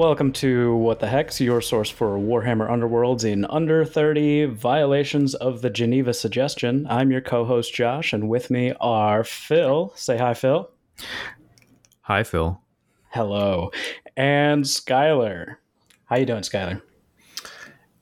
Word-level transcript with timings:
Welcome 0.00 0.32
to 0.32 0.74
What 0.76 0.98
the 0.98 1.08
Hex, 1.08 1.42
your 1.42 1.60
source 1.60 1.90
for 1.90 2.18
Warhammer 2.18 2.70
Underworlds 2.70 3.22
in 3.22 3.44
under 3.44 3.84
30 3.84 4.46
violations 4.46 5.34
of 5.34 5.60
the 5.60 5.68
Geneva 5.68 6.14
suggestion. 6.14 6.86
I'm 6.88 7.10
your 7.10 7.20
co-host 7.20 7.74
Josh, 7.74 8.14
and 8.14 8.30
with 8.30 8.50
me 8.50 8.72
are 8.80 9.24
Phil. 9.24 9.92
Say 9.96 10.16
hi, 10.16 10.32
Phil. 10.32 10.70
Hi, 12.00 12.22
Phil. 12.22 12.58
Hello. 13.10 13.72
And 14.16 14.64
Skylar. 14.64 15.56
How 16.06 16.16
you 16.16 16.24
doing, 16.24 16.44
Skylar? 16.44 16.80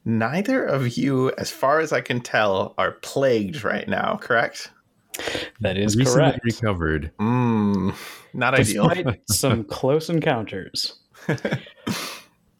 Neither 0.05 0.65
of 0.65 0.96
you, 0.96 1.33
as 1.36 1.50
far 1.50 1.80
as 1.80 1.93
I 1.93 2.00
can 2.00 2.21
tell, 2.21 2.77
are 2.79 2.93
plagued 2.93 3.64
right 3.64 3.89
now, 3.89 4.19
correct? 4.22 4.71
That 5.63 5.77
is 5.77 5.96
Recently 5.96 6.30
correct. 6.30 6.44
recovered. 6.44 7.11
Mm, 7.19 7.93
not 8.35 8.55
ideal. 8.55 8.89
Despite 8.89 9.21
some 9.29 9.64
close 9.64 10.08
encounters. 10.08 11.00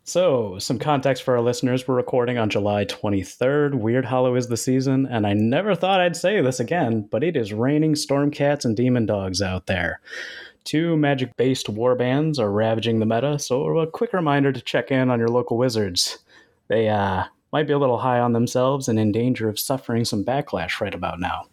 So, 0.09 0.59
some 0.59 0.79
context 0.79 1.23
for 1.23 1.37
our 1.37 1.43
listeners. 1.43 1.87
We're 1.87 1.97
recording 1.97 2.39
on 2.39 2.49
July 2.49 2.87
23rd. 2.87 3.73
Wyrdhollow 3.75 4.39
is 4.39 4.49
the 4.49 4.57
season, 4.57 5.05
and 5.05 5.27
I 5.27 5.35
never 5.35 5.75
thought 5.75 6.01
I'd 6.01 6.17
say 6.17 6.41
this 6.41 6.61
again, 6.61 7.07
but 7.11 7.23
it 7.23 7.37
is 7.37 7.53
raining 7.53 7.95
storm 7.95 8.31
cats 8.31 8.65
and 8.65 8.75
demon 8.75 9.05
dogs 9.05 9.43
out 9.43 9.67
there. 9.67 10.01
Two 10.65 10.97
magic 10.97 11.37
based 11.37 11.67
warbands 11.67 12.39
are 12.39 12.51
ravaging 12.51 13.01
the 13.01 13.05
meta, 13.05 13.39
so 13.39 13.77
a 13.77 13.87
quick 13.87 14.15
reminder 14.15 14.51
to 14.51 14.63
check 14.63 14.91
in 14.91 15.11
on 15.11 15.19
your 15.19 15.29
local 15.29 15.59
wizards. 15.59 16.17
They 16.69 16.89
uh, 16.89 17.25
might 17.53 17.67
be 17.67 17.75
a 17.75 17.79
little 17.79 17.99
high 17.99 18.21
on 18.21 18.33
themselves 18.33 18.89
and 18.89 18.99
in 18.99 19.13
danger 19.13 19.47
of 19.47 19.61
suffering 19.61 20.07
some 20.07 20.25
backlash 20.25 20.81
right 20.81 20.95
about 20.95 21.21
now. 21.21 21.49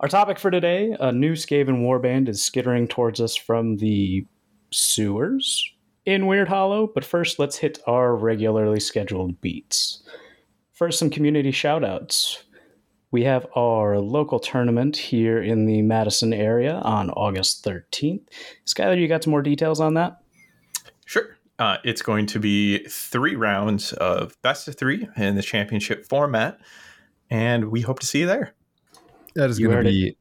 Our 0.00 0.08
topic 0.08 0.38
for 0.38 0.50
today 0.50 0.96
a 0.98 1.12
new 1.12 1.34
Skaven 1.34 1.82
warband 1.82 2.30
is 2.30 2.42
skittering 2.42 2.88
towards 2.88 3.20
us 3.20 3.36
from 3.36 3.76
the 3.76 4.24
sewers 4.70 5.70
in 6.10 6.22
Wyrdhollow, 6.22 6.92
but 6.92 7.04
first 7.04 7.38
let's 7.38 7.56
hit 7.56 7.78
our 7.86 8.16
regularly 8.16 8.80
scheduled 8.80 9.40
beats. 9.40 10.02
First, 10.72 10.98
some 10.98 11.10
community 11.10 11.52
shoutouts. 11.52 12.42
We 13.12 13.24
have 13.24 13.46
our 13.56 13.98
local 13.98 14.38
tournament 14.38 14.96
here 14.96 15.42
in 15.42 15.66
the 15.66 15.82
Madison 15.82 16.32
area 16.32 16.74
on 16.74 17.10
August 17.10 17.64
13th. 17.64 18.22
Skylar, 18.66 19.00
you 19.00 19.08
got 19.08 19.24
some 19.24 19.30
more 19.30 19.42
details 19.42 19.80
on 19.80 19.94
that? 19.94 20.20
Sure. 21.04 21.36
Uh, 21.58 21.76
it's 21.84 22.02
going 22.02 22.26
to 22.26 22.38
be 22.38 22.78
three 22.88 23.36
rounds 23.36 23.92
of 23.94 24.40
best 24.42 24.66
of 24.68 24.76
three 24.76 25.08
in 25.16 25.36
the 25.36 25.42
championship 25.42 26.06
format, 26.06 26.58
and 27.28 27.70
we 27.70 27.82
hope 27.82 28.00
to 28.00 28.06
see 28.06 28.20
you 28.20 28.26
there. 28.26 28.54
That 29.34 29.50
is 29.50 29.58
going 29.58 29.70
to 29.70 29.76
heard 29.76 29.86
it. 29.86 29.90
be 29.90 30.16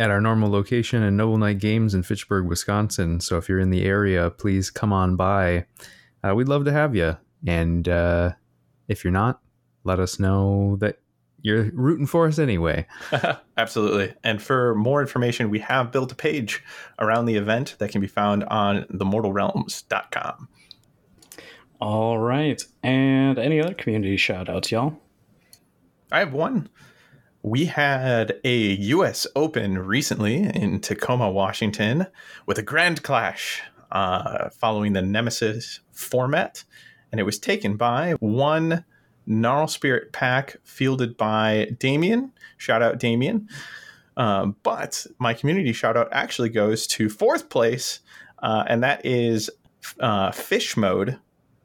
at 0.00 0.10
our 0.10 0.20
normal 0.20 0.50
location 0.50 1.02
in 1.02 1.14
Noble 1.14 1.36
Knight 1.36 1.58
Games 1.58 1.94
in 1.94 2.02
Fitchburg, 2.02 2.46
Wisconsin. 2.46 3.20
So 3.20 3.36
if 3.36 3.50
you're 3.50 3.60
in 3.60 3.68
the 3.68 3.84
area, 3.84 4.30
please 4.30 4.70
come 4.70 4.94
on 4.94 5.14
by. 5.14 5.66
Uh, 6.24 6.34
we'd 6.34 6.48
love 6.48 6.64
to 6.64 6.72
have 6.72 6.96
you. 6.96 7.18
And 7.46 7.86
uh, 7.86 8.32
if 8.88 9.04
you're 9.04 9.12
not, 9.12 9.42
let 9.84 10.00
us 10.00 10.18
know 10.18 10.76
that 10.80 11.00
you're 11.42 11.70
rooting 11.74 12.06
for 12.06 12.26
us 12.26 12.38
anyway. 12.38 12.86
Absolutely. 13.58 14.14
And 14.24 14.40
for 14.40 14.74
more 14.74 15.02
information, 15.02 15.50
we 15.50 15.58
have 15.58 15.92
built 15.92 16.12
a 16.12 16.14
page 16.14 16.64
around 16.98 17.26
the 17.26 17.36
event 17.36 17.76
that 17.78 17.90
can 17.90 18.00
be 18.00 18.06
found 18.06 18.44
on 18.44 18.84
themortalrealms.com. 18.84 20.48
All 21.78 22.18
right. 22.18 22.62
And 22.82 23.38
any 23.38 23.60
other 23.60 23.74
community 23.74 24.16
shoutouts, 24.16 24.70
y'all? 24.70 24.98
I 26.10 26.20
have 26.20 26.32
one. 26.32 26.70
We 27.42 27.64
had 27.64 28.38
a 28.44 28.54
U.S. 28.54 29.26
Open 29.34 29.78
recently 29.78 30.42
in 30.42 30.78
Tacoma, 30.80 31.30
Washington, 31.30 32.06
with 32.44 32.58
a 32.58 32.62
grand 32.62 33.02
clash 33.02 33.62
uh, 33.90 34.50
following 34.50 34.92
the 34.92 35.00
Nemesis 35.00 35.80
format, 35.90 36.64
and 37.10 37.18
it 37.18 37.24
was 37.24 37.38
taken 37.38 37.78
by 37.78 38.12
one 38.20 38.84
Gnarlspirit 39.26 40.12
pack 40.12 40.56
fielded 40.64 41.16
by 41.16 41.74
Damien. 41.78 42.32
Shout 42.58 42.82
out 42.82 42.98
Damien. 42.98 43.48
Um, 44.18 44.56
but 44.62 45.06
my 45.18 45.32
community 45.32 45.72
shout 45.72 45.96
out 45.96 46.08
actually 46.12 46.50
goes 46.50 46.86
to 46.88 47.08
fourth 47.08 47.48
place, 47.48 48.00
uh, 48.42 48.64
and 48.66 48.82
that 48.82 49.04
is 49.06 49.48
uh, 49.98 50.30
Fish 50.30 50.76
Mode 50.76 51.18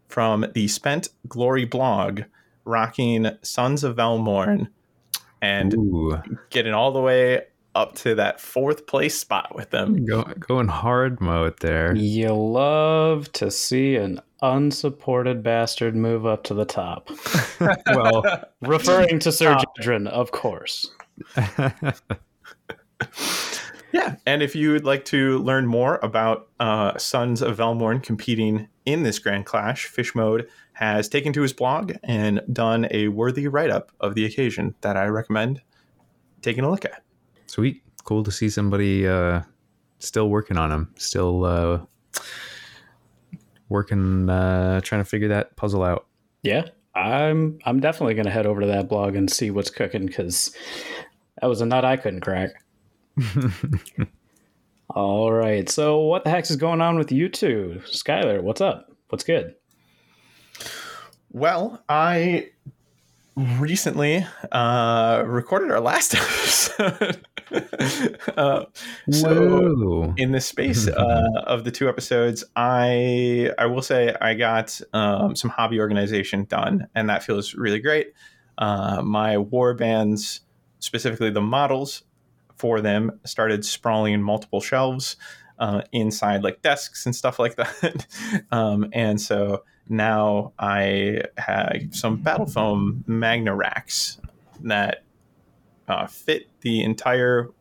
from 0.07 0.45
the 0.53 0.69
Spent 0.69 1.09
Glory 1.27 1.65
blog, 1.65 2.21
rocking 2.63 3.29
Sons 3.41 3.83
of 3.83 3.97
Velmorn 3.97 4.69
and 5.45 5.73
Ooh, 5.75 6.21
getting 6.49 6.73
all 6.73 6.91
the 6.91 7.01
way 7.01 7.43
up 7.75 7.93
to 7.93 8.15
that 8.15 8.39
fourth 8.39 8.87
place 8.87 9.17
spot 9.17 9.53
with 9.53 9.69
them. 9.69 10.05
go, 10.05 10.23
going 10.39 10.67
hard 10.67 11.21
mode 11.21 11.59
there. 11.59 11.95
You 11.95 12.29
love 12.33 13.31
to 13.33 13.51
see 13.51 13.95
an 13.97 14.21
unsupported 14.41 15.43
bastard 15.43 15.95
move 15.95 16.25
up 16.25 16.43
to 16.45 16.53
the 16.53 16.65
top. 16.65 17.11
well, 17.87 18.23
Referring 18.61 19.19
to 19.19 19.31
Sir 19.31 19.57
Jedrin, 19.77 20.07
of 20.07 20.31
course. 20.31 20.89
Yeah, 23.91 24.17
and 24.25 24.43
if 24.43 24.57
you 24.57 24.73
would 24.73 24.83
like 24.83 25.05
to 25.05 25.37
learn 25.39 25.67
more 25.67 25.99
about 26.03 26.49
uh, 26.59 26.97
Sons 26.97 27.41
of 27.41 27.55
Velmorn 27.55 28.03
competing 28.03 28.67
in 28.85 29.03
this 29.03 29.19
Grand 29.19 29.45
Clash, 29.45 29.85
Fish 29.85 30.13
Mode 30.15 30.47
has 30.73 31.09
taken 31.09 31.33
to 31.33 31.41
his 31.41 31.53
blog 31.53 31.93
and 32.03 32.41
done 32.51 32.87
a 32.91 33.07
worthy 33.07 33.47
write 33.47 33.69
up 33.69 33.91
of 33.99 34.15
the 34.15 34.25
occasion 34.25 34.75
that 34.81 34.97
I 34.97 35.05
recommend 35.07 35.61
taking 36.41 36.63
a 36.63 36.69
look 36.69 36.85
at. 36.85 37.03
sweet. 37.47 37.81
Cool 38.03 38.23
to 38.23 38.31
see 38.31 38.49
somebody 38.49 39.07
uh, 39.07 39.41
still 39.97 40.29
working 40.29 40.57
on 40.57 40.69
them. 40.69 40.93
Still 40.95 41.43
uh, 41.43 41.79
working, 43.67 44.29
uh, 44.29 44.79
trying 44.81 45.01
to 45.01 45.05
figure 45.05 45.29
that 45.29 45.55
puzzle 45.55 45.81
out. 45.81 46.05
Yeah, 46.43 46.67
I'm 46.93 47.57
I'm 47.65 47.79
definitely 47.79 48.13
gonna 48.13 48.29
head 48.29 48.45
over 48.45 48.61
to 48.61 48.67
that 48.67 48.87
blog 48.87 49.15
and 49.15 49.27
see 49.27 49.49
what's 49.49 49.71
cooking 49.71 50.05
because 50.05 50.55
that 51.41 51.47
was 51.47 51.61
a 51.61 51.65
nut 51.65 51.83
I 51.83 51.97
couldn't 51.97 52.21
crack. 52.21 52.51
All 54.95 55.29
right, 55.29 55.67
so 55.69 55.99
what 55.99 56.23
the 56.23 56.29
heck 56.29 56.49
is 56.49 56.55
going 56.55 56.79
on 56.79 56.97
with 56.97 57.11
you 57.11 57.27
two, 57.27 57.81
Skylar? 57.83 58.41
What's 58.41 58.61
up? 58.61 58.89
What's 59.09 59.25
good? 59.25 59.55
Well, 61.33 61.83
I 61.89 62.51
recently 63.35 64.25
uh, 64.53 65.21
recorded 65.27 65.71
our 65.71 65.81
last 65.81 66.15
episode. 66.79 67.27
uh, 68.37 68.63
so, 69.11 70.13
in 70.15 70.31
the 70.31 70.39
space 70.39 70.87
uh, 70.87 71.43
of 71.45 71.65
the 71.65 71.71
two 71.71 71.89
episodes, 71.89 72.45
I 72.55 73.51
I 73.57 73.65
will 73.65 73.81
say 73.81 74.15
I 74.21 74.33
got 74.33 74.79
um, 74.93 75.35
some 75.35 75.49
hobby 75.49 75.77
organization 75.81 76.45
done, 76.45 76.87
and 76.95 77.09
that 77.09 77.21
feels 77.21 77.53
really 77.53 77.81
great. 77.81 78.13
Uh, 78.57 79.01
my 79.01 79.37
war 79.39 79.73
bands, 79.73 80.39
specifically 80.79 81.31
the 81.31 81.41
models 81.41 82.03
for 82.57 82.81
them, 82.81 83.19
started 83.25 83.65
sprawling 83.65 84.13
in 84.13 84.23
multiple 84.23 84.61
shelves 84.61 85.17
uh, 85.59 85.81
inside 85.91 86.43
like 86.43 86.61
desks 86.61 87.05
and 87.05 87.15
stuff 87.15 87.39
like 87.39 87.55
that, 87.57 88.07
um, 88.51 88.87
and 88.93 89.19
so 89.19 89.63
now 89.87 90.53
I 90.57 91.21
have 91.37 91.77
some 91.91 92.17
battle 92.17 92.45
foam 92.47 93.03
magna 93.07 93.55
racks 93.55 94.19
that 94.61 95.03
uh, 95.87 96.07
fit 96.07 96.49
the 96.61 96.83
entire 96.83 97.51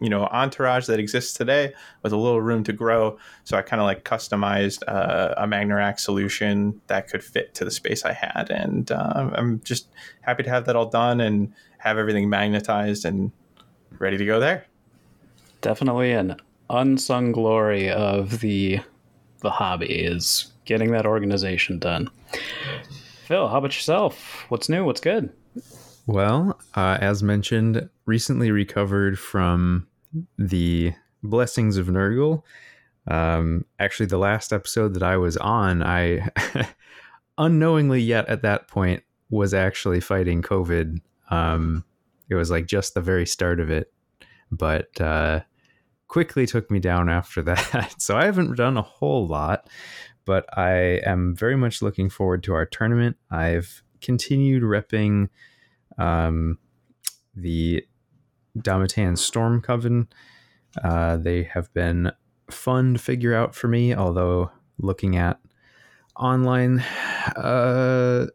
you 0.00 0.08
know 0.08 0.24
entourage 0.26 0.86
that 0.86 0.98
exists 0.98 1.32
today 1.32 1.72
with 2.02 2.12
a 2.12 2.16
little 2.16 2.40
room 2.40 2.64
to 2.64 2.72
grow. 2.72 3.16
So 3.44 3.56
i 3.56 3.62
kind 3.62 3.80
of 3.80 3.86
like 3.86 4.04
customized 4.04 4.82
uh, 4.88 5.34
a 5.36 5.46
magnarack 5.46 6.00
solution 6.00 6.80
that 6.88 7.08
could 7.08 7.22
fit 7.22 7.54
to 7.54 7.64
the 7.64 7.70
space 7.70 8.04
i 8.04 8.12
had. 8.12 8.50
And 8.50 8.90
uh, 8.90 9.30
i'm 9.34 9.60
just 9.62 9.88
happy 10.22 10.42
to 10.42 10.50
have 10.50 10.66
that 10.66 10.76
all 10.76 10.86
done 10.86 11.20
and 11.20 11.52
have 11.78 11.98
everything 11.98 12.28
magnetized 12.28 13.04
and 13.04 13.32
ready 13.98 14.16
to 14.16 14.24
go 14.24 14.40
there 14.40 14.66
Definitely 15.62 16.10
an 16.10 16.36
unsung 16.68 17.30
glory 17.30 17.88
of 17.88 18.40
the 18.40 18.80
the 19.42 19.50
hobby 19.50 19.86
is 19.86 20.52
getting 20.64 20.92
that 20.92 21.06
organization 21.06 21.78
done. 21.78 22.10
Phil, 23.26 23.48
how 23.48 23.58
about 23.58 23.74
yourself? 23.74 24.44
What's 24.48 24.68
new? 24.68 24.84
What's 24.84 25.00
good? 25.00 25.30
Well, 26.06 26.58
uh, 26.74 26.98
as 27.00 27.22
mentioned, 27.22 27.88
recently 28.06 28.50
recovered 28.50 29.18
from 29.18 29.86
the 30.36 30.94
blessings 31.22 31.76
of 31.76 31.86
Nurgle. 31.86 32.42
Um, 33.06 33.64
actually, 33.78 34.06
the 34.06 34.18
last 34.18 34.52
episode 34.52 34.94
that 34.94 35.02
I 35.02 35.16
was 35.16 35.36
on, 35.36 35.82
I 35.82 36.28
unknowingly 37.38 38.00
yet 38.00 38.28
at 38.28 38.42
that 38.42 38.68
point 38.68 39.02
was 39.30 39.54
actually 39.54 40.00
fighting 40.00 40.42
COVID. 40.42 41.00
Um, 41.30 41.84
it 42.32 42.36
was 42.36 42.50
like 42.50 42.66
just 42.66 42.94
the 42.94 43.00
very 43.02 43.26
start 43.26 43.60
of 43.60 43.70
it, 43.70 43.92
but 44.50 44.98
uh, 45.00 45.40
quickly 46.08 46.46
took 46.46 46.70
me 46.70 46.80
down 46.80 47.10
after 47.10 47.42
that. 47.42 47.94
so 47.98 48.16
I 48.16 48.24
haven't 48.24 48.56
done 48.56 48.78
a 48.78 48.82
whole 48.82 49.26
lot, 49.26 49.68
but 50.24 50.46
I 50.58 51.00
am 51.04 51.36
very 51.36 51.56
much 51.56 51.82
looking 51.82 52.08
forward 52.08 52.42
to 52.44 52.54
our 52.54 52.64
tournament. 52.64 53.16
I've 53.30 53.82
continued 54.00 54.62
repping 54.62 55.28
um, 55.98 56.58
the 57.34 57.84
Domitan 58.58 59.18
Storm 59.18 59.60
Coven. 59.60 60.08
Uh, 60.82 61.18
they 61.18 61.42
have 61.42 61.72
been 61.74 62.12
fun 62.50 62.94
to 62.94 62.98
figure 62.98 63.34
out 63.34 63.54
for 63.54 63.68
me, 63.68 63.94
although 63.94 64.50
looking 64.78 65.16
at 65.16 65.38
online 66.16 66.80
uh, 67.36 68.26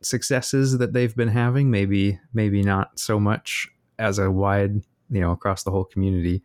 successes 0.00 0.78
that 0.78 0.92
they've 0.92 1.14
been 1.14 1.28
having. 1.28 1.70
Maybe 1.70 2.18
maybe 2.32 2.62
not 2.62 2.98
so 2.98 3.18
much 3.18 3.68
as 3.98 4.18
a 4.18 4.30
wide 4.30 4.82
you 5.10 5.20
know 5.20 5.32
across 5.32 5.62
the 5.62 5.70
whole 5.70 5.84
community. 5.84 6.42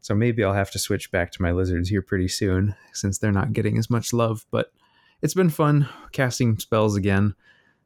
So 0.00 0.14
maybe 0.14 0.42
I'll 0.42 0.54
have 0.54 0.70
to 0.70 0.78
switch 0.78 1.12
back 1.12 1.30
to 1.32 1.42
my 1.42 1.52
lizards 1.52 1.90
here 1.90 2.00
pretty 2.00 2.28
soon 2.28 2.74
since 2.92 3.18
they're 3.18 3.32
not 3.32 3.52
getting 3.52 3.76
as 3.76 3.90
much 3.90 4.12
love. 4.12 4.46
But 4.50 4.72
it's 5.20 5.34
been 5.34 5.50
fun 5.50 5.88
casting 6.12 6.58
spells 6.58 6.96
again 6.96 7.34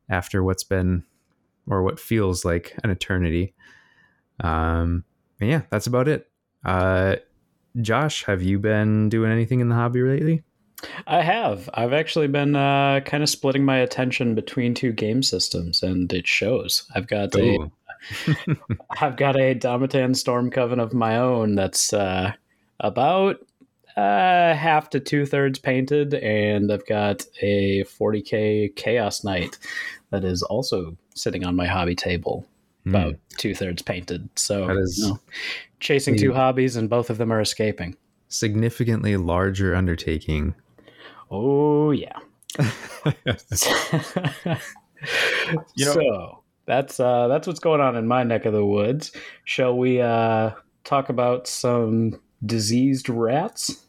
after 0.09 0.43
what's 0.45 0.63
been 0.63 1.05
or 1.67 1.83
what 1.83 1.99
feels 1.99 2.45
like 2.45 2.77
an 2.85 2.91
eternity. 2.91 3.55
Um, 4.41 5.05
yeah, 5.41 5.63
that's 5.71 5.87
about 5.87 6.09
it. 6.09 6.31
Uh, 6.65 7.17
Josh, 7.81 8.25
have 8.25 8.43
you 8.43 8.59
been 8.59 9.09
doing 9.09 9.33
anything 9.33 9.61
in 9.61 9.69
the 9.69 9.75
hobby 9.75 10.03
lately? 10.03 10.43
I 11.07 11.23
have. 11.23 11.71
I've 11.75 11.93
actually 11.93 12.29
been 12.29 12.57
uh, 12.57 13.01
kind 13.05 13.23
of 13.23 13.29
splitting 13.29 13.65
my 13.65 13.79
attention 13.79 14.35
between 14.35 14.75
two 14.75 14.93
game 14.93 15.23
systems, 15.23 15.83
and 15.83 16.13
it 16.13 16.27
shows. 16.27 16.85
I've 16.95 17.07
got 17.07 17.35
a, 17.37 17.71
I've 19.01 19.17
got 19.17 19.37
a 19.37 19.55
Domitan 19.55 20.17
Storm 20.17 20.51
Coven 20.51 20.81
of 20.81 20.93
my 20.93 21.17
own 21.17 21.55
that's 21.55 21.93
uh, 21.93 22.33
about 22.81 23.39
uh, 23.97 24.55
half 24.55 24.91
to 24.91 25.01
two 25.01 25.27
thirds 25.27 25.59
painted, 25.59 26.15
and 26.15 26.73
I've 26.73 26.87
got 26.87 27.25
a 27.41 27.85
40k 27.85 28.75
Chaos 28.77 29.25
Knight 29.25 29.59
that 30.11 30.25
is 30.25 30.43
also 30.43 30.97
sitting 31.15 31.45
on 31.45 31.57
my 31.57 31.67
hobby 31.67 31.95
table, 31.95 32.47
about 32.87 33.15
mm. 33.15 33.19
two 33.37 33.55
thirds 33.55 33.83
painted. 33.83 34.29
So 34.37 34.67
that 34.67 34.77
is 34.77 34.99
you 34.99 35.09
know, 35.09 35.21
chasing 35.81 36.17
two 36.17 36.33
hobbies, 36.33 36.77
and 36.77 36.91
both 36.91 37.09
of 37.11 37.19
them 37.19 37.33
are 37.33 37.41
escaping. 37.41 37.97
Significantly 38.29 39.17
larger 39.17 39.75
undertaking. 39.77 40.55
Oh 41.31 41.91
yeah. 41.91 42.19
you 45.75 45.85
know, 45.85 45.93
so 45.93 46.43
that's 46.67 47.01
uh, 47.01 47.29
that's 47.29 47.47
what's 47.47 47.61
going 47.61 47.81
on 47.81 47.97
in 47.97 48.07
my 48.07 48.23
neck 48.23 48.45
of 48.45 48.53
the 48.53 48.65
woods. 48.65 49.13
Shall 49.45 49.77
we 49.77 50.01
uh, 50.01 50.53
talk 50.85 51.09
about 51.09 51.47
some 51.47 52.21
diseased 52.45 53.09
rats? 53.09 53.85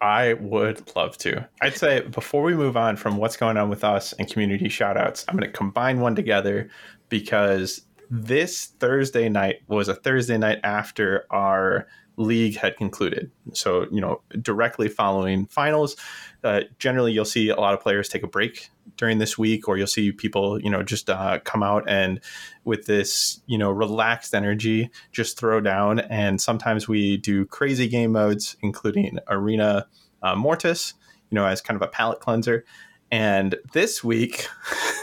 I 0.00 0.34
would 0.34 0.94
love 0.94 1.16
to. 1.18 1.48
I'd 1.62 1.76
say 1.76 2.02
before 2.02 2.42
we 2.42 2.54
move 2.54 2.76
on 2.76 2.96
from 2.96 3.16
what's 3.16 3.38
going 3.38 3.56
on 3.56 3.70
with 3.70 3.84
us 3.84 4.12
and 4.14 4.30
community 4.30 4.66
shoutouts, 4.66 5.24
I'm 5.28 5.36
going 5.36 5.50
to 5.50 5.56
combine 5.56 6.00
one 6.00 6.14
together 6.14 6.68
because 7.08 7.80
this 8.10 8.66
Thursday 8.66 9.30
night 9.30 9.62
was 9.66 9.88
a 9.88 9.94
Thursday 9.94 10.36
night 10.36 10.58
after 10.62 11.24
our 11.30 11.86
league 12.16 12.56
had 12.56 12.76
concluded. 12.76 13.30
So, 13.52 13.86
you 13.90 14.00
know, 14.00 14.22
directly 14.40 14.88
following 14.88 15.46
finals, 15.46 15.96
uh, 16.42 16.62
generally 16.78 17.12
you'll 17.12 17.24
see 17.24 17.48
a 17.48 17.56
lot 17.56 17.74
of 17.74 17.80
players 17.80 18.08
take 18.08 18.22
a 18.22 18.28
break 18.28 18.70
during 18.96 19.18
this 19.18 19.36
week, 19.36 19.68
or 19.68 19.76
you'll 19.76 19.86
see 19.86 20.12
people, 20.12 20.60
you 20.60 20.70
know, 20.70 20.82
just 20.82 21.10
uh, 21.10 21.40
come 21.44 21.62
out 21.62 21.84
and 21.88 22.20
with 22.64 22.86
this, 22.86 23.40
you 23.46 23.58
know, 23.58 23.70
relaxed 23.70 24.34
energy, 24.34 24.90
just 25.12 25.38
throw 25.38 25.60
down. 25.60 26.00
And 26.00 26.40
sometimes 26.40 26.86
we 26.86 27.16
do 27.16 27.44
crazy 27.46 27.88
game 27.88 28.12
modes, 28.12 28.56
including 28.62 29.18
Arena 29.28 29.86
uh, 30.22 30.36
Mortis, 30.36 30.94
you 31.30 31.34
know, 31.34 31.46
as 31.46 31.60
kind 31.60 31.76
of 31.76 31.82
a 31.82 31.88
palate 31.88 32.20
cleanser. 32.20 32.64
And 33.10 33.56
this 33.72 34.02
week, 34.04 34.48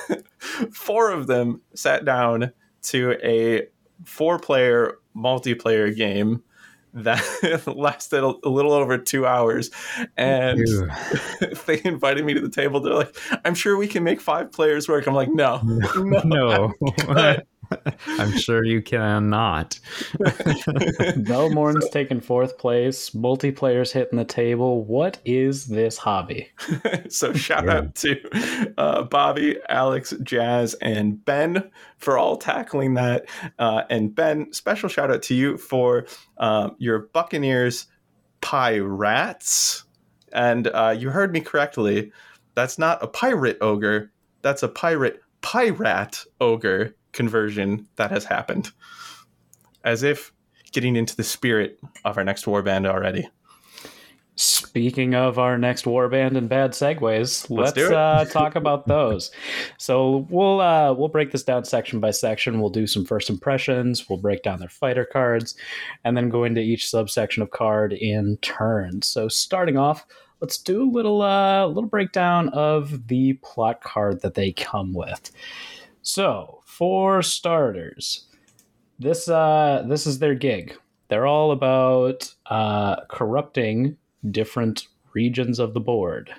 four 0.72 1.12
of 1.12 1.28
them 1.28 1.62
sat 1.74 2.06
down 2.06 2.52
to 2.84 3.18
a 3.24 3.68
four 4.06 4.40
player 4.40 4.98
multiplayer 5.16 5.96
game 5.96 6.44
that 6.94 7.66
lasted 7.76 8.24
a, 8.24 8.50
little 8.50 8.74
over 8.74 8.98
two 8.98 9.26
hours 9.26 9.72
and 10.18 10.60
they 11.66 11.82
invited 11.86 12.26
me 12.26 12.34
to 12.34 12.42
the 12.42 12.50
table 12.50 12.80
they're 12.80 12.94
like 12.94 13.16
i'm 13.46 13.56
sure 13.56 13.78
we 13.78 13.88
can 13.88 14.04
make 14.04 14.20
five 14.20 14.52
players 14.52 14.88
work 14.88 15.08
i'm 15.08 15.14
like 15.14 15.30
no 15.30 15.62
no, 15.96 16.74
no. 17.08 17.38
I'm 18.06 18.38
sure 18.38 18.66
you 18.66 18.82
cannot. 18.82 19.80
Velmorn's 20.20 21.90
taking 21.90 22.20
fourth 22.20 22.58
place. 22.58 23.12
Multiplayer's 23.12 23.94
hitting 23.94 24.18
the 24.18 24.26
table. 24.26 24.84
What 24.84 25.20
is 25.24 25.68
this 25.68 25.98
hobby? 25.98 26.52
so 27.08 27.32
shout 27.32 27.66
yeah. 27.66 27.78
out 27.78 27.96
to 27.96 28.74
uh, 28.78 29.04
Bobby, 29.04 29.58
Alex, 29.70 30.14
Jazz, 30.22 30.74
and 30.82 31.24
Ben 31.24 31.72
for 32.02 32.18
all 32.18 32.36
tackling 32.36 32.96
that. 32.96 33.26
Uh, 33.58 33.84
and 33.90 34.14
Ben, 34.14 34.52
special 34.52 34.90
shout 34.90 35.12
out 35.12 35.22
to 35.24 35.36
you 35.36 35.58
for 35.58 36.06
uh, 36.38 36.72
your 36.80 37.08
Buccaneers 37.14 37.88
pirates. 38.42 39.86
And 40.34 40.68
uh, 40.68 40.96
you 40.98 41.12
heard 41.12 41.32
me 41.32 41.42
correctly. 41.42 42.12
That's 42.56 42.78
not 42.78 43.04
a 43.04 43.08
pirate 43.08 43.58
ogre. 43.62 44.12
That's 44.42 44.64
a 44.64 44.68
pirate 44.68 45.22
pirate 45.42 46.26
ogre 46.40 46.96
conversion 47.12 47.88
that 47.96 48.12
has 48.12 48.26
happened. 48.26 48.72
As 49.84 50.04
if 50.04 50.34
getting 50.72 50.96
into 50.96 51.16
the 51.16 51.24
spirit 51.24 51.80
of 52.06 52.18
our 52.18 52.24
next 52.24 52.46
warband 52.46 52.88
already. 52.88 53.30
Speaking 54.42 55.14
of 55.14 55.38
our 55.38 55.56
next 55.56 55.86
warband 55.86 56.36
and 56.36 56.50
bad 56.50 56.72
segues, 56.72 57.48
let's, 57.52 57.78
let's 57.78 57.78
uh, 57.78 58.26
talk 58.32 58.56
about 58.56 58.88
those. 58.88 59.30
So 59.78 60.26
we'll 60.32 60.60
uh, 60.60 60.94
we'll 60.94 61.10
break 61.10 61.30
this 61.30 61.44
down 61.44 61.64
section 61.64 62.00
by 62.00 62.10
section. 62.10 62.60
We'll 62.60 62.72
do 62.72 62.88
some 62.88 63.06
first 63.06 63.30
impressions. 63.30 64.10
We'll 64.10 64.18
break 64.18 64.42
down 64.42 64.58
their 64.58 64.68
fighter 64.68 65.06
cards, 65.06 65.54
and 66.04 66.18
then 66.18 66.30
go 66.30 66.44
into 66.44 66.60
each 66.60 66.90
subsection 66.90 67.44
of 67.44 67.52
card 67.52 67.94
in 67.94 68.38
turn. 68.38 69.04
So 69.04 69.28
starting 69.28 69.78
off, 69.78 70.08
let's 70.40 70.58
do 70.58 70.86
a 70.86 70.90
little 70.90 71.22
uh, 71.22 71.68
little 71.68 71.88
breakdown 71.88 72.50
of 72.50 73.10
the 73.10 73.34
plot 73.44 73.84
card 73.84 74.22
that 74.22 74.34
they 74.34 74.54
come 74.54 74.96
with. 74.96 75.30
So 76.02 76.64
for 76.66 77.22
starters, 77.22 78.26
this 78.98 79.30
uh, 79.30 79.86
this 79.88 80.08
is 80.08 80.18
their 80.18 80.34
gig. 80.34 80.76
They're 81.10 81.28
all 81.28 81.52
about 81.52 82.34
uh, 82.48 83.06
corrupting 83.06 83.98
different 84.30 84.88
regions 85.14 85.60
of 85.60 85.74
the 85.74 85.80
board. 85.80 86.34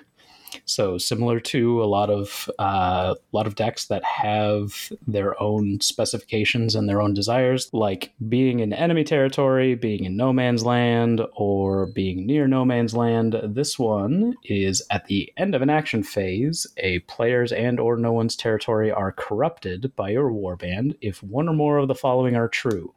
So 0.65 0.97
similar 0.97 1.39
to 1.39 1.83
a 1.83 1.85
lot 1.85 2.09
of 2.09 2.49
uh, 2.59 3.15
a 3.15 3.35
lot 3.35 3.47
of 3.47 3.55
decks 3.55 3.87
that 3.87 4.03
have 4.03 4.91
their 5.07 5.41
own 5.41 5.81
specifications 5.81 6.75
and 6.75 6.87
their 6.87 7.01
own 7.01 7.13
desires, 7.13 7.69
like 7.73 8.13
being 8.29 8.59
in 8.59 8.73
enemy 8.73 9.03
territory, 9.03 9.75
being 9.75 10.05
in 10.05 10.15
no 10.15 10.31
man's 10.31 10.63
land, 10.63 11.21
or 11.35 11.87
being 11.87 12.25
near 12.25 12.47
no 12.47 12.65
man's 12.65 12.95
land. 12.95 13.39
This 13.43 13.79
one 13.79 14.35
is 14.43 14.83
at 14.91 15.05
the 15.05 15.31
end 15.37 15.55
of 15.55 15.61
an 15.61 15.69
action 15.69 16.03
phase. 16.03 16.67
A 16.77 16.99
player's 16.99 17.51
and 17.51 17.79
or 17.79 17.97
no 17.97 18.11
one's 18.13 18.35
territory 18.35 18.91
are 18.91 19.11
corrupted 19.11 19.95
by 19.95 20.09
your 20.09 20.31
warband 20.31 20.95
if 21.01 21.23
one 21.23 21.49
or 21.49 21.53
more 21.53 21.77
of 21.77 21.87
the 21.87 21.95
following 21.95 22.35
are 22.35 22.47
true. 22.47 22.93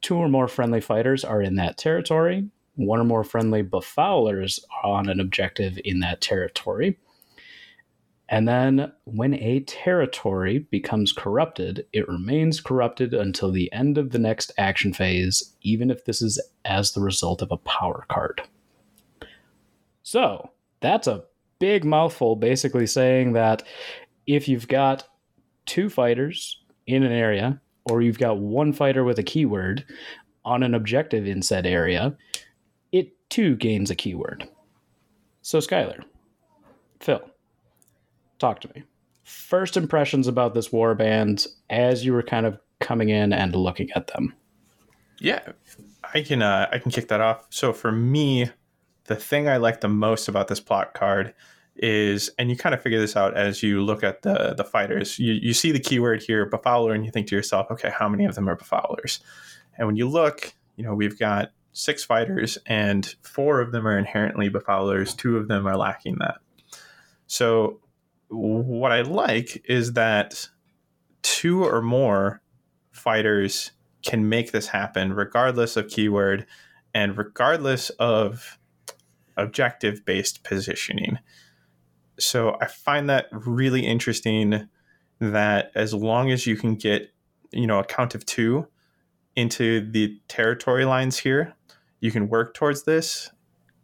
Two 0.00 0.16
or 0.16 0.28
more 0.28 0.48
friendly 0.48 0.80
fighters 0.80 1.24
are 1.24 1.40
in 1.40 1.56
that 1.56 1.78
territory 1.78 2.48
one 2.74 3.00
or 3.00 3.04
more 3.04 3.24
friendly 3.24 3.62
befoulers 3.62 4.60
on 4.82 5.08
an 5.08 5.20
objective 5.20 5.78
in 5.84 6.00
that 6.00 6.20
territory. 6.20 6.98
And 8.28 8.48
then 8.48 8.90
when 9.04 9.34
a 9.34 9.60
territory 9.60 10.60
becomes 10.60 11.12
corrupted, 11.12 11.84
it 11.92 12.08
remains 12.08 12.62
corrupted 12.62 13.12
until 13.12 13.50
the 13.50 13.70
end 13.72 13.98
of 13.98 14.10
the 14.10 14.18
next 14.18 14.52
action 14.56 14.94
phase, 14.94 15.54
even 15.60 15.90
if 15.90 16.06
this 16.06 16.22
is 16.22 16.40
as 16.64 16.92
the 16.92 17.02
result 17.02 17.42
of 17.42 17.52
a 17.52 17.58
power 17.58 18.06
card. 18.08 18.40
So 20.02 20.50
that's 20.80 21.06
a 21.06 21.24
big 21.58 21.84
mouthful, 21.84 22.36
basically 22.36 22.86
saying 22.86 23.34
that 23.34 23.64
if 24.26 24.48
you've 24.48 24.68
got 24.68 25.06
two 25.66 25.90
fighters 25.90 26.58
in 26.86 27.02
an 27.02 27.12
area, 27.12 27.60
or 27.90 28.00
you've 28.00 28.18
got 28.18 28.38
one 28.38 28.72
fighter 28.72 29.04
with 29.04 29.18
a 29.18 29.22
keyword 29.22 29.84
on 30.44 30.62
an 30.62 30.74
objective 30.74 31.26
in 31.26 31.42
said 31.42 31.66
area, 31.66 32.16
two 33.32 33.56
gains 33.56 33.90
a 33.90 33.94
keyword. 33.94 34.46
So, 35.40 35.58
Skylar, 35.58 36.04
Phil, 37.00 37.22
talk 38.38 38.60
to 38.60 38.70
me. 38.74 38.82
First 39.24 39.78
impressions 39.78 40.28
about 40.28 40.52
this 40.52 40.68
warband 40.68 41.46
as 41.70 42.04
you 42.04 42.12
were 42.12 42.22
kind 42.22 42.44
of 42.44 42.58
coming 42.80 43.08
in 43.08 43.32
and 43.32 43.56
looking 43.56 43.90
at 43.92 44.08
them. 44.08 44.34
Yeah, 45.18 45.40
I 46.12 46.20
can 46.20 46.42
uh, 46.42 46.68
I 46.70 46.78
can 46.78 46.90
kick 46.90 47.08
that 47.08 47.22
off. 47.22 47.46
So 47.48 47.72
for 47.72 47.90
me, 47.90 48.50
the 49.04 49.16
thing 49.16 49.48
I 49.48 49.56
like 49.56 49.80
the 49.80 49.88
most 49.88 50.28
about 50.28 50.48
this 50.48 50.60
plot 50.60 50.92
card 50.92 51.32
is, 51.76 52.30
and 52.38 52.50
you 52.50 52.56
kind 52.56 52.74
of 52.74 52.82
figure 52.82 53.00
this 53.00 53.16
out 53.16 53.34
as 53.34 53.62
you 53.62 53.82
look 53.82 54.04
at 54.04 54.22
the 54.22 54.52
the 54.54 54.64
fighters. 54.64 55.18
You 55.18 55.32
you 55.32 55.54
see 55.54 55.72
the 55.72 55.80
keyword 55.80 56.22
here, 56.22 56.50
befouler, 56.50 56.94
and 56.94 57.06
you 57.06 57.10
think 57.10 57.28
to 57.28 57.36
yourself, 57.36 57.70
okay, 57.70 57.90
how 57.90 58.10
many 58.10 58.26
of 58.26 58.34
them 58.34 58.46
are 58.46 58.56
befoulers? 58.56 59.20
And 59.78 59.86
when 59.86 59.96
you 59.96 60.06
look, 60.06 60.52
you 60.76 60.84
know, 60.84 60.94
we've 60.94 61.18
got 61.18 61.52
six 61.72 62.04
fighters, 62.04 62.58
and 62.66 63.14
four 63.22 63.60
of 63.60 63.72
them 63.72 63.86
are 63.86 63.98
inherently 63.98 64.50
befoulers. 64.50 65.16
Two 65.16 65.36
of 65.36 65.48
them 65.48 65.66
are 65.66 65.76
lacking 65.76 66.16
that. 66.20 66.36
So, 67.26 67.80
what 68.28 68.92
I 68.92 69.02
like 69.02 69.62
is 69.68 69.92
that 69.94 70.48
two 71.22 71.64
or 71.64 71.82
more 71.82 72.42
fighters 72.90 73.72
can 74.02 74.28
make 74.28 74.52
this 74.52 74.68
happen, 74.68 75.12
regardless 75.12 75.76
of 75.76 75.88
keyword 75.88 76.46
and 76.94 77.16
regardless 77.16 77.90
of 77.90 78.58
objective 79.36 80.04
based 80.04 80.44
positioning. 80.44 81.18
so 82.18 82.56
I 82.60 82.66
find 82.66 83.08
that 83.08 83.26
really 83.32 83.86
interesting 83.86 84.68
that 85.20 85.70
as 85.74 85.94
long 85.94 86.30
as 86.30 86.46
you 86.46 86.56
can 86.56 86.74
get, 86.74 87.10
you 87.50 87.66
know, 87.66 87.78
a 87.78 87.84
count 87.84 88.14
of 88.14 88.26
two 88.26 88.66
into 89.34 89.90
the 89.90 90.20
territory 90.28 90.84
lines 90.84 91.18
here, 91.18 91.54
you 92.02 92.10
can 92.10 92.28
work 92.28 92.52
towards 92.52 92.82
this. 92.82 93.30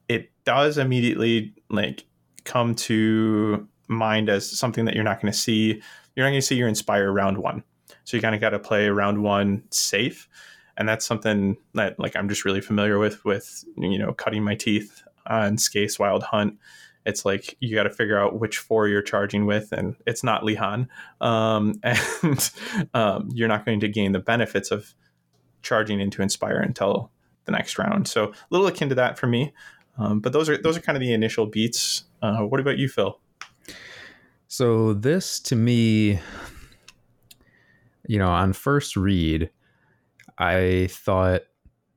It 0.08 0.30
does 0.44 0.76
immediately 0.76 1.54
like 1.70 2.04
come 2.44 2.74
to 2.74 3.66
mind 3.86 4.28
as 4.28 4.50
something 4.50 4.84
that 4.84 4.94
you're 4.94 5.04
not 5.04 5.22
going 5.22 5.32
to 5.32 5.38
see. 5.38 5.80
You're 6.14 6.26
not 6.26 6.32
going 6.32 6.40
to 6.40 6.46
see 6.46 6.56
your 6.56 6.68
inspire 6.68 7.10
round 7.10 7.38
one. 7.38 7.62
So 8.04 8.16
you 8.16 8.20
kind 8.20 8.34
of 8.34 8.40
got 8.40 8.50
to 8.50 8.58
play 8.58 8.88
round 8.88 9.22
one 9.22 9.62
safe. 9.70 10.28
And 10.76 10.88
that's 10.88 11.06
something 11.06 11.56
that 11.74 11.98
like 11.98 12.16
I'm 12.16 12.28
just 12.28 12.44
really 12.44 12.60
familiar 12.60 12.98
with 12.98 13.24
with 13.24 13.64
you 13.76 13.98
know 13.98 14.12
cutting 14.12 14.42
my 14.44 14.56
teeth 14.56 15.02
on 15.26 15.56
Skaeth's 15.56 15.98
Wild 15.98 16.24
Hunt 16.24 16.58
it's 17.06 17.24
like 17.24 17.56
you 17.60 17.74
got 17.74 17.84
to 17.84 17.90
figure 17.90 18.18
out 18.18 18.38
which 18.38 18.58
four 18.58 18.86
you're 18.86 19.00
charging 19.00 19.46
with, 19.46 19.72
and 19.72 19.96
it's 20.06 20.22
not 20.22 20.42
Lighaen, 20.42 20.88
um, 21.22 21.80
and 21.82 22.50
um, 22.92 23.30
you're 23.32 23.48
not 23.48 23.64
going 23.64 23.80
to 23.80 23.88
gain 23.88 24.12
the 24.12 24.18
benefits 24.18 24.70
of 24.70 24.94
charging 25.62 26.00
into 26.00 26.20
Inspire 26.20 26.58
until 26.58 27.10
the 27.48 27.56
next 27.56 27.78
round. 27.78 28.06
So 28.06 28.24
a 28.26 28.34
little 28.50 28.66
akin 28.66 28.90
to 28.90 28.94
that 28.96 29.18
for 29.18 29.26
me, 29.26 29.52
um, 29.98 30.20
but 30.20 30.32
those 30.32 30.48
are 30.48 30.58
those 30.58 30.76
are 30.76 30.80
kind 30.80 30.96
of 30.96 31.00
the 31.00 31.12
initial 31.12 31.46
beats. 31.46 32.04
Uh, 32.22 32.42
what 32.42 32.60
about 32.60 32.78
you, 32.78 32.88
Phil? 32.88 33.18
So 34.46 34.94
this 34.94 35.40
to 35.40 35.56
me, 35.56 36.20
you 38.06 38.18
know, 38.18 38.28
on 38.28 38.52
first 38.52 38.96
read, 38.96 39.50
I 40.38 40.88
thought 40.90 41.42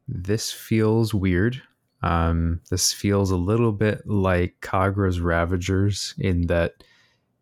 this 0.08 0.52
feels 0.52 1.14
weird. 1.14 1.62
Um, 2.04 2.62
this 2.70 2.92
feels 2.92 3.30
a 3.30 3.38
little 3.38 3.72
bit 3.72 4.08
like 4.08 4.56
Khagra's 4.62 5.20
Ravagers 5.20 6.16
in 6.18 6.48
that 6.48 6.84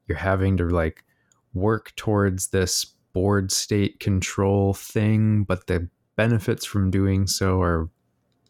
you're 0.08 0.18
having 0.18 0.58
to 0.58 0.68
like 0.68 1.06
work 1.54 1.96
towards 1.96 2.48
this 2.48 2.86
board 3.14 3.52
state 3.52 4.00
control 4.00 4.74
thing, 4.74 5.44
but 5.44 5.68
the 5.68 5.90
benefits 6.16 6.66
from 6.66 6.92
doing 6.92 7.26
so 7.26 7.62
are 7.62 7.90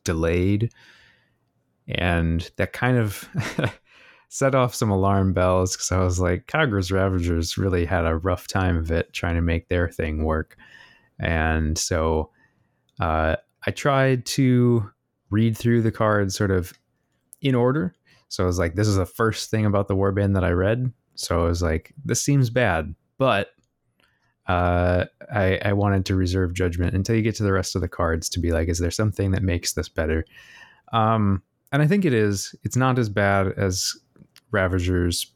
delayed. 0.04 0.72
And 1.88 2.50
that 2.58 2.74
kind 2.74 2.98
of 2.98 3.28
set 4.30 4.54
off 4.54 4.76
some 4.76 4.92
alarm 4.92 5.34
bells 5.34 5.76
because 5.76 5.92
I 5.92 6.00
was 6.00 6.20
like, 6.20 6.48
Khagra's 6.48 6.92
Ravagers 6.92 7.58
really 7.58 7.86
had 7.86 8.06
a 8.06 8.18
rough 8.18 8.48
time 8.48 8.78
of 8.78 8.92
it 8.92 9.12
trying 9.12 9.36
to 9.36 9.42
make 9.42 9.68
their 9.68 9.90
thing 9.90 10.24
work. 10.24 10.56
And 11.20 11.78
so 11.78 12.30
uh, 13.00 13.38
I 13.66 13.72
tried 13.72 14.26
to 14.28 14.90
read 15.32 15.58
through 15.58 15.82
the 15.82 15.92
cards 15.92 16.36
sort 16.36 16.52
of 16.52 16.74
in 17.42 17.56
order. 17.56 17.96
So 18.30 18.44
I 18.44 18.48
was 18.48 18.60
like, 18.60 18.76
this 18.76 18.88
is 18.88 18.98
the 18.98 19.06
first 19.06 19.50
thing 19.50 19.66
about 19.66 19.88
the 19.88 19.96
warband 19.96 20.36
that 20.36 20.44
I 20.44 20.52
read. 20.52 20.92
So 21.16 21.42
I 21.42 21.48
was 21.48 21.62
like, 21.62 21.92
this 22.06 22.22
seems 22.22 22.50
bad, 22.50 22.94
but 23.18 23.50
uh, 24.50 25.06
I, 25.34 25.60
I 25.64 25.74
wanted 25.74 26.06
to 26.08 26.16
reserve 26.16 26.54
judgment 26.54 26.96
until 26.96 27.16
you 27.16 27.22
get 27.22 27.36
to 27.36 27.44
the 27.44 27.54
rest 27.54 27.76
of 27.76 27.82
the 27.82 27.88
cards 27.88 28.28
to 28.30 28.40
be 28.40 28.52
like, 28.52 28.68
is 28.68 28.80
there 28.80 28.92
something 28.92 29.32
that 29.32 29.44
makes 29.44 29.74
this 29.74 29.88
better? 29.88 30.26
Um, 30.92 31.44
and 31.72 31.82
I 31.82 31.88
think 31.88 32.04
it 32.04 32.14
is. 32.14 32.56
It's 32.64 32.76
not 32.76 33.00
as 33.00 33.10
bad 33.10 33.54
as 33.58 33.96
Ravagers. 34.52 35.32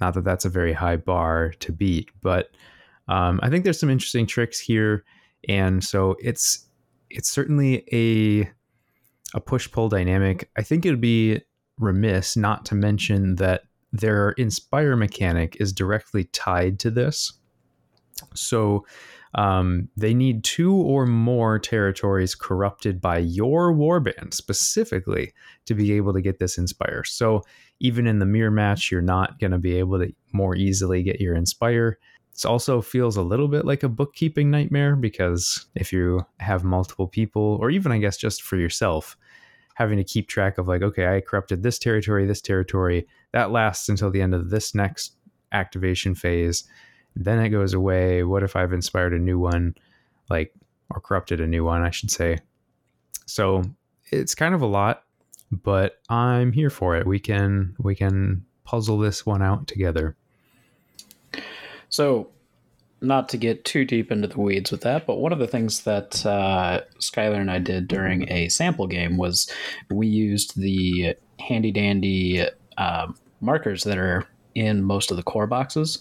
Not 0.00 0.14
that 0.14 0.24
that's 0.24 0.44
a 0.44 0.50
very 0.50 0.72
high 0.72 0.96
bar 0.96 1.54
to 1.60 1.72
beat, 1.72 2.10
but 2.20 2.50
um, 3.08 3.40
I 3.42 3.48
think 3.48 3.64
there's 3.64 3.80
some 3.80 3.88
interesting 3.88 4.26
tricks 4.26 4.58
here, 4.58 5.04
and 5.48 5.82
so 5.82 6.16
it's 6.20 6.66
it's 7.08 7.30
certainly 7.30 7.86
a 7.92 8.50
a 9.34 9.40
push 9.40 9.70
pull 9.70 9.88
dynamic, 9.88 10.50
I 10.56 10.62
think 10.62 10.84
it 10.84 10.90
would 10.90 11.00
be 11.00 11.40
remiss 11.78 12.36
not 12.36 12.64
to 12.66 12.74
mention 12.74 13.36
that 13.36 13.62
their 13.92 14.30
inspire 14.32 14.96
mechanic 14.96 15.56
is 15.60 15.72
directly 15.72 16.24
tied 16.24 16.78
to 16.80 16.90
this. 16.90 17.32
So 18.34 18.86
um, 19.34 19.88
they 19.96 20.14
need 20.14 20.44
two 20.44 20.74
or 20.74 21.06
more 21.06 21.58
territories 21.58 22.34
corrupted 22.34 23.00
by 23.00 23.18
your 23.18 23.72
warband 23.72 24.32
specifically 24.32 25.32
to 25.66 25.74
be 25.74 25.92
able 25.92 26.14
to 26.14 26.22
get 26.22 26.38
this 26.38 26.56
inspire. 26.56 27.04
So 27.04 27.42
even 27.80 28.06
in 28.06 28.18
the 28.18 28.26
mirror 28.26 28.50
match, 28.50 28.90
you're 28.90 29.02
not 29.02 29.38
going 29.38 29.50
to 29.50 29.58
be 29.58 29.78
able 29.78 29.98
to 29.98 30.12
more 30.32 30.56
easily 30.56 31.02
get 31.02 31.20
your 31.20 31.34
inspire. 31.34 31.98
It 32.34 32.46
also 32.46 32.80
feels 32.80 33.16
a 33.16 33.22
little 33.22 33.48
bit 33.48 33.64
like 33.64 33.82
a 33.82 33.88
bookkeeping 33.88 34.50
nightmare 34.50 34.96
because 34.96 35.66
if 35.74 35.92
you 35.92 36.24
have 36.38 36.64
multiple 36.64 37.06
people, 37.06 37.58
or 37.60 37.70
even 37.70 37.92
I 37.92 37.98
guess 37.98 38.16
just 38.16 38.42
for 38.42 38.56
yourself, 38.56 39.16
having 39.74 39.98
to 39.98 40.04
keep 40.04 40.28
track 40.28 40.56
of 40.56 40.68
like, 40.68 40.80
okay, 40.80 41.14
I 41.14 41.20
corrupted 41.20 41.62
this 41.62 41.78
territory, 41.78 42.26
this 42.26 42.40
territory. 42.40 43.06
That 43.32 43.50
lasts 43.50 43.90
until 43.90 44.10
the 44.10 44.22
end 44.22 44.34
of 44.34 44.48
this 44.48 44.74
next 44.74 45.16
activation 45.52 46.14
phase. 46.14 46.64
Then 47.16 47.40
it 47.40 47.48
goes 47.48 47.72
away. 47.72 48.22
What 48.22 48.42
if 48.42 48.54
I've 48.54 48.74
inspired 48.74 49.14
a 49.14 49.18
new 49.18 49.38
one, 49.38 49.74
like, 50.28 50.54
or 50.90 51.00
corrupted 51.00 51.40
a 51.40 51.46
new 51.46 51.64
one, 51.64 51.82
I 51.82 51.90
should 51.90 52.10
say. 52.10 52.38
So 53.24 53.62
it's 54.12 54.34
kind 54.34 54.54
of 54.54 54.62
a 54.62 54.66
lot, 54.66 55.02
but 55.50 55.98
I'm 56.08 56.52
here 56.52 56.70
for 56.70 56.94
it. 56.96 57.06
We 57.06 57.18
can 57.18 57.74
we 57.78 57.94
can 57.94 58.44
puzzle 58.64 58.98
this 58.98 59.24
one 59.24 59.42
out 59.42 59.66
together. 59.66 60.14
So 61.88 62.28
not 63.00 63.28
to 63.30 63.36
get 63.36 63.64
too 63.64 63.84
deep 63.84 64.10
into 64.10 64.28
the 64.28 64.40
weeds 64.40 64.70
with 64.70 64.80
that, 64.82 65.06
but 65.06 65.16
one 65.16 65.32
of 65.32 65.38
the 65.38 65.46
things 65.46 65.82
that 65.82 66.24
uh, 66.24 66.80
Skylar 66.98 67.40
and 67.40 67.50
I 67.50 67.58
did 67.58 67.88
during 67.88 68.30
a 68.30 68.48
sample 68.48 68.86
game 68.86 69.16
was 69.16 69.50
we 69.90 70.06
used 70.06 70.58
the 70.58 71.14
handy 71.38 71.72
dandy 71.72 72.46
uh, 72.78 73.12
markers 73.40 73.84
that 73.84 73.98
are 73.98 74.26
in 74.54 74.82
most 74.82 75.10
of 75.10 75.16
the 75.16 75.22
core 75.22 75.46
boxes, 75.46 75.98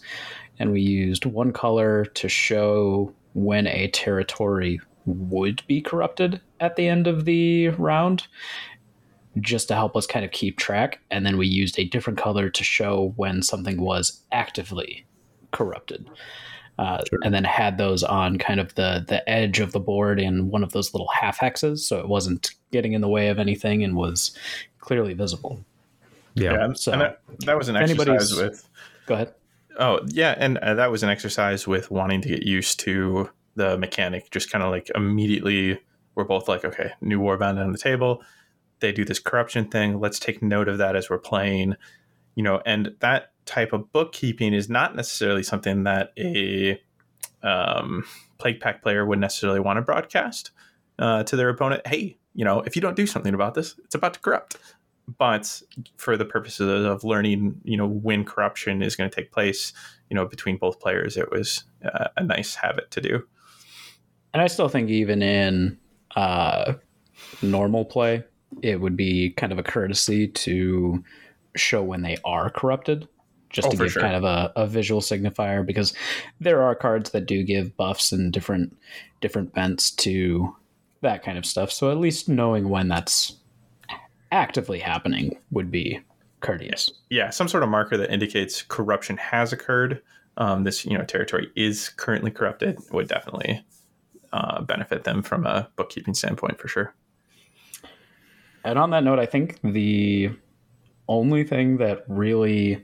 and 0.60 0.72
we 0.72 0.82
used 0.82 1.26
one 1.26 1.52
color 1.52 2.06
to 2.06 2.30
show 2.30 3.14
when 3.34 3.68
a 3.68 3.88
territory 3.90 4.80
would 5.06 5.62
be 5.68 5.82
corrupted 5.82 6.42
at 6.60 6.76
the 6.76 6.88
end 6.88 7.08
of 7.08 7.26
the 7.26 7.70
round 7.70 8.28
just 9.42 9.68
to 9.68 9.76
help 9.76 9.96
us 9.96 10.08
kind 10.08 10.24
of 10.24 10.32
keep 10.32 10.58
track 10.58 11.00
and 11.12 11.26
then 11.26 11.38
we 11.38 11.46
used 11.46 11.78
a 11.78 11.86
different 11.86 12.18
color 12.18 12.50
to 12.50 12.64
show 12.64 13.14
when 13.18 13.42
something 13.42 13.82
was 13.82 14.22
actively 14.32 15.06
corrupted 15.52 16.10
uh, 16.78 17.02
sure. 17.10 17.20
and 17.24 17.34
then 17.34 17.44
had 17.44 17.78
those 17.78 18.04
on 18.04 18.38
kind 18.38 18.60
of 18.60 18.76
the 18.76 19.06
the 19.08 19.28
edge 19.30 19.60
of 19.60 19.72
the 19.72 19.80
board 19.80 20.20
in 20.20 20.50
one 20.50 20.64
of 20.64 20.72
those 20.74 20.94
little 20.94 21.08
half 21.08 21.40
hexes, 21.40 21.80
so 21.80 22.00
it 22.00 22.08
wasn't 22.08 22.52
getting 22.72 22.94
in 22.94 23.02
the 23.02 23.08
way 23.08 23.30
of 23.30 23.40
anything 23.40 23.84
and 23.84 23.96
was 23.96 24.36
clearly 24.80 25.14
visible. 25.14 25.64
Yeah, 26.34 26.54
yeah 26.54 26.74
so 26.74 26.92
that, 26.92 27.22
that, 27.46 27.58
was 27.58 27.70
an 27.70 27.78
exercise 27.78 28.36
with. 28.36 28.68
Go 29.06 29.14
ahead. 29.14 29.34
Oh 29.78 30.00
yeah, 30.08 30.36
and 30.38 30.58
uh, 30.60 30.76
that 30.76 30.92
was 30.92 31.04
an 31.04 31.10
exercise 31.10 31.68
with 31.68 31.92
wanting 31.92 32.22
to 32.22 32.30
get 32.30 32.44
used 32.44 32.80
to 32.82 33.30
the 33.56 33.78
mechanic. 33.78 34.32
Just 34.32 34.52
kind 34.52 34.64
of 34.64 34.72
like 34.72 34.90
immediately, 34.96 35.80
we're 36.16 36.24
both 36.24 36.48
like, 36.48 36.64
okay, 36.64 36.94
new 37.02 37.20
warband 37.20 37.64
on 37.64 37.72
the 37.72 37.78
table. 37.78 38.24
They 38.80 38.92
do 38.92 39.06
this 39.06 39.20
corruption 39.20 39.70
thing. 39.70 40.00
Let's 40.00 40.20
take 40.20 40.42
note 40.42 40.68
of 40.68 40.78
that 40.78 40.96
as 40.96 41.10
we're 41.10 41.20
playing. 41.20 41.76
You 42.36 42.44
know, 42.44 42.62
and 42.66 42.96
that 43.00 43.32
type 43.46 43.74
of 43.74 43.92
bookkeeping 43.92 44.54
is 44.54 44.70
not 44.70 44.96
necessarily 44.96 45.44
something 45.44 45.84
that 45.84 46.12
a 46.18 46.82
um, 47.44 48.04
plague 48.38 48.60
pack 48.60 48.82
player 48.82 49.06
would 49.06 49.20
necessarily 49.20 49.60
want 49.60 49.78
to 49.78 49.82
broadcast 49.82 50.52
uh, 51.00 51.24
to 51.24 51.36
their 51.36 51.50
opponent. 51.50 51.86
Hey, 51.88 52.18
you 52.34 52.44
know, 52.44 52.62
if 52.62 52.76
you 52.76 52.82
don't 52.82 52.96
do 52.96 53.08
something 53.08 53.34
about 53.34 53.54
this, 53.54 53.80
it's 53.84 53.96
about 53.96 54.16
to 54.16 54.20
corrupt. 54.20 54.58
But 55.18 55.62
for 55.98 56.18
the 56.18 56.26
purposes 56.26 56.86
of 56.86 57.04
learning, 57.04 57.62
you 57.64 57.78
know, 57.78 57.88
when 57.88 58.26
corruption 58.26 58.82
is 58.82 58.96
going 58.96 59.10
to 59.10 59.16
take 59.16 59.32
place, 59.32 59.72
you 60.10 60.16
know, 60.16 60.26
between 60.26 60.58
both 60.58 60.80
players, 60.80 61.16
it 61.16 61.32
was 61.32 61.64
uh, 61.84 62.08
a 62.18 62.24
nice 62.24 62.56
habit 62.56 62.90
to 62.92 63.02
do. 63.02 63.24
And 64.34 64.42
I 64.42 64.48
still 64.48 64.68
think 64.68 64.90
even 64.90 65.22
in 65.22 65.78
uh, 66.16 66.74
normal 67.42 67.86
play, 67.86 68.24
it 68.62 68.82
would 68.82 68.98
be 68.98 69.32
kind 69.32 69.52
of 69.52 69.60
a 69.60 69.64
courtesy 69.64 70.28
to 70.28 71.04
show 71.56 71.84
when 71.84 72.02
they 72.02 72.18
are 72.26 72.50
corrupted 72.50 73.08
just 73.50 73.70
oh, 73.70 73.72
to 73.72 73.78
give 73.78 73.92
sure. 73.94 74.02
kind 74.02 74.16
of 74.16 74.24
a, 74.26 74.52
a 74.58 74.68
visual 74.68 75.00
signifier 75.00 75.66
because 75.66 75.94
there 76.42 76.62
are 76.62 76.76
cards 76.76 77.12
that 77.12 77.26
do 77.26 77.44
give 77.44 77.78
buffs 77.78 78.12
and 78.12 78.34
different 78.34 78.76
different 79.22 79.54
bents 79.54 79.92
to 79.92 80.54
that 81.02 81.24
kind 81.24 81.38
of 81.38 81.46
stuff. 81.46 81.72
So 81.72 81.90
at 81.90 81.98
least 81.98 82.28
knowing 82.28 82.70
when 82.70 82.90
that's 82.90 83.38
actively 84.32 84.80
happening 84.80 85.38
would 85.52 85.72
be 85.72 86.00
courteous. 86.42 86.92
Yeah, 87.10 87.30
some 87.30 87.48
sort 87.48 87.64
of 87.64 87.70
marker 87.70 87.98
that 87.98 88.12
indicates 88.14 88.62
corruption 88.62 89.18
has 89.18 89.52
occurred. 89.52 90.02
Um, 90.38 90.64
this 90.64 90.86
you 90.86 90.98
know 90.98 91.04
territory 91.06 91.50
is 91.56 91.90
currently 91.90 92.32
corrupted 92.32 92.80
would 92.92 93.08
definitely 93.08 93.66
uh, 94.34 94.62
benefit 94.62 95.06
them 95.06 95.24
from 95.24 95.46
a 95.46 95.70
bookkeeping 95.76 96.14
standpoint 96.14 96.60
for 96.60 96.68
sure. 96.68 96.94
And 98.64 98.78
on 98.78 98.90
that 98.90 99.04
note, 99.04 99.20
I 99.20 99.26
think 99.26 99.60
the 99.62 100.32
only 101.08 101.44
thing 101.44 101.78
that 101.78 102.04
really 102.08 102.84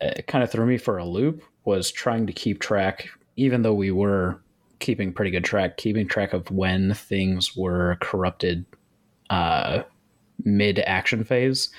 it 0.00 0.26
kind 0.26 0.42
of 0.42 0.50
threw 0.50 0.66
me 0.66 0.76
for 0.78 0.98
a 0.98 1.04
loop 1.04 1.42
was 1.64 1.90
trying 1.90 2.26
to 2.26 2.32
keep 2.32 2.60
track, 2.60 3.08
even 3.36 3.62
though 3.62 3.74
we 3.74 3.90
were 3.90 4.42
keeping 4.78 5.12
pretty 5.12 5.30
good 5.30 5.44
track, 5.44 5.76
keeping 5.76 6.08
track 6.08 6.32
of 6.32 6.50
when 6.50 6.94
things 6.94 7.56
were 7.56 7.96
corrupted 8.00 8.64
uh, 9.28 9.82
mid 10.44 10.78
action 10.80 11.24
phase. 11.24 11.70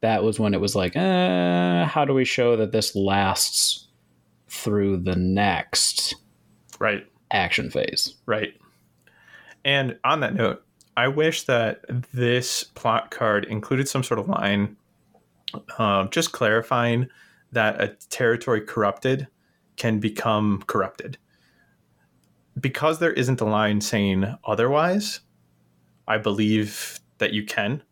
that 0.00 0.24
was 0.24 0.40
when 0.40 0.52
it 0.52 0.60
was 0.60 0.74
like, 0.74 0.96
uh, 0.96 1.84
how 1.86 2.04
do 2.04 2.12
we 2.12 2.24
show 2.24 2.56
that 2.56 2.72
this 2.72 2.96
lasts 2.96 3.86
through 4.48 4.96
the 4.96 5.14
next 5.14 6.16
Right. 6.80 7.06
action 7.30 7.70
phase? 7.70 8.16
Right. 8.26 8.54
And 9.64 9.96
on 10.02 10.18
that 10.20 10.34
note, 10.34 10.64
I 10.96 11.06
wish 11.06 11.44
that 11.44 11.84
this 12.12 12.64
plot 12.64 13.12
card 13.12 13.44
included 13.44 13.88
some 13.88 14.02
sort 14.02 14.18
of 14.18 14.28
line 14.28 14.76
um, 15.78 16.08
just 16.10 16.32
clarifying 16.32 17.08
that 17.52 17.80
a 17.80 17.88
territory 18.08 18.60
corrupted 18.62 19.28
can 19.76 20.00
become 20.00 20.62
corrupted. 20.66 21.16
Because 22.60 22.98
there 22.98 23.12
isn't 23.12 23.40
a 23.40 23.44
line 23.44 23.80
saying 23.80 24.34
otherwise, 24.44 25.20
I 26.08 26.18
believe 26.18 26.98
that 27.18 27.32
you 27.32 27.44
can. 27.44 27.82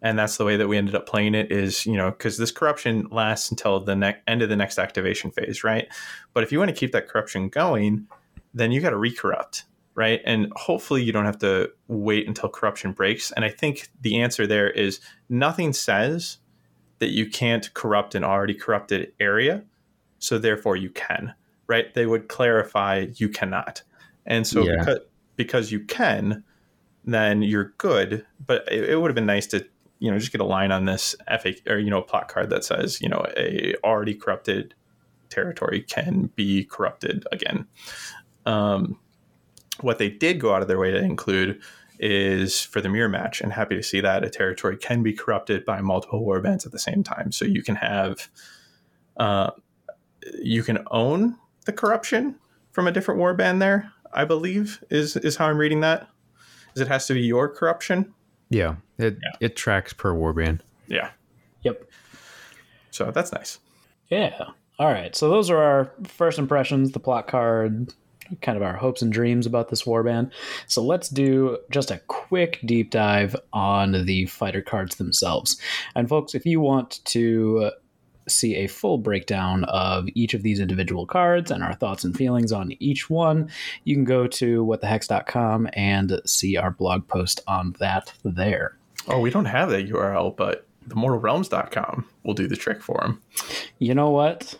And 0.00 0.18
that's 0.18 0.36
the 0.36 0.44
way 0.44 0.56
that 0.56 0.68
we 0.68 0.76
ended 0.76 0.94
up 0.94 1.06
playing 1.06 1.34
it 1.34 1.50
is, 1.50 1.84
you 1.84 1.96
know, 1.96 2.10
because 2.10 2.38
this 2.38 2.52
corruption 2.52 3.08
lasts 3.10 3.50
until 3.50 3.80
the 3.80 3.96
ne- 3.96 4.16
end 4.28 4.42
of 4.42 4.48
the 4.48 4.56
next 4.56 4.78
activation 4.78 5.30
phase, 5.30 5.64
right? 5.64 5.88
But 6.34 6.44
if 6.44 6.52
you 6.52 6.58
want 6.58 6.68
to 6.70 6.76
keep 6.76 6.92
that 6.92 7.08
corruption 7.08 7.48
going, 7.48 8.06
then 8.54 8.70
you 8.70 8.80
got 8.80 8.90
to 8.90 8.96
recorrupt 8.96 9.64
right? 9.98 10.20
And 10.24 10.52
hopefully 10.54 11.02
you 11.02 11.10
don't 11.10 11.24
have 11.24 11.40
to 11.40 11.72
wait 11.88 12.28
until 12.28 12.48
corruption 12.48 12.92
breaks. 12.92 13.32
And 13.32 13.44
I 13.44 13.48
think 13.48 13.88
the 14.00 14.20
answer 14.20 14.46
there 14.46 14.70
is 14.70 15.00
nothing 15.28 15.72
says 15.72 16.38
that 17.00 17.08
you 17.10 17.28
can't 17.28 17.74
corrupt 17.74 18.14
an 18.14 18.22
already 18.22 18.54
corrupted 18.54 19.12
area. 19.18 19.64
So 20.20 20.38
therefore 20.38 20.76
you 20.76 20.90
can, 20.90 21.34
right? 21.66 21.92
They 21.94 22.06
would 22.06 22.28
clarify 22.28 23.08
you 23.16 23.28
cannot. 23.28 23.82
And 24.24 24.46
so 24.46 24.62
Yeah. 24.62 24.76
because, 24.78 24.98
because 25.34 25.72
you 25.72 25.80
can, 25.80 26.44
then 27.04 27.42
you're 27.42 27.74
good. 27.78 28.24
But 28.46 28.70
it, 28.70 28.90
it 28.90 29.00
would 29.00 29.10
have 29.10 29.16
been 29.16 29.26
nice 29.26 29.48
to, 29.48 29.66
you 29.98 30.10
know, 30.10 30.18
just 30.18 30.32
get 30.32 30.40
a 30.40 30.44
line 30.44 30.70
on 30.70 30.84
this 30.84 31.16
FA 31.40 31.54
or, 31.66 31.78
you 31.78 31.90
know, 31.90 31.98
a 31.98 32.04
plot 32.04 32.28
card 32.28 32.50
that 32.50 32.64
says, 32.64 33.00
you 33.00 33.08
know, 33.08 33.26
a 33.36 33.74
already 33.84 34.14
corrupted 34.14 34.74
territory 35.28 35.82
can 35.82 36.30
be 36.36 36.64
corrupted 36.64 37.26
again. 37.32 37.66
Um, 38.46 38.98
what 39.80 39.98
they 39.98 40.08
did 40.08 40.40
go 40.40 40.54
out 40.54 40.62
of 40.62 40.68
their 40.68 40.78
way 40.78 40.90
to 40.90 40.98
include 40.98 41.60
is 42.00 42.62
for 42.62 42.80
the 42.80 42.88
mirror 42.88 43.08
match, 43.08 43.40
and 43.40 43.52
happy 43.52 43.74
to 43.74 43.82
see 43.82 44.00
that 44.00 44.24
a 44.24 44.30
territory 44.30 44.76
can 44.76 45.02
be 45.02 45.12
corrupted 45.12 45.64
by 45.64 45.80
multiple 45.80 46.24
war 46.24 46.40
warbands 46.40 46.64
at 46.64 46.72
the 46.72 46.78
same 46.78 47.02
time. 47.02 47.32
So 47.32 47.44
you 47.44 47.62
can 47.62 47.76
have, 47.76 48.28
uh, 49.16 49.50
you 50.40 50.62
can 50.62 50.78
own 50.90 51.36
the 51.66 51.72
corruption 51.72 52.36
from 52.70 52.86
a 52.86 52.92
different 52.92 53.20
warband. 53.20 53.58
There, 53.58 53.92
I 54.12 54.24
believe, 54.24 54.82
is 54.90 55.16
is 55.16 55.36
how 55.36 55.48
I'm 55.48 55.58
reading 55.58 55.80
that. 55.80 56.08
Is 56.74 56.82
it 56.82 56.88
has 56.88 57.06
to 57.08 57.14
be 57.14 57.22
your 57.22 57.48
corruption? 57.48 58.14
Yeah, 58.48 58.76
it 58.98 59.18
Yeah. 59.22 59.30
it 59.40 59.56
tracks 59.56 59.92
per 59.92 60.12
warband. 60.14 60.60
Yeah. 60.86 61.10
Yep. 61.62 61.84
So 62.90 63.10
that's 63.10 63.32
nice. 63.32 63.58
Yeah. 64.08 64.48
All 64.78 64.86
right. 64.92 65.14
So 65.14 65.28
those 65.28 65.50
are 65.50 65.58
our 65.58 65.92
first 66.04 66.38
impressions, 66.38 66.92
the 66.92 67.00
plot 67.00 67.26
card, 67.28 67.92
kind 68.42 68.56
of 68.56 68.62
our 68.62 68.76
hopes 68.76 69.02
and 69.02 69.12
dreams 69.12 69.46
about 69.46 69.68
this 69.70 69.82
warband. 69.84 70.30
So 70.66 70.82
let's 70.82 71.08
do 71.08 71.58
just 71.70 71.90
a 71.90 71.98
quick 72.08 72.60
deep 72.64 72.90
dive 72.90 73.34
on 73.52 74.04
the 74.06 74.26
fighter 74.26 74.62
cards 74.62 74.96
themselves. 74.96 75.60
And 75.94 76.08
folks, 76.08 76.34
if 76.34 76.44
you 76.46 76.60
want 76.60 77.04
to 77.06 77.70
see 78.28 78.56
a 78.56 78.66
full 78.66 78.98
breakdown 78.98 79.64
of 79.64 80.06
each 80.14 80.34
of 80.34 80.42
these 80.42 80.60
individual 80.60 81.06
cards 81.06 81.50
and 81.50 81.62
our 81.64 81.72
thoughts 81.74 82.04
and 82.04 82.14
feelings 82.14 82.52
on 82.52 82.72
each 82.78 83.08
one, 83.08 83.48
you 83.84 83.94
can 83.96 84.04
go 84.04 84.26
to 84.26 84.64
whatthehex.com 84.66 85.68
and 85.72 86.20
see 86.26 86.56
our 86.56 86.70
blog 86.70 87.08
post 87.08 87.40
on 87.48 87.74
that 87.80 88.12
there. 88.24 88.76
Oh, 89.06 89.20
we 89.20 89.30
don't 89.30 89.44
have 89.46 89.70
that 89.70 89.88
URL, 89.88 90.36
but 90.36 90.66
themortalrealms.com 90.88 92.06
will 92.24 92.34
do 92.34 92.46
the 92.46 92.56
trick 92.56 92.82
for 92.82 93.02
him. 93.04 93.22
You 93.78 93.94
know 93.94 94.10
what? 94.10 94.58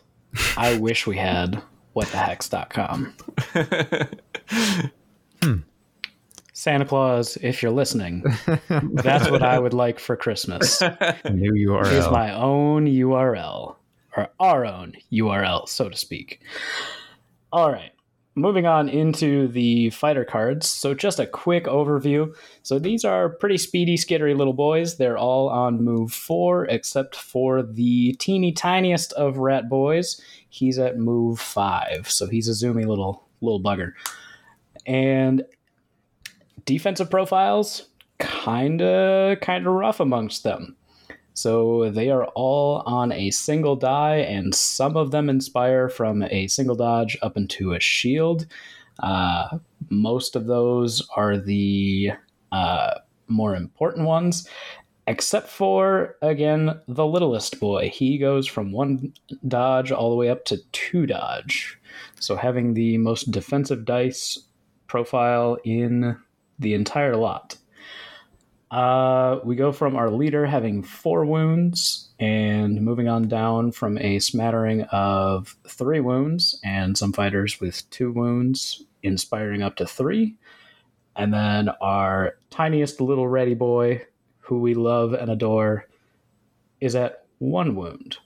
I 0.56 0.78
wish 0.80 1.06
we 1.06 1.16
had 1.16 1.62
whatthehex.com. 1.96 3.14
Santa 6.52 6.84
Claus, 6.84 7.36
if 7.36 7.62
you're 7.62 7.70
listening, 7.70 8.24
that's 8.68 9.30
what 9.30 9.42
I 9.44 9.58
would 9.60 9.74
like 9.74 10.00
for 10.00 10.16
Christmas. 10.16 10.80
New 11.30 11.80
Is 11.80 12.04
URL. 12.04 12.12
my 12.12 12.34
own 12.34 12.86
URL 12.86 13.76
or 14.16 14.28
our 14.40 14.64
own 14.64 14.94
URL, 15.12 15.68
so 15.68 15.88
to 15.88 15.96
speak. 15.96 16.40
All 17.52 17.70
right. 17.70 17.92
Moving 18.38 18.66
on 18.66 18.88
into 18.88 19.48
the 19.48 19.90
fighter 19.90 20.24
cards. 20.24 20.68
So, 20.68 20.94
just 20.94 21.18
a 21.18 21.26
quick 21.26 21.64
overview. 21.64 22.32
So, 22.62 22.78
these 22.78 23.04
are 23.04 23.30
pretty 23.30 23.58
speedy, 23.58 23.96
skittery 23.96 24.36
little 24.36 24.52
boys. 24.52 24.96
They're 24.96 25.18
all 25.18 25.48
on 25.48 25.82
move 25.82 26.12
four, 26.12 26.64
except 26.66 27.16
for 27.16 27.64
the 27.64 28.12
teeny 28.20 28.52
tiniest 28.52 29.12
of 29.14 29.38
rat 29.38 29.68
boys. 29.68 30.22
He's 30.48 30.78
at 30.78 30.98
move 30.98 31.40
five. 31.40 32.08
So, 32.08 32.28
he's 32.28 32.48
a 32.48 32.52
zoomy 32.52 32.86
little 32.86 33.26
little 33.40 33.60
bugger. 33.60 33.92
And 34.86 35.44
defensive 36.64 37.10
profiles, 37.10 37.88
kinda 38.20 39.36
kinda 39.42 39.68
rough 39.68 39.98
amongst 39.98 40.44
them. 40.44 40.76
So 41.38 41.88
they 41.90 42.10
are 42.10 42.24
all 42.34 42.82
on 42.84 43.12
a 43.12 43.30
single 43.30 43.76
die, 43.76 44.16
and 44.16 44.52
some 44.52 44.96
of 44.96 45.12
them 45.12 45.30
inspire 45.30 45.88
from 45.88 46.24
a 46.24 46.48
single 46.48 46.74
dodge 46.74 47.16
up 47.22 47.36
into 47.36 47.74
a 47.74 47.80
shield. 47.80 48.44
Uh, 48.98 49.58
most 49.88 50.34
of 50.34 50.46
those 50.46 51.08
are 51.14 51.36
the 51.36 52.10
uh, 52.50 52.94
more 53.28 53.54
important 53.54 54.04
ones, 54.04 54.48
except 55.06 55.48
for, 55.48 56.16
again, 56.22 56.80
the 56.88 57.06
littlest 57.06 57.60
boy. 57.60 57.88
He 57.88 58.18
goes 58.18 58.48
from 58.48 58.72
one 58.72 59.12
dodge 59.46 59.92
all 59.92 60.10
the 60.10 60.16
way 60.16 60.30
up 60.30 60.44
to 60.46 60.58
two 60.72 61.06
dodge. 61.06 61.78
So 62.18 62.34
having 62.34 62.74
the 62.74 62.98
most 62.98 63.30
defensive 63.30 63.84
dice 63.84 64.40
profile 64.88 65.56
in 65.62 66.16
the 66.58 66.74
entire 66.74 67.14
lot. 67.14 67.56
Uh, 68.70 69.40
we 69.44 69.56
go 69.56 69.72
from 69.72 69.96
our 69.96 70.10
leader 70.10 70.44
having 70.44 70.82
four 70.82 71.24
wounds 71.24 72.10
and 72.18 72.82
moving 72.82 73.08
on 73.08 73.26
down 73.26 73.72
from 73.72 73.96
a 73.98 74.18
smattering 74.18 74.82
of 74.92 75.56
three 75.66 76.00
wounds 76.00 76.60
and 76.62 76.96
some 76.96 77.12
fighters 77.12 77.60
with 77.60 77.88
two 77.90 78.12
wounds, 78.12 78.84
inspiring 79.02 79.62
up 79.62 79.76
to 79.76 79.86
three. 79.86 80.36
And 81.16 81.32
then 81.32 81.70
our 81.80 82.36
tiniest 82.50 83.00
little 83.00 83.26
ready 83.26 83.54
boy, 83.54 84.06
who 84.38 84.60
we 84.60 84.74
love 84.74 85.14
and 85.14 85.30
adore, 85.30 85.86
is 86.80 86.94
at 86.94 87.24
one 87.38 87.74
wound. 87.74 88.18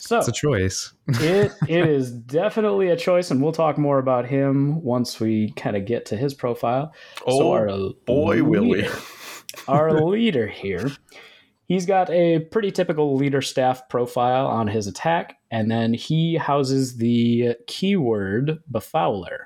So 0.00 0.18
It's 0.18 0.28
a 0.28 0.32
choice. 0.32 0.92
it 1.08 1.52
it 1.68 1.86
is 1.86 2.10
definitely 2.12 2.88
a 2.88 2.96
choice, 2.96 3.30
and 3.30 3.42
we'll 3.42 3.52
talk 3.52 3.78
more 3.78 3.98
about 3.98 4.26
him 4.26 4.82
once 4.82 5.18
we 5.18 5.52
kind 5.52 5.76
of 5.76 5.84
get 5.84 6.06
to 6.06 6.16
his 6.16 6.34
profile. 6.34 6.92
Oh, 7.26 7.52
our 7.52 7.68
boy, 8.06 8.42
will 8.42 8.68
we. 8.68 8.88
our 9.68 10.00
leader 10.00 10.46
here, 10.46 10.92
he's 11.66 11.84
got 11.84 12.10
a 12.10 12.40
pretty 12.40 12.70
typical 12.70 13.16
leader 13.16 13.42
staff 13.42 13.88
profile 13.88 14.46
on 14.46 14.68
his 14.68 14.86
attack, 14.86 15.38
and 15.50 15.70
then 15.70 15.94
he 15.94 16.36
houses 16.36 16.96
the 16.96 17.56
keyword 17.66 18.58
befouler. 18.70 19.38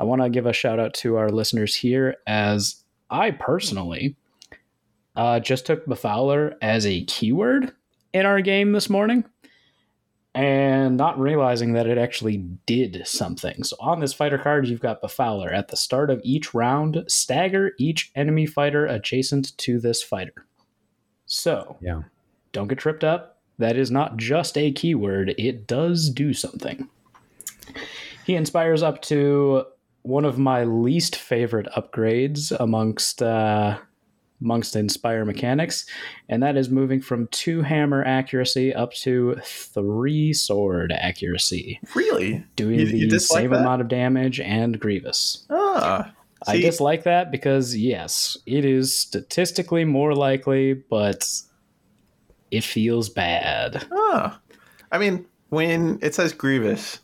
I 0.00 0.04
want 0.04 0.22
to 0.22 0.30
give 0.30 0.46
a 0.46 0.52
shout 0.52 0.78
out 0.78 0.94
to 0.94 1.16
our 1.16 1.30
listeners 1.30 1.74
here, 1.74 2.16
as 2.26 2.82
I 3.10 3.30
personally 3.30 4.16
uh, 5.16 5.40
just 5.40 5.66
took 5.66 5.86
befouler 5.86 6.54
as 6.60 6.86
a 6.86 7.04
keyword 7.04 7.72
in 8.12 8.26
our 8.26 8.40
game 8.40 8.72
this 8.72 8.88
morning 8.88 9.24
and 10.36 10.98
not 10.98 11.18
realizing 11.18 11.72
that 11.72 11.86
it 11.86 11.96
actually 11.96 12.36
did 12.66 13.02
something. 13.06 13.64
So 13.64 13.74
on 13.80 14.00
this 14.00 14.12
fighter 14.12 14.36
card, 14.36 14.68
you've 14.68 14.80
got 14.80 15.00
Befouler. 15.00 15.50
At 15.50 15.68
the 15.68 15.76
start 15.78 16.10
of 16.10 16.20
each 16.22 16.52
round, 16.52 17.04
stagger 17.08 17.72
each 17.78 18.12
enemy 18.14 18.44
fighter 18.44 18.84
adjacent 18.84 19.56
to 19.56 19.80
this 19.80 20.02
fighter. 20.02 20.44
So 21.24 21.78
Yeah. 21.80 22.02
don't 22.52 22.68
get 22.68 22.76
tripped 22.78 23.02
up. 23.02 23.38
That 23.58 23.78
is 23.78 23.90
not 23.90 24.18
just 24.18 24.58
a 24.58 24.70
keyword, 24.72 25.34
it 25.38 25.66
does 25.66 26.10
do 26.10 26.34
something. 26.34 26.88
He 28.26 28.34
inspires 28.34 28.82
up 28.82 29.00
to 29.02 29.64
one 30.02 30.26
of 30.26 30.38
my 30.38 30.64
least 30.64 31.16
favorite 31.16 31.66
upgrades 31.74 32.54
amongst 32.60 33.22
uh, 33.22 33.78
amongst 34.40 34.76
inspire 34.76 35.24
mechanics, 35.24 35.86
and 36.28 36.42
that 36.42 36.56
is 36.56 36.68
moving 36.68 37.00
from 37.00 37.26
two 37.28 37.62
hammer 37.62 38.04
accuracy 38.04 38.74
up 38.74 38.92
to 38.92 39.36
three 39.44 40.32
sword 40.32 40.92
accuracy, 40.92 41.80
Really? 41.94 42.44
doing 42.56 42.80
You- 42.80 42.86
you 42.86 43.08
the 43.10 43.18
same 43.20 43.50
that? 43.50 43.60
amount 43.60 43.80
of 43.82 43.88
damage 43.88 44.38
and 44.40 44.78
grievous. 44.78 45.46
Ah. 45.50 46.12
I 46.46 46.58
dislike 46.60 47.04
that 47.04 47.30
because 47.30 47.74
yes, 47.76 48.36
it 48.46 48.64
is 48.64 48.94
statistically 48.94 49.84
more 49.84 50.14
likely, 50.14 50.74
but 50.74 51.26
it 52.50 52.62
feels 52.62 53.08
bad. 53.08 53.86
Ah. 53.90 54.38
I 54.92 54.98
mean, 54.98 55.26
when 55.48 55.98
it 56.02 56.14
says 56.14 56.32
Grievous 56.32 57.00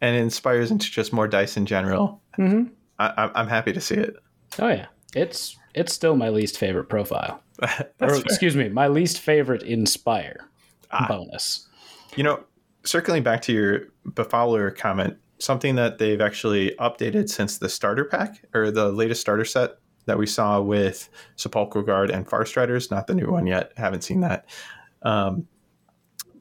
and 0.00 0.16
it 0.16 0.20
inspires 0.20 0.70
into 0.70 0.90
just 0.90 1.12
more 1.12 1.28
dice 1.28 1.56
in 1.56 1.66
general, 1.66 2.22
Mm-hmm. 2.38 2.72
I, 2.98 3.30
I'm 3.34 3.48
happy 3.48 3.72
to 3.72 3.80
see 3.80 3.96
it. 3.96 4.14
Oh 4.58 4.68
yeah, 4.68 4.86
It's 5.14 5.56
it's 5.74 5.92
still 5.94 6.16
my 6.16 6.28
least 6.28 6.58
favorite 6.58 6.88
profile. 6.88 7.42
Or 8.00 8.14
excuse 8.16 8.56
me, 8.56 8.68
my 8.70 8.88
least 8.88 9.20
favorite 9.20 9.62
inspire 9.62 10.48
Ah. 10.90 11.06
bonus. 11.06 11.68
You 12.16 12.24
know, 12.24 12.42
circling 12.84 13.22
back 13.22 13.42
to 13.42 13.52
your 13.52 13.80
Befouler 14.08 14.74
comment, 14.74 15.16
something 15.38 15.74
that 15.76 15.98
they've 15.98 16.20
actually 16.20 16.74
updated 16.80 17.28
since 17.28 17.58
the 17.58 17.68
starter 17.68 18.04
pack 18.04 18.42
or 18.54 18.70
the 18.70 18.90
latest 18.90 19.20
starter 19.20 19.44
set 19.44 19.72
that 20.06 20.18
we 20.18 20.26
saw 20.26 20.60
with 20.60 21.08
Sepulchral 21.36 21.84
Guard 21.84 22.10
and 22.10 22.26
Farstriders, 22.26 22.90
not 22.90 23.06
the 23.06 23.14
new 23.14 23.30
one 23.30 23.46
yet, 23.46 23.72
haven't 23.76 24.02
seen 24.02 24.20
that. 24.20 24.46
Um, 25.02 25.46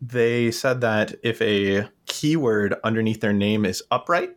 they 0.01 0.49
said 0.51 0.79
that 0.81 1.15
if 1.23 1.41
a 1.41 1.87
keyword 2.05 2.75
underneath 2.85 3.19
their 3.19 3.33
name 3.33 3.65
is 3.65 3.83
upright, 3.91 4.31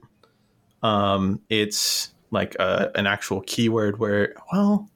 um, 0.83 1.40
it's 1.48 2.12
like 2.33 2.57
a, 2.57 2.90
an 2.97 3.07
actual 3.07 3.42
keyword 3.42 4.01
where, 4.01 4.35
well, 4.53 4.90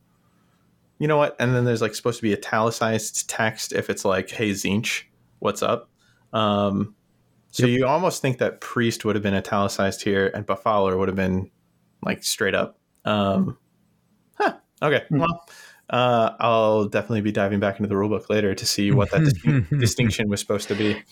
you 0.98 1.06
know 1.06 1.18
what? 1.18 1.36
And 1.38 1.54
then 1.54 1.64
there's 1.64 1.82
like 1.82 1.94
supposed 1.94 2.18
to 2.18 2.22
be 2.22 2.32
italicized 2.32 3.28
text 3.28 3.72
if 3.72 3.88
it's 3.90 4.04
like, 4.04 4.30
hey, 4.30 4.50
Zinch, 4.50 5.02
what's 5.38 5.62
up? 5.62 5.90
Um, 6.32 6.94
so 7.50 7.66
you 7.66 7.86
almost 7.86 8.20
think 8.20 8.38
that 8.38 8.60
Priest 8.60 9.04
would 9.04 9.14
have 9.14 9.22
been 9.22 9.34
italicized 9.34 10.02
here 10.02 10.30
and 10.34 10.46
Befouler 10.46 10.98
would 10.98 11.08
have 11.08 11.16
been 11.16 11.50
like 12.02 12.22
straight 12.22 12.54
up. 12.54 12.78
Um, 13.04 13.56
huh. 14.34 14.54
Okay. 14.82 15.04
Hmm. 15.08 15.20
Well, 15.20 15.48
uh, 15.88 16.30
I'll 16.40 16.86
definitely 16.86 17.20
be 17.20 17.32
diving 17.32 17.60
back 17.60 17.78
into 17.78 17.88
the 17.88 17.94
rulebook 17.94 18.28
later 18.28 18.54
to 18.54 18.66
see 18.66 18.90
what 18.90 19.10
that 19.12 19.22
dis- 19.22 19.70
distinction 19.80 20.28
was 20.28 20.40
supposed 20.40 20.68
to 20.68 20.74
be. 20.74 21.02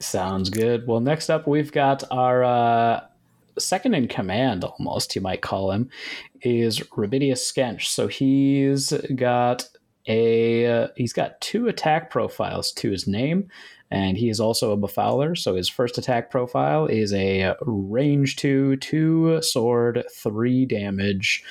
Sounds 0.00 0.48
good. 0.48 0.86
Well, 0.86 1.00
next 1.00 1.28
up 1.28 1.46
we've 1.46 1.72
got 1.72 2.04
our 2.10 2.44
uh, 2.44 3.00
second 3.60 3.94
in 3.94 4.08
command, 4.08 4.64
almost 4.64 5.14
you 5.14 5.22
might 5.22 5.42
call 5.42 5.70
him, 5.70 5.90
is 6.42 6.80
Rabidius 6.80 7.40
Skench. 7.40 7.86
So 7.86 8.06
he's 8.06 8.92
got 9.14 9.68
a 10.06 10.66
uh, 10.66 10.88
he's 10.96 11.12
got 11.12 11.40
two 11.40 11.68
attack 11.68 12.10
profiles 12.10 12.72
to 12.72 12.90
his 12.90 13.06
name, 13.06 13.48
and 13.90 14.16
he 14.16 14.28
is 14.28 14.40
also 14.40 14.72
a 14.72 14.78
befouler. 14.78 15.36
So 15.36 15.54
his 15.54 15.68
first 15.68 15.98
attack 15.98 16.30
profile 16.30 16.86
is 16.86 17.12
a 17.12 17.54
range 17.62 18.36
two, 18.36 18.76
two 18.76 19.40
sword, 19.42 20.04
three 20.14 20.64
damage, 20.66 21.42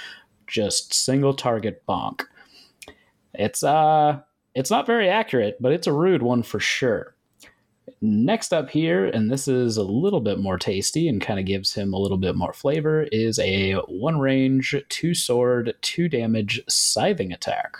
just 0.48 0.93
single 0.93 1.34
target 1.34 1.84
bonk. 1.88 2.24
It's 3.34 3.63
uh 3.63 4.22
it's 4.56 4.72
not 4.72 4.88
very 4.88 5.10
accurate, 5.10 5.58
but 5.62 5.72
it's 5.72 5.88
a 5.88 5.93
rude 5.93 6.24
one 6.24 6.41
for 6.41 6.60
sure. 6.60 7.15
Next 8.02 8.54
up 8.54 8.69
here, 8.69 9.06
and 9.06 9.32
this 9.32 9.47
is 9.47 9.78
a 9.78 9.84
little 9.84 10.19
bit 10.19 10.39
more 10.39 10.58
tasty 10.58 11.08
and 11.08 11.21
kind 11.21 11.39
of 11.39 11.45
gives 11.45 11.73
him 11.73 11.93
a 11.93 11.97
little 11.97 12.17
bit 12.17 12.36
more 12.36 12.54
flavor, 12.54 13.08
is 13.12 13.39
a 13.39 13.73
one 13.88 14.19
range, 14.19 14.76
two 14.89 15.13
sword, 15.13 15.73
two 15.82 16.08
damage 16.10 16.62
scything 16.67 17.32
attack. 17.32 17.78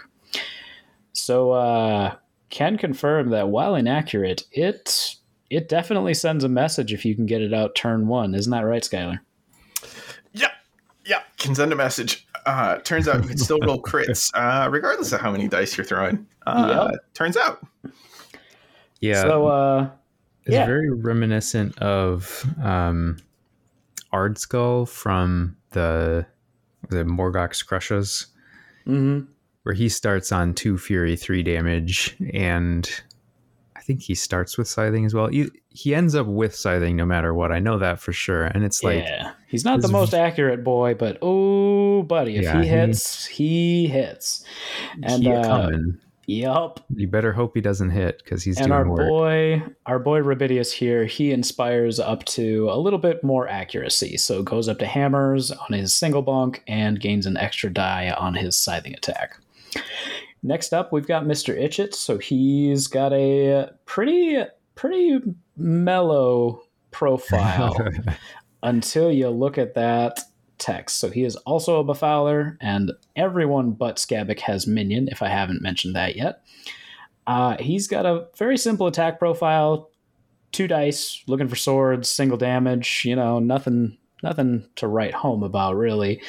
So 1.13 1.52
uh 1.52 2.15
can 2.50 2.78
confirm 2.78 3.30
that 3.32 3.50
while 3.50 3.76
inaccurate, 3.76 4.43
it 4.52 5.15
it 5.50 5.70
definitely 5.70 6.13
sends 6.13 6.43
a 6.43 6.50
message 6.50 6.93
if 6.93 7.06
you 7.06 7.15
can 7.15 7.26
get 7.26 7.41
it 7.41 7.54
out 7.54 7.76
turn 7.76 8.08
one. 8.08 8.34
Isn't 8.36 8.52
that 8.52 8.62
right, 8.62 8.84
Skylar? 8.84 9.20
Yep. 10.34 10.52
Yep. 11.06 11.38
Can 11.38 11.56
send 11.56 11.72
a 11.72 11.76
message. 11.76 12.28
Uh, 12.46 12.78
turns 12.80 13.08
out 13.08 13.22
you 13.24 13.30
can 13.30 13.38
still 13.38 13.60
roll 13.60 13.82
crits, 13.82 14.32
uh, 14.36 14.70
regardless 14.70 15.12
of 15.12 15.20
how 15.20 15.32
many 15.32 15.48
dice 15.50 15.78
you're 15.78 15.86
throwing. 15.86 16.26
Uh, 16.46 16.91
Turns 17.13 17.36
out. 17.36 17.65
Yeah, 19.02 19.22
So 19.22 19.48
uh 19.48 19.89
it's 20.47 20.53
yeah. 20.53 20.65
very 20.65 20.89
reminiscent 20.89 21.77
of 21.79 22.45
um, 22.63 23.17
Ardskull 24.13 24.88
from 24.88 25.57
the 25.71 26.25
the 26.89 27.03
Morgok's 27.03 27.62
Krushas, 27.62 28.27
mhm. 28.88 29.27
where 29.63 29.75
he 29.75 29.89
starts 29.89 30.31
on 30.31 30.53
two 30.53 30.77
fury, 30.77 31.17
three 31.17 31.43
damage, 31.43 32.15
and 32.33 32.89
I 33.75 33.81
think 33.81 34.01
he 34.01 34.15
starts 34.15 34.57
with 34.57 34.69
scything 34.69 35.05
as 35.05 35.13
well. 35.13 35.27
He, 35.27 35.49
he 35.67 35.93
ends 35.93 36.15
up 36.15 36.27
with 36.27 36.55
scything 36.55 36.95
no 36.95 37.05
matter 37.05 37.33
what. 37.33 37.51
I 37.51 37.60
know 37.60 37.77
that 37.79 37.99
for 37.99 38.13
sure. 38.13 38.45
And 38.45 38.63
it's 38.63 38.83
like 38.83 39.03
yeah, 39.03 39.33
he's 39.47 39.65
not 39.65 39.81
the 39.81 39.89
most 39.89 40.13
accurate 40.13 40.63
boy, 40.63 40.93
but 40.93 41.17
oh, 41.21 42.03
buddy, 42.03 42.38
if 42.38 42.43
Yeah, 42.43 42.62
he 42.62 42.63
he- 42.63 42.67
hits, 42.69 43.25
he 43.25 43.88
hits. 43.88 44.45
And 45.03 45.23
he 45.23 45.29
uh, 45.29 45.43
coming. 45.43 45.99
Yup. 46.28 46.80
You 46.96 47.08
better 47.08 47.34
hope 47.34 47.56
he 47.56 47.62
doesn't 47.62 47.90
hit 47.90 48.22
because 48.24 48.44
he's 48.44 48.58
And 48.58 48.68
doing 48.68 48.80
our 48.80 48.88
work. 48.88 49.10
boy, 49.10 49.63
our 49.86 49.98
boy 49.98 50.20
Rabidius 50.20 50.72
here, 50.72 51.06
he 51.06 51.32
inspires 51.32 52.00
up 52.00 52.24
to 52.26 52.70
a 52.70 52.78
little 52.78 53.00
bit 53.00 53.24
more 53.24 53.48
accuracy. 53.48 54.18
So 54.18 54.44
goes 54.44 54.68
up 54.70 54.78
to 54.80 54.86
hammers 54.86 55.52
on 55.52 55.74
his 55.74 55.96
single 55.96 56.24
bonk 56.24 56.60
and 56.68 57.00
gains 57.00 57.26
an 57.26 57.38
extra 57.38 57.72
die 57.74 58.12
on 58.16 58.36
his 58.36 58.56
scything 58.56 58.94
attack. 58.94 59.40
Next 60.44 60.74
up, 60.74 60.92
we've 60.94 61.08
got 61.08 61.24
Mr. 61.24 61.60
Itchit. 61.60 61.94
So 61.96 62.18
he's 62.20 62.88
got 62.88 63.12
a 63.13 63.72
pretty, 63.86 64.38
pretty 64.76 65.20
mellow 65.56 66.62
profile 66.92 67.76
until 68.63 69.12
you 69.12 69.30
look 69.30 69.58
at 69.58 69.74
that 69.76 70.20
text. 70.58 70.98
So 70.98 71.10
he 71.10 71.24
is 71.24 71.36
also 71.38 71.80
a 71.80 71.84
Befouler, 71.86 72.58
and 72.62 72.91
everyone 73.15 73.72
but 73.72 73.98
Skabbik 73.98 74.39
has 74.41 74.67
Minion, 74.67 75.08
if 75.10 75.22
I 75.22 75.28
haven't 75.28 75.62
mentioned 75.62 75.96
that 75.96 76.15
yet. 76.15 76.41
Uh, 77.26 77.58
he's 77.60 77.88
got 77.88 78.06
a 78.06 78.28
very 78.38 78.58
simple 78.58 78.88
attack 78.88 79.20
profile 79.20 79.89
two 80.52 80.67
dice, 80.67 81.24
looking 81.28 81.48
for 81.48 81.56
swords, 81.56 82.10
single 82.10 82.38
damage, 82.38 83.04
you 83.06 83.15
know, 83.15 83.39
nothing 83.39 83.98
nothing 84.24 84.67
to 84.76 84.88
write 84.88 85.13
home 85.13 85.43
about 85.43 85.76
really. 85.76 86.22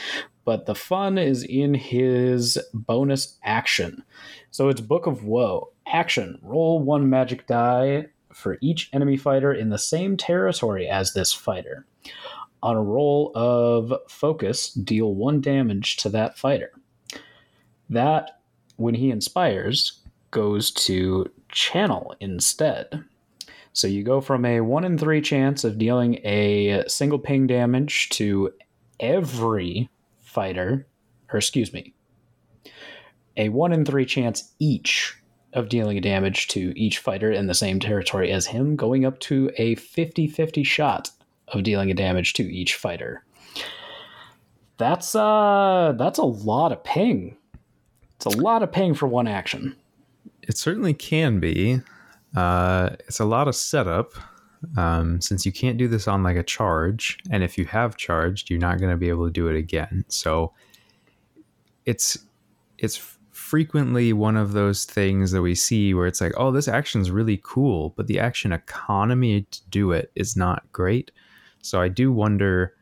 But 0.45 0.67
the 0.67 0.75
fun 0.75 1.19
is 1.19 1.43
in 1.43 1.75
his 1.75 2.59
bonus 2.73 3.39
action. 3.43 4.03
So 4.51 4.69
it's 4.69 4.81
Book 4.81 5.07
of 5.07 5.25
Woe. 5.25 5.73
Action. 5.87 6.39
Roll 6.43 6.81
one 6.81 7.09
magic 7.09 7.47
die 7.47 8.07
for 8.33 8.59
each 8.61 8.91
enemy 8.93 9.17
fighter 9.17 9.53
in 9.53 9.71
the 9.71 9.79
same 9.79 10.17
territory 10.17 10.87
as 10.87 11.13
this 11.13 11.33
fighter. 11.33 11.87
On 12.63 12.77
a 12.77 12.83
roll 12.83 13.33
of 13.35 13.93
focus, 14.09 14.73
deal 14.73 15.15
one 15.15 15.41
damage 15.41 15.97
to 15.99 16.09
that 16.09 16.37
fighter. 16.37 16.73
That, 17.89 18.41
when 18.77 18.95
he 18.95 19.11
inspires, 19.11 20.01
goes 20.31 20.71
to 20.73 21.31
channel 21.49 22.15
instead. 22.21 23.05
So 23.73 23.87
you 23.87 24.03
go 24.03 24.21
from 24.21 24.45
a 24.45 24.61
one 24.61 24.85
in 24.85 24.99
three 24.99 25.21
chance 25.21 25.63
of 25.63 25.79
dealing 25.79 26.15
a 26.25 26.85
single 26.89 27.19
ping 27.19 27.47
damage 27.47 28.09
to 28.11 28.53
every 28.99 29.89
fighter, 30.21 30.87
or 31.33 31.39
excuse 31.39 31.73
me, 31.73 31.95
a 33.37 33.51
one 33.51 33.73
in 33.73 33.85
three 33.85 34.05
chance 34.05 34.53
each 34.59 35.17
of 35.53 35.69
dealing 35.69 35.97
a 35.97 36.01
damage 36.01 36.49
to 36.49 36.79
each 36.79 36.99
fighter 36.99 37.31
in 37.33 37.47
the 37.47 37.55
same 37.55 37.81
territory 37.81 38.31
as 38.31 38.47
him, 38.47 38.77
going 38.77 39.05
up 39.05 39.19
to 39.21 39.51
a 39.57 39.77
50 39.77 40.27
50 40.27 40.63
shot 40.65 41.11
of 41.53 41.63
dealing 41.63 41.91
a 41.91 41.95
damage 41.95 42.35
to 42.35 42.43
each 42.43 42.75
fighter. 42.77 43.25
That's 44.77 45.15
uh 45.15 45.95
that's 45.99 46.19
a 46.19 46.25
lot 46.25 46.73
of 46.73 46.85
ping. 46.85 47.37
It's 48.17 48.27
a 48.27 48.41
lot 48.41 48.63
of 48.63 48.73
ping 48.73 48.95
for 48.95 49.07
one 49.07 49.29
action. 49.29 49.77
It 50.43 50.57
certainly 50.57 50.95
can 50.95 51.41
be. 51.41 51.81
Uh, 52.37 52.91
it's 53.01 53.21
a 53.21 53.25
lot 53.25 53.49
of 53.49 53.55
setup 53.55 54.13
um, 54.77 55.21
since 55.21 55.47
you 55.47 55.53
can't 55.53 55.79
do 55.79 55.89
this 55.89 56.09
on 56.09 56.23
like 56.23 56.37
a 56.37 56.43
charge, 56.43 57.19
and 57.31 57.45
if 57.45 57.57
you 57.57 57.65
have 57.67 57.97
charged, 57.97 58.51
you're 58.51 58.59
not 58.59 58.79
going 58.79 58.91
to 58.91 58.97
be 58.97 59.09
able 59.09 59.27
to 59.27 59.33
do 59.33 59.49
it 59.49 59.57
again. 59.57 60.05
So 60.09 60.53
it's 61.87 62.19
it's 62.77 63.17
frequently 63.31 64.13
one 64.13 64.37
of 64.37 64.53
those 64.53 64.85
things 64.85 65.31
that 65.31 65.43
we 65.43 65.55
see 65.55 65.95
where 65.95 66.07
it's 66.07 66.21
like, 66.21 66.33
oh, 66.37 66.51
this 66.51 66.69
action's 66.69 67.11
really 67.11 67.41
cool, 67.43 67.95
but 67.97 68.07
the 68.07 68.19
action 68.19 68.53
economy 68.53 69.43
to 69.51 69.61
do 69.71 69.93
it 69.93 70.11
is 70.15 70.37
not 70.37 70.71
great. 70.73 71.11
So 71.63 71.81
I 71.81 71.89
do 71.89 72.13
wonder, 72.13 72.75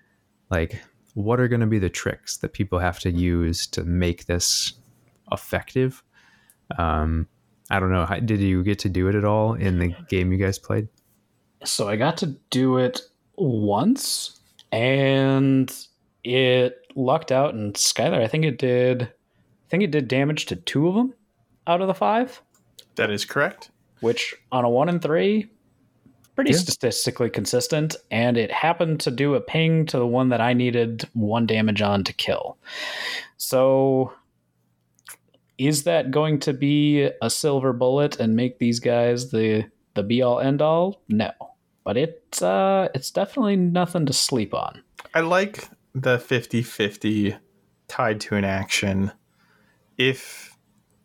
like, 0.51 0.81
what 1.15 1.41
are 1.41 1.49
going 1.49 1.61
to 1.61 1.67
be 1.67 1.79
the 1.79 1.89
tricks 1.91 2.37
that 2.39 2.53
people 2.53 2.79
have 2.79 2.99
to 3.01 3.11
use 3.11 3.67
to 3.69 3.85
make 3.85 4.27
this 4.27 4.75
effective? 5.33 6.03
Um, 6.79 7.27
I 7.71 7.81
don't 7.81 7.91
know. 7.91 8.05
How- 8.07 8.21
Did 8.21 8.41
you 8.41 8.63
get 8.63 8.79
to 8.81 8.89
do 8.89 9.09
it 9.09 9.15
at 9.15 9.25
all 9.25 9.55
in 9.55 9.79
the 9.79 9.95
game 10.09 10.31
you 10.33 10.39
guys 10.39 10.59
played? 10.59 10.89
So 11.65 11.89
I 11.89 11.97
got 11.97 12.17
to 12.19 12.37
do 12.51 12.77
it 12.79 13.01
once 13.37 14.41
and 14.73 15.75
it 16.25 16.77
lucked 16.95 17.33
out 17.33 17.55
and 17.55 17.75
Skylar, 17.75 18.23
I 18.23 18.27
think 18.29 18.45
it 18.45 18.59
did 18.59 19.03
I 19.03 19.69
think 19.69 19.83
it 19.83 19.91
did 19.91 20.07
damage 20.09 20.47
to 20.47 20.57
two 20.57 20.87
of 20.89 20.95
them 20.95 21.15
out 21.67 21.81
of 21.81 21.89
the 21.89 21.95
five, 21.95 22.41
That 22.97 23.11
is 23.11 23.25
correct. 23.25 23.71
which 24.01 24.35
on 24.53 24.65
a 24.65 24.69
one 24.69 24.89
and 24.89 25.03
three, 25.03 25.51
pretty 26.37 26.53
Yeah. 26.53 26.59
statistically 26.59 27.31
consistent, 27.31 27.97
and 28.13 28.37
it 28.37 28.53
happened 28.53 29.01
to 29.01 29.11
do 29.11 29.35
a 29.35 29.41
ping 29.41 29.87
to 29.87 29.99
the 29.99 30.07
one 30.07 30.29
that 30.29 30.41
I 30.41 30.53
needed 30.53 31.09
one 31.15 31.47
damage 31.47 31.83
on 31.83 32.05
to 32.05 32.13
kill. 32.13 32.59
So 33.39 34.13
is 35.59 35.83
that 35.85 36.11
going 36.11 36.39
to 36.41 36.53
be 36.53 37.09
a 37.23 37.31
silver 37.31 37.73
bullet 37.73 38.21
and 38.21 38.37
make 38.37 38.59
these 38.59 38.79
guys 38.79 39.31
the 39.31 39.65
the 39.95 40.03
be 40.03 40.23
all 40.23 40.39
end 40.39 40.61
all? 40.63 41.03
No. 41.09 41.31
But 41.83 41.97
it's 41.97 42.43
uh 42.43 42.89
it's 42.95 43.11
definitely 43.11 43.57
nothing 43.57 44.07
to 44.07 44.13
sleep 44.13 44.53
on. 44.55 44.83
I 45.15 45.21
like 45.21 45.69
the 45.95 46.19
50 46.19 46.63
50 46.63 47.37
tied 47.89 48.21
to 48.21 48.35
an 48.37 48.45
action, 48.45 49.13
if 49.97 50.55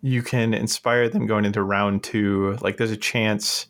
you 0.02 0.22
can 0.24 0.54
inspire 0.54 1.08
them 1.08 1.28
going 1.28 1.46
into 1.46 1.62
round 1.64 2.04
two, 2.04 2.58
like 2.62 2.78
there's 2.78 2.92
a 2.92 2.98
chance, 2.98 3.68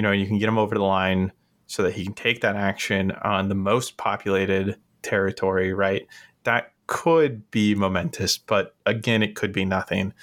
you 0.00 0.02
know, 0.02 0.12
you 0.12 0.26
can 0.26 0.38
get 0.38 0.48
him 0.48 0.56
over 0.56 0.74
the 0.74 0.82
line 0.82 1.30
so 1.66 1.82
that 1.82 1.92
he 1.92 2.04
can 2.04 2.14
take 2.14 2.40
that 2.40 2.56
action 2.56 3.12
on 3.22 3.50
the 3.50 3.54
most 3.54 3.98
populated 3.98 4.78
territory, 5.02 5.74
right? 5.74 6.06
That 6.44 6.72
could 6.86 7.50
be 7.50 7.74
momentous, 7.74 8.38
but 8.38 8.74
again, 8.86 9.22
it 9.22 9.36
could 9.36 9.52
be 9.52 9.66
nothing. 9.66 10.14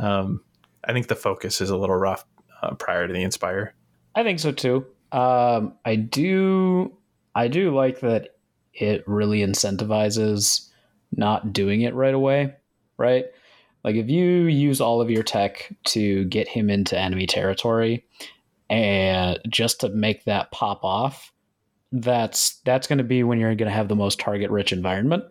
Um, 0.00 0.40
I 0.82 0.92
think 0.92 1.06
the 1.06 1.14
focus 1.14 1.60
is 1.60 1.70
a 1.70 1.76
little 1.76 1.94
rough 1.94 2.24
uh, 2.64 2.74
prior 2.74 3.06
to 3.06 3.12
the 3.12 3.22
Inspire. 3.22 3.76
I 4.16 4.24
think 4.24 4.40
so 4.40 4.50
too. 4.50 4.86
Um, 5.12 5.74
I 5.84 5.94
do. 5.94 6.92
I 7.36 7.46
do 7.46 7.72
like 7.72 8.00
that 8.00 8.30
it 8.74 9.04
really 9.06 9.38
incentivizes 9.38 10.68
not 11.14 11.52
doing 11.52 11.82
it 11.82 11.94
right 11.94 12.12
away, 12.12 12.56
right? 12.96 13.26
Like 13.84 13.94
if 13.94 14.10
you 14.10 14.46
use 14.46 14.80
all 14.80 15.00
of 15.00 15.10
your 15.10 15.22
tech 15.22 15.72
to 15.84 16.24
get 16.24 16.48
him 16.48 16.70
into 16.70 16.98
enemy 16.98 17.28
territory 17.28 18.04
and 18.72 19.38
just 19.50 19.80
to 19.80 19.90
make 19.90 20.24
that 20.24 20.50
pop 20.50 20.82
off, 20.82 21.30
that's 21.92 22.56
that's 22.64 22.86
going 22.86 22.96
to 22.98 23.04
be 23.04 23.22
when 23.22 23.38
you're 23.38 23.54
going 23.54 23.68
to 23.68 23.74
have 23.74 23.88
the 23.88 23.94
most 23.94 24.18
target 24.18 24.50
rich 24.50 24.72
environment. 24.72 25.24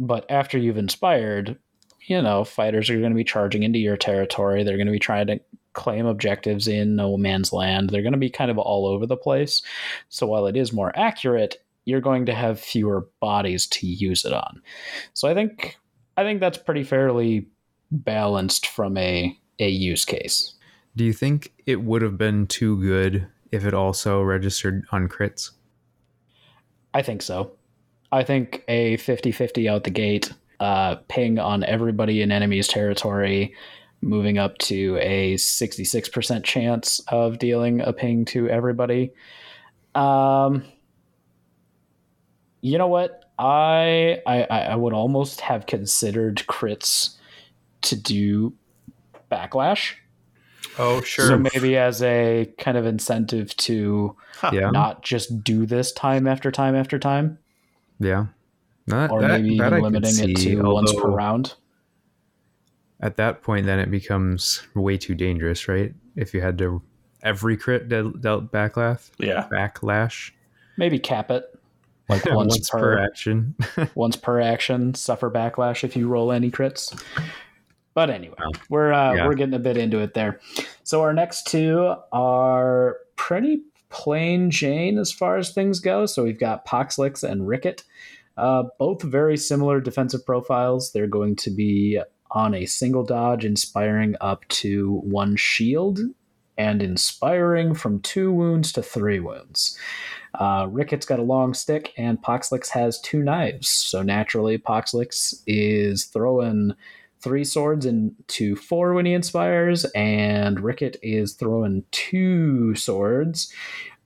But 0.00 0.24
after 0.30 0.56
you've 0.56 0.78
inspired, 0.78 1.58
you 2.06 2.22
know, 2.22 2.42
fighters 2.42 2.88
are 2.88 2.98
going 2.98 3.12
to 3.12 3.16
be 3.16 3.22
charging 3.22 3.64
into 3.64 3.78
your 3.78 3.98
territory. 3.98 4.64
They're 4.64 4.78
going 4.78 4.86
to 4.86 4.92
be 4.92 4.98
trying 4.98 5.26
to 5.26 5.40
claim 5.74 6.06
objectives 6.06 6.66
in 6.66 6.96
no 6.96 7.18
man's 7.18 7.52
land. 7.52 7.90
They're 7.90 8.00
going 8.00 8.12
to 8.12 8.18
be 8.18 8.30
kind 8.30 8.50
of 8.50 8.56
all 8.56 8.86
over 8.86 9.04
the 9.04 9.16
place. 9.16 9.60
So 10.08 10.26
while 10.26 10.46
it 10.46 10.56
is 10.56 10.72
more 10.72 10.96
accurate, 10.98 11.62
you're 11.84 12.00
going 12.00 12.24
to 12.26 12.34
have 12.34 12.58
fewer 12.58 13.08
bodies 13.20 13.66
to 13.66 13.86
use 13.86 14.24
it 14.24 14.32
on. 14.32 14.62
So 15.12 15.28
I 15.28 15.34
think 15.34 15.76
I 16.16 16.22
think 16.22 16.40
that's 16.40 16.56
pretty 16.56 16.82
fairly 16.82 17.46
balanced 17.90 18.68
from 18.68 18.96
a 18.96 19.38
a 19.58 19.68
use 19.68 20.06
case. 20.06 20.54
Do 20.96 21.04
you 21.04 21.12
think 21.12 21.52
it 21.66 21.82
would 21.82 22.02
have 22.02 22.16
been 22.16 22.46
too 22.46 22.80
good 22.80 23.26
if 23.50 23.64
it 23.64 23.74
also 23.74 24.22
registered 24.22 24.84
on 24.92 25.08
crits? 25.08 25.50
I 26.92 27.02
think 27.02 27.22
so. 27.22 27.52
I 28.12 28.22
think 28.22 28.62
a 28.68 28.96
50-50 28.98 29.68
out 29.68 29.84
the 29.84 29.90
gate 29.90 30.32
uh, 30.60 30.96
ping 31.08 31.38
on 31.38 31.64
everybody 31.64 32.22
in 32.22 32.30
enemy's 32.30 32.68
territory 32.68 33.54
moving 34.00 34.38
up 34.38 34.56
to 34.58 34.98
a 35.00 35.34
66% 35.34 36.44
chance 36.44 37.00
of 37.08 37.38
dealing 37.38 37.80
a 37.80 37.92
ping 37.92 38.24
to 38.26 38.48
everybody. 38.48 39.12
Um, 39.94 40.64
you 42.60 42.78
know 42.78 42.88
what? 42.88 43.24
I, 43.38 44.20
I 44.26 44.42
I 44.42 44.76
would 44.76 44.92
almost 44.92 45.40
have 45.40 45.66
considered 45.66 46.44
crits 46.48 47.16
to 47.82 47.96
do 47.96 48.52
backlash. 49.30 49.94
Oh, 50.78 51.00
sure. 51.02 51.26
So 51.28 51.38
maybe 51.38 51.76
as 51.76 52.02
a 52.02 52.52
kind 52.58 52.76
of 52.76 52.86
incentive 52.86 53.54
to 53.58 54.16
Huh. 54.36 54.50
Yeah. 54.52 54.70
not 54.70 55.02
just 55.02 55.44
do 55.44 55.64
this 55.66 55.92
time 55.92 56.26
after 56.26 56.50
time 56.50 56.74
after 56.74 56.98
time, 56.98 57.38
Yeah. 58.00 58.26
That, 58.88 59.10
or 59.10 59.22
that- 59.22 59.40
maybe 59.40 59.56
that 59.58 59.66
even 59.68 59.72
I 59.72 59.76
could 59.76 59.82
limiting 59.82 60.30
it 60.30 60.38
see, 60.38 60.54
to 60.56 60.62
once 60.62 60.92
per 60.92 61.08
round. 61.08 61.54
At 63.00 63.16
that 63.16 63.42
point, 63.42 63.66
then 63.66 63.78
it 63.78 63.90
becomes 63.90 64.62
way 64.74 64.96
too 64.98 65.14
dangerous, 65.14 65.68
right? 65.68 65.94
If 66.16 66.32
you 66.34 66.40
had 66.40 66.58
to 66.58 66.82
every 67.22 67.56
crit 67.56 67.88
dealt, 67.88 68.20
dealt 68.20 68.50
backlash, 68.52 69.10
Yeah. 69.18 69.46
backlash 69.50 70.32
Maybe 70.76 70.98
cap 70.98 71.30
it 71.30 71.44
like 72.08 72.24
once, 72.26 72.54
once 72.56 72.70
per, 72.70 72.78
per 72.80 72.98
action. 72.98 73.54
once 73.94 74.16
per 74.16 74.40
action. 74.40 74.94
Suffer 74.94 75.30
backlash 75.30 75.84
if 75.84 75.96
you 75.96 76.08
roll 76.08 76.32
any 76.32 76.50
crits. 76.50 76.92
But 77.94 78.10
anyway, 78.10 78.36
we're 78.68 78.92
uh, 78.92 79.14
Yeah. 79.14 79.26
we're 79.26 79.34
getting 79.34 79.54
a 79.54 79.58
bit 79.60 79.76
into 79.76 80.00
it 80.00 80.14
there. 80.14 80.40
So 80.82 81.02
our 81.02 81.12
next 81.12 81.46
two 81.46 81.94
are 82.12 82.98
pretty 83.16 83.62
plain 83.88 84.50
Jane 84.50 84.98
as 84.98 85.12
far 85.12 85.36
as 85.36 85.50
things 85.52 85.78
go. 85.80 86.04
So 86.06 86.24
we've 86.24 86.38
got 86.38 86.66
Poxlix 86.66 87.22
and 87.22 87.46
Rickett, 87.46 87.84
uh, 88.36 88.64
both 88.78 89.02
very 89.02 89.36
similar 89.36 89.80
defensive 89.80 90.26
profiles. 90.26 90.92
They're 90.92 91.06
going 91.06 91.36
to 91.36 91.50
be 91.50 92.00
on 92.32 92.52
a 92.54 92.66
single 92.66 93.04
dodge, 93.04 93.44
inspiring 93.44 94.16
up 94.20 94.46
to 94.48 95.00
one 95.04 95.36
shield, 95.36 96.00
and 96.58 96.82
inspiring 96.82 97.74
from 97.74 98.00
two 98.00 98.32
wounds 98.32 98.72
to 98.72 98.82
three 98.82 99.20
wounds. 99.20 99.78
Uh, 100.34 100.66
Ricket's 100.68 101.06
got 101.06 101.20
a 101.20 101.22
long 101.22 101.54
stick, 101.54 101.92
and 101.96 102.20
Poxlix 102.20 102.68
has 102.70 103.00
two 103.00 103.22
knives. 103.22 103.68
So 103.68 104.02
naturally, 104.02 104.58
Poxlix 104.58 105.42
is 105.46 106.06
throwing 106.06 106.74
three 107.24 107.42
swords 107.42 107.86
into 107.86 108.54
four 108.54 108.92
when 108.92 109.06
he 109.06 109.14
inspires, 109.14 109.84
and 109.96 110.60
Ricket 110.60 110.98
is 111.02 111.32
throwing 111.32 111.82
two 111.90 112.74
swords, 112.74 113.52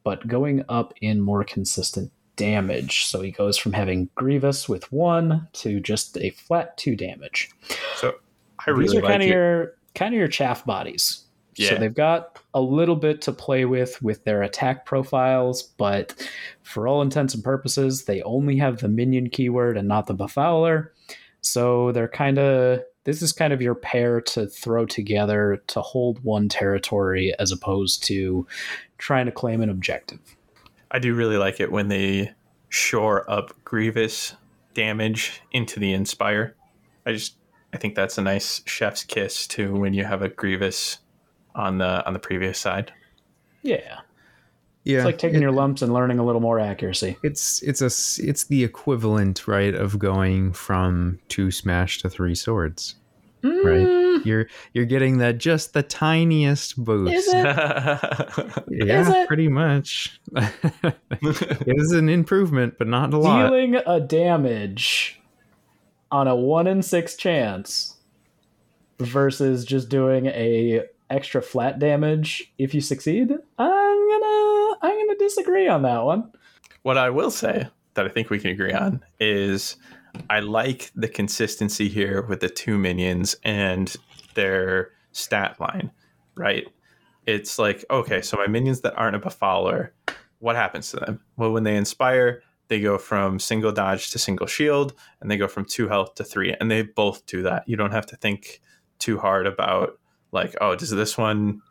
but 0.05 0.27
going 0.29 0.65
up 0.69 0.95
in 1.01 1.21
more 1.21 1.43
consistent 1.43 2.13
damage. 2.37 3.05
So 3.07 3.21
he 3.21 3.33
goes 3.33 3.59
from 3.59 3.73
having 3.73 4.09
Grievous 4.15 4.69
with 4.69 4.91
one 4.93 5.49
to 5.55 5.81
just 5.81 6.17
a 6.17 6.31
flat 6.31 6.79
two 6.79 6.95
damage. 6.95 7.51
So 7.97 8.15
I 8.65 8.71
really 8.71 8.85
These 8.85 8.95
are 8.95 9.03
like 9.03 9.11
kind 9.11 9.23
of 9.25 9.29
your 9.29 9.75
kind 9.97 10.15
of 10.15 10.19
your 10.19 10.29
chaff 10.29 10.65
bodies. 10.65 11.25
So 11.61 11.75
they've 11.75 11.93
got 11.93 12.39
a 12.55 12.61
little 12.61 12.95
bit 12.95 13.21
to 13.23 13.33
play 13.33 13.65
with 13.65 14.01
with 14.01 14.23
their 14.23 14.45
attack 14.45 14.87
profiles, 14.87 15.65
but 15.65 16.15
for 16.63 16.87
all 16.87 17.03
intents 17.03 17.35
and 17.35 17.43
purposes, 17.43 18.05
they 18.05 18.23
only 18.23 18.59
have 18.59 18.79
the 18.79 18.87
minion 18.87 19.29
keyword 19.29 19.77
and 19.77 19.89
not 19.89 20.07
the 20.07 20.15
befouler. 20.15 20.91
So 21.41 21.91
they're 21.91 22.07
kind 22.07 22.39
of 22.39 22.83
this 23.09 23.23
is 23.23 23.33
kind 23.33 23.55
of 23.55 23.63
your 23.63 23.75
pair 23.75 24.21
to 24.21 24.47
throw 24.47 24.85
together 24.85 25.63
to 25.69 25.81
hold 25.81 26.23
one 26.23 26.47
territory 26.47 27.35
as 27.39 27.51
opposed 27.51 28.05
to 28.05 28.47
trying 28.99 29.25
to 29.25 29.33
claim 29.33 29.63
an 29.63 29.71
objective. 29.71 30.21
I 30.91 30.99
do 30.99 31.15
really 31.15 31.39
like 31.39 31.59
it 31.59 31.73
when 31.73 31.89
they 31.89 32.33
shore 32.69 33.25
up 33.31 33.55
Grievous 33.65 34.35
damage 34.75 35.41
into 35.53 35.81
the 35.81 35.95
Inspire. 35.95 36.55
I 37.07 37.13
just 37.13 37.37
I 37.73 37.79
think 37.79 37.95
that's 37.95 38.19
a 38.19 38.23
nice 38.23 38.61
chef's 38.67 39.05
kiss 39.05 39.47
too 39.47 39.75
when 39.75 39.95
you 39.95 40.05
have 40.05 40.21
a 40.21 40.29
Grievous 40.29 40.99
on 41.55 41.79
the 41.79 42.07
on 42.07 42.13
the 42.13 42.19
previous 42.19 42.59
side. 42.59 42.93
Yeah. 43.63 44.01
yeah, 44.85 44.99
It's 44.99 45.07
like 45.07 45.17
taking 45.17 45.41
your 45.41 45.53
lumps 45.53 45.81
and 45.81 45.95
learning 45.95 46.19
a 46.19 46.27
little 46.27 46.43
more 46.43 46.61
accuracy. 46.61 47.17
it's 47.23 47.63
it's 47.63 47.81
a 47.81 47.87
it's 48.23 48.45
the 48.45 48.65
equivalent, 48.65 49.49
right, 49.49 49.75
of 49.75 49.99
going 49.99 50.53
from 50.53 51.21
two 51.29 51.51
smash 51.51 52.03
to 52.03 52.11
three 52.11 52.35
swords. 52.35 52.97
Right, 53.43 53.87
mm. 53.87 54.25
you're 54.25 54.47
you're 54.73 54.85
getting 54.85 55.19
that 55.19 55.39
just 55.39 55.73
the 55.73 55.83
tiniest 55.83 56.83
boost. 56.83 57.15
Is 57.15 57.29
it? 57.29 58.65
Yeah, 58.71 59.01
Is 59.01 59.09
it? 59.09 59.29
pretty 59.29 59.49
much. 59.49 60.21
it 60.37 61.65
is 61.67 61.93
an 61.93 62.09
improvement, 62.09 62.75
but 62.79 62.87
not 62.87 63.13
a 63.13 63.19
lot. 63.19 63.49
dealing 63.49 63.77
a 63.77 64.01
damage 64.01 65.21
on 66.11 66.29
a 66.29 66.35
one 66.37 66.67
in 66.67 66.83
six 66.83 67.17
chance 67.17 67.97
versus 68.99 69.65
just 69.65 69.89
doing 69.89 70.27
a 70.27 70.83
extra 71.11 71.41
flat 71.41 71.79
damage 71.79 72.53
if 72.59 72.75
you 72.75 72.83
succeed 72.83 73.31
i'm 73.31 74.09
gonna 74.11 74.77
i'm 74.83 75.07
gonna 75.07 75.19
disagree 75.19 75.67
on 75.67 75.81
that 75.81 76.05
one 76.05 76.31
what 76.83 76.99
I 76.99 77.11
will 77.11 77.31
say 77.31 77.69
that 77.95 78.07
I 78.07 78.09
think 78.09 78.31
we 78.31 78.39
can 78.39 78.51
agree 78.51 78.73
on 78.73 79.03
is 79.21 79.77
I 80.31 80.41
like 80.41 80.91
the 80.95 81.09
consistency 81.09 81.89
here 81.89 82.23
with 82.23 82.41
the 82.41 82.49
two 82.49 82.79
minions 82.79 83.37
and 83.45 83.95
their 84.35 84.91
stat 85.13 85.59
line, 85.61 85.91
right? 86.37 86.67
It's 87.27 87.59
like, 87.59 87.85
okay, 87.91 88.23
so 88.23 88.37
my 88.37 88.47
minions 88.47 88.81
that 88.83 88.97
aren't 88.97 89.17
a 89.17 89.21
befouler, 89.21 89.91
what 90.39 90.57
happens 90.57 90.91
to 90.91 90.97
them? 90.97 91.21
Well, 91.37 91.53
when 91.53 91.65
they 91.65 91.77
inspire, 91.77 92.43
they 92.69 92.81
go 92.81 92.99
from 92.99 93.39
single 93.39 93.73
dodge 93.73 94.11
to 94.11 94.19
single 94.19 94.47
shield, 94.47 94.95
and 95.21 95.31
they 95.31 95.37
go 95.37 95.49
from 95.49 95.65
two 95.65 95.89
health 95.89 96.15
to 96.17 96.25
three, 96.25 96.55
and 96.61 96.71
they 96.71 96.83
both 96.83 97.27
do 97.27 97.43
that. 97.43 97.65
You 97.67 97.77
don't 97.77 97.93
have 97.93 98.07
to 98.07 98.17
think 98.17 98.61
too 98.99 99.19
hard 99.19 99.47
about 99.47 99.99
like, 100.33 100.55
oh, 100.61 100.77
does 100.77 100.91
this 100.91 101.17
one 101.17 101.63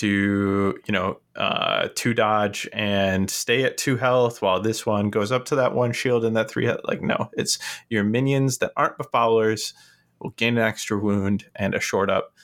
do 0.00 0.78
you 0.86 0.92
know 0.92 1.20
uh, 1.36 1.88
two 1.94 2.14
dodge 2.14 2.66
and 2.72 3.28
stay 3.28 3.64
at 3.64 3.76
two 3.76 3.96
health 3.96 4.40
while 4.40 4.60
this 4.60 4.86
one 4.86 5.10
goes 5.10 5.30
up 5.30 5.44
to 5.44 5.56
that 5.56 5.74
one 5.74 5.92
shield 5.92 6.24
and 6.24 6.34
that 6.36 6.50
three 6.50 6.64
health? 6.64 6.80
Like, 6.84 7.02
no, 7.02 7.28
it's 7.34 7.58
your 7.90 8.02
minions 8.02 8.58
that 8.58 8.72
aren't 8.78 8.96
befoulers 8.96 9.74
will 10.18 10.30
gain 10.30 10.56
an 10.56 10.64
extra 10.64 10.98
wound 10.98 11.44
and 11.54 11.74
a 11.74 11.80
short 11.80 12.08
up 12.08 12.34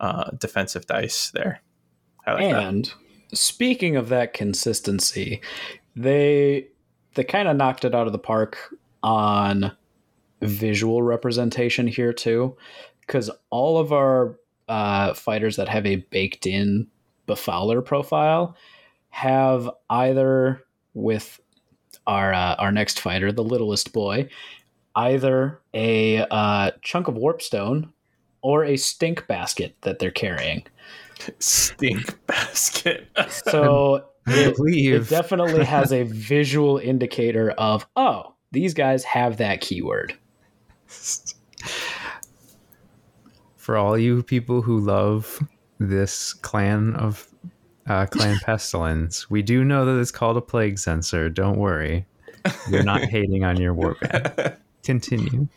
uh, 0.00 0.30
defensive 0.38 0.86
dice 0.86 1.30
there. 1.32 1.60
Like 2.26 2.38
that. 2.38 2.62
and 2.62 2.92
speaking 3.34 3.96
of 3.96 4.08
that 4.10 4.32
consistency 4.32 5.40
they 5.96 6.68
they 7.14 7.24
kind 7.24 7.48
of 7.48 7.56
knocked 7.56 7.84
it 7.84 7.94
out 7.96 8.06
of 8.06 8.12
the 8.12 8.18
park 8.18 8.74
on 9.02 9.72
visual 10.40 11.02
representation 11.02 11.88
here 11.88 12.12
too 12.12 12.56
because 13.00 13.28
all 13.50 13.78
of 13.78 13.92
our 13.92 14.38
uh, 14.68 15.12
fighters 15.14 15.56
that 15.56 15.68
have 15.68 15.84
a 15.84 15.96
baked 15.96 16.46
in 16.46 16.86
befouler 17.26 17.84
profile 17.84 18.56
have 19.10 19.68
either 19.90 20.62
with 20.94 21.40
our 22.06 22.32
uh, 22.32 22.54
our 22.58 22.72
next 22.72 23.00
fighter 23.00 23.30
the 23.30 23.44
littlest 23.44 23.92
boy 23.92 24.28
either 24.94 25.60
a 25.74 26.18
uh, 26.30 26.70
chunk 26.82 27.08
of 27.08 27.14
warpstone 27.14 27.90
or 28.42 28.64
a 28.64 28.76
stink 28.76 29.26
basket 29.26 29.76
that 29.82 29.98
they're 29.98 30.10
carrying. 30.10 30.64
Stink 31.38 32.26
basket. 32.26 33.08
So 33.30 34.06
it, 34.26 34.54
it 34.58 35.08
definitely 35.08 35.64
has 35.64 35.92
a 35.92 36.04
visual 36.04 36.78
indicator 36.78 37.50
of, 37.52 37.86
oh, 37.96 38.34
these 38.52 38.74
guys 38.74 39.04
have 39.04 39.38
that 39.38 39.60
keyword. 39.60 40.14
for 43.56 43.76
all 43.76 43.96
you 43.96 44.22
people 44.22 44.62
who 44.62 44.78
love 44.78 45.40
this 45.88 46.34
clan 46.34 46.94
of 46.96 47.28
uh, 47.86 48.06
clan 48.06 48.38
pestilence, 48.44 49.30
we 49.30 49.42
do 49.42 49.64
know 49.64 49.84
that 49.84 50.00
it's 50.00 50.10
called 50.10 50.36
a 50.36 50.40
plague 50.40 50.78
censer. 50.78 51.28
Don't 51.28 51.58
worry, 51.58 52.06
you're 52.68 52.82
not 52.82 53.02
hating 53.02 53.44
on 53.44 53.60
your 53.60 53.74
warband. 53.74 54.56
Continue. 54.82 55.48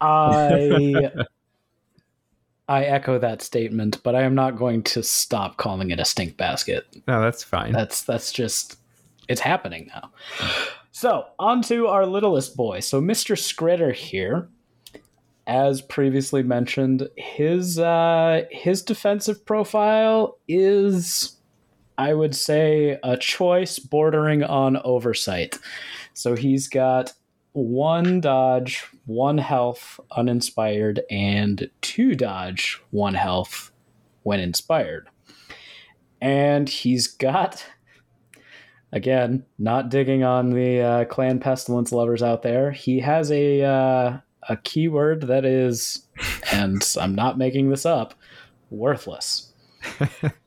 I 0.00 1.10
I 2.68 2.84
echo 2.84 3.18
that 3.18 3.42
statement, 3.42 4.02
but 4.02 4.14
I 4.14 4.22
am 4.22 4.34
not 4.34 4.56
going 4.56 4.82
to 4.84 5.02
stop 5.02 5.56
calling 5.56 5.90
it 5.90 6.00
a 6.00 6.04
stink 6.04 6.36
basket. 6.36 6.86
No, 7.06 7.20
that's 7.20 7.44
fine. 7.44 7.72
That's 7.72 8.02
that's 8.02 8.32
just 8.32 8.78
it's 9.28 9.40
happening 9.40 9.90
now. 9.94 10.10
So 10.92 11.26
on 11.38 11.62
to 11.62 11.88
our 11.88 12.06
littlest 12.06 12.56
boy. 12.56 12.80
So 12.80 13.00
Mr. 13.00 13.36
Skritter 13.36 13.92
here, 13.92 14.48
as 15.46 15.82
previously 15.82 16.42
mentioned, 16.42 17.08
his 17.16 17.78
uh, 17.78 18.42
his 18.50 18.82
defensive 18.82 19.44
profile 19.44 20.38
is, 20.46 21.36
I 21.98 22.14
would 22.14 22.34
say, 22.34 22.98
a 23.02 23.16
choice 23.16 23.78
bordering 23.78 24.44
on 24.44 24.76
oversight. 24.84 25.58
So 26.14 26.36
he's 26.36 26.68
got 26.68 27.12
one 27.52 28.20
dodge, 28.20 28.84
one 29.06 29.38
health 29.38 29.98
uninspired, 30.16 31.02
and 31.10 31.68
two 31.80 32.14
dodge, 32.14 32.80
one 32.90 33.14
health 33.14 33.72
when 34.22 34.40
inspired. 34.40 35.08
And 36.20 36.68
he's 36.68 37.08
got, 37.08 37.66
again, 38.92 39.44
not 39.58 39.88
digging 39.88 40.22
on 40.22 40.50
the 40.50 40.80
uh, 40.80 41.04
clan 41.06 41.40
pestilence 41.40 41.90
lovers 41.90 42.22
out 42.22 42.42
there. 42.42 42.70
He 42.70 43.00
has 43.00 43.32
a 43.32 43.62
uh, 43.62 44.18
a 44.48 44.56
keyword 44.56 45.22
that 45.28 45.44
is, 45.44 46.06
and 46.52 46.82
I'm 47.00 47.14
not 47.14 47.38
making 47.38 47.70
this 47.70 47.86
up, 47.86 48.14
worthless. 48.70 49.52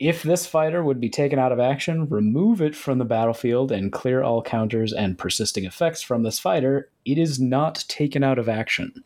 If 0.00 0.22
this 0.22 0.46
fighter 0.46 0.82
would 0.82 0.98
be 0.98 1.10
taken 1.10 1.38
out 1.38 1.52
of 1.52 1.60
action, 1.60 2.08
remove 2.08 2.62
it 2.62 2.74
from 2.74 2.96
the 2.96 3.04
battlefield 3.04 3.70
and 3.70 3.92
clear 3.92 4.22
all 4.22 4.40
counters 4.40 4.94
and 4.94 5.18
persisting 5.18 5.66
effects 5.66 6.00
from 6.00 6.22
this 6.22 6.38
fighter, 6.38 6.90
it 7.04 7.18
is 7.18 7.38
not 7.38 7.84
taken 7.86 8.24
out 8.24 8.38
of 8.38 8.48
action. 8.48 9.04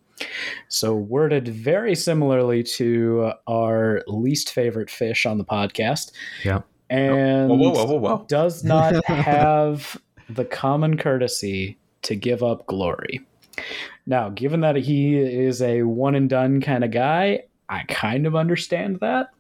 So, 0.68 0.94
worded 0.94 1.48
very 1.48 1.96
similarly 1.96 2.62
to 2.76 3.32
our 3.48 4.02
least 4.06 4.52
favorite 4.52 4.88
fish 4.88 5.26
on 5.26 5.38
the 5.38 5.44
podcast. 5.44 6.12
Yeah. 6.44 6.60
And 6.88 7.48
whoa, 7.48 7.56
whoa, 7.56 7.72
whoa, 7.72 7.84
whoa, 7.86 7.98
whoa. 7.98 8.24
does 8.28 8.62
not 8.62 9.04
have 9.06 10.00
the 10.28 10.44
common 10.44 10.96
courtesy 10.96 11.76
to 12.02 12.14
give 12.14 12.44
up 12.44 12.68
glory. 12.68 13.20
Now, 14.06 14.28
given 14.28 14.60
that 14.60 14.76
he 14.76 15.16
is 15.16 15.62
a 15.62 15.82
one 15.82 16.14
and 16.14 16.28
done 16.28 16.60
kind 16.60 16.84
of 16.84 16.90
guy, 16.90 17.44
I 17.68 17.84
kind 17.88 18.26
of 18.26 18.36
understand 18.36 19.00
that. 19.00 19.30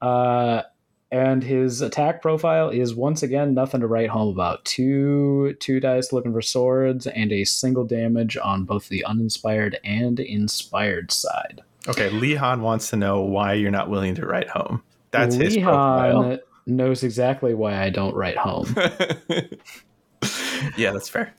Uh, 0.00 0.62
and 1.10 1.42
his 1.42 1.80
attack 1.80 2.20
profile 2.20 2.68
is 2.68 2.94
once 2.94 3.22
again 3.22 3.54
nothing 3.54 3.80
to 3.80 3.86
write 3.86 4.10
home 4.10 4.28
about. 4.28 4.64
Two 4.64 5.56
two 5.60 5.80
dice 5.80 6.12
looking 6.12 6.32
for 6.32 6.42
swords 6.42 7.06
and 7.06 7.32
a 7.32 7.44
single 7.44 7.84
damage 7.84 8.36
on 8.36 8.64
both 8.64 8.88
the 8.88 9.04
uninspired 9.04 9.78
and 9.84 10.20
inspired 10.20 11.10
side. 11.10 11.62
Okay, 11.88 12.10
Lighaen 12.10 12.60
wants 12.60 12.90
to 12.90 12.96
know 12.96 13.22
why 13.22 13.54
you're 13.54 13.70
not 13.70 13.88
willing 13.88 14.14
to 14.16 14.26
write 14.26 14.50
home. 14.50 14.82
That's 15.10 15.34
his 15.34 15.56
profile. 15.56 16.24
Lighaen 16.24 16.40
knows 16.66 17.02
exactly 17.02 17.54
why 17.54 17.82
I 17.82 17.88
don't 17.88 18.14
write 18.14 18.36
home. 18.36 18.74
yeah, 20.76 20.92
that's 20.92 21.08
fair. 21.08 21.34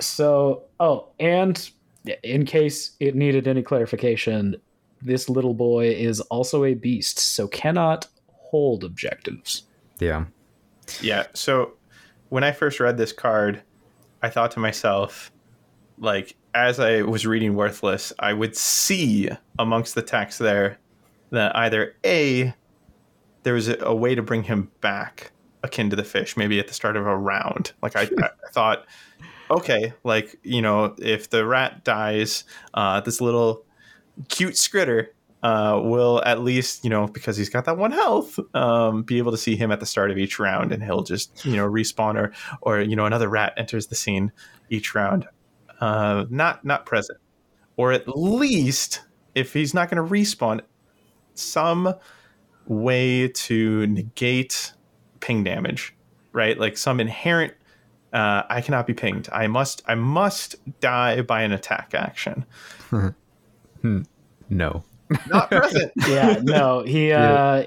So, 0.00 0.64
oh, 0.80 1.08
and 1.18 1.70
in 2.22 2.44
case 2.46 2.92
it 3.00 3.14
needed 3.14 3.46
any 3.48 3.62
clarification, 3.62 4.56
this 5.02 5.28
little 5.28 5.54
boy 5.54 5.90
is 5.90 6.20
also 6.22 6.64
a 6.64 6.74
beast, 6.74 7.18
so 7.18 7.46
cannot 7.48 8.06
hold 8.28 8.84
objectives. 8.84 9.64
Yeah. 9.98 10.24
Yeah. 11.00 11.26
So 11.34 11.72
when 12.30 12.44
I 12.44 12.52
first 12.52 12.80
read 12.80 12.96
this 12.96 13.12
card, 13.12 13.62
I 14.22 14.30
thought 14.30 14.50
to 14.52 14.60
myself, 14.60 15.30
like, 15.98 16.34
as 16.54 16.80
I 16.80 17.02
was 17.02 17.26
reading 17.26 17.54
Worthless, 17.54 18.12
I 18.18 18.32
would 18.32 18.56
see 18.56 19.28
amongst 19.58 19.94
the 19.94 20.02
text 20.02 20.38
there 20.38 20.78
that 21.30 21.54
either 21.54 21.94
A, 22.04 22.54
there 23.42 23.54
was 23.54 23.68
a, 23.68 23.76
a 23.80 23.94
way 23.94 24.14
to 24.14 24.22
bring 24.22 24.44
him 24.44 24.70
back 24.80 25.30
akin 25.62 25.90
to 25.90 25.96
the 25.96 26.04
fish, 26.04 26.36
maybe 26.36 26.58
at 26.58 26.68
the 26.68 26.74
start 26.74 26.96
of 26.96 27.06
a 27.06 27.16
round. 27.16 27.72
Like, 27.82 27.96
I, 27.96 28.02
I 28.02 28.50
thought, 28.50 28.86
okay, 29.50 29.92
like, 30.04 30.36
you 30.42 30.62
know, 30.62 30.94
if 30.98 31.30
the 31.30 31.46
rat 31.46 31.84
dies, 31.84 32.44
uh, 32.74 33.00
this 33.00 33.20
little 33.20 33.64
cute 34.28 34.54
Skritter 34.54 35.08
uh, 35.42 35.80
will 35.82 36.22
at 36.24 36.40
least, 36.42 36.84
you 36.84 36.90
know, 36.90 37.06
because 37.06 37.36
he's 37.36 37.48
got 37.48 37.64
that 37.66 37.76
one 37.76 37.92
health, 37.92 38.38
um, 38.54 39.02
be 39.02 39.18
able 39.18 39.30
to 39.30 39.38
see 39.38 39.56
him 39.56 39.70
at 39.70 39.80
the 39.80 39.86
start 39.86 40.10
of 40.10 40.18
each 40.18 40.38
round, 40.38 40.72
and 40.72 40.82
he'll 40.82 41.02
just, 41.02 41.44
you 41.44 41.56
know, 41.56 41.68
respawn 41.68 42.16
or, 42.16 42.32
or 42.62 42.80
you 42.80 42.96
know, 42.96 43.06
another 43.06 43.28
rat 43.28 43.52
enters 43.56 43.86
the 43.86 43.94
scene 43.94 44.32
each 44.70 44.94
round. 44.94 45.26
Uh, 45.80 46.24
not 46.28 46.64
not 46.64 46.84
present, 46.86 47.20
or 47.76 47.92
at 47.92 48.08
least 48.08 49.02
if 49.36 49.52
he's 49.52 49.72
not 49.72 49.88
going 49.88 50.04
to 50.04 50.12
respawn, 50.12 50.60
some 51.34 51.94
way 52.66 53.28
to 53.28 53.86
negate 53.86 54.72
ping 55.20 55.44
damage, 55.44 55.94
right? 56.32 56.58
Like 56.58 56.76
some 56.76 56.98
inherent. 56.98 57.54
Uh, 58.12 58.42
I 58.48 58.60
cannot 58.62 58.86
be 58.86 58.94
pinged. 58.94 59.28
I 59.32 59.46
must. 59.48 59.82
I 59.86 59.94
must 59.94 60.56
die 60.80 61.20
by 61.22 61.42
an 61.42 61.52
attack 61.52 61.94
action. 61.94 62.44
No. 64.50 64.84
Not 65.28 65.50
present. 65.50 65.92
Yeah, 66.08 66.40
no, 66.42 66.82
he. 66.82 67.12
Uh, 67.12 67.64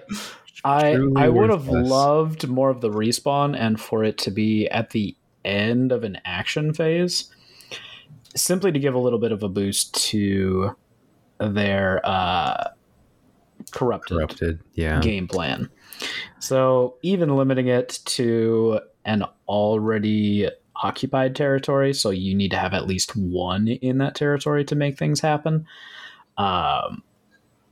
I 0.64 0.94
Truly 0.96 1.22
I 1.22 1.30
would 1.30 1.50
have 1.50 1.68
worthless. 1.68 1.90
loved 1.90 2.48
more 2.48 2.70
of 2.70 2.82
the 2.82 2.90
respawn 2.90 3.56
and 3.58 3.80
for 3.80 4.04
it 4.04 4.18
to 4.20 4.32
be 4.32 4.68
at 4.70 4.92
the 4.92 5.16
end 5.44 5.92
of 5.92 6.04
an 6.04 6.20
action 6.26 6.74
phase, 6.74 7.32
simply 8.36 8.72
to 8.72 8.80
give 8.80 8.94
a 8.94 9.00
little 9.00 9.18
bit 9.20 9.32
of 9.32 9.42
a 9.42 9.50
boost 9.50 9.94
to 10.10 10.76
their 11.40 12.02
uh, 12.04 12.70
corrupted, 13.72 14.18
Corrupted. 14.18 14.60
Yeah. 14.74 15.00
game 15.02 15.28
plan. 15.28 15.70
So 16.40 16.96
even 17.02 17.36
limiting 17.36 17.68
it 17.68 18.00
to 18.06 18.80
an 19.06 19.26
already 19.48 20.50
occupied 20.84 21.36
territory, 21.36 21.94
so 21.94 22.10
you 22.10 22.34
need 22.36 22.52
to 22.52 22.58
have 22.58 22.74
at 22.74 22.88
least 22.88 23.16
one 23.16 23.68
in 23.68 24.00
that 24.00 24.16
territory 24.16 24.66
to 24.66 24.76
make 24.76 24.98
things 24.98 25.20
happen. 25.20 25.66
Um, 26.38 27.04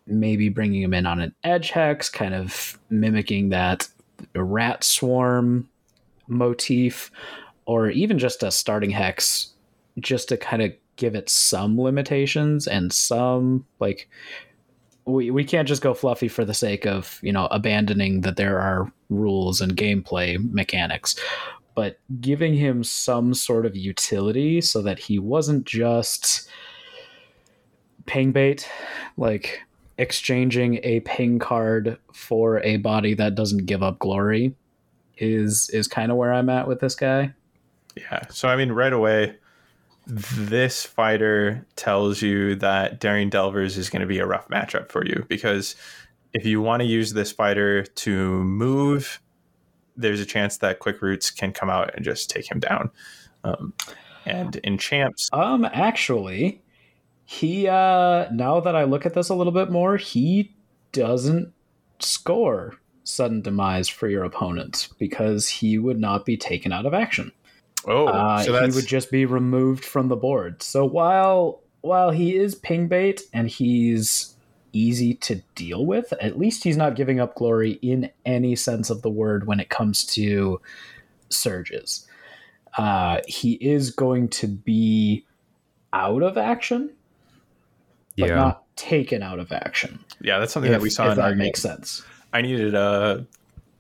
maybe 0.05 0.49
bringing 0.49 0.81
him 0.81 0.93
in 0.93 1.05
on 1.05 1.19
an 1.19 1.33
edge 1.43 1.71
hex, 1.71 2.09
kind 2.09 2.33
of 2.33 2.79
mimicking 2.89 3.49
that 3.49 3.87
rat 4.35 4.83
swarm 4.83 5.69
motif, 6.27 7.11
or 7.65 7.89
even 7.89 8.19
just 8.19 8.43
a 8.43 8.51
starting 8.51 8.91
hex, 8.91 9.53
just 9.99 10.29
to 10.29 10.37
kind 10.37 10.61
of 10.61 10.71
give 10.95 11.15
it 11.15 11.29
some 11.29 11.79
limitations 11.79 12.67
and 12.67 12.91
some 12.91 13.65
like 13.79 14.09
we, 15.09 15.31
we 15.31 15.43
can't 15.43 15.67
just 15.67 15.81
go 15.81 15.93
fluffy 15.93 16.27
for 16.27 16.45
the 16.45 16.53
sake 16.53 16.85
of 16.85 17.19
you 17.21 17.31
know 17.31 17.47
abandoning 17.51 18.21
that 18.21 18.37
there 18.37 18.59
are 18.59 18.91
rules 19.09 19.61
and 19.61 19.75
gameplay 19.75 20.37
mechanics 20.51 21.15
but 21.75 21.99
giving 22.19 22.53
him 22.53 22.83
some 22.83 23.33
sort 23.33 23.65
of 23.65 23.75
utility 23.75 24.59
so 24.59 24.81
that 24.81 24.99
he 24.99 25.19
wasn't 25.19 25.65
just 25.65 26.49
ping 28.05 28.31
bait 28.31 28.69
like 29.17 29.61
exchanging 29.97 30.79
a 30.83 31.01
ping 31.01 31.39
card 31.39 31.97
for 32.13 32.61
a 32.63 32.77
body 32.77 33.13
that 33.13 33.35
doesn't 33.35 33.65
give 33.65 33.83
up 33.83 33.99
glory 33.99 34.55
is 35.17 35.69
is 35.71 35.87
kind 35.87 36.11
of 36.11 36.17
where 36.17 36.33
i'm 36.33 36.49
at 36.49 36.67
with 36.67 36.79
this 36.79 36.95
guy 36.95 37.33
Yeah. 37.95 38.21
So 38.29 38.47
I 38.47 38.55
mean, 38.55 38.71
right 38.71 38.93
away, 38.93 39.35
this 40.07 40.83
fighter 40.83 41.65
tells 41.75 42.21
you 42.21 42.55
that 42.55 42.99
Daring 42.99 43.29
Delvers 43.29 43.77
is 43.77 43.89
going 43.89 44.01
to 44.01 44.07
be 44.07 44.19
a 44.19 44.25
rough 44.25 44.47
matchup 44.47 44.89
for 44.89 45.05
you 45.05 45.25
because 45.27 45.75
if 46.33 46.45
you 46.45 46.61
want 46.61 46.81
to 46.81 46.85
use 46.85 47.13
this 47.13 47.31
fighter 47.31 47.83
to 47.83 48.43
move, 48.43 49.21
there's 49.95 50.19
a 50.19 50.25
chance 50.25 50.57
that 50.57 50.79
Quick 50.79 51.01
Roots 51.01 51.29
can 51.29 51.51
come 51.51 51.69
out 51.69 51.93
and 51.95 52.03
just 52.03 52.29
take 52.29 52.49
him 52.49 52.59
down. 52.59 52.91
Um, 53.43 53.73
and 54.25 54.55
in 54.57 54.77
champs, 54.77 55.29
Um, 55.31 55.65
actually, 55.65 56.61
he 57.25 57.67
uh 57.67 58.29
now 58.31 58.59
that 58.59 58.75
I 58.75 58.83
look 58.83 59.05
at 59.05 59.13
this 59.13 59.29
a 59.29 59.35
little 59.35 59.53
bit 59.53 59.69
more, 59.69 59.97
he 59.97 60.55
doesn't 60.91 61.53
score 61.99 62.75
sudden 63.03 63.41
demise 63.41 63.87
for 63.87 64.07
your 64.07 64.23
opponent 64.23 64.89
because 64.97 65.47
he 65.47 65.77
would 65.77 65.99
not 65.99 66.25
be 66.25 66.37
taken 66.37 66.71
out 66.71 66.85
of 66.85 66.93
action. 66.93 67.31
Oh, 67.85 68.07
uh, 68.07 68.43
so 68.43 68.65
he 68.65 68.71
would 68.71 68.87
just 68.87 69.11
be 69.11 69.25
removed 69.25 69.85
from 69.85 70.07
the 70.09 70.15
board. 70.15 70.61
So 70.61 70.85
while 70.85 71.61
while 71.81 72.11
he 72.11 72.35
is 72.35 72.55
ping 72.55 72.87
bait 72.87 73.21
and 73.33 73.47
he's 73.47 74.35
easy 74.73 75.13
to 75.15 75.35
deal 75.55 75.85
with, 75.85 76.13
at 76.21 76.37
least 76.37 76.63
he's 76.63 76.77
not 76.77 76.95
giving 76.95 77.19
up 77.19 77.35
glory 77.35 77.71
in 77.81 78.11
any 78.25 78.55
sense 78.55 78.89
of 78.89 79.01
the 79.01 79.09
word 79.09 79.47
when 79.47 79.59
it 79.59 79.69
comes 79.69 80.03
to 80.05 80.61
surges. 81.29 82.05
Uh, 82.77 83.19
he 83.27 83.53
is 83.53 83.91
going 83.91 84.27
to 84.27 84.47
be 84.47 85.25
out 85.93 86.21
of 86.21 86.37
action, 86.37 86.91
but 88.17 88.29
yeah. 88.29 88.35
not 88.35 88.63
taken 88.75 89.23
out 89.23 89.39
of 89.39 89.51
action. 89.51 89.99
yeah, 90.21 90.39
that's 90.39 90.53
something 90.53 90.71
that 90.71 90.81
we 90.81 90.89
saw 90.89 91.07
if 91.07 91.13
in 91.13 91.19
our 91.19 91.29
that 91.29 91.35
game. 91.35 91.39
makes 91.39 91.61
sense. 91.61 92.03
I 92.31 92.41
needed 92.41 92.75
a 92.75 93.25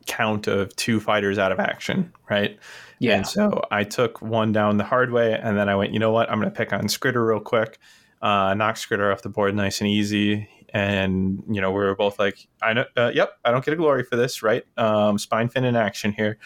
count 0.09 0.47
of 0.47 0.75
two 0.75 0.99
fighters 0.99 1.37
out 1.37 1.53
of 1.53 1.59
action, 1.59 2.11
right? 2.29 2.59
Yeah, 2.97 3.17
And 3.17 3.27
so 3.27 3.61
I 3.71 3.85
took 3.85 4.21
one 4.21 4.51
down 4.51 4.77
the 4.77 4.83
hard 4.83 5.11
way, 5.11 5.39
and 5.41 5.57
then 5.57 5.69
I 5.69 5.75
went, 5.75 5.93
you 5.93 5.99
know 5.99 6.11
what? 6.11 6.29
I'm 6.29 6.39
going 6.39 6.51
to 6.51 6.57
pick 6.57 6.73
on 6.73 6.81
Skritter 6.87 7.25
real 7.25 7.39
quick, 7.39 7.77
uh, 8.21 8.53
knock 8.55 8.75
Skritter 8.75 9.13
off 9.13 9.21
the 9.21 9.29
board 9.29 9.55
nice 9.55 9.79
and 9.79 9.89
easy. 9.89 10.49
And, 10.71 11.43
you 11.49 11.61
know, 11.61 11.71
we 11.71 11.77
were 11.77 11.95
both 11.95 12.19
like, 12.19 12.47
I 12.61 12.73
know, 12.73 12.85
uh, 12.97 13.11
yep, 13.13 13.31
I 13.45 13.51
don't 13.51 13.63
get 13.63 13.73
a 13.73 13.77
glory 13.77 14.03
for 14.03 14.17
this, 14.17 14.43
right? 14.43 14.65
Um, 14.77 15.17
spine 15.17 15.47
fin 15.47 15.63
in 15.63 15.75
action 15.75 16.11
here. 16.11 16.37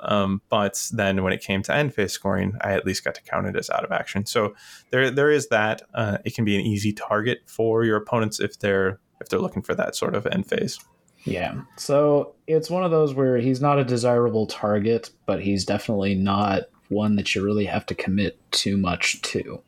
Um, 0.00 0.42
but 0.48 0.88
then 0.92 1.22
when 1.22 1.32
it 1.32 1.40
came 1.40 1.62
to 1.62 1.74
end 1.74 1.94
phase 1.94 2.12
scoring, 2.12 2.54
I 2.60 2.74
at 2.74 2.84
least 2.84 3.04
got 3.04 3.14
to 3.14 3.22
count 3.22 3.46
it 3.46 3.56
as 3.56 3.70
out 3.70 3.84
of 3.84 3.90
action. 3.90 4.26
So 4.26 4.54
there, 4.90 5.10
there 5.10 5.30
is 5.30 5.48
that. 5.48 5.82
Uh, 5.94 6.18
it 6.24 6.34
can 6.34 6.44
be 6.44 6.56
an 6.56 6.60
easy 6.60 6.92
target 6.92 7.42
for 7.46 7.84
your 7.84 7.96
opponents 7.96 8.38
if 8.38 8.58
they're 8.58 9.00
if 9.20 9.28
they're 9.28 9.40
looking 9.40 9.62
for 9.62 9.74
that 9.74 9.96
sort 9.96 10.14
of 10.14 10.26
end 10.26 10.46
phase. 10.46 10.78
Yeah. 11.24 11.62
So 11.76 12.34
it's 12.46 12.70
one 12.70 12.84
of 12.84 12.90
those 12.90 13.14
where 13.14 13.38
he's 13.38 13.60
not 13.60 13.78
a 13.78 13.84
desirable 13.84 14.46
target, 14.46 15.10
but 15.26 15.42
he's 15.42 15.64
definitely 15.64 16.14
not 16.14 16.64
one 16.88 17.16
that 17.16 17.34
you 17.34 17.42
really 17.42 17.64
have 17.64 17.86
to 17.86 17.94
commit 17.94 18.38
too 18.50 18.76
much 18.76 19.20
to. 19.22 19.62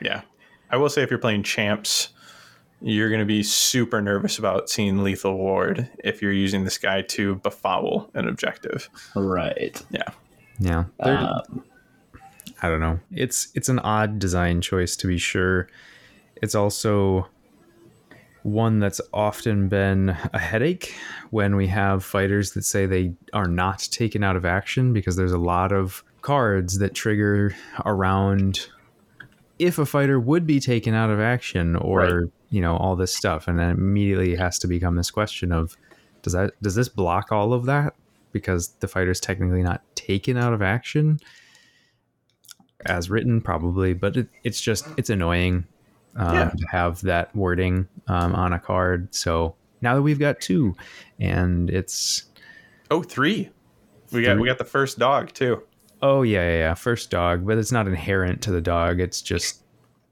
Yeah. 0.00 0.22
I 0.70 0.76
will 0.76 0.88
say 0.88 1.02
if 1.02 1.10
you're 1.10 1.18
playing 1.18 1.42
champs, 1.42 2.08
you're 2.80 3.10
going 3.10 3.20
to 3.20 3.26
be 3.26 3.42
super 3.42 4.00
nervous 4.00 4.38
about 4.38 4.68
seeing 4.68 5.02
lethal 5.02 5.36
ward 5.36 5.88
if 6.02 6.22
you're 6.22 6.32
using 6.32 6.64
this 6.64 6.78
guy 6.78 7.02
to 7.02 7.36
befoul 7.36 8.10
an 8.14 8.26
objective. 8.26 8.88
Right. 9.14 9.80
Yeah. 9.90 10.08
Yeah. 10.58 10.84
Um, 11.00 11.64
I 12.62 12.68
don't 12.68 12.80
know. 12.80 13.00
It's 13.10 13.48
it's 13.54 13.68
an 13.68 13.78
odd 13.80 14.18
design 14.18 14.60
choice 14.60 14.96
to 14.96 15.06
be 15.06 15.18
sure. 15.18 15.68
It's 16.36 16.54
also 16.54 17.28
one 18.42 18.80
that's 18.80 19.00
often 19.12 19.68
been 19.68 20.10
a 20.32 20.38
headache 20.38 20.94
when 21.30 21.56
we 21.56 21.66
have 21.68 22.04
fighters 22.04 22.52
that 22.52 22.64
say 22.64 22.86
they 22.86 23.14
are 23.32 23.46
not 23.46 23.78
taken 23.90 24.22
out 24.24 24.36
of 24.36 24.44
action 24.44 24.92
because 24.92 25.16
there's 25.16 25.32
a 25.32 25.38
lot 25.38 25.72
of 25.72 26.02
cards 26.22 26.78
that 26.78 26.94
trigger 26.94 27.54
around 27.84 28.68
if 29.58 29.78
a 29.78 29.86
fighter 29.86 30.18
would 30.18 30.46
be 30.46 30.58
taken 30.60 30.94
out 30.94 31.10
of 31.10 31.20
action 31.20 31.76
or 31.76 31.98
Right. 31.98 32.30
you 32.50 32.60
know 32.60 32.76
all 32.76 32.96
this 32.96 33.14
stuff. 33.14 33.46
And 33.48 33.58
then 33.58 33.70
immediately 33.70 34.34
has 34.36 34.58
to 34.60 34.66
become 34.66 34.96
this 34.96 35.10
question 35.10 35.52
of 35.52 35.76
does 36.22 36.32
that 36.32 36.52
does 36.62 36.74
this 36.74 36.88
block 36.88 37.30
all 37.32 37.52
of 37.52 37.66
that? 37.66 37.94
Because 38.32 38.68
the 38.80 38.88
fighter's 38.88 39.20
technically 39.20 39.62
not 39.62 39.82
taken 39.94 40.36
out 40.36 40.52
of 40.52 40.62
action. 40.62 41.20
As 42.86 43.08
written 43.10 43.40
probably 43.40 43.94
but 43.94 44.16
it, 44.16 44.28
it's 44.42 44.60
just 44.60 44.86
it's 44.96 45.10
annoying 45.10 45.66
um, 46.16 46.34
Yeah. 46.34 46.48
to 46.50 46.66
have 46.70 47.00
that 47.02 47.34
wording 47.34 47.88
um, 48.08 48.34
on 48.34 48.52
a 48.52 48.58
card 48.58 49.14
so 49.14 49.54
now 49.80 49.94
that 49.94 50.02
we've 50.02 50.18
got 50.18 50.40
two 50.40 50.74
and 51.18 51.70
it's 51.70 52.24
Oh, 52.90 53.02
three. 53.02 53.48
We 54.12 54.22
got 54.22 54.32
Three. 54.34 54.42
we 54.42 54.48
got 54.48 54.58
the 54.58 54.64
first 54.64 54.98
dog 54.98 55.32
too. 55.32 55.62
oh 56.02 56.22
yeah 56.22 56.42
yeah, 56.50 56.58
yeah 56.58 56.74
first 56.74 57.10
dog 57.10 57.46
but 57.46 57.56
it's 57.58 57.72
not 57.72 57.86
inherent 57.88 58.42
to 58.42 58.50
the 58.50 58.60
dog 58.60 59.00
it's 59.00 59.22
just 59.22 59.60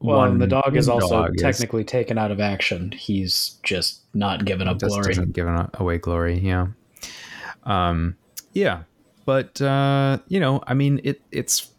well, 0.03 0.23
and 0.23 0.41
the 0.41 0.47
dog 0.47 0.77
is 0.77 0.89
one 0.89 1.03
also 1.03 1.23
dog 1.25 1.35
is- 1.37 1.43
technically 1.43 1.85
taken 1.85 2.17
out 2.17 2.31
of 2.31 2.41
action. 2.41 2.91
He's 2.93 3.59
just 3.63 4.01
not 4.15 4.47
given 4.47 4.67
up 4.67 4.79
just 4.81 4.93
glory. 4.95 5.09
doesn't 5.09 5.33
give 5.35 5.47
away 5.75 5.99
glory 5.99 6.39
yeah 6.39 6.69
um 7.65 8.17
yeah 8.55 8.85
but 9.27 9.61
uh 9.61 10.19
you 10.29 10.41
know 10.41 10.63
i 10.67 10.73
mean 10.73 11.01
it 11.05 11.21
it's 11.31 11.71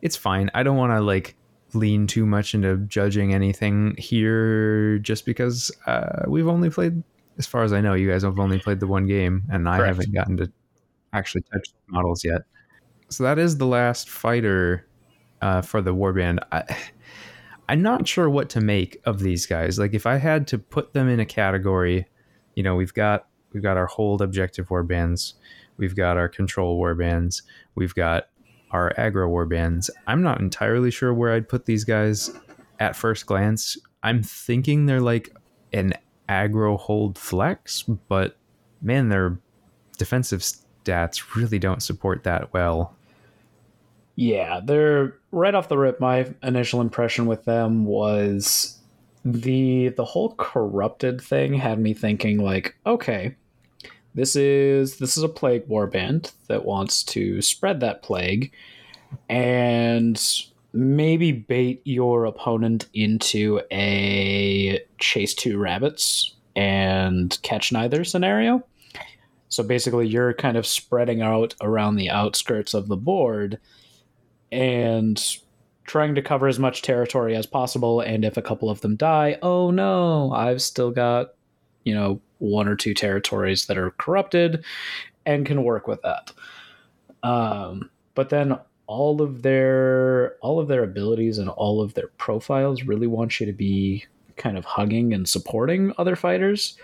it's 0.00 0.16
fine 0.16 0.50
i 0.54 0.62
don't 0.62 0.76
want 0.76 0.92
to 0.92 1.00
like 1.00 1.34
lean 1.74 2.06
too 2.06 2.26
much 2.26 2.54
into 2.54 2.76
judging 2.86 3.34
anything 3.34 3.94
here 3.98 4.98
just 4.98 5.24
because 5.26 5.70
uh 5.86 6.24
we've 6.28 6.48
only 6.48 6.70
played 6.70 7.02
as 7.38 7.46
far 7.46 7.62
as 7.62 7.72
i 7.72 7.80
know 7.80 7.94
you 7.94 8.08
guys 8.10 8.22
have 8.22 8.38
only 8.38 8.58
played 8.58 8.80
the 8.80 8.86
one 8.86 9.06
game 9.06 9.42
and 9.50 9.68
i 9.68 9.84
haven't 9.84 10.12
gotten 10.12 10.36
to 10.36 10.50
actually 11.14 11.42
touch 11.52 11.68
the 11.68 11.92
models 11.92 12.24
yet. 12.24 12.42
So 13.08 13.24
that 13.24 13.38
is 13.38 13.56
the 13.56 13.66
last 13.66 14.10
fighter 14.10 14.86
uh 15.40 15.62
for 15.62 15.80
the 15.80 15.94
warband. 15.94 16.40
I 16.52 16.64
I'm 17.68 17.80
not 17.80 18.06
sure 18.06 18.28
what 18.28 18.50
to 18.50 18.60
make 18.60 19.00
of 19.06 19.20
these 19.20 19.46
guys. 19.46 19.78
Like 19.78 19.94
if 19.94 20.04
I 20.04 20.16
had 20.16 20.46
to 20.48 20.58
put 20.58 20.92
them 20.92 21.08
in 21.08 21.18
a 21.18 21.24
category, 21.24 22.06
you 22.54 22.62
know, 22.62 22.74
we've 22.74 22.92
got 22.92 23.26
we've 23.52 23.62
got 23.62 23.76
our 23.76 23.86
hold 23.86 24.20
objective 24.20 24.68
warbands, 24.68 25.34
we've 25.78 25.96
got 25.96 26.16
our 26.18 26.28
control 26.28 26.78
warbands, 26.78 27.42
we've 27.74 27.94
got 27.94 28.28
our 28.74 28.92
aggro 28.98 29.28
warbands. 29.30 29.88
I'm 30.08 30.20
not 30.20 30.40
entirely 30.40 30.90
sure 30.90 31.14
where 31.14 31.32
I'd 31.32 31.48
put 31.48 31.64
these 31.64 31.84
guys 31.84 32.30
at 32.80 32.96
first 32.96 33.24
glance. 33.24 33.78
I'm 34.02 34.22
thinking 34.22 34.84
they're 34.84 35.00
like 35.00 35.34
an 35.72 35.94
aggro 36.28 36.76
hold 36.78 37.16
flex, 37.16 37.82
but 37.82 38.36
man, 38.82 39.10
their 39.10 39.38
defensive 39.96 40.40
stats 40.40 41.36
really 41.36 41.60
don't 41.60 41.84
support 41.84 42.24
that 42.24 42.52
well. 42.52 42.96
Yeah, 44.16 44.60
they're 44.62 45.14
right 45.30 45.54
off 45.54 45.68
the 45.68 45.78
rip. 45.78 46.00
My 46.00 46.34
initial 46.42 46.80
impression 46.80 47.26
with 47.26 47.44
them 47.44 47.84
was 47.84 48.80
the 49.24 49.90
the 49.90 50.04
whole 50.04 50.34
corrupted 50.34 51.20
thing 51.20 51.54
had 51.54 51.78
me 51.78 51.94
thinking 51.94 52.38
like, 52.38 52.76
okay, 52.86 53.36
this 54.14 54.36
is 54.36 54.98
this 54.98 55.16
is 55.16 55.22
a 55.22 55.28
plague 55.28 55.66
warband 55.68 56.32
that 56.48 56.64
wants 56.64 57.02
to 57.02 57.42
spread 57.42 57.80
that 57.80 58.02
plague 58.02 58.52
and 59.28 60.20
maybe 60.72 61.32
bait 61.32 61.80
your 61.84 62.24
opponent 62.24 62.86
into 62.94 63.60
a 63.70 64.80
chase 64.98 65.34
two 65.34 65.58
rabbits 65.58 66.34
and 66.56 67.38
catch 67.42 67.72
neither 67.72 68.04
scenario. 68.04 68.64
So 69.48 69.62
basically, 69.62 70.08
you're 70.08 70.34
kind 70.34 70.56
of 70.56 70.66
spreading 70.66 71.22
out 71.22 71.54
around 71.60 71.96
the 71.96 72.10
outskirts 72.10 72.74
of 72.74 72.88
the 72.88 72.96
board 72.96 73.60
and 74.50 75.22
trying 75.84 76.14
to 76.16 76.22
cover 76.22 76.48
as 76.48 76.58
much 76.58 76.82
territory 76.82 77.36
as 77.36 77.46
possible. 77.46 78.00
And 78.00 78.24
if 78.24 78.36
a 78.36 78.42
couple 78.42 78.68
of 78.68 78.80
them 78.80 78.96
die, 78.96 79.38
oh 79.42 79.70
no, 79.70 80.32
I've 80.32 80.62
still 80.62 80.90
got, 80.90 81.34
you 81.84 81.94
know, 81.94 82.20
one 82.44 82.68
or 82.68 82.76
two 82.76 82.94
territories 82.94 83.66
that 83.66 83.78
are 83.78 83.90
corrupted 83.92 84.64
and 85.26 85.46
can 85.46 85.64
work 85.64 85.88
with 85.88 86.02
that. 86.02 86.32
Um, 87.22 87.90
but 88.14 88.28
then 88.28 88.58
all 88.86 89.22
of 89.22 89.42
their 89.42 90.36
all 90.42 90.60
of 90.60 90.68
their 90.68 90.84
abilities 90.84 91.38
and 91.38 91.48
all 91.48 91.80
of 91.80 91.94
their 91.94 92.08
profiles 92.18 92.82
really 92.82 93.06
want 93.06 93.40
you 93.40 93.46
to 93.46 93.52
be 93.52 94.04
kind 94.36 94.58
of 94.58 94.64
hugging 94.64 95.12
and 95.14 95.28
supporting 95.28 95.92
other 95.96 96.16
fighters. 96.16 96.76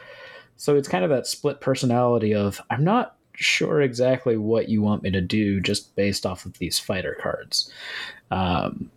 So 0.57 0.77
it's 0.77 0.89
kind 0.89 1.05
of 1.05 1.11
that 1.11 1.27
split 1.27 1.61
personality 1.61 2.35
of 2.35 2.61
I'm 2.71 2.85
not 2.85 3.17
sure 3.35 3.81
exactly 3.81 4.37
what 4.37 4.69
you 4.69 4.83
want 4.83 5.03
me 5.03 5.11
to 5.11 5.21
do 5.21 5.61
just 5.61 5.95
based 5.97 6.27
off 6.27 6.45
of 6.45 6.59
these 6.59 6.79
fighter 6.79 7.17
cards. 7.21 7.71
Um, 8.31 8.91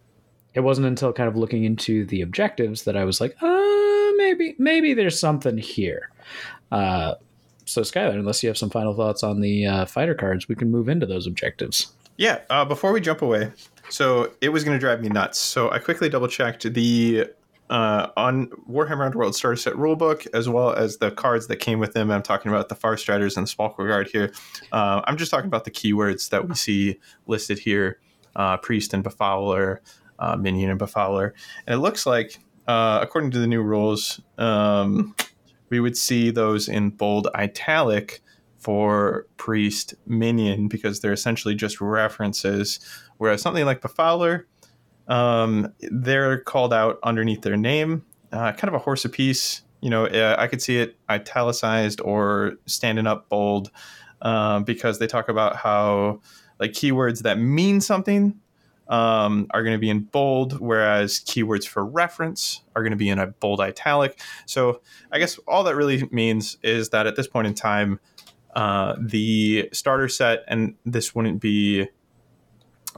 it 0.54 0.60
wasn't 0.60 0.88
until 0.88 1.14
kind 1.14 1.28
of 1.28 1.36
looking 1.36 1.64
into 1.64 2.06
the 2.06 2.22
objectives 2.22 2.84
that 2.84 2.96
I 2.96 3.06
was 3.06 3.20
like, 3.20 3.36
uh, 3.42 3.83
maybe 4.18 4.56
maybe 4.58 4.94
there's 4.94 5.20
something 5.20 5.58
here. 5.58 6.10
Uh, 6.72 7.16
so 7.66 7.82
Skylar, 7.82 8.14
unless 8.14 8.44
you 8.44 8.50
have 8.50 8.58
some 8.58 8.70
final 8.70 8.94
thoughts 8.94 9.24
on 9.24 9.40
the 9.42 9.66
uh, 9.66 9.86
fighter 9.86 10.16
cards, 10.16 10.48
we 10.48 10.56
can 10.56 10.70
move 10.70 10.90
into 10.90 11.06
those 11.06 11.28
objectives. 11.28 11.94
Yeah. 12.18 12.42
Uh, 12.50 12.66
before 12.66 12.92
we 12.92 13.02
jump 13.02 13.22
away, 13.22 13.52
so 13.90 14.34
it 14.42 14.50
was 14.50 14.64
going 14.64 14.76
to 14.76 14.80
drive 14.80 15.02
me 15.02 15.10
nuts. 15.10 15.40
So 15.40 15.72
I 15.72 15.80
quickly 15.80 16.10
double 16.10 16.28
checked 16.28 16.72
the 16.74 17.28
uh, 17.70 18.08
on 18.18 18.48
Warhammer 18.70 19.06
Underworld 19.06 19.36
starter 19.36 19.56
set 19.56 19.74
rulebook 19.74 20.28
as 20.34 20.48
well 20.48 20.74
as 20.74 20.98
the 20.98 21.12
cards 21.12 21.48
that 21.48 21.58
came 21.58 21.80
with 21.80 21.94
them. 21.94 22.12
I'm 22.12 22.22
talking 22.22 22.52
about 22.52 22.70
the 22.70 22.76
Far 22.76 22.98
Striders 22.98 23.38
and 23.38 23.48
the 23.48 23.74
Guard 23.78 24.10
here. 24.12 24.32
Uh, 24.72 25.02
I'm 25.06 25.18
just 25.18 25.32
talking 25.32 25.48
about 25.48 25.64
the 25.64 25.72
keywords 25.72 26.30
that 26.30 26.48
we 26.48 26.56
see 26.56 27.00
listed 27.26 27.60
here: 27.60 28.00
uh, 28.36 28.58
priest 28.58 28.94
and 28.94 29.04
befouler, 29.04 29.80
uh, 30.20 30.36
minion 30.36 30.70
and 30.70 30.80
befouler. 30.80 31.32
And 31.66 31.76
it 31.76 31.80
looks 31.80 32.06
like, 32.06 32.38
uh, 32.68 33.00
according 33.02 33.32
to 33.32 33.40
the 33.40 33.48
new 33.48 33.62
rules, 33.62 34.22
um, 34.38 35.16
we 35.70 35.80
would 35.80 35.98
see 35.98 36.30
those 36.30 36.70
in 36.70 36.92
bold 36.92 37.28
italic 37.36 38.22
for 38.58 39.26
priest 39.38 39.94
minion 40.06 40.68
because 40.68 41.02
they're 41.02 41.14
essentially 41.14 41.56
just 41.56 41.82
references 41.82 42.80
whereas 43.18 43.42
something 43.42 43.66
like 43.66 43.82
befouler 43.82 44.46
um, 45.08 45.74
they're 45.92 46.40
called 46.40 46.74
out 46.74 46.98
underneath 47.04 47.42
their 47.42 47.58
name. 47.58 48.06
Uh, 48.32 48.54
kind 48.54 48.70
of 48.70 48.74
a 48.74 48.80
horse 48.80 49.04
apiece 49.04 49.64
you 49.84 49.90
know 49.90 50.06
uh, 50.08 50.36
i 50.40 50.48
could 50.48 50.62
see 50.62 50.78
it 50.78 50.96
italicized 51.12 52.00
or 52.02 52.54
standing 52.66 53.06
up 53.06 53.30
bold 53.30 53.70
um, 54.22 54.64
because 54.64 54.98
they 54.98 55.06
talk 55.06 55.28
about 55.30 55.58
how 55.58 56.20
like 56.60 56.72
keywords 56.72 57.20
that 57.20 57.38
mean 57.38 57.82
something 57.82 58.40
um, 58.94 59.48
are 59.50 59.64
going 59.64 59.74
to 59.74 59.80
be 59.80 59.90
in 59.90 60.02
bold, 60.02 60.60
whereas 60.60 61.20
keywords 61.22 61.68
for 61.68 61.84
reference 61.84 62.62
are 62.76 62.84
going 62.84 62.92
to 62.92 62.98
be 62.98 63.10
in 63.10 63.18
a 63.18 63.26
bold 63.26 63.60
italic. 63.60 64.20
So 64.46 64.82
I 65.12 65.18
guess 65.18 65.40
all 65.48 65.64
that 65.64 65.76
really 65.76 66.08
means 66.12 66.60
is 66.62 66.90
that 66.90 67.08
at 67.08 67.16
this 67.16 67.28
point 67.28 67.48
in 67.48 67.56
time, 67.56 68.00
uh, 68.56 68.96
the 69.02 69.68
starter 69.74 70.08
set, 70.08 70.44
and 70.48 70.76
this 70.86 71.16
wouldn't 71.16 71.42
be 71.42 71.88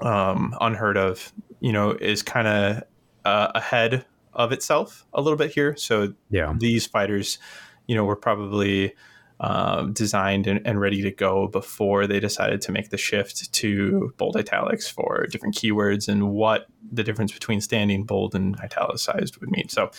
um, 0.02 0.54
unheard 0.60 0.98
of, 0.98 1.32
you 1.62 1.72
know, 1.72 1.91
is 1.91 2.22
kind 2.22 2.48
of 2.50 2.84
uh, 3.24 3.52
ahead 3.56 4.06
of 4.34 4.52
itself 4.52 5.06
a 5.14 5.22
little 5.22 5.38
bit 5.38 5.52
here. 5.52 5.78
So 5.78 6.14
Yeah. 6.30 6.54
these 6.58 6.86
fighters, 6.86 7.39
you 7.88 7.96
know, 7.96 8.04
were 8.04 8.18
probably 8.18 8.96
um, 9.40 9.92
designed 9.94 10.48
and, 10.48 10.66
and 10.66 10.80
ready 10.80 11.02
to 11.02 11.12
go 11.12 11.48
before 11.48 12.08
they 12.08 12.20
decided 12.20 12.62
to 12.62 12.72
make 12.72 12.90
the 12.90 12.98
shift 12.98 13.52
to 13.52 14.14
bold 14.18 14.38
italics 14.38 14.88
for 14.88 15.28
different 15.30 15.56
keywords 15.56 16.08
and 16.08 16.30
what 16.30 16.68
the 16.92 17.04
difference 17.04 17.32
between 17.32 17.60
standing 17.60 18.04
bold 18.04 18.34
and 18.34 18.56
italicized 18.62 19.38
would 19.38 19.52
mean. 19.52 19.68
So 19.68 19.92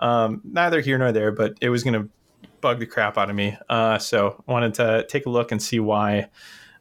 um, 0.00 0.40
neither 0.44 0.80
here 0.80 0.98
nor 0.98 1.12
there, 1.12 1.30
but 1.30 1.54
it 1.60 1.68
was 1.70 1.84
going 1.84 2.02
to 2.02 2.08
bug 2.60 2.80
the 2.80 2.86
crap 2.86 3.16
out 3.16 3.30
of 3.30 3.36
me. 3.36 3.56
Uh, 3.68 3.98
so 3.98 4.42
wanted 4.46 4.74
to 4.74 5.06
take 5.08 5.26
a 5.26 5.30
look 5.30 5.52
and 5.52 5.62
see 5.62 5.80
why. 5.80 6.28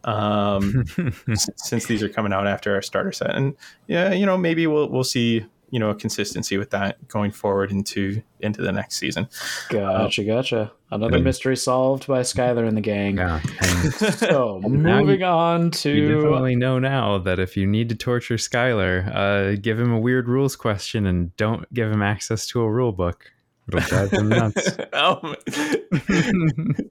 Um, 0.06 0.86
s- 1.30 1.50
since 1.58 1.86
these 1.86 2.02
are 2.02 2.10
coming 2.10 2.32
out 2.32 2.48
after 2.48 2.74
our 2.74 2.82
starter 2.82 3.12
set, 3.12 3.36
and 3.36 3.56
yeah, 3.86 4.14
you 4.14 4.26
know, 4.26 4.38
maybe 4.38 4.66
we'll 4.66 4.90
we'll 4.90 5.04
see 5.04 5.46
you 5.72 5.80
know 5.80 5.90
a 5.90 5.96
consistency 5.96 6.58
with 6.58 6.70
that 6.72 7.08
going 7.08 7.32
forward 7.32 7.72
into 7.72 8.22
into 8.40 8.62
the 8.62 8.72
next 8.72 8.98
season. 8.98 9.28
Gotcha, 9.70 10.24
gotcha. 10.24 10.72
Another 10.92 11.18
Good. 11.18 11.24
mystery 11.24 11.56
solved 11.56 12.08
by 12.08 12.22
Skylar 12.22 12.68
and 12.68 12.76
the 12.76 12.82
gang. 12.82 13.18
yeah. 13.18 13.40
And 13.62 13.94
So 13.94 14.60
moving 14.64 15.20
you- 15.20 15.26
on 15.26 15.66
you 15.66 15.70
to 15.72 16.16
definitely 16.16 16.56
know 16.56 16.80
now 16.80 17.18
that 17.20 17.38
if 17.40 17.56
you 17.56 17.68
need 17.68 17.90
to 17.90 17.96
torture 17.96 18.36
Skylar, 18.38 19.14
uh, 19.14 19.56
give 19.62 19.80
him 19.80 19.92
a 19.92 20.00
weird 20.00 20.28
rules 20.28 20.56
question 20.56 21.06
and 21.06 21.36
don't 21.38 21.72
give 21.74 21.92
him 21.92 22.02
access 22.02 22.48
to 22.48 22.62
a 22.62 22.70
rule 22.72 22.92
book. 22.92 23.32
It'll 23.68 23.82
drive 23.82 24.10
him 24.12 24.30
nuts. 24.30 24.78
oh, 24.94 25.36
the 25.46 26.90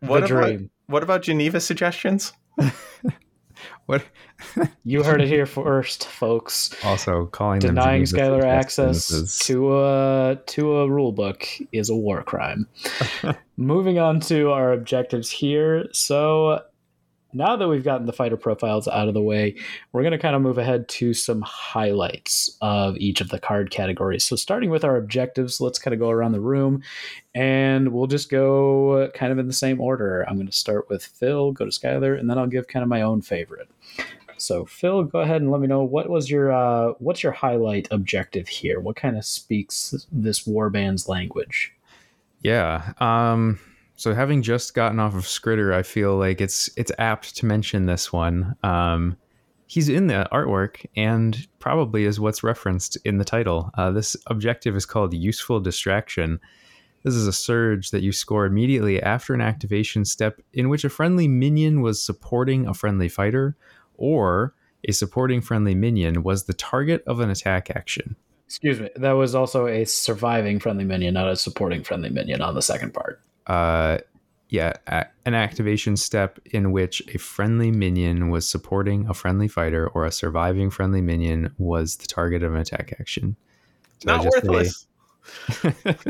what 0.00 0.18
about 0.18 0.26
dream. 0.28 0.70
what 0.86 1.02
about 1.02 1.22
Geneva 1.22 1.58
suggestions? 1.58 2.32
What? 3.86 4.04
You 4.84 5.02
heard 5.02 5.20
it 5.20 5.28
here 5.28 5.46
first, 5.46 6.06
folks. 6.06 6.74
Also, 6.84 7.26
calling 7.26 7.60
Denying 7.60 8.02
Skylar 8.02 8.44
access 8.44 9.38
to 9.46 9.78
a 9.78 10.36
to 10.46 10.76
a 10.78 10.88
rule 10.88 11.12
book 11.12 11.46
is 11.72 11.88
a 11.88 11.96
war 11.96 12.22
crime. 12.22 12.66
Moving 13.56 13.98
on 13.98 14.20
to 14.20 14.50
our 14.50 14.72
objectives 14.72 15.30
here. 15.30 15.86
So 15.92 16.62
now 17.34 17.56
that 17.56 17.68
we've 17.68 17.84
gotten 17.84 18.06
the 18.06 18.12
fighter 18.12 18.36
profiles 18.36 18.88
out 18.88 19.08
of 19.08 19.14
the 19.14 19.22
way, 19.22 19.56
we're 19.92 20.02
going 20.02 20.12
to 20.12 20.18
kind 20.18 20.36
of 20.36 20.42
move 20.42 20.58
ahead 20.58 20.88
to 20.88 21.12
some 21.12 21.42
highlights 21.42 22.56
of 22.60 22.96
each 22.96 23.20
of 23.20 23.28
the 23.28 23.38
card 23.38 23.70
categories. 23.70 24.24
So 24.24 24.36
starting 24.36 24.70
with 24.70 24.84
our 24.84 24.96
objectives, 24.96 25.60
let's 25.60 25.78
kind 25.78 25.92
of 25.92 26.00
go 26.00 26.10
around 26.10 26.32
the 26.32 26.40
room 26.40 26.82
and 27.34 27.92
we'll 27.92 28.06
just 28.06 28.30
go 28.30 29.10
kind 29.14 29.32
of 29.32 29.38
in 29.38 29.48
the 29.48 29.52
same 29.52 29.80
order. 29.80 30.24
I'm 30.28 30.36
going 30.36 30.46
to 30.46 30.52
start 30.52 30.88
with 30.88 31.04
Phil, 31.04 31.52
go 31.52 31.64
to 31.64 31.70
Skylar, 31.70 32.18
and 32.18 32.30
then 32.30 32.38
I'll 32.38 32.46
give 32.46 32.68
kind 32.68 32.82
of 32.82 32.88
my 32.88 33.02
own 33.02 33.20
favorite. 33.20 33.68
So 34.36 34.64
Phil, 34.64 35.04
go 35.04 35.20
ahead 35.20 35.42
and 35.42 35.50
let 35.50 35.60
me 35.60 35.66
know 35.66 35.82
what 35.82 36.08
was 36.08 36.30
your 36.30 36.52
uh, 36.52 36.94
what's 36.98 37.22
your 37.22 37.32
highlight 37.32 37.88
objective 37.90 38.48
here? 38.48 38.80
What 38.80 38.96
kind 38.96 39.16
of 39.16 39.24
speaks 39.24 40.06
this 40.10 40.44
warband's 40.44 41.08
language? 41.08 41.72
Yeah. 42.42 42.92
Um, 42.98 43.58
so 43.96 44.14
having 44.14 44.42
just 44.42 44.74
gotten 44.74 44.98
off 44.98 45.14
of 45.14 45.24
Skritter, 45.24 45.72
I 45.72 45.82
feel 45.82 46.16
like 46.16 46.40
it's 46.40 46.68
it's 46.76 46.92
apt 46.98 47.36
to 47.36 47.46
mention 47.46 47.86
this 47.86 48.12
one. 48.12 48.56
Um, 48.62 49.16
he's 49.66 49.88
in 49.88 50.08
the 50.08 50.28
artwork 50.32 50.84
and 50.96 51.46
probably 51.58 52.04
is 52.04 52.20
what's 52.20 52.42
referenced 52.42 52.96
in 53.04 53.18
the 53.18 53.24
title. 53.24 53.70
Uh, 53.74 53.90
this 53.90 54.16
objective 54.26 54.76
is 54.76 54.86
called 54.86 55.14
Useful 55.14 55.60
Distraction. 55.60 56.40
This 57.04 57.14
is 57.14 57.26
a 57.26 57.32
surge 57.32 57.90
that 57.90 58.02
you 58.02 58.12
score 58.12 58.46
immediately 58.46 59.00
after 59.02 59.34
an 59.34 59.40
activation 59.40 60.04
step 60.04 60.40
in 60.52 60.68
which 60.68 60.84
a 60.84 60.88
friendly 60.88 61.28
minion 61.28 61.82
was 61.82 62.02
supporting 62.02 62.66
a 62.66 62.74
friendly 62.74 63.08
fighter, 63.08 63.56
or 63.96 64.54
a 64.88 64.92
supporting 64.92 65.40
friendly 65.40 65.74
minion 65.74 66.22
was 66.22 66.44
the 66.44 66.54
target 66.54 67.02
of 67.06 67.20
an 67.20 67.30
attack 67.30 67.70
action. 67.70 68.16
Excuse 68.46 68.80
me. 68.80 68.90
That 68.96 69.12
was 69.12 69.34
also 69.34 69.66
a 69.66 69.84
surviving 69.84 70.58
friendly 70.60 70.84
minion, 70.84 71.14
not 71.14 71.28
a 71.28 71.36
supporting 71.36 71.82
friendly 71.82 72.10
minion 72.10 72.40
on 72.40 72.54
the 72.54 72.62
second 72.62 72.94
part. 72.94 73.20
Uh 73.46 73.98
yeah 74.48 74.72
a- 74.86 75.06
an 75.26 75.34
activation 75.34 75.96
step 75.96 76.38
in 76.46 76.70
which 76.72 77.02
a 77.14 77.18
friendly 77.18 77.70
minion 77.70 78.30
was 78.30 78.48
supporting 78.48 79.06
a 79.08 79.14
friendly 79.14 79.48
fighter 79.48 79.88
or 79.88 80.04
a 80.04 80.12
surviving 80.12 80.70
friendly 80.70 81.00
minion 81.00 81.52
was 81.58 81.96
the 81.96 82.06
target 82.06 82.42
of 82.42 82.54
an 82.54 82.60
attack 82.60 82.94
action 83.00 83.36
Not 84.04 84.24
worthless. 84.24 84.86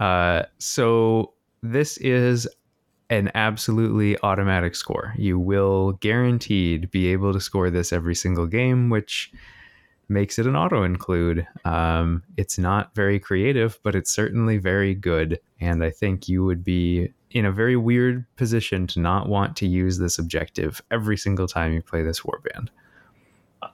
uh 0.00 0.42
so 0.58 1.34
this 1.62 1.96
is 1.98 2.48
an 3.10 3.30
absolutely 3.34 4.16
automatic 4.22 4.74
score 4.74 5.14
you 5.18 5.38
will 5.38 5.92
guaranteed 5.92 6.90
be 6.90 7.08
able 7.08 7.32
to 7.32 7.40
score 7.40 7.68
this 7.70 7.92
every 7.92 8.14
single 8.14 8.46
game 8.46 8.88
which 8.88 9.32
makes 10.10 10.38
it 10.38 10.46
an 10.46 10.56
auto 10.56 10.82
include. 10.82 11.46
Um, 11.64 12.22
it's 12.36 12.58
not 12.58 12.94
very 12.94 13.18
creative, 13.18 13.78
but 13.82 13.94
it's 13.94 14.12
certainly 14.12 14.58
very 14.58 14.94
good. 14.94 15.40
And 15.60 15.82
I 15.84 15.90
think 15.90 16.28
you 16.28 16.44
would 16.44 16.64
be 16.64 17.12
in 17.30 17.44
a 17.44 17.52
very 17.52 17.76
weird 17.76 18.24
position 18.36 18.86
to 18.88 19.00
not 19.00 19.28
want 19.28 19.56
to 19.56 19.66
use 19.66 19.98
this 19.98 20.18
objective 20.18 20.82
every 20.90 21.16
single 21.16 21.46
time 21.46 21.72
you 21.72 21.82
play 21.82 22.02
this 22.02 22.20
warband. 22.20 22.68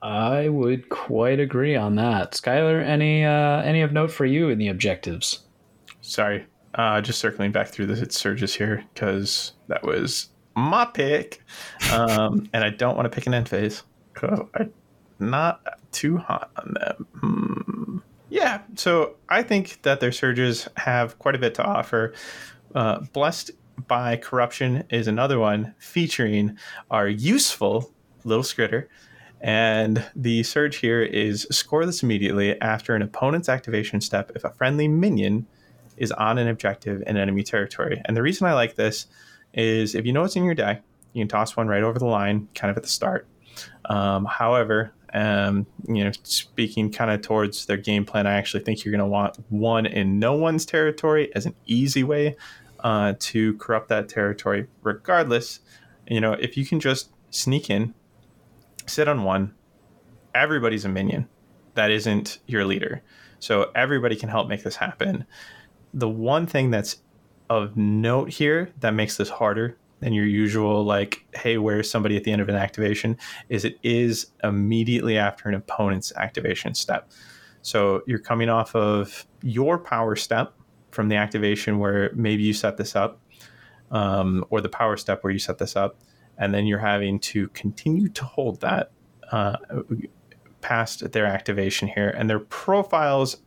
I 0.03 0.49
would 0.49 0.89
quite 0.89 1.41
agree 1.41 1.77
on 1.77 1.97
that. 1.97 2.33
Skylar, 2.33 2.85
any 2.85 3.25
uh, 3.25 3.63
any 3.63 3.83
of 3.83 3.93
note 3.93 4.11
for 4.11 4.27
you 4.27 4.49
in 4.49 4.59
the 4.59 4.69
objectives? 4.69 5.41
Sorry, 6.01 6.45
uh, 6.75 7.01
just 7.01 7.21
circling 7.21 7.53
back 7.53 7.69
through 7.69 7.87
the 7.87 8.11
surges 8.11 8.55
here 8.55 8.85
because 8.93 9.53
that 9.69 9.85
was 9.85 10.29
my 10.57 10.85
pick, 10.87 11.43
um, 11.93 12.49
and 12.53 12.65
I 12.65 12.71
don't 12.71 12.97
want 12.97 13.11
to 13.11 13.15
pick 13.15 13.27
an 13.27 13.35
end 13.35 13.49
phase. 13.49 13.83
'cause 14.15 14.49
I'm 14.55 14.73
not 15.19 15.61
too 15.93 16.17
hot 16.19 16.51
on 16.57 16.75
them. 16.75 17.07
Hmm. 17.21 17.99
Yeah, 18.29 18.63
so 18.75 19.17
I 19.29 19.43
think 19.43 19.83
that 19.83 20.01
their 20.01 20.13
surges 20.13 20.69
have 20.77 21.19
quite 21.19 21.35
a 21.35 21.39
bit 21.39 21.55
to 21.55 21.65
offer. 21.65 22.13
Uh, 22.75 23.01
Blessed 23.13 23.53
by 23.87 24.17
Corruption 24.17 24.85
is 24.91 25.07
another 25.07 25.39
one 25.39 25.75
featuring 25.79 26.59
our 26.91 27.09
useful 27.09 27.93
little 28.25 28.43
Skritter. 28.43 28.89
And 29.41 30.05
the 30.17 30.43
surge 30.43 30.77
here 30.77 31.03
is 31.03 31.47
score 31.51 31.87
this 31.87 32.03
immediately 32.03 32.61
after 32.61 32.95
an 32.95 33.03
opponent's 33.03 33.49
activation 33.49 34.01
step 34.01 34.33
if 34.35 34.45
a 34.45 34.51
friendly 34.51 34.89
minion 34.89 35.47
is 35.97 36.11
on 36.13 36.39
an 36.39 36.49
objective 36.49 37.03
in 37.07 37.17
enemy 37.17 37.43
territory. 37.43 38.01
And 38.07 38.17
the 38.17 38.23
reason 38.23 38.47
I 38.47 38.55
like 38.55 38.75
this 38.75 39.07
is 39.55 39.95
if 39.95 40.05
you 40.05 40.13
know 40.13 40.23
what's 40.23 40.37
in 40.37 40.45
your 40.45 40.55
deck, 40.55 40.83
you 41.13 41.21
can 41.21 41.29
toss 41.29 41.57
one 41.57 41.69
right 41.69 41.83
over 41.83 41.99
the 41.99 42.07
line, 42.07 42.49
kind 42.55 42.71
of 42.71 42.77
at 42.77 42.83
the 42.83 42.89
start. 42.89 43.27
Um, 43.87 44.25
however, 44.25 44.93
um, 45.15 45.67
you 45.89 46.05
know, 46.05 46.13
speaking 46.23 46.91
kind 46.91 47.11
of 47.11 47.23
towards 47.23 47.67
their 47.67 47.77
game 47.77 48.05
plan, 48.05 48.27
I 48.27 48.35
actually 48.35 48.65
think 48.65 48.85
you're 48.85 48.93
going 48.93 49.01
to 49.01 49.07
want 49.07 49.37
one 49.49 49.87
in 49.87 50.19
no 50.19 50.35
one's 50.35 50.67
territory 50.67 51.35
as 51.35 51.47
an 51.47 51.55
easy 51.67 52.03
way 52.03 52.37
uh, 52.81 53.15
to 53.19 53.55
corrupt 53.55 53.89
that 53.89 54.09
territory. 54.09 54.67
Regardless, 54.83 55.61
you 56.07 56.21
know, 56.21 56.33
if 56.33 56.57
you 56.57 56.67
can 56.67 56.81
just 56.81 57.11
sneak 57.31 57.71
in, 57.71 57.95
sit 58.87 59.09
on 59.09 59.25
one, 59.25 59.55
everybody's 60.35 60.85
a 60.85 60.89
minion. 60.89 61.29
That 61.75 61.91
isn't 61.91 62.39
your 62.47 62.65
leader. 62.65 63.03
So 63.39 63.71
everybody 63.75 64.17
can 64.17 64.29
help 64.29 64.49
make 64.49 64.63
this 64.63 64.77
happen. 64.77 65.27
The 65.93 66.09
one 66.09 66.47
thing 66.47 66.71
that's 66.71 66.99
of 67.49 67.77
note 67.77 68.31
here 68.31 68.73
that 68.81 68.93
makes 68.93 69.17
this 69.17 69.29
harder 69.29 69.77
than 70.01 70.13
your 70.13 70.27
usual, 70.27 70.85
like, 70.85 71.25
hey, 71.35 71.59
where's 71.59 71.91
somebody 71.91 72.17
at 72.17 72.25
the 72.25 72.33
end 72.33 72.43
of 72.43 72.49
an 72.49 72.55
activation, 72.55 73.17
is 73.49 73.65
it 73.65 73.79
is 73.83 74.27
immediately 74.45 75.17
after 75.17 75.49
an 75.49 75.55
opponent's 75.55 76.13
activation 76.17 76.75
step. 76.75 77.11
So 77.63 78.03
you're 78.07 78.19
coming 78.19 78.49
off 78.49 78.75
of 78.77 79.27
your 79.43 79.79
power 79.79 80.15
step 80.15 80.53
from 80.91 81.09
the 81.09 81.17
activation 81.17 81.79
where 81.79 82.11
maybe 82.15 82.43
you 82.43 82.53
set 82.53 82.77
this 82.77 82.95
up, 82.95 83.21
um, 83.91 84.45
or 84.51 84.61
the 84.61 84.69
power 84.69 84.97
step 84.97 85.25
where 85.25 85.33
you 85.33 85.39
set 85.39 85.59
this 85.59 85.77
up, 85.77 85.99
and 86.39 86.55
then 86.55 86.67
you're 86.67 86.79
having 86.79 87.19
to 87.21 87.49
continue 87.49 88.09
to 88.11 88.25
hold 88.25 88.61
that 88.61 88.93
uh, 89.33 89.57
past 90.61 91.13
their 91.13 91.27
activation 91.27 91.89
here, 91.89 92.11
and 92.11 92.29
their 92.29 92.39
profiles 92.39 93.39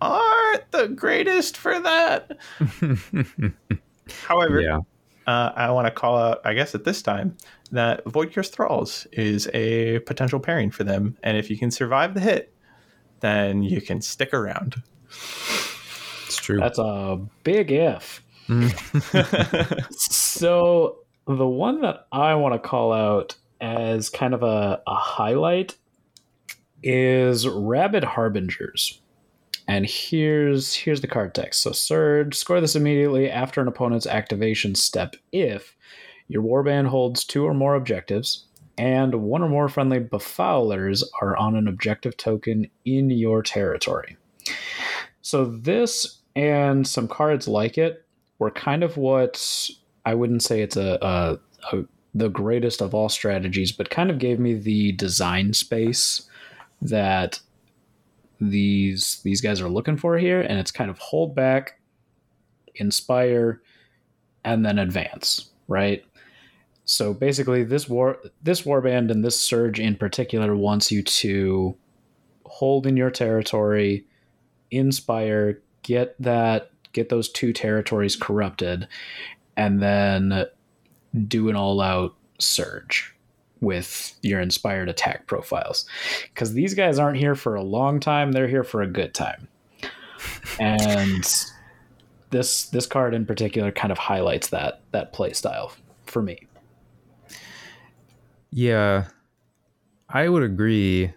aren't 0.00 0.70
the 0.70 0.88
greatest 0.88 1.56
for 1.56 1.78
that. 1.80 2.38
However, 4.26 4.60
yeah. 4.60 4.80
Uh, 5.26 5.52
I 5.54 5.70
want 5.70 5.86
to 5.86 5.90
call 5.90 6.16
out, 6.16 6.40
I 6.44 6.54
guess 6.54 6.74
at 6.74 6.84
this 6.84 7.02
time, 7.02 7.36
that 7.72 8.04
Voidcurse 8.04 8.50
Thralls 8.50 9.06
is 9.12 9.48
a 9.54 9.98
potential 10.00 10.38
pairing 10.40 10.70
for 10.70 10.84
them. 10.84 11.16
And 11.22 11.36
if 11.36 11.50
you 11.50 11.58
can 11.58 11.70
survive 11.70 12.14
the 12.14 12.20
hit, 12.20 12.52
then 13.20 13.62
you 13.62 13.80
can 13.80 14.00
stick 14.00 14.32
around. 14.32 14.82
It's 15.10 16.36
true. 16.36 16.58
That's 16.58 16.78
a 16.78 17.20
big 17.44 17.70
if. 17.72 18.22
So 20.36 20.98
the 21.26 21.46
one 21.46 21.80
that 21.80 22.06
I 22.12 22.34
want 22.34 22.54
to 22.54 22.58
call 22.58 22.92
out 22.92 23.36
as 23.60 24.10
kind 24.10 24.34
of 24.34 24.42
a, 24.42 24.82
a 24.86 24.94
highlight 24.94 25.76
is 26.82 27.48
Rabid 27.48 28.04
Harbingers. 28.04 29.00
And 29.68 29.84
here's 29.86 30.74
here's 30.74 31.00
the 31.00 31.08
card 31.08 31.34
text. 31.34 31.62
So 31.62 31.72
Surge, 31.72 32.34
score 32.36 32.60
this 32.60 32.76
immediately 32.76 33.30
after 33.30 33.60
an 33.60 33.68
opponent's 33.68 34.06
activation 34.06 34.74
step 34.74 35.16
if 35.32 35.74
your 36.28 36.42
warband 36.42 36.86
holds 36.88 37.24
two 37.24 37.44
or 37.44 37.54
more 37.54 37.74
objectives, 37.74 38.46
and 38.78 39.14
one 39.22 39.42
or 39.42 39.48
more 39.48 39.68
friendly 39.68 40.00
befoulers 40.00 41.02
are 41.20 41.36
on 41.36 41.56
an 41.56 41.68
objective 41.68 42.16
token 42.16 42.68
in 42.84 43.10
your 43.10 43.42
territory. 43.42 44.16
So 45.22 45.44
this 45.44 46.20
and 46.36 46.86
some 46.86 47.08
cards 47.08 47.48
like 47.48 47.78
it 47.78 48.04
were 48.38 48.50
kind 48.50 48.84
of 48.84 48.96
what 48.96 49.68
I 50.04 50.14
wouldn't 50.14 50.42
say 50.42 50.60
it's 50.60 50.76
a, 50.76 50.98
a, 51.02 51.76
a 51.76 51.84
the 52.14 52.28
greatest 52.28 52.80
of 52.80 52.94
all 52.94 53.08
strategies, 53.08 53.72
but 53.72 53.90
kind 53.90 54.10
of 54.10 54.18
gave 54.18 54.38
me 54.38 54.54
the 54.54 54.92
design 54.92 55.52
space 55.52 56.28
that 56.80 57.40
these 58.40 59.20
these 59.22 59.40
guys 59.40 59.60
are 59.60 59.68
looking 59.68 59.96
for 59.96 60.18
here, 60.18 60.40
and 60.40 60.58
it's 60.58 60.70
kind 60.70 60.90
of 60.90 60.98
hold 60.98 61.34
back, 61.34 61.80
inspire, 62.74 63.62
and 64.44 64.64
then 64.64 64.78
advance, 64.78 65.50
right? 65.68 66.04
So 66.84 67.12
basically, 67.12 67.64
this 67.64 67.88
war 67.88 68.18
this 68.42 68.62
warband 68.62 69.10
and 69.10 69.24
this 69.24 69.38
surge 69.38 69.80
in 69.80 69.96
particular 69.96 70.56
wants 70.56 70.92
you 70.92 71.02
to 71.02 71.76
hold 72.44 72.86
in 72.86 72.96
your 72.96 73.10
territory, 73.10 74.06
inspire, 74.70 75.60
get 75.82 76.14
that 76.20 76.70
get 76.92 77.08
those 77.08 77.28
two 77.28 77.52
territories 77.52 78.16
corrupted, 78.16 78.88
and 79.56 79.82
then 79.82 80.46
do 81.26 81.48
an 81.48 81.56
all 81.56 81.80
out 81.80 82.14
surge 82.38 83.15
with 83.60 84.16
your 84.22 84.40
inspired 84.40 84.88
attack 84.88 85.26
profiles. 85.26 85.86
Because 86.32 86.52
these 86.52 86.74
guys 86.74 86.98
aren't 86.98 87.18
here 87.18 87.34
for 87.34 87.54
a 87.54 87.62
long 87.62 88.00
time, 88.00 88.32
they're 88.32 88.48
here 88.48 88.64
for 88.64 88.82
a 88.82 88.86
good 88.86 89.14
time. 89.14 89.48
And 90.58 91.24
this 92.30 92.66
this 92.66 92.86
card 92.86 93.14
in 93.14 93.26
particular 93.26 93.70
kind 93.70 93.92
of 93.92 93.98
highlights 93.98 94.48
that 94.48 94.80
that 94.92 95.12
play 95.12 95.32
style 95.32 95.72
for 96.06 96.22
me. 96.22 96.46
Yeah. 98.50 99.08
I 100.08 100.28
would 100.28 100.42
agree. 100.42 101.12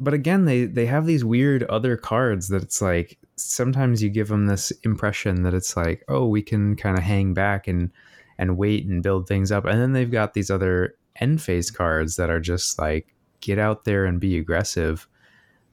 But 0.00 0.14
again, 0.14 0.44
they 0.44 0.64
they 0.64 0.86
have 0.86 1.06
these 1.06 1.24
weird 1.24 1.64
other 1.64 1.96
cards 1.96 2.48
that 2.48 2.62
it's 2.62 2.80
like 2.80 3.18
sometimes 3.36 4.02
you 4.02 4.10
give 4.10 4.28
them 4.28 4.46
this 4.46 4.70
impression 4.82 5.42
that 5.42 5.54
it's 5.54 5.76
like, 5.76 6.04
oh, 6.08 6.26
we 6.26 6.42
can 6.42 6.76
kind 6.76 6.96
of 6.96 7.04
hang 7.04 7.34
back 7.34 7.68
and 7.68 7.90
and 8.38 8.56
wait 8.56 8.86
and 8.86 9.02
build 9.02 9.28
things 9.28 9.52
up. 9.52 9.64
And 9.64 9.80
then 9.80 9.92
they've 9.92 10.10
got 10.10 10.34
these 10.34 10.50
other 10.50 10.96
end 11.20 11.42
phase 11.42 11.70
cards 11.70 12.16
that 12.16 12.30
are 12.30 12.40
just 12.40 12.78
like 12.78 13.14
get 13.40 13.58
out 13.58 13.84
there 13.84 14.04
and 14.04 14.20
be 14.20 14.38
aggressive. 14.38 15.08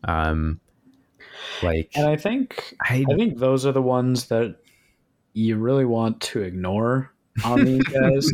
Um 0.03 0.59
like 1.63 1.91
And 1.95 2.07
I 2.07 2.15
think 2.15 2.75
I, 2.81 3.05
I 3.09 3.15
think 3.15 3.37
those 3.37 3.65
are 3.65 3.71
the 3.71 3.81
ones 3.81 4.27
that 4.27 4.57
you 5.33 5.57
really 5.57 5.85
want 5.85 6.21
to 6.21 6.41
ignore 6.41 7.11
on 7.43 7.63
these 7.65 7.83
guys. 7.83 8.31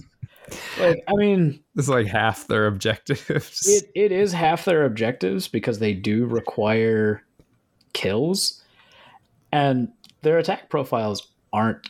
like 0.79 1.03
I 1.07 1.13
mean, 1.15 1.59
it's 1.75 1.89
like 1.89 2.07
half 2.07 2.47
their 2.47 2.67
objectives. 2.67 3.67
It 3.67 3.91
it 3.95 4.11
is 4.11 4.33
half 4.33 4.65
their 4.65 4.85
objectives 4.85 5.47
because 5.47 5.79
they 5.79 5.93
do 5.93 6.25
require 6.25 7.23
kills, 7.93 8.63
and 9.51 9.89
their 10.21 10.37
attack 10.37 10.69
profiles 10.69 11.27
aren't 11.53 11.89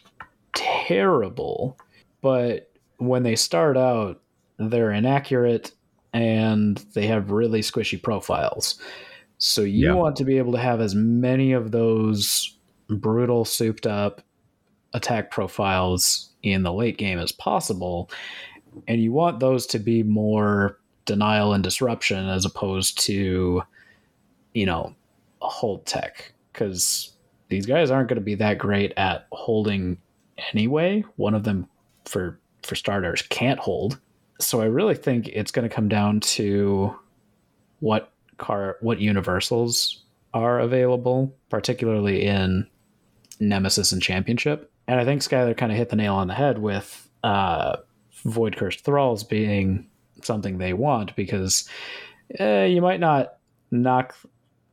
terrible, 0.54 1.78
but 2.22 2.72
when 2.98 3.24
they 3.24 3.36
start 3.36 3.78
out, 3.78 4.22
they're 4.58 4.92
inaccurate 4.92 5.72
and 6.14 6.78
they 6.94 7.08
have 7.08 7.32
really 7.32 7.62
squishy 7.62 8.02
profiles. 8.02 8.80
So 9.38 9.62
you 9.62 9.88
yeah. 9.88 9.94
want 9.94 10.16
to 10.18 10.26
be 10.26 10.38
able 10.38 10.54
to 10.54 10.58
have 10.58 10.82
as 10.82 10.96
many 10.96 11.52
of 11.52 11.72
those 11.72 12.58
brutal, 12.90 13.46
souped 13.46 13.86
up 13.86 14.22
attack 14.94 15.32
profiles 15.32 16.32
in 16.44 16.64
the 16.64 16.74
late 16.74 16.98
game 16.98 17.20
as 17.20 17.32
possible. 17.32 18.10
And 18.88 19.02
you 19.02 19.12
want 19.12 19.40
those 19.40 19.68
to 19.68 19.80
be 19.80 20.04
more 20.04 20.80
denial 21.06 21.54
and 21.54 21.64
disruption 21.64 22.28
as 22.28 22.46
opposed 22.46 23.00
to, 23.02 23.62
you 24.54 24.66
know, 24.66 24.96
hold 25.40 25.86
tech. 25.86 26.34
Because 26.52 27.14
these 27.50 27.66
guys 27.66 27.92
aren't 27.92 28.10
going 28.10 28.16
to 28.16 28.22
be 28.22 28.36
that 28.36 28.58
great 28.58 28.94
at 28.98 29.28
holding 29.32 29.98
anyway. 30.54 31.04
One 31.16 31.36
of 31.36 31.44
them, 31.44 31.68
for 32.06 32.40
for 32.64 32.76
starters, 32.76 33.22
can't 33.22 33.60
hold. 33.60 34.00
So 34.40 34.62
I 34.62 34.66
really 34.66 34.96
think 34.96 35.30
it's 35.30 35.52
going 35.52 35.68
to 35.68 35.74
come 35.74 35.90
down 35.90 36.20
to 36.22 36.96
what 37.80 38.12
car 38.38 38.78
what 38.82 39.00
universals 39.00 40.04
are 40.34 40.60
available, 40.60 41.36
particularly 41.50 42.26
in 42.26 42.68
Nemesis 43.40 43.92
and 43.92 44.02
Championship. 44.02 44.72
And 44.88 45.00
I 45.00 45.06
think 45.06 45.22
Skylar 45.22 45.58
kind 45.58 45.72
of 45.72 45.78
hit 45.78 45.90
the 45.90 45.96
nail 45.96 46.16
on 46.16 46.28
the 46.28 46.34
head 46.34 46.60
with 46.60 47.10
uh, 47.24 47.78
Void 48.24 48.56
Cursed 48.56 48.84
Thralls 48.84 49.24
being 49.24 49.88
something 50.24 50.58
they 50.58 50.74
want 50.74 51.16
because 51.16 51.68
eh, 52.40 52.66
you 52.66 52.82
might 52.82 53.00
not 53.00 53.36
knock 53.72 54.16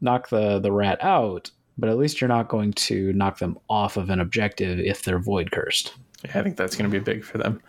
knock 0.01 0.29
the 0.29 0.59
the 0.61 0.73
rat 0.73 1.03
out, 1.03 1.51
but 1.79 1.89
at 1.89 1.97
least 1.97 2.21
you're 2.21 2.29
not 2.29 2.49
going 2.49 2.73
to 2.73 3.13
knock 3.13 3.39
them 3.39 3.59
off 3.69 3.97
of 3.97 4.11
an 4.11 4.21
objective 4.21 4.79
if 4.79 5.03
they're 5.03 5.19
void 5.19 5.51
cursed. 5.51 5.95
Yeah, 6.25 6.39
I 6.41 6.43
think 6.43 6.57
that's 6.57 6.77
going 6.77 6.91
to 6.91 6.99
be 6.99 7.03
big 7.03 7.25
for 7.25 7.39
them. 7.39 7.61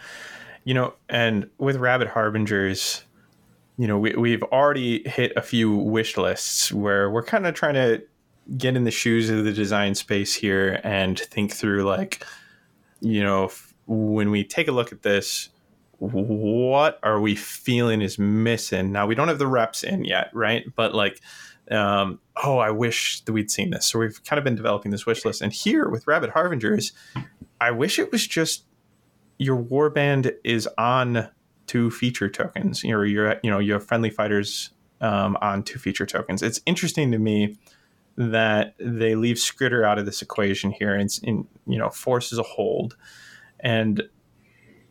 You 0.66 0.74
know, 0.74 0.96
and 1.08 1.50
with 1.60 1.78
Rabid 1.78 2.08
Harbingers, 2.08 3.04
you 3.78 3.88
know, 3.88 4.00
we, 4.00 4.16
we've 4.16 4.44
already 4.44 5.08
hit 5.08 5.32
a 5.36 5.42
few 5.42 5.76
wish 5.76 6.18
lists 6.18 6.74
where 6.74 7.10
we're 7.10 7.24
kind 7.24 7.46
of 7.46 7.54
trying 7.54 7.76
to 7.76 8.04
get 8.58 8.76
in 8.76 8.84
the 8.84 8.92
shoes 8.92 9.30
of 9.30 9.44
the 9.44 9.54
design 9.54 9.94
space 9.94 10.34
here 10.34 10.82
and 10.84 11.20
think 11.20 11.54
through, 11.54 11.84
like, 11.84 12.26
you 13.00 13.22
know, 13.22 13.52
when 13.86 14.32
we 14.32 14.44
take 14.44 14.68
a 14.68 14.72
look 14.72 14.92
at 14.92 15.04
this, 15.04 15.50
what 16.00 17.00
are 17.04 17.20
we 17.22 17.36
feeling 17.36 18.02
is 18.02 18.18
missing? 18.18 18.92
Now, 18.92 19.06
we 19.06 19.14
don't 19.14 19.28
have 19.28 19.40
the 19.40 19.48
reps 19.48 19.84
in 19.84 20.04
yet, 20.04 20.32
right? 20.34 20.66
But, 20.76 20.96
like, 20.96 21.22
um, 21.70 22.20
oh, 22.44 22.58
I 22.58 22.72
wish 22.72 23.22
that 23.22 23.34
we'd 23.34 23.52
seen 23.52 23.70
this. 23.70 23.86
So 23.86 24.00
we've 24.00 24.24
kind 24.24 24.40
of 24.40 24.44
been 24.44 24.56
developing 24.56 24.92
this 24.92 25.06
wish 25.06 25.26
list. 25.26 25.42
And 25.42 25.54
here 25.54 25.90
with 25.90 26.08
Rabid 26.08 26.32
Harbingers, 26.32 26.92
I 27.62 27.70
wish 27.70 28.00
it 28.00 28.12
was 28.12 28.26
just 28.26 28.66
your 29.38 29.62
warband 29.62 30.34
is 30.44 30.68
on 30.78 31.30
two 31.68 31.92
feature 31.92 32.30
tokens, 32.30 32.84
or 32.86 33.06
your 33.06 33.40
you 33.44 33.50
know 33.50 33.60
your 33.60 33.80
friendly 33.80 34.10
fighters 34.10 34.72
um, 35.02 35.38
on 35.42 35.64
two 35.64 35.80
feature 35.80 36.06
tokens. 36.06 36.42
It's 36.42 36.62
interesting 36.66 37.12
to 37.12 37.20
me 37.20 37.58
that 38.18 38.76
they 38.80 39.16
leave 39.16 39.36
Skritter 39.38 39.86
out 39.86 40.00
of 40.00 40.06
this 40.06 40.22
equation 40.22 40.72
here, 40.72 40.96
and 40.96 41.10
you 41.24 41.78
know 41.78 41.90
forces 41.90 42.40
a 42.40 42.44
hold, 42.44 42.96
and 43.60 44.04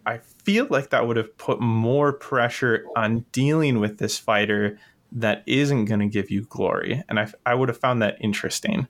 I 0.07 0.19
feel 0.45 0.67
like 0.69 0.91
that 0.91 1.07
would 1.07 1.17
have 1.17 1.37
put 1.39 1.61
more 1.61 2.13
pressure 2.13 2.85
on 2.97 3.25
dealing 3.33 3.81
with 3.81 3.99
this 3.99 4.19
fighter 4.19 4.79
that 5.13 5.43
isn't 5.47 5.87
going 5.87 6.01
to 6.01 6.09
give 6.09 6.31
you 6.31 6.43
glory, 6.43 7.03
and 7.09 7.19
I 7.19 7.33
I 7.47 7.55
would 7.55 7.69
have 7.69 7.79
found 7.79 8.03
that 8.03 8.19
interesting, 8.21 8.89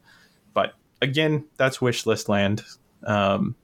but 0.52 0.74
again, 1.00 1.44
that's 1.56 1.80
wish 1.80 2.06
list 2.06 2.28
land. 2.28 2.64
Um, 3.06 3.54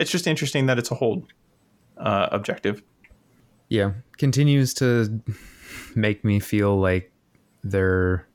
it's 0.00 0.10
just 0.10 0.26
interesting 0.26 0.66
that 0.66 0.78
it's 0.78 0.90
a 0.90 0.94
hold 0.94 1.32
uh, 1.98 2.28
objective. 2.32 2.82
Yeah. 3.68 3.92
Continues 4.18 4.74
to 4.74 5.20
make 5.94 6.24
me 6.24 6.40
feel 6.40 6.78
like 6.78 7.12
they're 7.62 8.26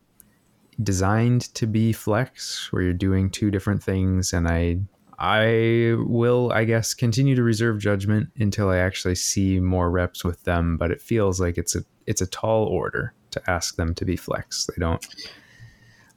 designed 0.81 1.53
to 1.55 1.67
be 1.67 1.91
flex 1.91 2.71
where 2.71 2.83
you're 2.83 2.93
doing 2.93 3.29
two 3.29 3.49
different 3.49 3.81
things 3.81 4.33
and 4.33 4.45
i 4.45 4.77
i 5.17 5.95
will 5.99 6.51
i 6.51 6.65
guess 6.65 6.93
continue 6.93 7.33
to 7.33 7.41
reserve 7.41 7.79
judgment 7.79 8.27
until 8.39 8.69
i 8.69 8.77
actually 8.77 9.15
see 9.15 9.57
more 9.57 9.89
reps 9.89 10.25
with 10.25 10.43
them 10.43 10.75
but 10.75 10.91
it 10.91 11.01
feels 11.01 11.39
like 11.39 11.57
it's 11.57 11.77
a 11.77 11.79
it's 12.07 12.19
a 12.19 12.27
tall 12.27 12.65
order 12.65 13.13
to 13.35 13.49
ask 13.49 13.75
them 13.75 13.93
to 13.95 14.05
be 14.05 14.15
flex. 14.15 14.65
They 14.65 14.79
don't 14.79 15.05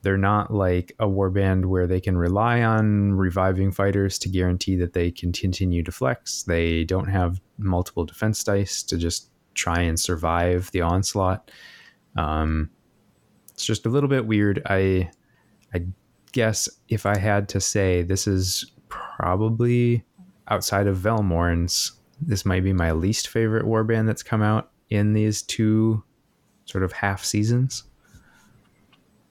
they're 0.08 0.16
not 0.16 0.50
like 0.50 0.94
a 1.00 1.06
warband 1.06 1.66
where 1.66 1.86
they 1.86 2.00
can 2.00 2.16
rely 2.16 2.62
on 2.62 3.12
reviving 3.12 3.70
fighters 3.70 4.18
to 4.18 4.30
guarantee 4.30 4.74
that 4.74 4.94
they 4.94 5.10
can 5.10 5.34
continue 5.34 5.82
to 5.82 5.92
flex. 5.92 6.44
They 6.44 6.84
don't 6.84 7.08
have 7.08 7.42
multiple 7.58 8.06
defense 8.06 8.42
dice 8.42 8.82
to 8.84 8.96
just 8.96 9.30
try 9.52 9.80
and 9.80 10.00
survive 10.00 10.70
the 10.70 10.80
onslaught. 10.80 11.50
Um, 12.16 12.70
it's 13.52 13.66
just 13.66 13.84
a 13.84 13.90
little 13.90 14.08
bit 14.08 14.26
weird. 14.26 14.62
I, 14.64 15.10
I 15.74 15.84
guess 16.32 16.70
if 16.88 17.04
I 17.04 17.18
had 17.18 17.46
to 17.50 17.60
say, 17.60 18.00
this 18.00 18.26
is 18.26 18.72
probably 18.88 20.06
outside 20.48 20.86
of 20.86 20.96
Velmorn's, 20.96 21.92
this 22.18 22.46
might 22.46 22.64
be 22.64 22.72
my 22.72 22.92
least 22.92 23.28
favorite 23.28 23.66
warband 23.66 24.06
that's 24.06 24.22
come 24.22 24.40
out 24.40 24.70
in 24.88 25.12
these 25.12 25.42
two 25.42 26.02
sort 26.64 26.82
of 26.82 26.92
half 26.92 27.22
seasons 27.22 27.84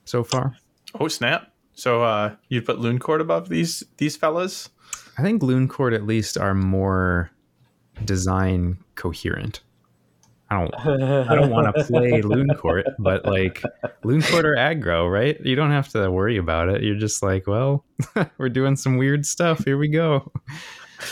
so 0.04 0.22
far. 0.22 0.54
Oh 0.98 1.08
snap! 1.08 1.52
So 1.74 2.02
uh, 2.02 2.34
you'd 2.48 2.66
put 2.66 2.80
Loon 2.80 2.98
Court 2.98 3.20
above 3.20 3.48
these 3.48 3.84
these 3.98 4.16
fellas? 4.16 4.70
I 5.16 5.22
think 5.22 5.42
Loon 5.42 5.68
Court 5.68 5.92
at 5.92 6.06
least 6.06 6.38
are 6.38 6.54
more 6.54 7.30
design 8.04 8.78
coherent. 8.94 9.60
I 10.50 10.60
don't 10.60 10.74
I 11.28 11.34
don't 11.34 11.50
want 11.50 11.74
to 11.76 11.84
play 11.88 12.22
Loon 12.22 12.48
Court, 12.54 12.86
but 12.98 13.24
like 13.24 13.62
Loon 14.02 14.22
Court 14.22 14.46
or 14.46 14.54
aggro, 14.56 15.10
right? 15.10 15.38
You 15.44 15.56
don't 15.56 15.70
have 15.70 15.88
to 15.90 16.10
worry 16.10 16.38
about 16.38 16.68
it. 16.68 16.82
You're 16.82 16.98
just 16.98 17.22
like, 17.22 17.46
well, 17.46 17.84
we're 18.38 18.48
doing 18.48 18.76
some 18.76 18.96
weird 18.96 19.26
stuff. 19.26 19.64
Here 19.64 19.76
we 19.76 19.88
go. 19.88 20.32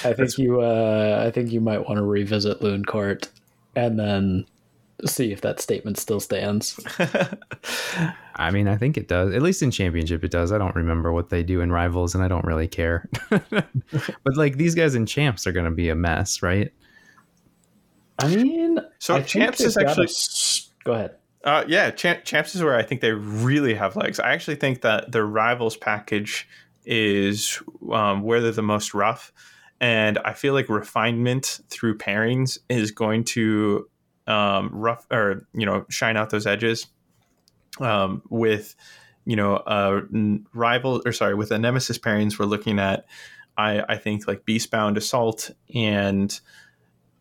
I 0.05 0.15
think 0.15 0.39
you 0.39 0.63
uh 0.63 1.23
I 1.25 1.31
think 1.31 1.53
you 1.53 1.61
might 1.61 1.87
want 1.87 1.99
to 1.99 2.03
revisit 2.03 2.63
Loon 2.63 2.85
Court 2.85 3.29
and 3.75 3.99
then 3.99 4.47
see 5.05 5.33
if 5.33 5.41
that 5.43 5.61
statement 5.61 5.99
still 5.99 6.21
stands. 6.21 6.79
I 8.37 8.51
mean, 8.51 8.69
I 8.69 8.77
think 8.77 8.97
it 8.97 9.09
does. 9.09 9.35
At 9.35 9.43
least 9.43 9.63
in 9.63 9.71
championship 9.71 10.25
it 10.25 10.31
does. 10.31 10.53
I 10.53 10.59
don't 10.59 10.75
remember 10.75 11.13
what 11.13 11.31
they 11.31 11.43
do 11.43 11.61
in 11.61 11.73
rivals 11.73 12.15
and 12.15 12.23
I 12.23 12.29
don't 12.29 12.45
really 12.45 12.69
care. 12.69 13.09
but 13.29 14.37
like 14.37 14.57
these 14.57 14.75
guys 14.75 14.95
in 14.95 15.07
champs 15.07 15.47
are 15.47 15.53
going 15.53 15.65
to 15.65 15.71
be 15.71 15.89
a 15.89 15.95
mess, 15.95 16.43
right? 16.43 16.73
I 18.19 18.35
mean, 18.35 18.79
So 18.99 19.17
I 19.17 19.23
champs 19.23 19.61
is 19.61 19.77
got 19.77 19.85
a 19.85 19.89
actually 19.91 20.09
go 20.85 20.93
ahead. 20.93 21.17
Uh, 21.45 21.65
yeah, 21.69 21.91
Champ, 21.93 22.25
Champs 22.25 22.57
is 22.57 22.63
where 22.65 22.75
I 22.75 22.83
think 22.83 23.01
they 23.01 23.13
really 23.13 23.75
have 23.75 23.95
legs. 23.95 24.19
I 24.19 24.33
actually 24.33 24.57
think 24.57 24.81
that 24.81 25.13
their 25.13 25.25
rivals 25.25 25.77
package 25.77 26.49
is 26.85 27.63
um, 27.93 28.23
where 28.23 28.41
they're 28.41 28.51
the 28.51 28.63
most 28.63 28.95
rough, 28.95 29.33
and 29.81 30.19
I 30.19 30.33
feel 30.33 30.55
like 30.55 30.69
refinement 30.69 31.61
through 31.69 31.99
pairings 31.99 32.59
is 32.69 32.91
going 32.91 33.23
to 33.25 33.89
um, 34.27 34.71
rough 34.73 35.07
or 35.11 35.47
you 35.55 35.67
know 35.67 35.85
shine 35.89 36.17
out 36.17 36.31
those 36.31 36.47
edges 36.47 36.87
um, 37.81 38.23
with 38.29 38.75
you 39.25 39.37
know 39.37 39.57
a 39.67 40.03
rival 40.55 41.03
or 41.05 41.13
sorry 41.13 41.35
with 41.35 41.51
the 41.51 41.59
nemesis 41.59 41.99
pairings 41.99 42.39
we're 42.39 42.47
looking 42.47 42.79
at. 42.79 43.07
I, 43.59 43.83
I 43.89 43.97
think 43.97 44.29
like 44.29 44.45
Beastbound 44.45 44.97
Assault 44.97 45.51
and 45.75 46.39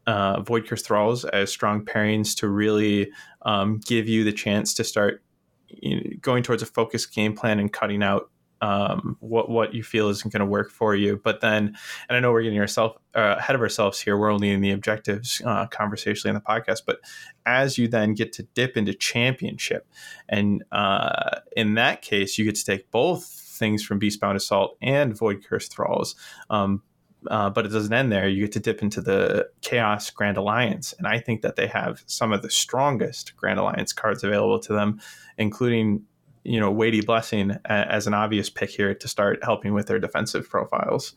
uh, 0.06 0.42
Void 0.42 0.68
Curse 0.68 0.82
Thralls 0.82 1.24
as 1.26 1.50
strong 1.50 1.86
pairings 1.86 2.36
to 2.38 2.48
really 2.48 3.12
um, 3.44 3.80
give 3.86 4.08
you 4.10 4.24
the 4.24 4.34
chance 4.34 4.74
to 4.76 4.84
start 4.84 5.24
you 5.70 5.96
know, 5.96 6.02
going 6.22 6.44
towards 6.44 6.62
a 6.62 6.66
focused 6.66 7.14
game 7.14 7.36
plan 7.36 7.60
and 7.60 7.72
cutting 7.72 8.04
out 8.04 8.30
um, 8.66 9.16
what 9.20 9.48
what 9.48 9.76
you 9.76 9.84
feel 9.84 10.10
isn't 10.10 10.34
going 10.34 10.40
to 10.40 10.46
work 10.46 10.72
for 10.72 10.96
you. 10.96 11.22
But 11.24 11.42
then, 11.42 11.78
and 12.10 12.18
I 12.18 12.20
know 12.20 12.32
we're 12.32 12.42
getting 12.42 12.60
ourselves 12.60 12.96
uh, 13.14 13.36
ahead 13.38 13.56
of 13.56 13.62
ourselves 13.62 14.02
here. 14.02 14.18
We're 14.18 14.32
only 14.32 14.50
in 14.50 14.62
the 14.62 14.72
objectives 14.72 15.40
uh, 15.46 15.68
conversationally 15.68 16.36
in 16.36 16.36
the 16.36 16.42
podcast. 16.42 16.82
But 16.86 17.00
as 17.46 17.78
you 17.78 17.88
then 17.88 18.16
get 18.16 18.34
to 18.34 18.44
dip 18.56 18.76
into 18.76 18.94
championship, 18.96 19.88
and 20.28 20.64
uh, 20.72 21.42
in 21.56 21.76
that 21.76 22.02
case, 22.02 22.40
you 22.40 22.46
get 22.46 22.56
to 22.56 22.66
take 22.66 22.90
both 22.90 23.26
things 23.26 23.84
from 23.84 24.00
Beastbound 24.00 24.36
Assault 24.36 24.78
and 24.82 25.16
Void 25.16 25.46
Curse 25.48 25.68
Thralls. 25.68 26.16
Um, 26.50 26.82
uh, 27.30 27.50
but 27.50 27.66
it 27.66 27.70
doesn't 27.70 27.94
end 27.94 28.12
there. 28.12 28.28
You 28.28 28.42
get 28.42 28.52
to 28.54 28.60
dip 28.60 28.84
into 28.84 29.02
the 29.02 29.50
Chaos 29.62 30.10
Grand 30.12 30.38
Alliance, 30.38 30.94
and 30.98 31.08
I 31.08 31.20
think 31.20 31.42
that 31.42 31.56
they 31.56 31.66
have 31.68 32.04
some 32.06 32.32
of 32.32 32.42
the 32.42 32.52
strongest 32.52 33.36
Grand 33.36 33.60
Alliance 33.60 33.94
cards 33.94 34.24
available 34.24 34.60
to 34.60 34.74
them, 34.74 35.00
including 35.38 36.04
you 36.46 36.60
know 36.60 36.72
Weighty 36.72 37.02
Blessing 37.02 37.58
as 37.66 38.08
an 38.08 38.14
obvious 38.14 38.50
pick 38.50 38.70
here 38.70 38.94
to 38.94 39.08
start 39.08 39.44
helping 39.44 39.74
with 39.74 39.88
their 39.88 40.00
defensive 40.00 40.50
profiles. 40.50 41.14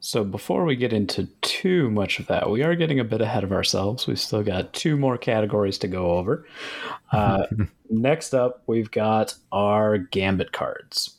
So 0.00 0.22
before 0.22 0.64
we 0.64 0.76
get 0.76 0.92
into 0.92 1.26
too 1.40 1.90
much 1.90 2.20
of 2.20 2.28
that, 2.28 2.50
we 2.50 2.62
are 2.62 2.76
getting 2.76 3.00
a 3.00 3.04
bit 3.04 3.20
ahead 3.20 3.42
of 3.42 3.50
ourselves. 3.50 4.06
We've 4.06 4.20
still 4.20 4.44
got 4.44 4.72
two 4.72 4.96
more 4.96 5.18
categories 5.18 5.76
to 5.78 5.88
go 5.88 6.12
over. 6.12 6.46
Uh, 7.10 7.46
next 7.90 8.32
up, 8.32 8.62
we've 8.68 8.90
got 8.90 9.34
our 9.50 9.98
Gambit 9.98 10.52
cards. 10.52 11.16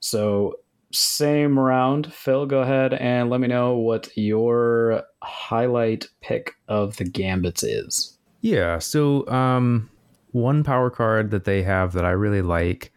So 0.00 0.56
same 0.92 1.58
round. 1.58 2.12
Phil, 2.12 2.46
go 2.46 2.60
ahead 2.60 2.94
and 2.94 3.30
let 3.30 3.40
me 3.40 3.46
know 3.48 3.76
what 3.76 4.08
your 4.16 5.04
highlight 5.22 6.08
pick 6.20 6.54
of 6.66 6.96
the 6.96 7.04
Gambits 7.04 7.62
is. 7.62 8.18
Yeah. 8.40 8.78
So, 8.78 9.28
um, 9.28 9.90
one 10.38 10.64
power 10.64 10.90
card 10.90 11.30
that 11.30 11.44
they 11.44 11.62
have 11.62 11.92
that 11.92 12.04
I 12.04 12.10
really 12.10 12.42
like 12.42 12.92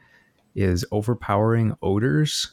is 0.55 0.85
overpowering 0.91 1.75
odors. 1.81 2.51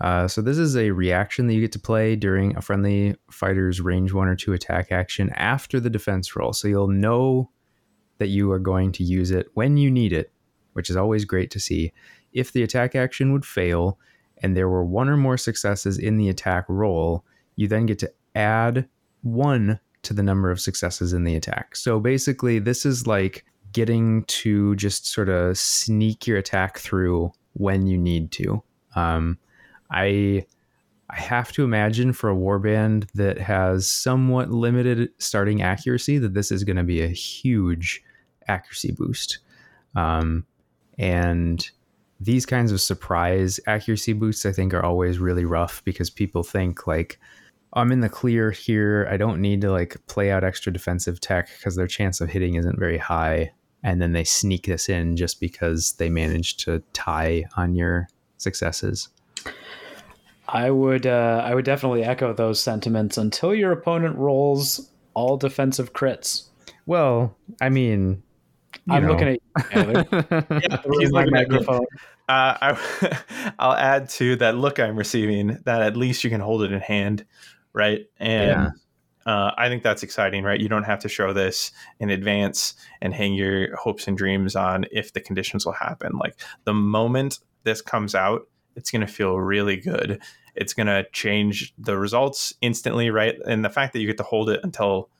Uh, 0.00 0.28
so 0.28 0.42
this 0.42 0.58
is 0.58 0.76
a 0.76 0.90
reaction 0.90 1.46
that 1.46 1.54
you 1.54 1.60
get 1.60 1.72
to 1.72 1.78
play 1.78 2.16
during 2.16 2.56
a 2.56 2.60
friendly 2.60 3.16
fighter's 3.30 3.80
range 3.80 4.12
one 4.12 4.28
or 4.28 4.36
two 4.36 4.52
attack 4.52 4.92
action 4.92 5.30
after 5.30 5.80
the 5.80 5.90
defense 5.90 6.36
roll. 6.36 6.52
So 6.52 6.68
you'll 6.68 6.88
know 6.88 7.50
that 8.18 8.28
you 8.28 8.50
are 8.50 8.58
going 8.58 8.92
to 8.92 9.04
use 9.04 9.30
it 9.30 9.48
when 9.54 9.76
you 9.76 9.90
need 9.90 10.12
it, 10.12 10.30
which 10.74 10.90
is 10.90 10.96
always 10.96 11.24
great 11.24 11.50
to 11.52 11.60
see. 11.60 11.92
If 12.32 12.52
the 12.52 12.62
attack 12.62 12.94
action 12.94 13.32
would 13.32 13.46
fail 13.46 13.98
and 14.42 14.56
there 14.56 14.68
were 14.68 14.84
one 14.84 15.08
or 15.08 15.16
more 15.16 15.38
successes 15.38 15.98
in 15.98 16.18
the 16.18 16.28
attack 16.28 16.66
roll, 16.68 17.24
you 17.56 17.68
then 17.68 17.86
get 17.86 17.98
to 18.00 18.12
add 18.34 18.86
one 19.22 19.80
to 20.02 20.12
the 20.12 20.22
number 20.22 20.50
of 20.50 20.60
successes 20.60 21.12
in 21.12 21.24
the 21.24 21.34
attack. 21.34 21.74
So 21.74 21.98
basically, 21.98 22.58
this 22.58 22.84
is 22.84 23.06
like 23.06 23.44
getting 23.76 24.24
to 24.24 24.74
just 24.76 25.06
sort 25.06 25.28
of 25.28 25.58
sneak 25.58 26.26
your 26.26 26.38
attack 26.38 26.78
through 26.78 27.30
when 27.52 27.86
you 27.86 27.98
need 27.98 28.32
to. 28.32 28.62
Um, 28.94 29.36
I 29.90 30.46
I 31.10 31.16
have 31.20 31.52
to 31.52 31.62
imagine 31.62 32.14
for 32.14 32.30
a 32.30 32.34
warband 32.34 33.06
that 33.12 33.36
has 33.38 33.88
somewhat 33.88 34.50
limited 34.50 35.10
starting 35.18 35.60
accuracy 35.60 36.16
that 36.18 36.32
this 36.32 36.50
is 36.50 36.64
going 36.64 36.78
to 36.78 36.84
be 36.84 37.02
a 37.02 37.08
huge 37.08 38.02
accuracy 38.48 38.92
boost. 38.92 39.40
Um, 39.94 40.46
and 40.98 41.70
these 42.18 42.46
kinds 42.46 42.72
of 42.72 42.80
surprise 42.80 43.60
accuracy 43.66 44.14
boosts, 44.14 44.46
I 44.46 44.52
think, 44.52 44.72
are 44.72 44.84
always 44.84 45.18
really 45.18 45.44
rough 45.44 45.84
because 45.84 46.08
people 46.08 46.42
think 46.42 46.86
like, 46.86 47.20
I'm 47.74 47.92
in 47.92 48.00
the 48.00 48.08
clear 48.08 48.50
here. 48.50 49.06
I 49.10 49.18
don't 49.18 49.42
need 49.42 49.60
to 49.60 49.70
like 49.70 49.98
play 50.06 50.30
out 50.30 50.44
extra 50.44 50.72
defensive 50.72 51.20
tech 51.20 51.50
because 51.58 51.76
their 51.76 51.86
chance 51.86 52.22
of 52.22 52.30
hitting 52.30 52.54
isn't 52.54 52.78
very 52.78 52.96
high. 52.96 53.52
And 53.86 54.02
then 54.02 54.12
they 54.12 54.24
sneak 54.24 54.66
this 54.66 54.88
in 54.88 55.16
just 55.16 55.38
because 55.38 55.92
they 55.92 56.10
managed 56.10 56.58
to 56.64 56.82
tie 56.92 57.44
on 57.56 57.76
your 57.76 58.08
successes. 58.36 59.10
I 60.48 60.70
would 60.70 61.06
uh, 61.06 61.42
I 61.44 61.54
would 61.54 61.64
definitely 61.64 62.02
echo 62.02 62.32
those 62.32 62.60
sentiments 62.60 63.16
until 63.16 63.54
your 63.54 63.70
opponent 63.70 64.16
rolls 64.16 64.90
all 65.14 65.36
defensive 65.36 65.92
crits. 65.92 66.46
Well, 66.84 67.36
I 67.60 67.68
mean, 67.68 68.24
I'm 68.88 69.04
know. 69.04 69.10
looking 69.10 69.28
at 69.28 69.38
you, 69.86 70.04
Yeah, 70.50 70.82
he's 70.98 71.12
my 71.12 71.24
looking 71.24 71.36
at 71.36 71.48
microphone? 71.48 71.86
Uh, 72.28 72.56
I, 72.60 73.52
I'll 73.60 73.76
add 73.76 74.08
to 74.10 74.34
that 74.36 74.56
look 74.56 74.80
I'm 74.80 74.96
receiving 74.96 75.58
that 75.64 75.82
at 75.82 75.96
least 75.96 76.24
you 76.24 76.30
can 76.30 76.40
hold 76.40 76.64
it 76.64 76.72
in 76.72 76.80
hand, 76.80 77.24
right? 77.72 78.06
And 78.18 78.48
Yeah. 78.48 78.68
Uh, 79.26 79.50
I 79.58 79.68
think 79.68 79.82
that's 79.82 80.04
exciting, 80.04 80.44
right? 80.44 80.60
You 80.60 80.68
don't 80.68 80.84
have 80.84 81.00
to 81.00 81.08
show 81.08 81.32
this 81.32 81.72
in 81.98 82.10
advance 82.10 82.74
and 83.02 83.12
hang 83.12 83.34
your 83.34 83.74
hopes 83.76 84.06
and 84.06 84.16
dreams 84.16 84.54
on 84.54 84.86
if 84.92 85.12
the 85.12 85.20
conditions 85.20 85.66
will 85.66 85.72
happen. 85.72 86.12
Like 86.16 86.40
the 86.64 86.72
moment 86.72 87.40
this 87.64 87.82
comes 87.82 88.14
out, 88.14 88.48
it's 88.76 88.90
going 88.90 89.00
to 89.04 89.12
feel 89.12 89.36
really 89.38 89.76
good. 89.76 90.22
It's 90.54 90.74
going 90.74 90.86
to 90.86 91.04
change 91.12 91.74
the 91.76 91.98
results 91.98 92.54
instantly, 92.60 93.10
right? 93.10 93.36
And 93.46 93.64
the 93.64 93.70
fact 93.70 93.92
that 93.92 94.00
you 94.00 94.06
get 94.06 94.16
to 94.18 94.22
hold 94.22 94.48
it 94.48 94.60
until 94.62 95.10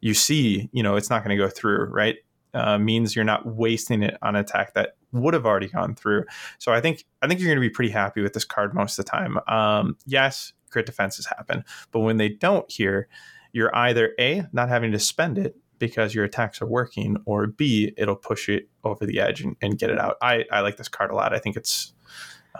you 0.00 0.14
see, 0.14 0.70
you 0.72 0.82
know, 0.82 0.94
it's 0.94 1.10
not 1.10 1.24
going 1.24 1.36
to 1.36 1.42
go 1.42 1.50
through, 1.50 1.86
right? 1.86 2.16
Uh, 2.54 2.78
means 2.78 3.16
you're 3.16 3.24
not 3.24 3.46
wasting 3.46 4.02
it 4.02 4.16
on 4.22 4.36
an 4.36 4.40
attack 4.40 4.74
that 4.74 4.96
would 5.12 5.34
have 5.34 5.46
already 5.46 5.68
gone 5.68 5.94
through. 5.94 6.24
So 6.58 6.72
I 6.72 6.80
think 6.80 7.04
I 7.20 7.26
think 7.26 7.40
you're 7.40 7.48
going 7.48 7.62
to 7.62 7.68
be 7.68 7.70
pretty 7.70 7.92
happy 7.92 8.22
with 8.22 8.32
this 8.32 8.44
card 8.44 8.74
most 8.74 8.98
of 8.98 9.04
the 9.04 9.10
time. 9.10 9.38
Um, 9.46 9.96
yes, 10.06 10.52
crit 10.70 10.86
defenses 10.86 11.26
happen, 11.26 11.64
but 11.90 12.00
when 12.00 12.16
they 12.16 12.28
don't 12.28 12.70
here, 12.70 13.08
you're 13.52 13.74
either 13.74 14.12
a 14.18 14.44
not 14.52 14.68
having 14.68 14.92
to 14.92 14.98
spend 14.98 15.38
it 15.38 15.56
because 15.78 16.14
your 16.14 16.24
attacks 16.24 16.62
are 16.62 16.66
working, 16.66 17.16
or 17.24 17.46
b 17.46 17.92
it'll 17.96 18.16
push 18.16 18.48
it 18.48 18.68
over 18.84 19.06
the 19.06 19.20
edge 19.20 19.40
and, 19.40 19.56
and 19.60 19.78
get 19.78 19.90
it 19.90 19.98
out. 19.98 20.16
I 20.22 20.44
I 20.52 20.60
like 20.60 20.76
this 20.76 20.88
card 20.88 21.10
a 21.10 21.14
lot. 21.14 21.34
I 21.34 21.38
think 21.38 21.56
it's 21.56 21.92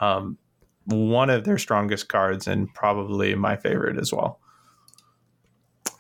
um, 0.01 0.39
one 0.87 1.31
of 1.31 1.45
their 1.45 1.59
strongest 1.59 2.09
cards 2.09 2.49
and 2.49 2.73
probably 2.75 3.35
my 3.35 3.57
favorite 3.57 3.99
as 3.99 4.13
well. 4.13 4.41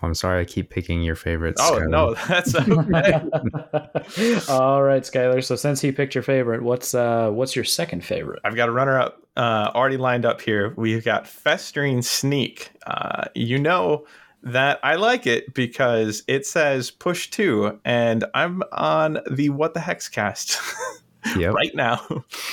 I'm 0.02 0.14
sorry, 0.14 0.40
I 0.40 0.44
keep 0.46 0.70
picking 0.70 1.02
your 1.02 1.14
favorites. 1.14 1.60
Oh 1.62 1.74
Skylar. 1.74 1.88
no, 1.90 2.14
that's 2.14 2.54
okay. 2.54 4.40
all 4.52 4.82
right, 4.82 5.02
Skylar. 5.02 5.44
So 5.44 5.56
since 5.56 5.80
he 5.80 5.92
picked 5.92 6.14
your 6.14 6.22
favorite, 6.22 6.62
what's 6.62 6.94
uh 6.94 7.30
what's 7.30 7.54
your 7.54 7.66
second 7.66 8.04
favorite? 8.04 8.40
I've 8.44 8.56
got 8.56 8.68
a 8.68 8.72
runner 8.72 8.98
up 8.98 9.22
uh, 9.36 9.70
already 9.74 9.98
lined 9.98 10.24
up 10.24 10.40
here. 10.40 10.72
We've 10.76 11.04
got 11.04 11.26
Festering 11.26 12.02
Sneak. 12.02 12.70
Uh, 12.86 13.24
you 13.34 13.58
know 13.58 14.06
that 14.42 14.80
I 14.82 14.96
like 14.96 15.26
it 15.26 15.52
because 15.54 16.22
it 16.26 16.46
says 16.46 16.90
push 16.90 17.30
two, 17.30 17.78
and 17.84 18.24
I'm 18.34 18.62
on 18.72 19.18
the 19.30 19.50
What 19.50 19.74
the 19.74 19.80
Hex 19.80 20.08
cast 20.08 20.58
Yep. 21.36 21.54
right 21.54 21.74
now, 21.74 22.00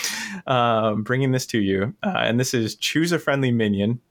um, 0.48 1.04
bringing 1.04 1.32
this 1.32 1.46
to 1.48 1.60
you. 1.60 1.94
Uh, 2.04 2.18
and 2.18 2.40
this 2.40 2.54
is 2.54 2.76
choose 2.76 3.12
a 3.12 3.20
friendly 3.20 3.52
minion, 3.52 4.02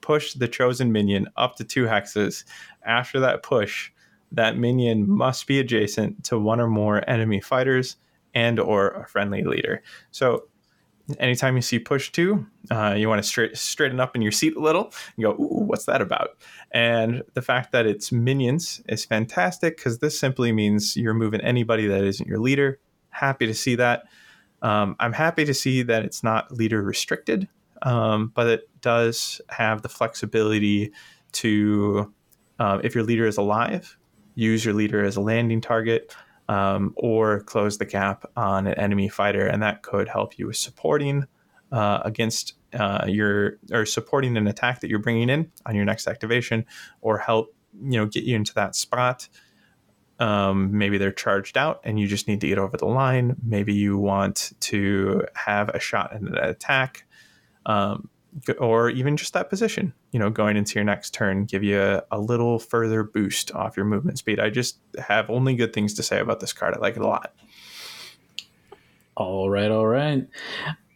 push 0.00 0.34
the 0.34 0.48
chosen 0.48 0.90
minion 0.92 1.28
up 1.36 1.56
to 1.56 1.64
two 1.64 1.84
hexes. 1.84 2.44
After 2.84 3.20
that 3.20 3.42
push, 3.42 3.92
that 4.32 4.56
minion 4.56 5.08
must 5.08 5.46
be 5.46 5.60
adjacent 5.60 6.24
to 6.24 6.38
one 6.38 6.60
or 6.60 6.66
more 6.68 7.08
enemy 7.08 7.40
fighters 7.40 7.96
and 8.34 8.58
or 8.58 8.88
a 8.90 9.06
friendly 9.06 9.44
leader. 9.44 9.82
So 10.10 10.48
anytime 11.18 11.56
you 11.56 11.62
see 11.62 11.78
push 11.78 12.10
two, 12.10 12.46
uh, 12.70 12.94
you 12.96 13.08
want 13.08 13.22
to 13.22 13.28
straight, 13.28 13.56
straighten 13.56 14.00
up 14.00 14.16
in 14.16 14.22
your 14.22 14.32
seat 14.32 14.56
a 14.56 14.60
little 14.60 14.92
and 15.16 15.24
go, 15.24 15.32
ooh, 15.32 15.64
what's 15.66 15.84
that 15.84 16.00
about? 16.00 16.30
And 16.70 17.22
the 17.34 17.42
fact 17.42 17.72
that 17.72 17.86
it's 17.86 18.10
minions 18.10 18.80
is 18.88 19.04
fantastic 19.04 19.76
because 19.76 19.98
this 19.98 20.18
simply 20.18 20.52
means 20.52 20.96
you're 20.96 21.14
moving 21.14 21.40
anybody 21.40 21.86
that 21.86 22.04
isn't 22.04 22.26
your 22.26 22.38
leader. 22.38 22.80
Happy 23.10 23.46
to 23.46 23.54
see 23.54 23.74
that. 23.76 24.04
Um, 24.62 24.96
I'm 24.98 25.12
happy 25.12 25.44
to 25.44 25.54
see 25.54 25.82
that 25.82 26.04
it's 26.04 26.22
not 26.22 26.50
leader 26.50 26.82
restricted, 26.82 27.48
um, 27.82 28.32
but 28.34 28.46
it 28.46 28.68
does 28.80 29.40
have 29.50 29.82
the 29.82 29.90
flexibility 29.90 30.92
to, 31.32 32.12
uh, 32.58 32.80
if 32.82 32.94
your 32.94 33.04
leader 33.04 33.26
is 33.26 33.36
alive, 33.36 33.98
use 34.34 34.64
your 34.64 34.74
leader 34.74 35.04
as 35.04 35.16
a 35.16 35.20
landing 35.20 35.60
target 35.60 36.14
um, 36.48 36.92
or 36.96 37.40
close 37.40 37.78
the 37.78 37.84
gap 37.84 38.24
on 38.36 38.66
an 38.66 38.74
enemy 38.74 39.08
fighter, 39.08 39.46
and 39.46 39.62
that 39.62 39.82
could 39.82 40.08
help 40.08 40.38
you 40.38 40.46
with 40.46 40.56
supporting 40.56 41.26
uh, 41.72 42.00
against 42.04 42.54
uh, 42.74 43.06
your 43.08 43.58
or 43.72 43.86
supporting 43.86 44.36
an 44.36 44.46
attack 44.46 44.80
that 44.80 44.90
you're 44.90 44.98
bringing 44.98 45.28
in 45.28 45.50
on 45.66 45.74
your 45.74 45.84
next 45.84 46.06
activation, 46.06 46.64
or 47.00 47.18
help 47.18 47.54
you 47.82 47.98
know 47.98 48.06
get 48.06 48.24
you 48.24 48.36
into 48.36 48.54
that 48.54 48.74
spot. 48.76 49.28
Um, 50.20 50.78
maybe 50.78 50.96
they're 50.96 51.10
charged 51.10 51.58
out 51.58 51.80
and 51.82 51.98
you 51.98 52.06
just 52.06 52.28
need 52.28 52.40
to 52.42 52.46
get 52.46 52.56
over 52.56 52.76
the 52.76 52.86
line. 52.86 53.34
Maybe 53.42 53.74
you 53.74 53.98
want 53.98 54.52
to 54.60 55.26
have 55.34 55.70
a 55.70 55.80
shot 55.80 56.12
in 56.12 56.28
an 56.28 56.36
attack. 56.36 57.04
Um, 57.66 58.08
or 58.58 58.90
even 58.90 59.16
just 59.16 59.32
that 59.32 59.48
position, 59.48 59.92
you 60.12 60.18
know, 60.18 60.30
going 60.30 60.56
into 60.56 60.74
your 60.74 60.84
next 60.84 61.14
turn, 61.14 61.44
give 61.44 61.62
you 61.62 61.80
a, 61.80 62.02
a, 62.10 62.18
little 62.18 62.58
further 62.58 63.02
boost 63.02 63.52
off 63.52 63.76
your 63.76 63.86
movement 63.86 64.18
speed. 64.18 64.40
I 64.40 64.50
just 64.50 64.78
have 64.98 65.30
only 65.30 65.54
good 65.54 65.72
things 65.72 65.94
to 65.94 66.02
say 66.02 66.18
about 66.18 66.40
this 66.40 66.52
card. 66.52 66.74
I 66.74 66.80
like 66.80 66.96
it 66.96 67.02
a 67.02 67.06
lot. 67.06 67.34
All 69.16 69.48
right, 69.48 69.70
all 69.70 69.86
right. 69.86 70.26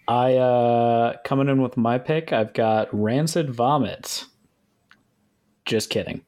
I 0.09 0.35
uh 0.37 1.17
coming 1.25 1.49
in 1.49 1.63
with 1.63 1.77
my 1.77 1.99
pick, 1.99 2.33
I've 2.33 2.55
got 2.55 2.89
Rancid 2.93 3.51
Vomit. 3.51 4.25
Just 5.65 5.91
kidding. 5.91 6.25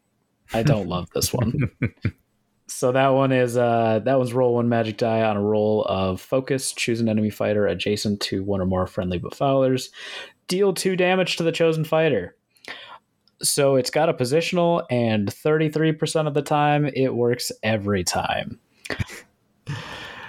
I 0.53 0.63
don't 0.63 0.89
love 0.89 1.09
this 1.15 1.33
one. 1.33 1.71
so 2.67 2.93
that 2.93 3.09
one 3.09 3.33
is 3.33 3.57
uh 3.57 4.01
that 4.05 4.19
one's 4.19 4.33
roll 4.33 4.55
one 4.55 4.69
magic 4.69 4.97
die 4.97 5.23
on 5.23 5.37
a 5.37 5.43
roll 5.43 5.85
of 5.87 6.21
focus 6.21 6.73
choose 6.73 7.01
an 7.01 7.09
enemy 7.09 7.31
fighter 7.31 7.67
adjacent 7.67 8.21
to 8.21 8.45
one 8.45 8.61
or 8.61 8.67
more 8.67 8.87
friendly 8.87 9.19
befoulers 9.19 9.89
deal 10.51 10.75
two 10.75 10.97
damage 10.97 11.37
to 11.37 11.43
the 11.45 11.53
chosen 11.53 11.85
fighter. 11.85 12.37
So 13.43 13.77
it's 13.77 13.89
got 13.89 14.11
a 14.11 14.13
positional, 14.13 14.85
and 14.91 15.29
33% 15.29 16.27
of 16.27 16.35
the 16.35 16.43
time 16.43 16.85
it 16.85 17.15
works 17.15 17.51
every 17.63 18.05
time. 18.05 18.61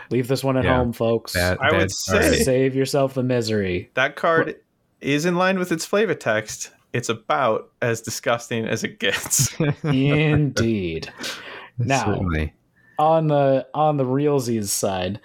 Leave 0.09 0.29
this 0.29 0.43
one 0.43 0.55
at 0.55 0.63
yeah, 0.63 0.77
home, 0.77 0.93
folks. 0.93 1.33
Bad, 1.33 1.57
I 1.59 1.75
would 1.75 1.91
say 1.91 2.43
save 2.43 2.73
yourself 2.75 3.13
the 3.13 3.23
misery. 3.23 3.89
That 3.95 4.15
card 4.15 4.47
what? 4.47 4.63
is 5.01 5.25
in 5.25 5.35
line 5.35 5.59
with 5.59 5.73
its 5.73 5.85
flavor 5.85 6.15
text. 6.15 6.71
It's 6.93 7.09
about 7.09 7.71
as 7.81 8.01
disgusting 8.01 8.65
as 8.65 8.83
it 8.83 8.99
gets. 8.99 9.57
Indeed. 9.83 11.11
now, 11.77 12.05
Certainly. 12.05 12.53
on 12.99 13.27
the 13.27 13.67
on 13.73 13.97
the 13.97 14.05
realsies 14.05 14.67
side, 14.67 15.19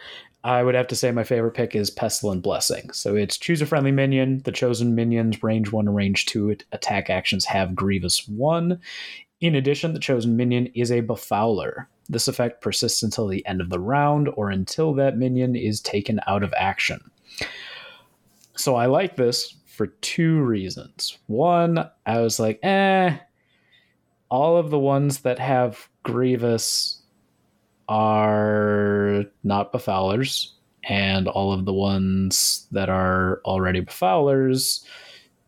I 0.47 0.63
would 0.63 0.77
have 0.77 0.87
to 0.89 0.97
say 0.97 1.11
my 1.11 1.25
favorite 1.25 1.55
pick 1.55 1.75
is 1.75 1.91
Pestilent 1.91 2.43
Blessing. 2.43 2.93
So 2.93 3.17
it's 3.17 3.37
choose 3.37 3.61
a 3.61 3.67
friendly 3.67 3.91
minion. 3.91 4.43
The 4.45 4.53
chosen 4.53 4.95
minions, 4.95 5.43
range 5.43 5.73
one 5.73 5.89
and 5.89 5.97
range 5.97 6.27
two 6.27 6.57
attack 6.71 7.11
actions 7.11 7.45
have 7.47 7.75
Grievous 7.75 8.29
one. 8.29 8.79
In 9.41 9.57
addition, 9.57 9.93
the 9.93 9.99
chosen 9.99 10.37
minion 10.37 10.67
is 10.67 10.93
a 10.93 11.03
Befouler. 11.03 11.87
This 12.09 12.29
effect 12.29 12.63
persists 12.63 13.03
until 13.03 13.27
the 13.27 13.45
end 13.45 13.61
of 13.61 13.71
the 13.71 13.81
round 13.81 14.29
or 14.37 14.51
until 14.51 14.95
that 14.95 15.19
minion 15.19 15.57
is 15.57 15.81
taken 15.81 16.21
out 16.29 16.45
of 16.45 16.55
action. 16.57 17.01
So 18.55 18.77
I 18.77 18.87
like 18.87 19.17
this 19.17 19.53
for 19.67 19.89
two 19.89 20.43
reasons. 20.43 21.19
One, 21.27 21.91
I 22.07 22.21
was 22.21 22.39
like, 22.39 22.61
eh, 22.63 23.17
all 24.31 24.57
of 24.57 24.71
the 24.71 24.79
ones 24.79 25.23
that 25.23 25.41
have 25.41 25.89
Grievous 26.05 26.96
are 27.89 29.25
not 29.45 29.73
befoulers, 29.73 30.53
and 30.85 31.29
all 31.29 31.53
of 31.53 31.65
the 31.65 31.73
ones 31.73 32.67
that 32.73 32.89
are 32.89 33.41
already 33.45 33.81
befoulers 33.81 34.85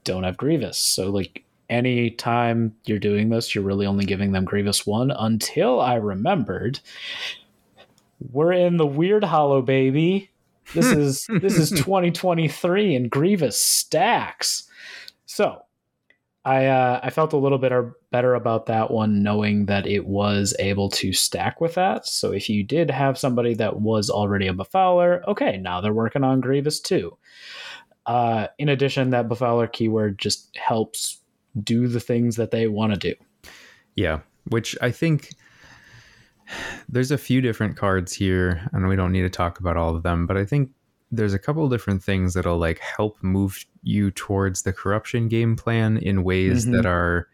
don't 0.05 0.24
have 0.24 0.36
Grievous. 0.36 0.78
So, 0.78 1.11
like, 1.11 1.45
any 1.70 2.11
time 2.11 2.74
you're 2.86 2.99
doing 2.99 3.28
this, 3.28 3.55
you're 3.55 3.64
really 3.64 3.86
only 3.86 4.05
giving 4.05 4.32
them 4.32 4.45
Grievous 4.45 4.86
one 4.86 5.11
until 5.11 5.80
I 5.80 5.95
remembered 5.97 6.80
we're 8.20 8.53
in 8.53 8.76
the 8.76 8.86
Wyrdhollow 8.86 9.64
baby. 9.64 10.30
This 10.74 10.86
is 10.86 11.26
this 11.41 11.57
is 11.57 11.70
2023 11.76 12.95
and 12.95 13.11
Grievous 13.11 13.61
stacks. 13.61 14.68
So 15.26 15.62
I 16.49 16.65
uh, 16.65 17.01
I 17.03 17.11
felt 17.11 17.35
a 17.35 17.37
little 17.37 17.59
bit 17.59 17.73
better 18.11 18.35
about 18.35 18.65
that 18.67 18.91
one, 18.91 19.23
knowing 19.23 19.67
that 19.67 19.87
it 19.87 20.07
was 20.07 20.57
able 20.59 20.89
to 20.89 21.13
stack 21.13 21.61
with 21.61 21.75
that. 21.75 22.07
So 22.07 22.33
if 22.33 22.49
you 22.49 22.65
did 22.65 22.91
have 22.91 23.19
somebody 23.19 23.53
that 23.57 23.81
was 23.81 24.09
already 24.09 24.47
a 24.47 24.55
Befouler, 24.55 25.23
okay, 25.29 25.59
now 25.59 25.83
they're 25.83 25.93
working 25.93 26.25
on 26.25 26.41
Grievous 26.41 26.81
too. 26.81 27.19
Uh, 28.07 28.47
in 28.57 28.71
addition, 28.71 29.11
that 29.11 29.29
Befouler 29.29 29.71
keyword 29.71 30.19
just 30.19 30.57
helps 30.57 31.21
do 31.63 31.87
the 31.87 32.01
things 32.01 32.37
that 32.37 32.51
they 32.51 32.67
want 32.67 32.95
to 32.95 32.99
do. 32.99 33.51
Yeah, 33.95 34.21
which 34.49 34.75
I 34.81 34.91
think 34.91 35.35
there's 36.89 37.11
a 37.11 37.19
few 37.19 37.43
different 37.43 37.77
cards 37.77 38.15
here, 38.15 38.67
and 38.73 38.89
we 38.89 38.97
don't 38.97 39.13
need 39.13 39.21
to 39.21 39.29
talk 39.29 39.61
about 39.61 39.77
all 39.77 39.95
of 39.95 40.03
them, 40.03 40.27
but 40.27 40.39
I 40.39 40.47
think 40.47 40.71
there's 41.11 41.35
a 41.35 41.39
couple 41.39 41.69
different 41.69 42.03
things 42.03 42.35
that'll 42.35 42.59
like 42.59 42.79
help 42.79 43.17
move 43.23 43.65
you 43.83 44.11
towards 44.11 44.63
the 44.63 44.73
corruption 44.73 45.29
game 45.29 45.57
plan 45.57 45.97
in 45.97 46.23
ways 46.23 46.65
mm-hmm. 46.65 46.77
that 46.77 46.87
are 46.87 47.29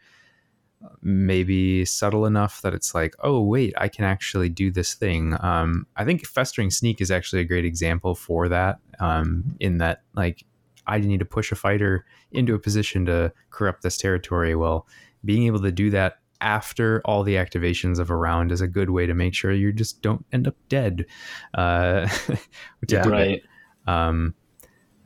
maybe 1.03 1.85
subtle 1.85 2.27
enough 2.27 2.63
that 2.63 2.75
it's 2.75 2.95
like, 2.95 3.15
oh 3.21 3.41
wait, 3.41 3.75
I 3.77 3.89
can 3.89 4.05
actually 4.05 4.49
do 4.49 4.71
this 4.71 4.95
thing. 4.95 5.37
Um, 5.41 5.87
I 5.97 6.05
think 6.05 6.27
festering 6.27 6.71
sneak 6.71 7.01
is 7.01 7.11
actually 7.11 7.43
a 7.43 7.45
great 7.45 7.65
example 7.65 8.15
for 8.15 8.49
that. 8.49 8.79
Um, 9.01 9.57
in 9.61 9.79
that, 9.79 10.03
like, 10.15 10.45
I 10.87 10.99
need 10.99 11.21
to 11.21 11.25
push 11.25 11.51
a 11.51 11.57
fighter 11.57 12.05
into 12.33 12.55
a 12.55 12.59
position 12.59 13.07
to 13.07 13.33
corrupt 13.51 13.83
this 13.83 13.97
territory. 13.97 14.55
Well, 14.55 14.87
being 15.25 15.45
able 15.45 15.61
to 15.61 15.73
do 15.73 15.91
that 15.91 16.19
after 16.41 17.01
all 17.07 17.23
the 17.23 17.37
activations 17.37 17.99
of 17.99 18.11
a 18.11 18.17
round 18.17 18.53
is 18.53 18.61
a 18.61 18.69
good 18.69 18.91
way 18.91 19.07
to 19.07 19.15
make 19.15 19.35
sure 19.35 19.53
you 19.53 19.73
just 19.73 20.03
don't 20.03 20.27
end 20.33 20.47
up 20.47 20.57
dead. 20.69 21.07
Uh, 21.55 22.07
yeah, 22.89 23.09
right. 23.09 23.43
Um, 23.87 24.35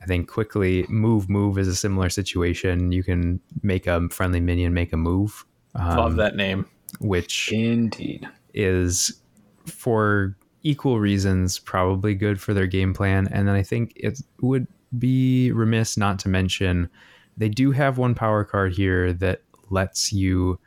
I 0.01 0.05
think 0.05 0.29
quickly 0.29 0.85
move 0.87 1.29
move 1.29 1.57
is 1.57 1.67
a 1.67 1.75
similar 1.75 2.09
situation. 2.09 2.91
You 2.91 3.03
can 3.03 3.41
make 3.61 3.87
a 3.87 4.07
friendly 4.09 4.39
minion 4.39 4.73
make 4.73 4.93
a 4.93 4.97
move. 4.97 5.45
Um, 5.75 5.97
Love 5.97 6.15
that 6.15 6.35
name. 6.35 6.65
Which 6.99 7.51
indeed 7.51 8.27
is 8.53 9.21
for 9.65 10.35
equal 10.63 10.99
reasons 10.99 11.59
probably 11.59 12.15
good 12.15 12.41
for 12.41 12.53
their 12.53 12.67
game 12.67 12.93
plan. 12.93 13.27
And 13.31 13.47
then 13.47 13.55
I 13.55 13.63
think 13.63 13.93
it 13.95 14.19
would 14.41 14.67
be 14.97 15.51
remiss 15.51 15.97
not 15.97 16.19
to 16.19 16.29
mention 16.29 16.89
they 17.37 17.49
do 17.49 17.71
have 17.71 17.97
one 17.97 18.15
power 18.15 18.43
card 18.43 18.73
here 18.73 19.13
that 19.13 19.41
lets 19.69 20.11
you 20.11 20.59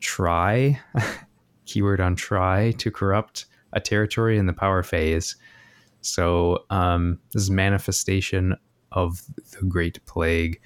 try 0.00 0.78
keyword 1.66 2.00
on 2.00 2.14
try 2.14 2.72
to 2.72 2.90
corrupt 2.90 3.46
a 3.72 3.80
territory 3.80 4.38
in 4.38 4.46
the 4.46 4.52
power 4.52 4.82
phase. 4.82 5.36
So 6.04 6.64
um, 6.70 7.18
this 7.32 7.42
is 7.42 7.50
manifestation 7.50 8.56
of 8.92 9.22
the 9.52 9.66
Great 9.66 10.04
Plague. 10.06 10.60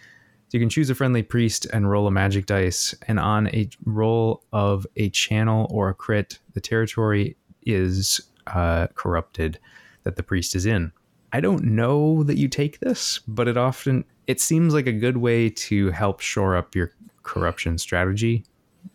So 0.49 0.57
you 0.57 0.61
can 0.61 0.68
choose 0.68 0.89
a 0.91 0.95
friendly 0.95 1.22
priest 1.22 1.66
and 1.72 1.91
roll 1.91 2.07
a 2.07 2.11
magic 2.11 2.47
dice, 2.47 2.95
and 3.07 3.20
on 3.20 3.49
a 3.49 3.68
roll 3.84 4.45
of 4.53 4.86
a 4.97 5.11
channel 5.11 5.66
or 5.70 5.91
a 5.91 5.95
crit, 5.95 6.39
the 6.55 6.61
territory 6.61 7.36
is 7.62 8.20
uh, 8.47 8.86
corrupted 8.95 9.59
that 10.05 10.16
the 10.16 10.22
priest 10.22 10.57
is 10.57 10.64
in. 10.64 10.91
I 11.32 11.41
don't 11.41 11.64
know 11.64 12.22
that 12.22 12.39
you 12.39 12.49
take 12.49 12.80
this, 12.80 13.20
but 13.28 13.47
it 13.47 13.59
often 13.59 14.05
it 14.26 14.41
seems 14.41 14.72
like 14.72 14.86
a 14.86 14.93
good 14.93 15.18
way 15.18 15.51
to 15.51 15.91
help 15.91 16.20
shore 16.20 16.57
up 16.57 16.74
your 16.74 16.93
corruption 17.22 17.76
strategy, 17.76 18.45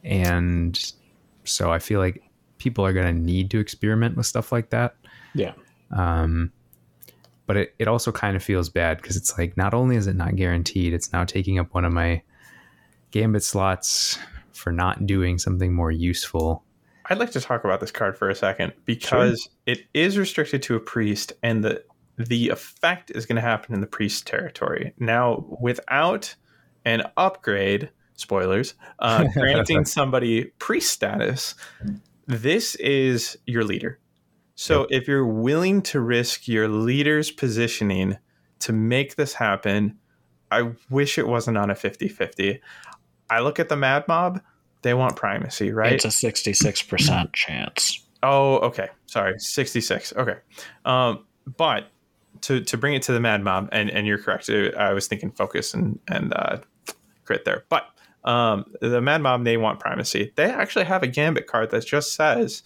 and 0.04 0.94
so 1.44 1.72
I 1.72 1.78
feel 1.78 2.00
like 2.00 2.24
people 2.58 2.84
are 2.84 2.94
going 2.94 3.14
to 3.16 3.22
need 3.22 3.52
to 3.52 3.60
experiment 3.60 4.18
with 4.18 4.26
stuff 4.26 4.52
like 4.52 4.72
that. 4.72 4.96
Yeah. 5.36 5.54
Um, 5.96 6.52
but 7.46 7.58
it, 7.58 7.76
it 7.80 7.88
also 7.88 8.12
kind 8.12 8.36
of 8.36 8.44
feels 8.44 8.70
bad 8.70 8.98
because 8.98 9.18
it's 9.18 9.38
like 9.38 9.58
not 9.58 9.74
only 9.74 9.96
is 9.96 10.08
it 10.08 10.16
not 10.16 10.36
guaranteed, 10.36 10.94
it's 10.94 11.12
now 11.12 11.24
taking 11.24 11.60
up 11.60 11.74
one 11.74 11.86
of 11.86 11.94
my 11.94 12.22
gambit 13.12 13.44
slots 13.44 14.18
for 14.54 14.72
not 14.72 15.06
doing 15.06 15.38
something 15.38 15.74
more 15.74 15.92
useful. 15.92 16.64
I'd 17.10 17.18
like 17.18 17.32
to 17.32 17.42
talk 17.42 17.64
about 17.66 17.80
this 17.80 17.92
card 17.92 18.18
for 18.18 18.30
a 18.30 18.36
second 18.36 18.74
because 18.86 19.44
sure. 19.44 19.52
it 19.66 19.82
is 19.94 20.18
restricted 20.18 20.64
to 20.64 20.76
a 20.76 20.80
priest 20.80 21.34
and 21.44 21.64
the 21.64 21.84
the 22.18 22.50
effect 22.50 23.12
is 23.12 23.26
going 23.26 23.38
to 23.38 23.42
happen 23.42 23.74
in 23.74 23.82
the 23.82 23.88
priest 23.88 24.28
territory. 24.28 24.94
Now, 25.00 25.46
without 25.60 26.36
an 26.86 27.04
upgrade, 27.18 27.90
spoilers, 28.14 28.76
uh, 29.00 29.26
granting 29.34 29.84
somebody 29.86 30.46
priest 30.60 30.92
status, 30.92 31.56
this 32.28 32.76
is 32.76 33.36
your 33.48 33.64
leader. 33.64 34.00
So 34.56 34.82
yep. 34.82 35.02
if 35.02 35.08
you're 35.08 35.26
willing 35.26 35.82
to 35.84 36.00
risk 36.00 36.48
your 36.48 36.68
leader's 36.68 37.32
positioning 37.32 38.18
to 38.60 38.74
make 38.74 39.16
this 39.16 39.34
happen, 39.34 39.98
I 40.52 40.72
wish 40.90 41.18
it 41.18 41.28
wasn't 41.28 41.58
on 41.58 41.70
a 41.70 41.76
50 41.76 42.08
50. 42.08 42.62
I 43.30 43.40
look 43.40 43.60
at 43.60 43.70
the 43.70 43.76
Mad 43.76 44.08
Mob, 44.08 44.42
they 44.84 44.94
want 44.94 45.16
primacy, 45.16 45.72
right? 45.72 45.94
It's 45.94 46.06
a 46.06 46.10
66% 46.10 47.34
chance. 47.34 48.06
Oh, 48.22 48.58
okay. 48.58 48.90
Sorry, 49.08 49.40
66. 49.40 50.14
Okay. 50.14 50.38
Um, 50.86 51.26
but 51.58 51.88
to, 52.42 52.62
to 52.62 52.78
bring 52.78 52.94
it 52.94 53.02
to 53.04 53.12
the 53.12 53.20
Mad 53.20 53.44
Mob, 53.44 53.70
and, 53.72 53.90
and 53.90 54.06
you're 54.06 54.18
correct. 54.18 54.50
I 54.50 54.94
was 54.94 55.08
thinking 55.08 55.32
focus 55.32 55.74
and, 55.74 56.00
and 56.08 56.34
uh, 56.34 56.58
crit 57.26 57.46
there. 57.46 57.64
But 57.70 57.86
um, 58.24 58.66
the 58.82 59.02
Mad 59.02 59.22
Mob, 59.22 59.44
they 59.44 59.58
want 59.58 59.80
primacy. 59.80 60.32
They 60.36 60.46
actually 60.46 60.86
have 60.86 61.04
a 61.04 61.08
Gambit 61.08 61.48
card 61.48 61.72
that 61.72 61.86
just 61.86 62.14
says, 62.14 62.64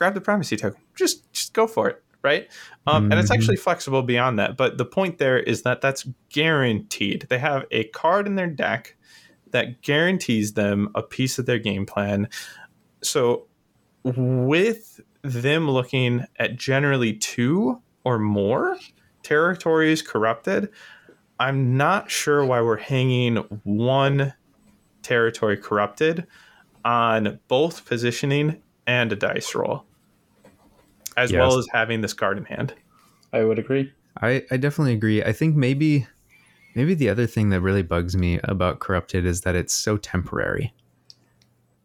grab 0.00 0.14
the 0.14 0.20
primacy 0.20 0.56
token. 0.56 0.80
Just, 0.96 1.30
just 1.30 1.52
go 1.52 1.66
for 1.66 1.86
it 1.90 2.02
right? 2.22 2.50
Um, 2.86 3.04
mm-hmm. 3.04 3.12
And 3.12 3.20
it's 3.20 3.30
actually 3.30 3.56
mm-hmm. 3.56 3.62
flexible 3.62 4.02
beyond 4.02 4.38
that. 4.38 4.56
But 4.56 4.78
the 4.78 4.84
point 4.84 5.18
there 5.18 5.38
is 5.38 5.62
that 5.62 5.80
that's 5.80 6.06
guaranteed. 6.28 7.26
They 7.28 7.38
have 7.38 7.64
a 7.70 7.84
card 7.84 8.26
in 8.26 8.34
their 8.34 8.46
deck 8.46 8.96
that 9.52 9.82
guarantees 9.82 10.52
them 10.52 10.90
a 10.94 11.02
piece 11.02 11.38
of 11.38 11.46
their 11.46 11.58
game 11.58 11.86
plan. 11.86 12.28
So 13.02 13.46
with 14.04 15.00
them 15.22 15.70
looking 15.70 16.26
at 16.38 16.56
generally 16.56 17.14
two 17.14 17.80
or 18.04 18.18
more 18.18 18.76
territories 19.22 20.02
corrupted, 20.02 20.70
I'm 21.38 21.76
not 21.76 22.10
sure 22.10 22.44
why 22.44 22.60
we're 22.60 22.76
hanging 22.76 23.36
one 23.64 24.34
territory 25.02 25.56
corrupted 25.56 26.26
on 26.84 27.40
both 27.48 27.86
positioning 27.86 28.62
and 28.86 29.12
a 29.12 29.16
dice 29.16 29.54
roll 29.54 29.86
as 31.16 31.30
yes. 31.30 31.38
well 31.38 31.58
as 31.58 31.66
having 31.72 32.00
this 32.00 32.12
card 32.12 32.38
in 32.38 32.44
hand. 32.44 32.74
I 33.32 33.44
would 33.44 33.58
agree. 33.58 33.92
I, 34.20 34.44
I 34.50 34.56
definitely 34.56 34.94
agree. 34.94 35.22
I 35.22 35.32
think 35.32 35.56
maybe 35.56 36.06
maybe 36.74 36.94
the 36.94 37.08
other 37.08 37.26
thing 37.26 37.50
that 37.50 37.60
really 37.60 37.82
bugs 37.82 38.16
me 38.16 38.38
about 38.44 38.80
corrupted 38.80 39.24
is 39.24 39.42
that 39.42 39.54
it's 39.54 39.72
so 39.72 39.96
temporary. 39.96 40.72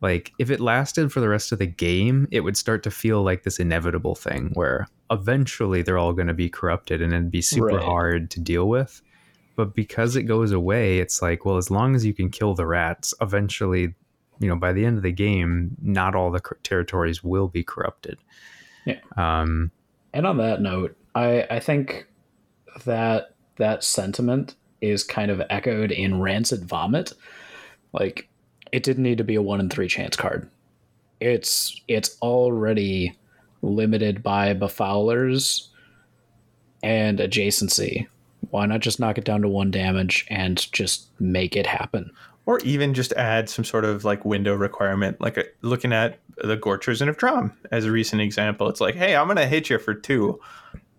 Like 0.01 0.33
if 0.37 0.51
it 0.51 0.59
lasted 0.59 1.11
for 1.11 1.19
the 1.19 1.29
rest 1.29 1.51
of 1.51 1.59
the 1.59 1.65
game, 1.65 2.27
it 2.31 2.41
would 2.41 2.57
start 2.57 2.83
to 2.83 2.91
feel 2.91 3.23
like 3.23 3.43
this 3.43 3.59
inevitable 3.59 4.15
thing 4.15 4.51
where 4.53 4.87
eventually 5.09 5.81
they're 5.81 5.97
all 5.97 6.13
going 6.13 6.27
to 6.27 6.33
be 6.33 6.49
corrupted 6.49 7.01
and 7.01 7.13
it'd 7.13 7.31
be 7.31 7.41
super 7.41 7.77
right. 7.77 7.83
hard 7.83 8.29
to 8.31 8.39
deal 8.39 8.67
with. 8.67 9.01
But 9.55 9.73
because 9.73 10.15
it 10.15 10.23
goes 10.23 10.51
away, 10.51 10.99
it's 10.99 11.21
like, 11.21 11.45
well, 11.45 11.57
as 11.57 11.71
long 11.71 11.95
as 11.95 12.05
you 12.05 12.13
can 12.13 12.29
kill 12.29 12.53
the 12.53 12.67
rats, 12.67 13.13
eventually, 13.21 13.95
you 14.39 14.49
know, 14.49 14.57
by 14.57 14.73
the 14.73 14.85
end 14.85 14.97
of 14.97 15.03
the 15.03 15.13
game, 15.13 15.77
not 15.81 16.13
all 16.13 16.29
the 16.29 16.41
territories 16.61 17.23
will 17.23 17.47
be 17.47 17.63
corrupted. 17.63 18.19
Yeah. 18.85 18.99
Um, 19.17 19.71
and 20.13 20.25
on 20.25 20.37
that 20.37 20.61
note, 20.61 20.95
I 21.13 21.45
I 21.49 21.59
think 21.59 22.07
that 22.85 23.35
that 23.57 23.83
sentiment 23.83 24.55
is 24.81 25.03
kind 25.03 25.31
of 25.31 25.41
echoed 25.49 25.91
in 25.91 26.21
Rancid 26.21 26.65
Vomit. 26.65 27.13
Like, 27.93 28.27
it 28.71 28.83
didn't 28.83 29.03
need 29.03 29.17
to 29.17 29.23
be 29.23 29.35
a 29.35 29.41
one 29.41 29.59
in 29.59 29.69
three 29.69 29.87
chance 29.87 30.15
card. 30.15 30.49
It's 31.19 31.81
it's 31.87 32.17
already 32.21 33.17
limited 33.61 34.21
by 34.21 34.53
befoulers 34.53 35.67
and 36.83 37.19
adjacency. 37.19 38.07
Why 38.51 38.65
not 38.65 38.81
just 38.81 38.99
knock 38.99 39.17
it 39.17 39.23
down 39.23 39.41
to 39.41 39.49
one 39.49 39.71
damage 39.71 40.25
and 40.29 40.71
just 40.71 41.07
make 41.19 41.55
it 41.55 41.65
happen? 41.65 42.11
Or 42.45 42.59
even 42.59 42.93
just 42.93 43.11
add 43.13 43.49
some 43.49 43.65
sort 43.65 43.85
of 43.85 44.05
like 44.05 44.23
window 44.23 44.53
requirement, 44.53 45.19
like 45.19 45.37
a, 45.37 45.45
uh, 45.45 45.49
looking 45.61 45.91
at 45.91 46.19
the 46.37 46.55
Gorechosen 46.55 47.09
of 47.09 47.17
Dromm 47.17 47.55
as 47.71 47.85
a 47.85 47.91
recent 47.91 48.21
example. 48.21 48.69
It's 48.69 48.81
like, 48.81 48.95
hey, 48.95 49.15
I'm 49.15 49.25
going 49.25 49.37
to 49.37 49.47
hit 49.47 49.69
you 49.69 49.79
for 49.79 49.95
two. 49.95 50.39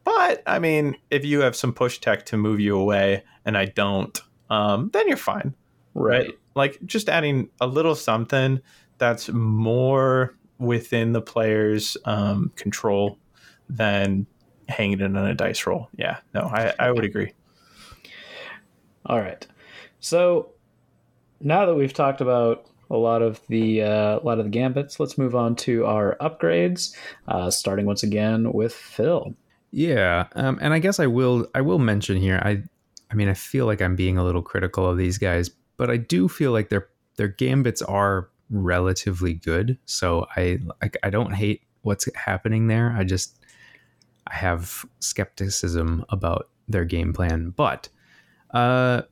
But 0.02 0.42
I 0.46 0.58
mean, 0.58 0.96
if 1.10 1.24
you 1.24 1.40
have 1.40 1.54
some 1.54 1.72
push 1.72 1.98
tech 1.98 2.26
to 2.26 2.36
move 2.36 2.58
you 2.58 2.76
away 2.76 3.22
and 3.44 3.56
I 3.56 3.66
don't, 3.66 4.20
um, 4.50 4.90
then 4.92 5.06
you're 5.08 5.16
fine. 5.16 5.54
Right. 5.94 6.26
right. 6.26 6.38
Like 6.54 6.78
just 6.84 7.08
adding 7.08 7.50
a 7.60 7.66
little 7.66 7.94
something 7.94 8.60
that's 8.98 9.28
more 9.28 10.34
within 10.58 11.12
the 11.12 11.22
player's 11.22 11.96
um, 12.04 12.50
control 12.56 13.18
than 13.68 14.26
hanging 14.68 15.00
it 15.00 15.04
on 15.04 15.16
a 15.16 15.34
dice 15.34 15.66
roll. 15.66 15.88
Yeah, 15.96 16.18
no, 16.34 16.42
I, 16.42 16.72
I 16.78 16.90
would 16.90 17.04
agree. 17.04 17.32
All 19.04 19.20
right. 19.20 19.46
So 20.00 20.52
now 21.40 21.66
that 21.66 21.74
we've 21.74 21.92
talked 21.92 22.20
about 22.20 22.66
a 22.90 22.96
lot 22.96 23.22
of 23.22 23.40
the 23.48 23.82
uh, 23.82 24.18
a 24.18 24.22
lot 24.22 24.38
of 24.38 24.44
the 24.44 24.50
gambits, 24.50 25.00
let's 25.00 25.18
move 25.18 25.34
on 25.34 25.56
to 25.56 25.84
our 25.86 26.16
upgrades. 26.20 26.94
Uh, 27.28 27.50
starting 27.50 27.86
once 27.86 28.02
again 28.02 28.52
with 28.52 28.72
Phil. 28.72 29.34
Yeah, 29.72 30.26
um, 30.34 30.58
and 30.60 30.72
I 30.72 30.78
guess 30.78 31.00
I 31.00 31.06
will 31.06 31.48
I 31.54 31.60
will 31.60 31.78
mention 31.78 32.16
here. 32.16 32.40
I 32.44 32.62
I 33.10 33.14
mean 33.14 33.28
I 33.28 33.34
feel 33.34 33.66
like 33.66 33.82
I'm 33.82 33.96
being 33.96 34.18
a 34.18 34.24
little 34.24 34.42
critical 34.42 34.88
of 34.88 34.96
these 34.96 35.18
guys, 35.18 35.50
but 35.76 35.90
I 35.90 35.96
do 35.96 36.28
feel 36.28 36.52
like 36.52 36.68
their 36.68 36.88
their 37.16 37.28
gambits 37.28 37.82
are 37.82 38.28
relatively 38.50 39.34
good. 39.34 39.78
So 39.86 40.26
I 40.36 40.60
like 40.80 40.96
I 41.02 41.10
don't 41.10 41.32
hate 41.32 41.62
what's 41.82 42.08
happening 42.14 42.68
there. 42.68 42.94
I 42.96 43.04
just 43.04 43.38
I 44.28 44.34
have 44.34 44.84
skepticism 45.00 46.04
about 46.08 46.48
their 46.68 46.84
game 46.84 47.12
plan, 47.12 47.50
but 47.50 47.88
uh 48.50 49.02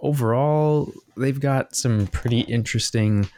overall, 0.00 0.92
they've 1.16 1.40
got 1.40 1.74
some 1.74 2.06
pretty 2.08 2.40
interesting 2.40 3.28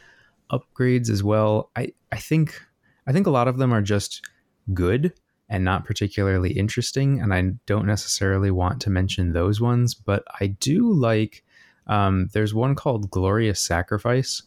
upgrades 0.51 1.09
as 1.09 1.23
well. 1.23 1.71
I, 1.75 1.93
I 2.11 2.17
think 2.17 2.61
I 3.07 3.11
think 3.11 3.27
a 3.27 3.31
lot 3.31 3.47
of 3.47 3.57
them 3.57 3.73
are 3.73 3.81
just 3.81 4.25
good 4.73 5.13
and 5.49 5.65
not 5.65 5.85
particularly 5.85 6.51
interesting, 6.51 7.19
and 7.19 7.33
I 7.33 7.51
don't 7.65 7.85
necessarily 7.85 8.51
want 8.51 8.79
to 8.81 8.89
mention 8.89 9.33
those 9.33 9.59
ones, 9.59 9.93
but 9.93 10.23
I 10.39 10.47
do 10.47 10.91
like. 10.93 11.43
Um, 11.87 12.29
there's 12.31 12.53
one 12.53 12.75
called 12.75 13.09
Glorious 13.09 13.59
Sacrifice. 13.59 14.43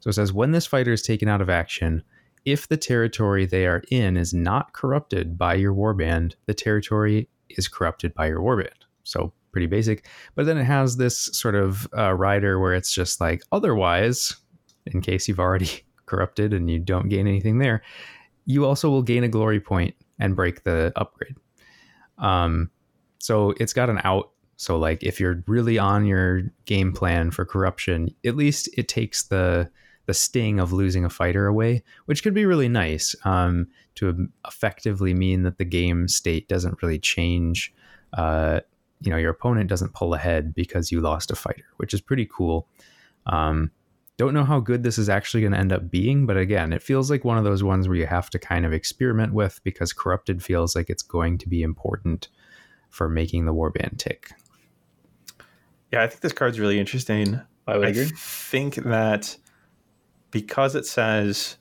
So 0.00 0.08
it 0.08 0.14
says 0.14 0.32
when 0.32 0.52
this 0.52 0.64
fighter 0.64 0.92
is 0.92 1.02
taken 1.02 1.28
out 1.28 1.42
of 1.42 1.50
action, 1.50 2.02
if 2.44 2.68
the 2.68 2.76
territory 2.76 3.44
they 3.44 3.66
are 3.66 3.82
in 3.90 4.16
is 4.16 4.32
not 4.32 4.72
corrupted 4.72 5.36
by 5.36 5.54
your 5.54 5.74
warband, 5.74 6.34
the 6.46 6.54
territory 6.54 7.28
is 7.50 7.68
corrupted 7.68 8.14
by 8.14 8.28
your 8.28 8.40
warband. 8.40 8.86
So 9.02 9.32
pretty 9.58 9.66
basic. 9.66 10.06
But 10.36 10.46
then 10.46 10.56
it 10.56 10.64
has 10.64 10.98
this 10.98 11.18
sort 11.32 11.56
of 11.56 11.88
uh, 11.96 12.14
rider 12.14 12.60
where 12.60 12.74
it's 12.74 12.92
just 12.92 13.20
like 13.20 13.42
otherwise, 13.50 14.36
in 14.86 15.00
case 15.00 15.26
you've 15.26 15.40
already 15.40 15.82
corrupted 16.06 16.52
and 16.52 16.70
you 16.70 16.78
don't 16.78 17.08
gain 17.08 17.26
anything 17.26 17.58
there, 17.58 17.82
you 18.46 18.64
also 18.64 18.88
will 18.88 19.02
gain 19.02 19.24
a 19.24 19.28
glory 19.28 19.58
point 19.58 19.96
and 20.20 20.36
break 20.36 20.62
the 20.62 20.92
upgrade. 20.94 21.34
Um, 22.18 22.70
so 23.18 23.52
it's 23.58 23.72
got 23.72 23.90
an 23.90 24.00
out. 24.04 24.30
So 24.54 24.78
like 24.78 25.02
if 25.02 25.18
you're 25.18 25.42
really 25.48 25.76
on 25.76 26.06
your 26.06 26.42
game 26.64 26.92
plan 26.92 27.32
for 27.32 27.44
corruption, 27.44 28.14
at 28.24 28.36
least 28.36 28.68
it 28.78 28.86
takes 28.86 29.24
the 29.24 29.68
the 30.06 30.14
sting 30.14 30.58
of 30.58 30.72
losing 30.72 31.04
a 31.04 31.10
fighter 31.10 31.46
away, 31.48 31.82
which 32.06 32.22
could 32.22 32.32
be 32.32 32.46
really 32.46 32.68
nice 32.68 33.14
um, 33.24 33.66
to 33.96 34.28
effectively 34.46 35.12
mean 35.12 35.42
that 35.42 35.58
the 35.58 35.66
game 35.66 36.08
state 36.08 36.48
doesn't 36.48 36.80
really 36.80 36.98
change 36.98 37.74
uh, 38.14 38.60
you 39.00 39.10
know 39.10 39.16
your 39.16 39.30
opponent 39.30 39.68
doesn't 39.68 39.94
pull 39.94 40.14
ahead 40.14 40.54
because 40.54 40.90
you 40.90 41.00
lost 41.00 41.30
a 41.30 41.36
fighter, 41.36 41.64
which 41.76 41.94
is 41.94 42.00
pretty 42.00 42.26
cool. 42.26 42.68
Um, 43.26 43.70
don't 44.16 44.34
know 44.34 44.44
how 44.44 44.58
good 44.58 44.82
this 44.82 44.98
is 44.98 45.08
actually 45.08 45.42
going 45.42 45.52
to 45.52 45.58
end 45.58 45.72
up 45.72 45.90
being, 45.90 46.26
but 46.26 46.36
again, 46.36 46.72
it 46.72 46.82
feels 46.82 47.08
like 47.08 47.24
one 47.24 47.38
of 47.38 47.44
those 47.44 47.62
ones 47.62 47.86
where 47.86 47.96
you 47.96 48.06
have 48.06 48.28
to 48.30 48.38
kind 48.38 48.66
of 48.66 48.72
experiment 48.72 49.32
with 49.32 49.60
because 49.62 49.92
corrupted 49.92 50.42
feels 50.42 50.74
like 50.74 50.90
it's 50.90 51.02
going 51.02 51.38
to 51.38 51.48
be 51.48 51.62
important 51.62 52.28
for 52.90 53.08
making 53.08 53.46
the 53.46 53.54
warband 53.54 53.96
tick. 53.98 54.32
Yeah, 55.92 56.02
I 56.02 56.08
think 56.08 56.20
this 56.20 56.32
card's 56.32 56.58
really 56.58 56.80
interesting. 56.80 57.40
I 57.68 57.78
would 57.78 57.86
I 57.86 57.90
agree. 57.90 58.10
think 58.16 58.74
that 58.76 59.36
because 60.32 60.74
it 60.74 60.84
says 60.84 61.56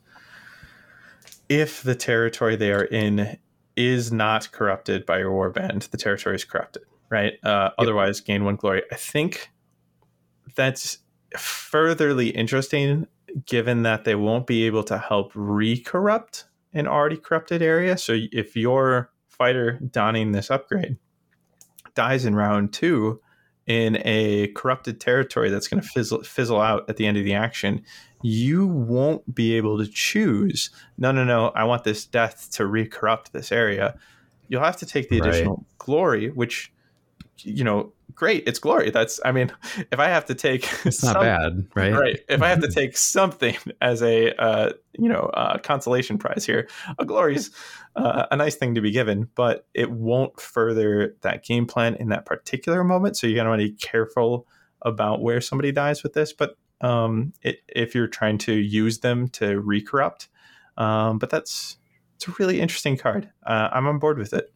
if 1.48 1.84
the 1.84 1.96
territory 1.96 2.56
they 2.56 2.72
are 2.72 2.86
in 2.86 3.38
is 3.76 4.12
not 4.12 4.52
corrupted 4.52 5.06
by 5.06 5.20
your 5.20 5.32
warband, 5.32 5.92
the 5.92 5.98
territory 5.98 6.36
is 6.36 6.44
corrupted 6.44 6.84
right? 7.10 7.34
Uh, 7.44 7.70
yep. 7.70 7.74
Otherwise, 7.78 8.20
gain 8.20 8.44
one 8.44 8.56
glory. 8.56 8.84
I 8.92 8.96
think 8.96 9.50
that's 10.56 11.00
furtherly 11.38 12.30
interesting 12.30 13.08
given 13.46 13.84
that 13.84 14.06
they 14.06 14.16
won't 14.16 14.48
be 14.48 14.64
able 14.64 14.84
to 14.84 14.98
help 14.98 15.32
re-corrupt 15.36 16.46
an 16.74 16.88
already 16.88 17.18
corrupted 17.18 17.62
area. 17.62 17.98
So 17.98 18.18
if 18.32 18.56
your 18.56 19.12
fighter 19.28 19.80
donning 19.92 20.32
this 20.32 20.50
upgrade 20.50 20.98
dies 21.94 22.26
in 22.26 22.36
round 22.36 22.74
two 22.74 23.22
in 23.66 23.98
a 24.06 24.48
corrupted 24.56 25.02
territory 25.02 25.50
that's 25.50 25.68
going 25.68 25.82
to 25.82 25.88
fizzle, 25.88 26.24
fizzle 26.24 26.62
out 26.62 26.90
at 26.90 26.96
the 26.96 27.06
end 27.06 27.18
of 27.18 27.26
the 27.26 27.34
action, 27.34 27.84
you 28.24 28.66
won't 28.66 29.36
be 29.36 29.56
able 29.56 29.78
to 29.78 29.86
choose, 29.86 30.70
no, 30.98 31.12
no, 31.12 31.24
no, 31.24 31.50
I 31.50 31.66
want 31.66 31.84
this 31.84 32.06
death 32.06 32.50
to 32.52 32.66
re-corrupt 32.66 33.34
this 33.34 33.52
area. 33.52 33.98
You'll 34.48 34.64
have 34.64 34.78
to 34.78 34.86
take 34.86 35.10
the 35.10 35.20
additional 35.20 35.58
right. 35.58 35.78
glory, 35.78 36.30
which 36.30 36.72
you 37.40 37.64
know, 37.64 37.92
great. 38.14 38.44
It's 38.48 38.60
glory. 38.60 38.90
That's, 38.90 39.20
I 39.24 39.32
mean, 39.32 39.52
if 39.92 40.00
I 40.00 40.06
have 40.08 40.26
to 40.26 40.36
take, 40.36 40.68
it's 40.86 41.04
not 41.04 41.22
bad, 41.22 41.68
right? 41.76 41.94
Right. 41.94 42.20
If 42.28 42.42
I 42.42 42.50
have 42.50 42.62
to 42.62 42.68
take 42.72 42.98
something 42.98 43.56
as 43.82 44.02
a, 44.02 44.34
uh, 44.36 44.74
you 44.94 45.10
know, 45.10 45.32
uh, 45.34 45.58
consolation 45.60 46.18
prize 46.18 46.46
here, 46.46 46.68
a 47.00 47.06
glory's 47.06 47.52
uh, 47.96 48.28
a 48.32 48.36
nice 48.36 48.56
thing 48.56 48.76
to 48.76 48.82
be 48.82 48.92
given, 48.92 49.30
but 49.36 49.68
it 49.74 49.92
won't 49.92 50.40
further 50.40 51.16
that 51.22 51.44
game 51.44 51.66
plan 51.66 51.96
in 51.96 52.10
that 52.10 52.26
particular 52.26 52.84
moment. 52.84 53.18
So 53.18 53.28
you 53.28 53.36
gotta 53.36 53.50
want 53.50 53.62
to 53.62 53.70
be 53.70 53.76
careful 53.76 54.48
about 54.84 55.22
where 55.22 55.42
somebody 55.42 55.72
dies 55.72 56.04
with 56.04 56.14
this. 56.14 56.32
But 56.34 56.58
um, 56.82 57.34
it, 57.42 57.62
if 57.68 57.96
you're 57.96 58.08
trying 58.08 58.38
to 58.40 58.54
use 58.54 59.00
them 59.00 59.30
to 59.30 59.62
recorrupt, 59.62 60.28
um, 60.78 61.18
but 61.18 61.30
that's 61.30 61.78
it's 62.16 62.28
a 62.28 62.32
really 62.40 62.60
interesting 62.62 62.98
card. 62.98 63.30
Uh, 63.46 63.70
I'm 63.72 63.88
on 63.88 64.00
board 64.00 64.18
with 64.18 64.34
it. 64.34 64.52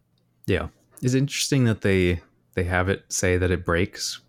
Yeah, 0.46 0.68
it's 1.02 1.14
interesting 1.14 1.66
that 1.66 1.82
they 1.82 2.22
they 2.54 2.64
have 2.64 2.90
it 2.90 3.06
say 3.10 3.38
that 3.38 3.52
it 3.52 3.66
breaks, 3.66 4.22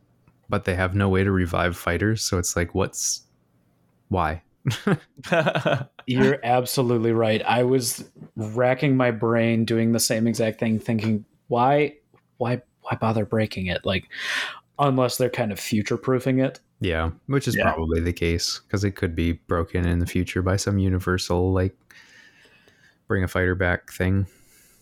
but 0.48 0.64
they 0.64 0.74
have 0.74 0.94
no 0.94 1.08
way 1.08 1.24
to 1.24 1.30
revive 1.30 1.76
fighters. 1.76 2.22
So 2.22 2.38
it's 2.38 2.56
like, 2.56 2.74
what's 2.74 3.22
why? 4.08 4.42
You're 6.06 6.38
absolutely 6.44 7.12
right. 7.12 7.42
I 7.42 7.64
was 7.64 8.10
racking 8.36 8.96
my 8.96 9.10
brain 9.10 9.64
doing 9.64 9.92
the 9.92 10.00
same 10.00 10.26
exact 10.26 10.60
thing, 10.60 10.78
thinking, 10.78 11.24
why, 11.48 11.94
why, 12.36 12.62
why 12.82 12.96
bother 13.00 13.24
breaking 13.24 13.66
it? 13.66 13.84
Like, 13.84 14.08
unless 14.78 15.16
they're 15.16 15.30
kind 15.30 15.52
of 15.52 15.58
future 15.58 15.96
proofing 15.96 16.38
it. 16.38 16.60
Yeah, 16.80 17.10
which 17.26 17.46
is 17.46 17.56
yeah. 17.56 17.64
probably 17.64 18.00
the 18.00 18.12
case 18.12 18.60
because 18.66 18.82
it 18.82 18.92
could 18.92 19.14
be 19.14 19.32
broken 19.32 19.86
in 19.86 20.00
the 20.00 20.06
future 20.06 20.42
by 20.42 20.56
some 20.56 20.78
universal 20.78 21.52
like 21.52 21.76
bring 23.06 23.22
a 23.22 23.28
fighter 23.28 23.54
back 23.54 23.92
thing. 23.92 24.26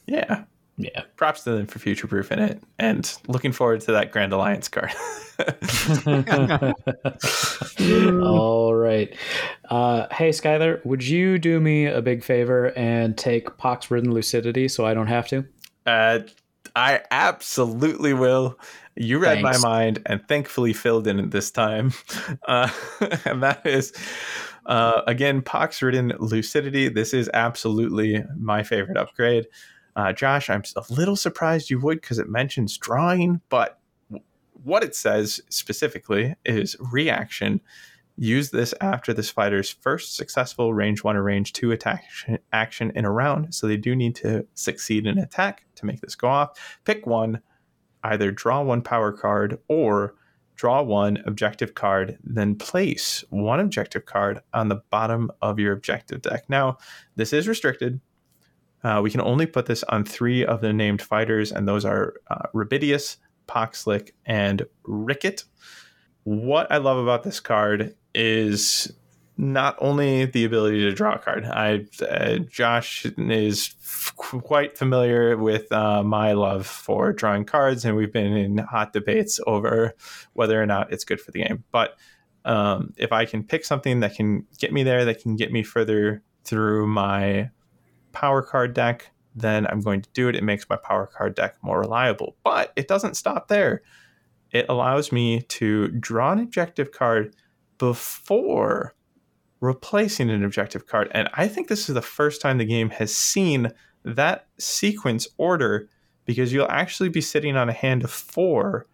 Yeah. 0.06 0.44
Yeah. 0.82 1.02
Props 1.16 1.44
to 1.44 1.52
them 1.52 1.66
for 1.66 1.78
future 1.78 2.06
proofing 2.06 2.38
it 2.38 2.62
and 2.78 3.12
looking 3.28 3.52
forward 3.52 3.80
to 3.82 3.92
that 3.92 4.12
Grand 4.12 4.32
Alliance 4.32 4.68
card. 4.68 4.92
All 8.22 8.74
right. 8.74 9.14
Uh, 9.68 10.06
hey, 10.10 10.30
Skylar, 10.30 10.84
would 10.84 11.06
you 11.06 11.38
do 11.38 11.60
me 11.60 11.86
a 11.86 12.00
big 12.00 12.24
favor 12.24 12.76
and 12.76 13.16
take 13.16 13.56
Pox 13.58 13.90
Ridden 13.90 14.12
Lucidity 14.12 14.68
so 14.68 14.86
I 14.86 14.94
don't 14.94 15.08
have 15.08 15.28
to? 15.28 15.44
Uh, 15.86 16.20
I 16.76 17.00
absolutely 17.10 18.14
will. 18.14 18.58
You 18.96 19.18
read 19.18 19.42
Thanks. 19.42 19.62
my 19.62 19.68
mind 19.68 20.02
and 20.06 20.26
thankfully 20.28 20.72
filled 20.72 21.06
in 21.06 21.18
it 21.18 21.30
this 21.30 21.50
time. 21.50 21.92
Uh, 22.46 22.70
and 23.24 23.42
that 23.42 23.66
is, 23.66 23.92
uh, 24.66 25.02
again, 25.06 25.42
Pox 25.42 25.82
Ridden 25.82 26.12
Lucidity. 26.18 26.88
This 26.88 27.14
is 27.14 27.30
absolutely 27.32 28.24
my 28.38 28.62
favorite 28.62 28.98
upgrade. 28.98 29.46
Uh, 29.96 30.12
Josh, 30.12 30.48
I'm 30.48 30.62
a 30.76 30.82
little 30.88 31.16
surprised 31.16 31.70
you 31.70 31.80
would 31.80 32.00
because 32.00 32.18
it 32.18 32.28
mentions 32.28 32.76
drawing, 32.78 33.40
but 33.48 33.78
what 34.62 34.84
it 34.84 34.94
says 34.94 35.40
specifically 35.48 36.34
is 36.44 36.76
reaction. 36.78 37.60
Use 38.16 38.50
this 38.50 38.74
after 38.80 39.14
this 39.14 39.30
fighter's 39.30 39.70
first 39.70 40.14
successful 40.14 40.74
range 40.74 41.02
one 41.02 41.16
or 41.16 41.22
range 41.22 41.54
two 41.54 41.72
attack 41.72 42.04
action 42.52 42.92
in 42.94 43.06
a 43.06 43.10
round. 43.10 43.54
So 43.54 43.66
they 43.66 43.78
do 43.78 43.96
need 43.96 44.14
to 44.16 44.46
succeed 44.54 45.06
in 45.06 45.18
attack 45.18 45.64
to 45.76 45.86
make 45.86 46.00
this 46.00 46.14
go 46.14 46.28
off. 46.28 46.78
Pick 46.84 47.06
one, 47.06 47.40
either 48.04 48.30
draw 48.30 48.62
one 48.62 48.82
power 48.82 49.12
card 49.12 49.58
or 49.68 50.14
draw 50.54 50.82
one 50.82 51.22
objective 51.24 51.74
card, 51.74 52.18
then 52.22 52.54
place 52.54 53.24
one 53.30 53.60
objective 53.60 54.04
card 54.04 54.42
on 54.52 54.68
the 54.68 54.82
bottom 54.90 55.30
of 55.40 55.58
your 55.58 55.72
objective 55.72 56.20
deck. 56.20 56.44
Now, 56.50 56.76
this 57.16 57.32
is 57.32 57.48
restricted. 57.48 57.98
Uh, 58.82 59.00
we 59.02 59.10
can 59.10 59.20
only 59.20 59.46
put 59.46 59.66
this 59.66 59.82
on 59.84 60.04
three 60.04 60.44
of 60.44 60.60
the 60.60 60.72
named 60.72 61.02
fighters, 61.02 61.52
and 61.52 61.68
those 61.68 61.84
are 61.84 62.14
uh, 62.30 62.46
Rubidius, 62.54 63.16
Poxlick, 63.46 64.10
and 64.24 64.64
Ricket. 64.84 65.44
What 66.24 66.70
I 66.70 66.78
love 66.78 66.98
about 66.98 67.22
this 67.22 67.40
card 67.40 67.94
is 68.14 68.92
not 69.40 69.74
only 69.78 70.26
the 70.26 70.44
ability 70.44 70.80
to 70.80 70.92
draw 70.92 71.14
a 71.14 71.18
card. 71.18 71.46
I 71.46 71.86
uh, 72.06 72.38
Josh 72.38 73.06
is 73.16 73.74
f- 73.80 74.12
quite 74.16 74.76
familiar 74.76 75.36
with 75.38 75.72
uh, 75.72 76.02
my 76.02 76.32
love 76.32 76.66
for 76.66 77.12
drawing 77.12 77.46
cards, 77.46 77.84
and 77.84 77.96
we've 77.96 78.12
been 78.12 78.36
in 78.36 78.58
hot 78.58 78.92
debates 78.92 79.40
over 79.46 79.94
whether 80.34 80.62
or 80.62 80.66
not 80.66 80.92
it's 80.92 81.04
good 81.04 81.20
for 81.20 81.30
the 81.30 81.42
game. 81.42 81.64
But 81.72 81.96
um, 82.44 82.92
if 82.98 83.12
I 83.12 83.24
can 83.24 83.42
pick 83.42 83.64
something 83.64 84.00
that 84.00 84.14
can 84.14 84.46
get 84.58 84.72
me 84.74 84.82
there, 84.82 85.06
that 85.06 85.22
can 85.22 85.36
get 85.36 85.52
me 85.52 85.62
further 85.62 86.22
through 86.44 86.86
my 86.86 87.50
power 88.12 88.42
card 88.42 88.74
deck, 88.74 89.10
then 89.34 89.66
I'm 89.66 89.80
going 89.80 90.02
to 90.02 90.08
do 90.12 90.28
it. 90.28 90.36
It 90.36 90.44
makes 90.44 90.68
my 90.68 90.76
power 90.76 91.06
card 91.06 91.34
deck 91.34 91.56
more 91.62 91.80
reliable. 91.80 92.36
But 92.44 92.72
it 92.76 92.88
doesn't 92.88 93.16
stop 93.16 93.48
there. 93.48 93.82
It 94.50 94.66
allows 94.68 95.12
me 95.12 95.42
to 95.42 95.88
draw 95.88 96.32
an 96.32 96.40
objective 96.40 96.90
card 96.92 97.34
before 97.78 98.94
replacing 99.60 100.30
an 100.30 100.44
objective 100.44 100.86
card. 100.86 101.08
And 101.12 101.28
I 101.34 101.46
think 101.48 101.68
this 101.68 101.88
is 101.88 101.94
the 101.94 102.02
first 102.02 102.40
time 102.40 102.58
the 102.58 102.64
game 102.64 102.90
has 102.90 103.14
seen 103.14 103.70
that 104.04 104.46
sequence 104.58 105.28
order 105.36 105.88
because 106.24 106.52
you'll 106.52 106.70
actually 106.70 107.08
be 107.10 107.20
sitting 107.20 107.56
on 107.56 107.68
a 107.68 107.74
hand 107.74 108.02
of 108.02 108.10
four 108.10 108.86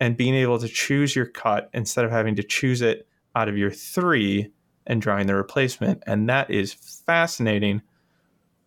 and 0.00 0.16
being 0.16 0.34
able 0.34 0.58
to 0.58 0.68
choose 0.68 1.14
your 1.14 1.26
cut 1.26 1.70
instead 1.72 2.04
of 2.04 2.10
having 2.10 2.36
to 2.36 2.42
choose 2.42 2.82
it 2.82 3.06
out 3.34 3.48
of 3.48 3.56
your 3.56 3.70
three 3.70 4.50
and 4.86 5.02
drawing 5.02 5.26
the 5.26 5.34
replacement. 5.34 6.02
And 6.06 6.28
that 6.28 6.50
is 6.50 6.72
fascinating 6.72 7.82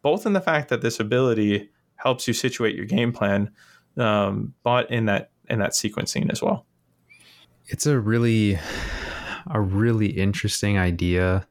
both 0.01 0.25
in 0.25 0.33
the 0.33 0.41
fact 0.41 0.69
that 0.69 0.81
this 0.81 0.99
ability 0.99 1.69
helps 1.95 2.27
you 2.27 2.33
situate 2.33 2.75
your 2.75 2.85
game 2.85 3.11
plan, 3.11 3.51
um, 3.97 4.53
but 4.63 4.89
in 4.89 5.05
that 5.05 5.31
in 5.49 5.59
that 5.59 5.71
sequencing 5.71 6.31
as 6.31 6.41
well. 6.41 6.65
It's 7.67 7.85
a 7.85 7.99
really 7.99 8.59
a 9.47 9.59
really 9.59 10.07
interesting 10.07 10.77
idea. 10.77 11.47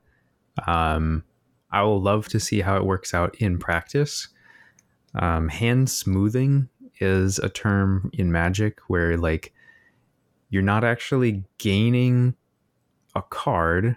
Um, 0.66 1.24
I 1.70 1.82
will 1.82 2.00
love 2.00 2.28
to 2.28 2.40
see 2.40 2.60
how 2.60 2.76
it 2.76 2.84
works 2.84 3.12
out 3.12 3.34
in 3.36 3.58
practice. 3.58 4.28
Um, 5.14 5.48
hand 5.48 5.90
smoothing 5.90 6.68
is 7.00 7.38
a 7.38 7.48
term 7.48 8.10
in 8.12 8.32
Magic 8.32 8.78
where 8.88 9.16
like 9.16 9.52
you're 10.50 10.62
not 10.62 10.84
actually 10.84 11.44
gaining 11.58 12.34
a 13.14 13.22
card 13.22 13.96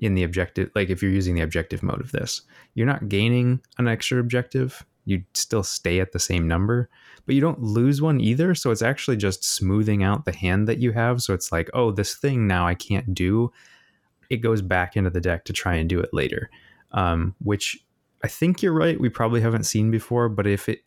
in 0.00 0.14
the 0.14 0.22
objective 0.22 0.70
like 0.74 0.90
if 0.90 1.02
you're 1.02 1.10
using 1.10 1.34
the 1.34 1.42
objective 1.42 1.82
mode 1.82 2.00
of 2.00 2.10
this 2.12 2.42
you're 2.74 2.86
not 2.86 3.08
gaining 3.08 3.60
an 3.78 3.88
extra 3.88 4.18
objective. 4.18 4.84
You 5.06 5.22
still 5.34 5.62
stay 5.62 5.98
at 5.98 6.12
the 6.12 6.18
same 6.18 6.46
number 6.46 6.88
but 7.26 7.34
you 7.34 7.40
don't 7.40 7.62
lose 7.62 8.02
one 8.02 8.20
either. 8.20 8.54
So 8.54 8.70
it's 8.70 8.82
actually 8.82 9.16
just 9.16 9.44
smoothing 9.44 10.02
out 10.02 10.24
the 10.24 10.32
hand 10.32 10.66
that 10.68 10.78
you 10.78 10.92
have. 10.92 11.22
So 11.22 11.34
it's 11.34 11.52
like 11.52 11.70
oh 11.74 11.90
this 11.90 12.14
thing 12.14 12.46
now 12.46 12.66
i 12.66 12.74
can't 12.74 13.14
do. 13.14 13.52
It 14.30 14.38
goes 14.38 14.62
back 14.62 14.96
into 14.96 15.10
the 15.10 15.20
deck 15.20 15.44
to 15.46 15.52
try 15.52 15.74
and 15.74 15.88
do 15.88 16.00
it 16.00 16.10
later 16.12 16.50
um, 16.92 17.34
which 17.42 17.78
i 18.22 18.28
think 18.28 18.62
you're 18.62 18.72
right. 18.72 19.00
We 19.00 19.08
probably 19.08 19.40
haven't 19.40 19.64
seen 19.64 19.90
before 19.90 20.28
but 20.28 20.46
if 20.46 20.68
it 20.68 20.80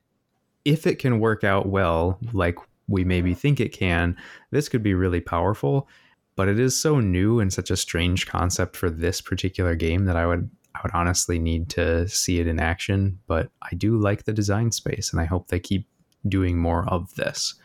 if 0.65 0.87
it 0.87 0.99
can 0.99 1.19
work 1.19 1.43
out 1.43 1.67
well 1.67 2.19
like 2.31 2.57
we 2.87 3.03
maybe 3.03 3.33
think 3.33 3.59
it 3.59 3.73
can 3.73 4.15
this 4.51 4.69
could 4.69 4.83
be 4.83 4.93
really 4.93 5.21
powerful 5.21 5.87
but 6.35 6.47
it 6.47 6.59
is 6.59 6.79
so 6.79 6.99
new 6.99 7.39
and 7.39 7.51
such 7.53 7.69
a 7.69 7.77
strange 7.77 8.27
concept 8.27 8.75
for 8.75 8.89
this 8.89 9.21
particular 9.21 9.75
game 9.75 10.05
that 10.05 10.15
I 10.15 10.25
would 10.25 10.49
I 10.75 10.79
would 10.83 10.93
honestly 10.93 11.37
need 11.37 11.69
to 11.71 12.07
see 12.07 12.39
it 12.39 12.47
in 12.47 12.59
action. 12.59 13.19
But 13.27 13.51
I 13.61 13.75
do 13.75 13.97
like 13.97 14.23
the 14.23 14.33
design 14.33 14.71
space, 14.71 15.11
and 15.11 15.21
I 15.21 15.25
hope 15.25 15.47
they 15.47 15.59
keep 15.59 15.87
doing 16.27 16.57
more 16.57 16.87
of 16.89 17.13
this. 17.15 17.55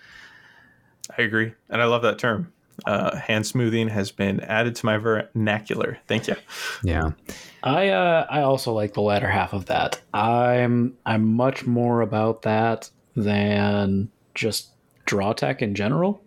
I 1.16 1.22
agree, 1.22 1.54
and 1.70 1.80
I 1.80 1.86
love 1.86 2.02
that 2.02 2.18
term. 2.18 2.52
Uh, 2.86 3.16
hand 3.16 3.44
smoothing 3.44 3.88
has 3.88 4.12
been 4.12 4.40
added 4.40 4.76
to 4.76 4.86
my 4.86 4.98
vernacular. 4.98 5.98
Thank 6.06 6.28
you. 6.28 6.36
Yeah, 6.82 7.10
I 7.62 7.88
uh, 7.88 8.26
I 8.28 8.42
also 8.42 8.72
like 8.72 8.94
the 8.94 9.00
latter 9.00 9.28
half 9.28 9.52
of 9.52 9.66
that. 9.66 10.00
I'm 10.12 10.96
I'm 11.06 11.34
much 11.34 11.66
more 11.66 12.02
about 12.02 12.42
that 12.42 12.90
than 13.16 14.10
just 14.34 14.68
draw 15.06 15.32
tech 15.32 15.62
in 15.62 15.74
general 15.74 16.22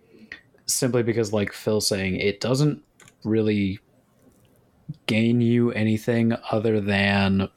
simply 0.74 1.04
because, 1.04 1.34
like 1.34 1.54
Phil 1.54 1.82
saying, 1.82 2.16
it 2.16 2.40
doesn't 2.40 2.84
really 3.24 3.80
gain 5.06 5.42
you 5.42 5.72
anything 5.72 6.34
other 6.52 6.82
than 6.82 7.48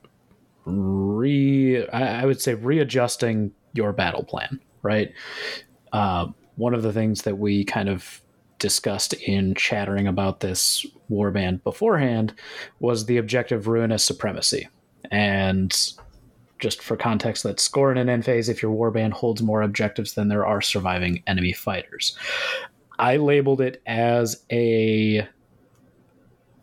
re 0.64 1.86
I, 1.88 2.24
would 2.24 2.40
say 2.40 2.54
readjusting 2.54 3.52
your 3.72 3.92
battle 3.92 4.24
plan, 4.24 4.60
right? 4.82 5.12
Uh, 5.92 6.28
one 6.56 6.74
of 6.74 6.82
the 6.82 6.92
things 6.92 7.22
that 7.22 7.38
we 7.38 7.64
kind 7.64 7.88
of 7.88 8.20
discussed 8.58 9.12
in 9.14 9.54
chattering 9.54 10.06
about 10.06 10.40
this 10.40 10.86
warband 11.10 11.62
beforehand 11.64 12.34
was 12.80 13.06
the 13.06 13.18
objective 13.18 13.66
ruinous 13.66 14.04
supremacy. 14.04 14.68
And 15.10 15.76
just 16.58 16.82
for 16.82 16.96
context, 16.96 17.42
that 17.42 17.60
score 17.60 17.92
in 17.92 17.98
an 17.98 18.08
end 18.08 18.24
phase 18.24 18.48
if 18.48 18.62
your 18.62 18.74
warband 18.74 19.12
holds 19.12 19.42
more 19.42 19.60
objectives 19.62 20.14
than 20.14 20.28
there 20.28 20.46
are 20.46 20.62
surviving 20.62 21.22
enemy 21.26 21.52
fighters. 21.52 22.16
I 22.98 23.16
labeled 23.16 23.60
it 23.60 23.82
as 23.86 24.44
a 24.50 25.26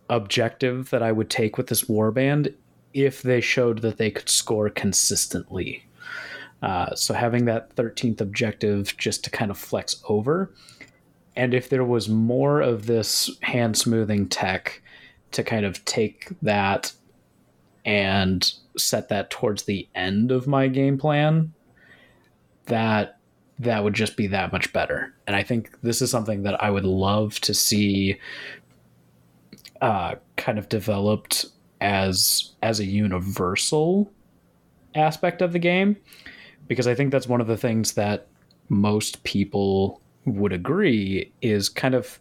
objective 0.09 0.89
that 0.89 1.01
I 1.01 1.11
would 1.11 1.29
take 1.29 1.57
with 1.57 1.67
this 1.67 1.85
warband 1.85 2.53
if 2.93 3.21
they 3.21 3.41
showed 3.41 3.79
that 3.79 3.97
they 3.97 4.11
could 4.11 4.29
score 4.29 4.69
consistently. 4.69 5.85
Uh, 6.61 6.93
so 6.95 7.13
having 7.13 7.45
that 7.45 7.75
13th 7.75 8.21
objective 8.21 8.95
just 8.97 9.23
to 9.23 9.29
kind 9.29 9.49
of 9.49 9.57
flex 9.57 10.03
over. 10.07 10.53
And 11.35 11.53
if 11.53 11.69
there 11.69 11.85
was 11.85 12.09
more 12.09 12.61
of 12.61 12.85
this 12.85 13.31
hand 13.41 13.77
smoothing 13.77 14.27
tech 14.27 14.81
to 15.31 15.43
kind 15.43 15.65
of 15.65 15.83
take 15.85 16.29
that 16.41 16.93
and 17.85 18.53
set 18.77 19.09
that 19.09 19.31
towards 19.31 19.63
the 19.63 19.87
end 19.95 20.31
of 20.31 20.45
my 20.45 20.67
game 20.67 20.97
plan, 20.97 21.53
that 22.65 23.17
that 23.61 23.83
would 23.83 23.93
just 23.93 24.17
be 24.17 24.27
that 24.27 24.51
much 24.51 24.73
better. 24.73 25.13
And 25.27 25.35
I 25.35 25.43
think 25.43 25.71
this 25.81 26.01
is 26.01 26.09
something 26.09 26.43
that 26.43 26.61
I 26.63 26.69
would 26.69 26.83
love 26.83 27.39
to 27.41 27.53
see 27.53 28.19
uh, 29.81 30.15
kind 30.35 30.57
of 30.59 30.69
developed 30.69 31.45
as 31.79 32.51
as 32.61 32.79
a 32.79 32.85
universal 32.85 34.11
aspect 34.93 35.41
of 35.41 35.51
the 35.51 35.59
game 35.59 35.97
because 36.67 36.87
I 36.87 36.93
think 36.93 37.11
that's 37.11 37.27
one 37.27 37.41
of 37.41 37.47
the 37.47 37.57
things 37.57 37.93
that 37.93 38.27
most 38.69 39.23
people 39.23 39.99
would 40.25 40.53
agree 40.53 41.31
is 41.41 41.69
kind 41.69 41.95
of 41.95 42.19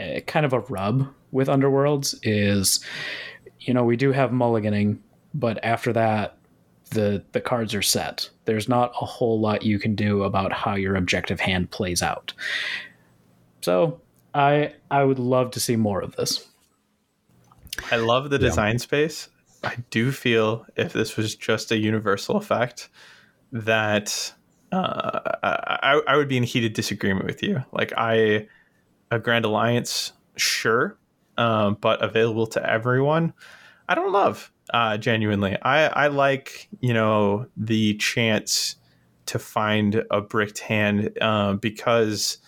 uh, 0.00 0.20
kind 0.26 0.44
of 0.44 0.52
a 0.52 0.60
rub 0.60 1.06
with 1.30 1.46
Underworlds 1.46 2.18
is 2.22 2.84
you 3.60 3.72
know 3.72 3.84
we 3.84 3.96
do 3.96 4.10
have 4.10 4.30
mulliganing 4.30 4.98
but 5.34 5.64
after 5.64 5.92
that 5.92 6.36
the 6.92 7.24
the 7.32 7.40
cards 7.40 7.74
are 7.74 7.82
set 7.82 8.28
there's 8.44 8.68
not 8.68 8.92
a 9.00 9.04
whole 9.04 9.40
lot 9.40 9.62
you 9.62 9.78
can 9.78 9.94
do 9.94 10.22
about 10.22 10.52
how 10.52 10.74
your 10.74 10.96
objective 10.96 11.40
hand 11.40 11.70
plays 11.70 12.02
out 12.02 12.32
so 13.60 14.00
i 14.34 14.72
i 14.90 15.02
would 15.02 15.18
love 15.18 15.50
to 15.50 15.60
see 15.60 15.76
more 15.76 16.00
of 16.00 16.16
this 16.16 16.48
I 17.90 17.96
love 17.96 18.30
the 18.30 18.38
design 18.38 18.74
yeah. 18.74 18.78
space. 18.78 19.28
I 19.64 19.76
do 19.90 20.12
feel 20.12 20.66
if 20.76 20.92
this 20.92 21.16
was 21.16 21.34
just 21.34 21.70
a 21.70 21.76
universal 21.76 22.36
effect, 22.36 22.88
that 23.52 24.32
uh, 24.72 25.20
I, 25.42 26.00
I 26.06 26.16
would 26.16 26.28
be 26.28 26.36
in 26.36 26.42
heated 26.42 26.72
disagreement 26.72 27.26
with 27.26 27.42
you. 27.42 27.62
Like 27.72 27.92
I, 27.96 28.48
a 29.10 29.18
Grand 29.18 29.44
Alliance, 29.44 30.12
sure, 30.36 30.98
um, 31.38 31.76
but 31.80 32.02
available 32.02 32.46
to 32.48 32.70
everyone, 32.70 33.32
I 33.88 33.94
don't 33.94 34.12
love. 34.12 34.52
Uh, 34.72 34.96
genuinely, 34.96 35.56
I 35.62 35.86
I 35.86 36.06
like 36.06 36.68
you 36.80 36.94
know 36.94 37.46
the 37.56 37.94
chance 37.94 38.76
to 39.26 39.38
find 39.38 40.02
a 40.10 40.20
bricked 40.20 40.60
hand 40.60 41.16
uh, 41.20 41.54
because 41.54 42.38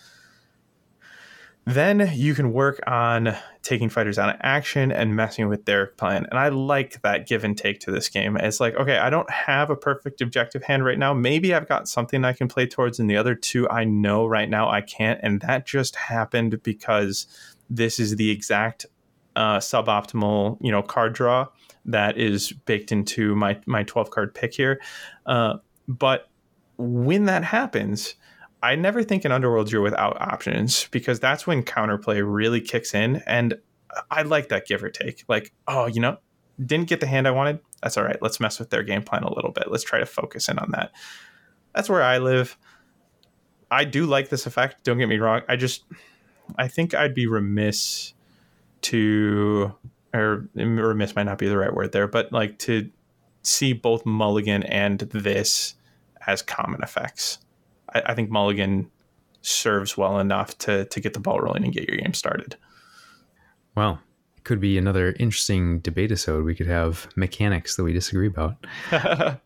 then 1.65 2.11
you 2.13 2.35
can 2.35 2.53
work 2.53 2.79
on 2.85 3.35
taking 3.63 3.89
fighters 3.89 4.19
out 4.19 4.29
of 4.29 4.35
action 4.41 4.91
and 4.91 5.15
messing 5.15 5.47
with 5.47 5.65
their 5.65 5.87
plan. 5.87 6.27
And 6.29 6.37
I 6.37 6.49
like 6.49 7.01
that 7.01 7.27
give 7.27 7.43
and 7.43 7.57
take 7.57 7.79
to 7.81 7.91
this 7.91 8.07
game. 8.07 8.37
It's 8.37 8.59
like, 8.59 8.75
okay, 8.75 8.99
I 8.99 9.09
don't 9.09 9.29
have 9.31 9.71
a 9.71 9.75
perfect 9.75 10.21
objective 10.21 10.61
hand 10.61 10.85
right 10.85 10.99
now. 10.99 11.13
Maybe 11.13 11.55
I've 11.55 11.67
got 11.67 11.87
something 11.87 12.23
I 12.23 12.33
can 12.33 12.47
play 12.47 12.67
towards, 12.67 12.99
and 12.99 13.09
the 13.09 13.17
other 13.17 13.33
two 13.33 13.67
I 13.69 13.83
know 13.83 14.27
right 14.27 14.49
now 14.49 14.69
I 14.69 14.81
can't. 14.81 15.19
And 15.23 15.41
that 15.41 15.65
just 15.65 15.95
happened 15.95 16.61
because 16.61 17.25
this 17.69 17.99
is 17.99 18.15
the 18.15 18.29
exact 18.29 18.85
uh, 19.35 19.57
suboptimal, 19.57 20.57
you 20.61 20.71
know, 20.71 20.83
card 20.83 21.13
draw 21.13 21.47
that 21.85 22.17
is 22.17 22.51
baked 22.51 22.91
into 22.91 23.35
my 23.35 23.59
my 23.65 23.83
12 23.83 24.09
card 24.09 24.33
pick 24.33 24.53
here. 24.53 24.81
Uh, 25.25 25.55
but 25.87 26.29
when 26.77 27.25
that 27.25 27.43
happens, 27.43 28.15
I 28.61 28.75
never 28.75 29.03
think 29.03 29.25
in 29.25 29.31
Underworld 29.31 29.71
you're 29.71 29.81
without 29.81 30.19
options 30.19 30.87
because 30.91 31.19
that's 31.19 31.45
when 31.45 31.63
counterplay 31.63 32.23
really 32.25 32.61
kicks 32.61 32.93
in. 32.93 33.17
And 33.27 33.59
I 34.09 34.23
like 34.23 34.49
that 34.49 34.65
give 34.65 34.83
or 34.83 34.89
take. 34.89 35.23
Like, 35.27 35.53
oh, 35.67 35.85
you 35.85 36.01
know, 36.01 36.17
didn't 36.63 36.89
get 36.89 36.99
the 36.99 37.07
hand 37.07 37.27
I 37.27 37.31
wanted. 37.31 37.59
That's 37.81 37.97
all 37.97 38.03
right. 38.03 38.17
Let's 38.21 38.39
mess 38.39 38.59
with 38.59 38.69
their 38.69 38.83
game 38.83 39.03
plan 39.03 39.23
a 39.23 39.33
little 39.33 39.51
bit. 39.51 39.69
Let's 39.69 39.83
try 39.83 39.99
to 39.99 40.05
focus 40.05 40.49
in 40.49 40.57
on 40.57 40.71
that. 40.71 40.91
That's 41.73 41.89
where 41.89 42.01
I 42.01 42.17
live. 42.17 42.57
I 43.69 43.83
do 43.83 44.05
like 44.05 44.29
this 44.29 44.45
effect. 44.45 44.83
Don't 44.83 44.97
get 44.97 45.09
me 45.09 45.17
wrong. 45.17 45.41
I 45.47 45.55
just, 45.55 45.83
I 46.57 46.67
think 46.67 46.93
I'd 46.93 47.13
be 47.13 47.27
remiss 47.27 48.13
to, 48.83 49.75
or 50.15 50.49
remiss 50.53 51.15
might 51.15 51.23
not 51.23 51.37
be 51.37 51.47
the 51.47 51.57
right 51.57 51.73
word 51.73 51.91
there, 51.91 52.07
but 52.07 52.31
like 52.31 52.57
to 52.59 52.89
see 53.43 53.73
both 53.73 54.05
Mulligan 54.05 54.63
and 54.63 54.99
this 54.99 55.75
as 56.25 56.41
common 56.41 56.81
effects. 56.81 57.39
I, 57.93 58.01
I 58.07 58.15
think 58.15 58.29
Mulligan 58.29 58.89
serves 59.41 59.95
well 59.95 60.19
enough 60.19 60.57
to 60.57 60.85
to 60.85 60.99
get 60.99 61.13
the 61.13 61.19
ball 61.19 61.39
rolling 61.39 61.63
and 61.63 61.73
get 61.73 61.87
your 61.87 61.97
game 61.97 62.13
started. 62.13 62.55
Well, 63.75 63.99
it 64.37 64.43
could 64.43 64.59
be 64.59 64.77
another 64.77 65.15
interesting 65.19 65.79
debate 65.79 66.11
episode. 66.11 66.45
We 66.45 66.55
could 66.55 66.67
have 66.67 67.07
mechanics 67.15 67.75
that 67.75 67.83
we 67.83 67.93
disagree 67.93 68.27
about. 68.27 68.65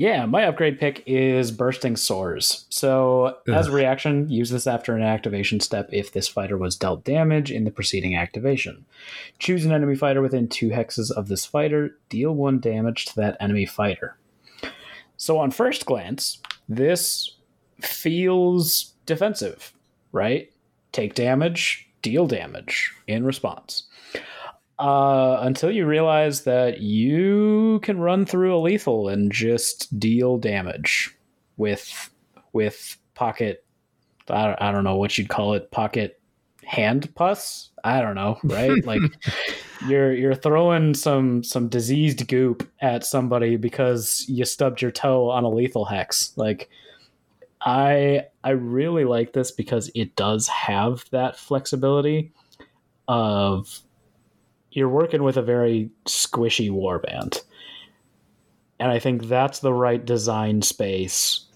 yeah, 0.00 0.24
my 0.24 0.44
upgrade 0.44 0.80
pick 0.80 1.02
is 1.04 1.50
Bursting 1.50 1.94
Sores. 1.94 2.64
So, 2.70 3.36
Ugh. 3.46 3.54
as 3.54 3.66
a 3.66 3.70
reaction, 3.70 4.30
use 4.30 4.48
this 4.48 4.66
after 4.66 4.96
an 4.96 5.02
activation 5.02 5.60
step 5.60 5.90
if 5.92 6.10
this 6.10 6.26
fighter 6.26 6.56
was 6.56 6.74
dealt 6.74 7.04
damage 7.04 7.52
in 7.52 7.64
the 7.64 7.70
preceding 7.70 8.16
activation. 8.16 8.86
Choose 9.38 9.66
an 9.66 9.72
enemy 9.72 9.94
fighter 9.94 10.22
within 10.22 10.48
two 10.48 10.70
hexes 10.70 11.10
of 11.10 11.28
this 11.28 11.44
fighter, 11.44 11.98
deal 12.08 12.34
one 12.34 12.60
damage 12.60 13.04
to 13.04 13.16
that 13.16 13.36
enemy 13.40 13.66
fighter. 13.66 14.16
So, 15.18 15.36
on 15.36 15.50
first 15.50 15.84
glance, 15.84 16.38
this 16.66 17.36
feels 17.82 18.94
defensive, 19.04 19.74
right? 20.12 20.50
Take 20.92 21.14
damage, 21.14 21.90
deal 22.00 22.26
damage 22.26 22.90
in 23.06 23.26
response. 23.26 23.82
Uh, 24.80 25.38
until 25.42 25.70
you 25.70 25.84
realize 25.84 26.44
that 26.44 26.80
you 26.80 27.80
can 27.82 28.00
run 28.00 28.24
through 28.24 28.56
a 28.56 28.58
lethal 28.58 29.10
and 29.10 29.30
just 29.30 30.00
deal 30.00 30.38
damage 30.38 31.14
with 31.58 32.10
with 32.54 32.96
pocket. 33.14 33.62
I, 34.30 34.56
I 34.58 34.72
don't 34.72 34.84
know 34.84 34.96
what 34.96 35.18
you'd 35.18 35.28
call 35.28 35.52
it. 35.52 35.70
Pocket 35.70 36.18
hand 36.64 37.14
pus. 37.14 37.68
I 37.84 38.00
don't 38.00 38.14
know, 38.14 38.38
right? 38.44 38.82
like 38.86 39.02
you're 39.86 40.14
you're 40.14 40.34
throwing 40.34 40.94
some 40.94 41.44
some 41.44 41.68
diseased 41.68 42.26
goop 42.26 42.66
at 42.80 43.04
somebody 43.04 43.56
because 43.56 44.24
you 44.28 44.46
stubbed 44.46 44.80
your 44.80 44.92
toe 44.92 45.28
on 45.28 45.44
a 45.44 45.50
lethal 45.50 45.84
hex. 45.84 46.32
Like 46.36 46.70
I 47.60 48.24
I 48.42 48.50
really 48.52 49.04
like 49.04 49.34
this 49.34 49.50
because 49.50 49.90
it 49.94 50.16
does 50.16 50.48
have 50.48 51.04
that 51.10 51.36
flexibility 51.36 52.32
of 53.08 53.82
you're 54.72 54.88
working 54.88 55.22
with 55.22 55.36
a 55.36 55.42
very 55.42 55.90
squishy 56.06 56.70
warband. 56.70 57.40
And 58.78 58.90
I 58.90 58.98
think 58.98 59.24
that's 59.24 59.60
the 59.60 59.74
right 59.74 60.04
design 60.04 60.62
space 60.62 61.46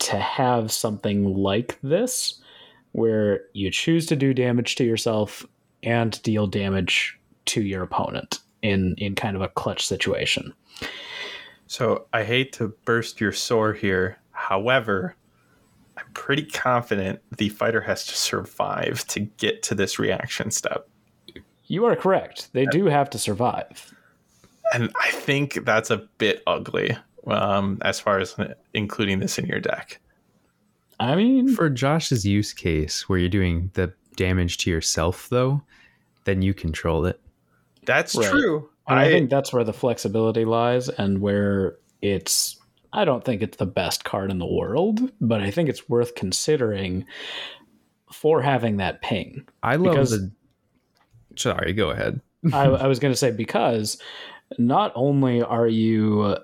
to 0.00 0.18
have 0.18 0.70
something 0.70 1.34
like 1.34 1.78
this 1.82 2.40
where 2.92 3.40
you 3.54 3.70
choose 3.70 4.06
to 4.06 4.16
do 4.16 4.34
damage 4.34 4.76
to 4.76 4.84
yourself 4.84 5.46
and 5.82 6.20
deal 6.22 6.46
damage 6.46 7.18
to 7.46 7.62
your 7.62 7.82
opponent 7.82 8.40
in 8.62 8.94
in 8.98 9.14
kind 9.14 9.36
of 9.36 9.42
a 9.42 9.48
clutch 9.48 9.86
situation. 9.86 10.52
So 11.66 12.06
I 12.12 12.24
hate 12.24 12.52
to 12.54 12.68
burst 12.84 13.20
your 13.20 13.32
sore 13.32 13.72
here. 13.72 14.18
However, 14.32 15.16
I'm 15.96 16.10
pretty 16.12 16.44
confident 16.44 17.20
the 17.36 17.48
fighter 17.48 17.80
has 17.80 18.06
to 18.06 18.16
survive 18.16 19.06
to 19.08 19.20
get 19.20 19.62
to 19.64 19.74
this 19.74 19.98
reaction 19.98 20.50
step. 20.50 20.88
You 21.66 21.84
are 21.86 21.96
correct. 21.96 22.52
They 22.52 22.66
do 22.66 22.86
have 22.86 23.10
to 23.10 23.18
survive. 23.18 23.94
And 24.72 24.92
I 25.00 25.10
think 25.10 25.64
that's 25.64 25.90
a 25.90 25.98
bit 26.18 26.42
ugly 26.46 26.96
um, 27.26 27.78
as 27.82 28.00
far 28.00 28.18
as 28.18 28.36
including 28.72 29.20
this 29.20 29.38
in 29.38 29.46
your 29.46 29.60
deck. 29.60 30.00
I 31.00 31.16
mean, 31.16 31.54
for 31.54 31.70
Josh's 31.70 32.24
use 32.24 32.52
case 32.52 33.08
where 33.08 33.18
you're 33.18 33.28
doing 33.28 33.70
the 33.74 33.92
damage 34.16 34.58
to 34.58 34.70
yourself, 34.70 35.28
though, 35.28 35.62
then 36.24 36.42
you 36.42 36.54
control 36.54 37.06
it. 37.06 37.20
That's 37.84 38.14
right. 38.14 38.30
true. 38.30 38.68
And 38.88 38.98
I, 38.98 39.04
I 39.04 39.10
think 39.10 39.30
that's 39.30 39.52
where 39.52 39.64
the 39.64 39.72
flexibility 39.72 40.44
lies 40.44 40.88
and 40.88 41.20
where 41.20 41.76
it's 42.02 42.58
I 42.92 43.04
don't 43.04 43.24
think 43.24 43.42
it's 43.42 43.56
the 43.56 43.66
best 43.66 44.04
card 44.04 44.30
in 44.30 44.38
the 44.38 44.46
world, 44.46 45.10
but 45.20 45.40
I 45.40 45.50
think 45.50 45.68
it's 45.68 45.88
worth 45.88 46.14
considering 46.14 47.06
for 48.12 48.40
having 48.40 48.76
that 48.76 49.02
ping. 49.02 49.46
I 49.62 49.76
love 49.76 49.94
because, 49.94 50.10
the. 50.12 50.30
Sorry, 51.36 51.72
go 51.72 51.90
ahead. 51.90 52.20
I, 52.52 52.64
I 52.66 52.86
was 52.86 52.98
going 52.98 53.12
to 53.12 53.18
say 53.18 53.30
because 53.30 53.98
not 54.58 54.92
only 54.94 55.42
are 55.42 55.68
you 55.68 56.36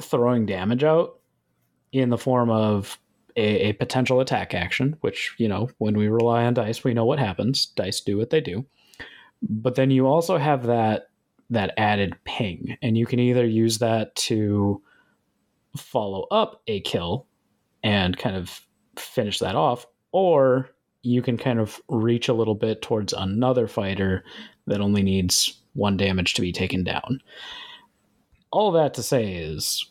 throwing 0.00 0.46
damage 0.46 0.84
out 0.84 1.18
in 1.92 2.10
the 2.10 2.18
form 2.18 2.50
of 2.50 2.98
a, 3.36 3.68
a, 3.68 3.72
potential 3.74 4.20
attack 4.20 4.52
action, 4.52 4.96
which, 5.00 5.34
you 5.38 5.48
know, 5.48 5.70
when 5.78 5.96
we 5.96 6.08
rely 6.08 6.44
on 6.44 6.54
dice, 6.54 6.84
we 6.84 6.94
know 6.94 7.04
what 7.04 7.18
happens. 7.18 7.66
Dice 7.66 8.00
do 8.00 8.18
what 8.18 8.30
they 8.30 8.40
do. 8.40 8.66
But 9.42 9.76
then 9.76 9.90
you 9.90 10.06
also 10.06 10.36
have 10.38 10.66
that 10.66 11.08
that 11.50 11.72
added 11.78 12.14
ping, 12.24 12.76
and 12.82 12.98
you 12.98 13.06
can 13.06 13.18
either 13.18 13.46
use 13.46 13.78
that 13.78 14.14
to 14.16 14.82
follow 15.76 16.26
up 16.30 16.60
a 16.66 16.80
kill 16.82 17.26
and 17.82 18.18
kind 18.18 18.36
of 18.36 18.60
finish 18.98 19.38
that 19.38 19.54
off, 19.54 19.86
or 20.12 20.68
you 21.02 21.22
can 21.22 21.36
kind 21.36 21.60
of 21.60 21.80
reach 21.88 22.28
a 22.28 22.34
little 22.34 22.54
bit 22.54 22.82
towards 22.82 23.12
another 23.12 23.66
fighter 23.66 24.24
that 24.66 24.80
only 24.80 25.02
needs 25.02 25.60
one 25.74 25.96
damage 25.96 26.34
to 26.34 26.42
be 26.42 26.52
taken 26.52 26.84
down. 26.84 27.20
All 28.50 28.72
that 28.72 28.94
to 28.94 29.02
say 29.02 29.34
is, 29.34 29.86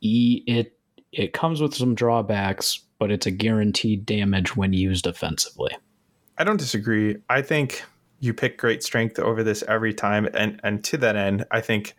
it 0.00 0.76
it 1.12 1.32
comes 1.32 1.60
with 1.60 1.74
some 1.74 1.94
drawbacks, 1.94 2.80
but 2.98 3.10
it's 3.10 3.26
a 3.26 3.30
guaranteed 3.30 4.06
damage 4.06 4.56
when 4.56 4.72
used 4.72 5.06
offensively. 5.06 5.76
I 6.38 6.44
don't 6.44 6.56
disagree. 6.56 7.16
I 7.28 7.42
think 7.42 7.84
you 8.20 8.32
pick 8.32 8.58
great 8.58 8.82
strength 8.82 9.18
over 9.18 9.42
this 9.42 9.64
every 9.66 9.92
time, 9.92 10.28
and 10.34 10.60
and 10.62 10.82
to 10.84 10.96
that 10.98 11.16
end, 11.16 11.44
I 11.50 11.60
think 11.60 11.94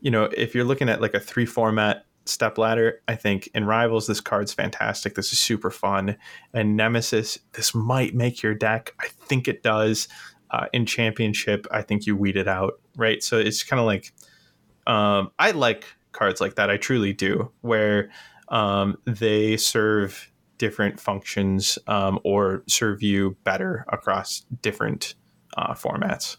you 0.00 0.10
know 0.10 0.24
if 0.36 0.54
you're 0.54 0.64
looking 0.64 0.88
at 0.88 1.00
like 1.00 1.14
a 1.14 1.20
three 1.20 1.46
format 1.46 2.06
step 2.24 2.58
ladder, 2.58 3.00
I 3.08 3.16
think 3.16 3.48
in 3.54 3.64
Rivals 3.64 4.06
this 4.06 4.20
card's 4.20 4.52
fantastic. 4.52 5.14
This 5.14 5.32
is 5.32 5.38
super 5.38 5.70
fun, 5.70 6.16
and 6.54 6.76
Nemesis 6.76 7.38
this 7.52 7.74
might 7.74 8.14
make 8.14 8.42
your 8.42 8.54
deck. 8.54 8.94
I 9.00 9.08
think 9.08 9.48
it 9.48 9.62
does. 9.62 10.08
Uh, 10.50 10.66
in 10.74 10.84
Championship, 10.84 11.66
I 11.70 11.80
think 11.80 12.04
you 12.06 12.14
weed 12.14 12.36
it 12.36 12.46
out, 12.46 12.74
right? 12.96 13.22
So 13.22 13.38
it's 13.38 13.62
kind 13.62 13.80
of 13.80 13.86
like 13.86 14.12
um, 14.86 15.30
I 15.38 15.52
like 15.52 15.86
cards 16.12 16.40
like 16.40 16.56
that. 16.56 16.70
I 16.70 16.76
truly 16.76 17.12
do, 17.12 17.50
where 17.62 18.10
um, 18.48 18.98
they 19.06 19.56
serve 19.56 20.30
different 20.58 21.00
functions 21.00 21.78
um, 21.88 22.20
or 22.22 22.62
serve 22.68 23.02
you 23.02 23.36
better 23.44 23.84
across 23.88 24.44
different 24.60 25.14
uh, 25.56 25.74
formats. 25.74 26.36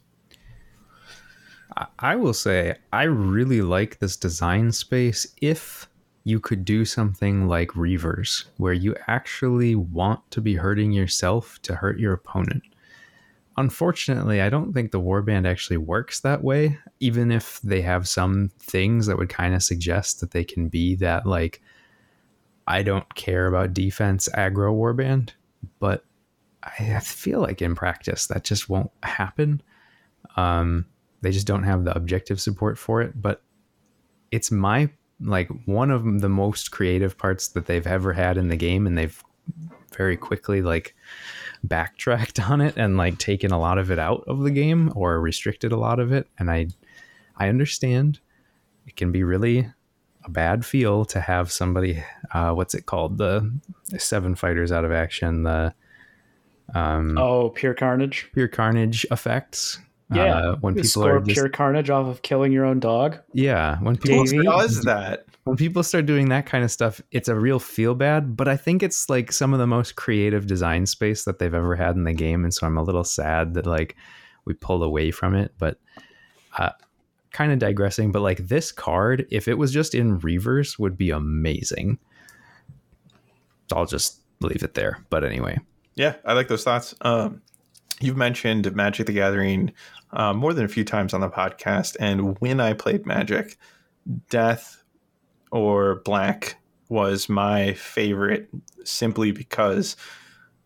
I 2.00 2.16
will 2.16 2.34
say 2.34 2.76
I 2.92 3.04
really 3.04 3.62
like 3.62 4.00
this 4.00 4.18
design 4.18 4.72
space 4.72 5.28
if 5.42 5.88
you 6.24 6.40
could 6.40 6.64
do 6.64 6.86
something 6.86 7.48
like 7.48 7.70
Reavers, 7.72 8.46
where 8.58 8.74
you 8.74 8.96
actually 9.08 9.76
want 9.76 10.20
to 10.32 10.42
be 10.42 10.56
hurting 10.56 10.92
yourself 10.92 11.60
to 11.64 11.76
hurt 11.76 12.00
your 12.00 12.14
opponent. 12.14 12.64
Unfortunately, 13.58 14.42
I 14.42 14.50
don't 14.50 14.74
think 14.74 14.92
the 14.92 15.02
warband 15.02 15.48
actually 15.48 15.78
works 15.78 16.22
that 16.22 16.44
way, 16.44 16.78
even 17.00 17.32
if 17.32 17.60
they 17.62 17.82
have 17.82 18.08
some 18.08 18.52
things 18.60 19.06
that 19.06 19.18
would 19.18 19.30
kind 19.30 19.54
of 19.54 19.62
suggest 19.62 20.22
that 20.22 20.32
they 20.32 20.44
can 20.44 20.70
be 20.70 20.96
that, 20.96 21.26
like, 21.26 21.62
I 22.68 22.84
don't 22.84 23.14
care 23.16 23.48
about 23.48 23.74
defense 23.74 24.30
aggro 24.34 24.74
warband, 24.74 25.32
but 25.80 26.06
I 26.64 27.00
feel 27.02 27.42
like 27.42 27.62
in 27.62 27.76
practice 27.76 28.28
that 28.28 28.44
just 28.44 28.70
won't 28.70 28.92
happen. 29.04 29.62
Um, 30.38 30.86
they 31.24 31.32
just 31.32 31.48
don't 31.48 31.64
have 31.64 31.86
the 31.86 31.96
objective 31.96 32.40
support 32.40 32.78
for 32.78 33.02
it. 33.02 33.20
But 33.20 33.42
it's 34.32 34.52
my 34.52 34.90
like 35.20 35.50
one 35.66 35.90
of 35.90 36.22
the 36.22 36.30
most 36.30 36.72
creative 36.72 37.18
parts 37.18 37.48
that 37.50 37.66
they've 37.66 37.88
ever 37.88 38.14
had 38.14 38.38
in 38.38 38.50
the 38.50 38.58
game, 38.58 38.86
and 38.86 38.98
they've 38.98 39.24
very 39.96 40.18
quickly 40.18 40.62
like 40.62 40.96
backtracked 41.64 42.40
on 42.50 42.62
it 42.62 42.76
and 42.78 42.98
like 42.98 43.18
taken 43.18 43.52
a 43.52 43.60
lot 43.60 43.78
of 43.78 43.90
it 43.90 44.00
out 44.00 44.24
of 44.28 44.42
the 44.42 44.52
game 44.52 44.92
or 44.96 45.20
restricted 45.20 45.72
a 45.72 45.78
lot 45.78 46.00
of 46.00 46.12
it. 46.12 46.28
And 46.38 46.52
I 46.52 46.68
I 47.38 47.50
understand 47.50 48.20
it 48.86 48.96
can 48.96 49.12
be 49.12 49.24
really 49.24 49.70
a 50.26 50.30
bad 50.30 50.66
feel 50.66 51.06
to 51.06 51.20
have 51.20 51.52
somebody 51.52 52.04
uh, 52.34 52.52
what's 52.52 52.76
it 52.76 52.86
called 52.86 53.18
the 53.18 53.52
seven 53.98 54.36
fighters 54.36 54.72
out 54.72 54.86
of 54.86 54.92
action 54.92 55.44
the 55.44 55.74
um, 56.74 57.18
oh 57.18 57.50
pure 57.50 57.74
carnage 57.74 58.30
pure 58.34 58.48
carnage 58.48 59.06
effects 59.12 59.80
yeah 60.16 60.36
uh, 60.36 60.56
when 60.58 60.76
people 60.76 60.90
score 60.90 61.18
are 61.18 61.20
just, 61.22 61.36
pure 61.36 61.50
carnage 61.50 61.90
off 61.90 62.08
of 62.08 62.22
killing 62.22 62.52
your 62.52 62.66
own 62.66 62.80
dog 62.80 63.18
yeah 63.34 63.78
when 63.80 63.96
people 63.96 64.24
Davey? 64.26 64.44
does 64.44 64.82
that 64.84 65.26
when 65.44 65.58
people 65.58 65.84
start 65.84 66.06
doing 66.06 66.30
that 66.30 66.46
kind 66.46 66.64
of 66.64 66.72
stuff 66.72 67.02
it's 67.12 67.28
a 67.28 67.36
real 67.36 67.60
feel 67.60 67.96
bad 67.96 68.36
but 68.36 68.48
i 68.48 68.58
think 68.58 68.84
it's 68.84 69.10
like 69.10 69.32
some 69.32 69.54
of 69.54 69.60
the 69.60 69.68
most 69.68 69.96
creative 69.96 70.48
design 70.48 70.86
space 70.86 71.26
that 71.26 71.40
they've 71.40 71.54
ever 71.54 71.76
had 71.76 71.96
in 71.96 72.04
the 72.04 72.14
game 72.14 72.44
and 72.44 72.54
so 72.54 72.66
i'm 72.68 72.78
a 72.78 72.84
little 72.84 73.04
sad 73.04 73.54
that 73.54 73.66
like 73.66 73.96
we 74.46 74.54
pulled 74.54 74.84
away 74.84 75.12
from 75.12 75.36
it 75.36 75.54
but 75.58 75.80
uh, 76.58 76.70
kind 77.34 77.52
of 77.52 77.60
digressing, 77.60 78.12
but 78.12 78.22
like 78.22 78.48
this 78.48 78.72
card, 78.72 79.26
if 79.30 79.48
it 79.48 79.56
was 79.56 79.74
just 79.74 79.94
in 79.94 80.20
reverse, 80.20 80.80
would 80.80 80.98
be 80.98 81.10
amazing. 81.10 81.98
So 83.70 83.78
I'll 83.78 83.86
just 83.86 84.22
leave 84.40 84.64
it 84.64 84.76
there. 84.76 85.04
But 85.10 85.26
anyway. 85.26 85.60
Yeah, 85.96 86.16
I 86.24 86.34
like 86.34 86.48
those 86.48 86.64
thoughts. 86.64 86.96
Um, 87.02 87.42
you've 88.04 88.18
mentioned 88.18 88.74
Magic 88.76 89.08
the 89.08 89.14
Gathering 89.14 89.74
uh, 90.12 90.34
more 90.34 90.54
than 90.54 90.66
a 90.66 90.70
few 90.70 90.84
times 90.84 91.14
on 91.14 91.22
the 91.22 91.30
podcast. 91.30 91.96
And 92.00 92.38
when 92.40 92.60
I 92.60 92.74
played 92.74 93.06
Magic, 93.06 93.58
Death 94.30 94.84
or 95.52 96.02
Black 96.06 96.58
was 96.90 97.30
my 97.30 97.74
favorite 97.74 98.50
simply 98.84 99.32
because 99.32 99.96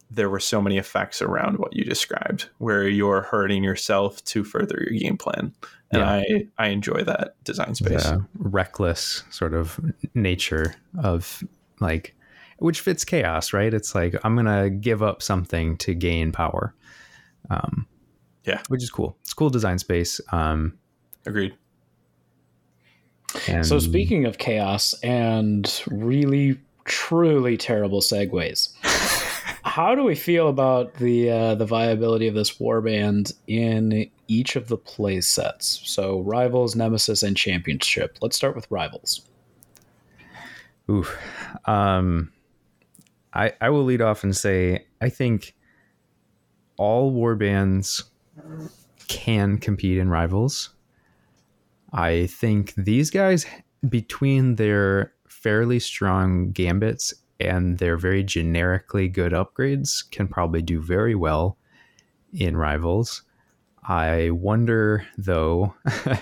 there 0.10 0.30
were 0.30 0.40
so 0.40 0.62
many 0.62 0.78
effects 0.78 1.22
around 1.22 1.58
what 1.60 1.76
you 1.76 1.84
described 1.84 2.50
where 2.60 2.88
you're 2.88 3.22
hurting 3.22 3.64
yourself 3.64 4.24
to 4.24 4.44
further 4.44 4.88
your 4.90 4.98
game 5.00 5.18
plan 5.18 5.54
and 5.92 6.02
yeah. 6.02 6.10
I 6.10 6.48
I 6.58 6.68
enjoy 6.70 7.04
that 7.04 7.42
design 7.44 7.76
space. 7.76 8.04
The 8.04 8.26
reckless 8.38 9.24
sort 9.30 9.54
of 9.54 9.80
nature 10.14 10.76
of 11.02 11.44
like 11.80 12.16
which 12.60 12.82
fits 12.82 13.06
chaos, 13.06 13.54
right? 13.54 13.74
It's 13.74 13.96
like 13.96 14.16
I'm 14.24 14.36
gonna 14.36 14.70
give 14.70 15.02
up 15.02 15.22
something 15.22 15.78
to 15.78 15.94
gain 15.94 16.32
power. 16.32 16.74
Um, 17.50 17.88
yeah, 18.46 18.62
which 18.70 18.84
is 18.84 18.90
cool. 18.90 19.18
It's 19.22 19.34
cool 19.34 19.50
design 19.50 19.80
space. 19.80 20.22
Um, 20.32 20.78
Agreed. 21.26 21.54
And 23.48 23.66
so 23.66 23.80
speaking 23.80 24.26
of 24.26 24.38
chaos 24.38 24.94
and 25.02 25.84
really 25.88 26.58
truly 26.86 27.58
terrible 27.58 28.00
segues. 28.00 28.74
how 29.64 29.94
do 29.94 30.04
we 30.04 30.16
feel 30.16 30.48
about 30.48 30.96
the 30.96 31.30
uh, 31.30 31.56
the 31.56 31.66
viability 31.66 32.28
of 32.28 32.34
this 32.34 32.58
warband 32.58 33.34
in 33.48 34.10
each 34.28 34.56
of 34.56 34.70
the 34.70 34.78
play 34.78 35.22
sets? 35.22 35.82
So 35.84 36.22
rivals, 36.22 36.76
nemesis, 36.76 37.22
and 37.22 37.38
championship. 37.38 38.18
Let's 38.22 38.36
start 38.36 38.56
with 38.56 38.66
rivals. 38.72 39.22
Ooh, 40.90 41.06
um, 41.66 42.32
I 43.34 43.54
I 43.62 43.70
will 43.70 43.84
lead 43.84 44.02
off 44.02 44.24
and 44.24 44.36
say 44.36 44.86
I 45.02 45.10
think 45.10 45.54
all 46.78 47.12
warbands 47.12 48.04
can 49.08 49.58
compete 49.58 49.98
in 49.98 50.10
rivals. 50.10 50.70
I 51.94 52.28
think 52.28 52.74
these 52.76 53.10
guys 53.10 53.46
between 53.88 54.56
their 54.56 55.14
fairly 55.28 55.80
strong 55.80 56.52
gambits 56.52 57.14
and 57.40 57.78
their 57.78 57.98
very 57.98 58.24
generically 58.24 59.08
good 59.08 59.32
upgrades 59.32 60.10
can 60.12 60.28
probably 60.28 60.62
do 60.62 60.82
very 60.82 61.16
well 61.16 61.58
in 62.34 62.58
rivals. 62.58 63.24
I 63.84 64.32
wonder 64.32 65.08
though, 65.18 65.76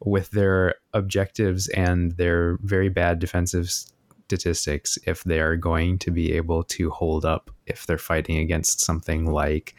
with 0.00 0.30
their 0.30 0.76
objectives 0.92 1.68
and 1.68 2.12
their 2.12 2.58
very 2.62 2.88
bad 2.88 3.18
defensive 3.18 3.70
statistics, 4.26 4.98
if 5.06 5.24
they 5.24 5.40
are 5.40 5.56
going 5.56 5.98
to 5.98 6.10
be 6.10 6.32
able 6.32 6.62
to 6.64 6.90
hold 6.90 7.24
up 7.24 7.50
if 7.66 7.86
they're 7.86 7.98
fighting 7.98 8.38
against 8.38 8.80
something 8.80 9.30
like, 9.30 9.74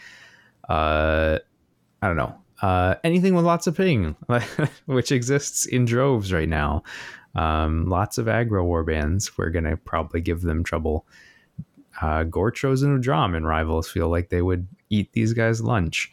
uh, 0.70 1.40
I 2.02 2.08
don't 2.08 2.18
know, 2.18 2.36
uh, 2.62 2.96
anything 3.04 3.36
with 3.36 3.46
lots 3.46 3.68
of 3.68 3.76
ping, 3.76 4.16
which 4.86 5.12
exists 5.12 5.66
in 5.66 5.86
droves 5.86 6.32
right 6.32 6.50
now. 6.50 6.84
Um, 7.36 7.86
lots 7.86 8.18
of 8.18 8.28
aggro 8.28 8.64
warbands. 8.64 9.32
We're 9.38 9.50
going 9.50 9.66
to 9.66 9.78
probably 9.78 10.22
give 10.22 10.42
them 10.42 10.64
trouble. 10.64 11.06
Uh, 12.02 12.24
Gorechosen 12.24 12.96
and 12.96 13.04
Dromm 13.04 13.36
and 13.36 13.48
rivals 13.48 13.90
feel 13.90 14.10
like 14.10 14.30
they 14.30 14.42
would 14.42 14.68
eat 14.90 15.12
these 15.14 15.34
guys 15.34 15.62
lunch. 15.62 16.12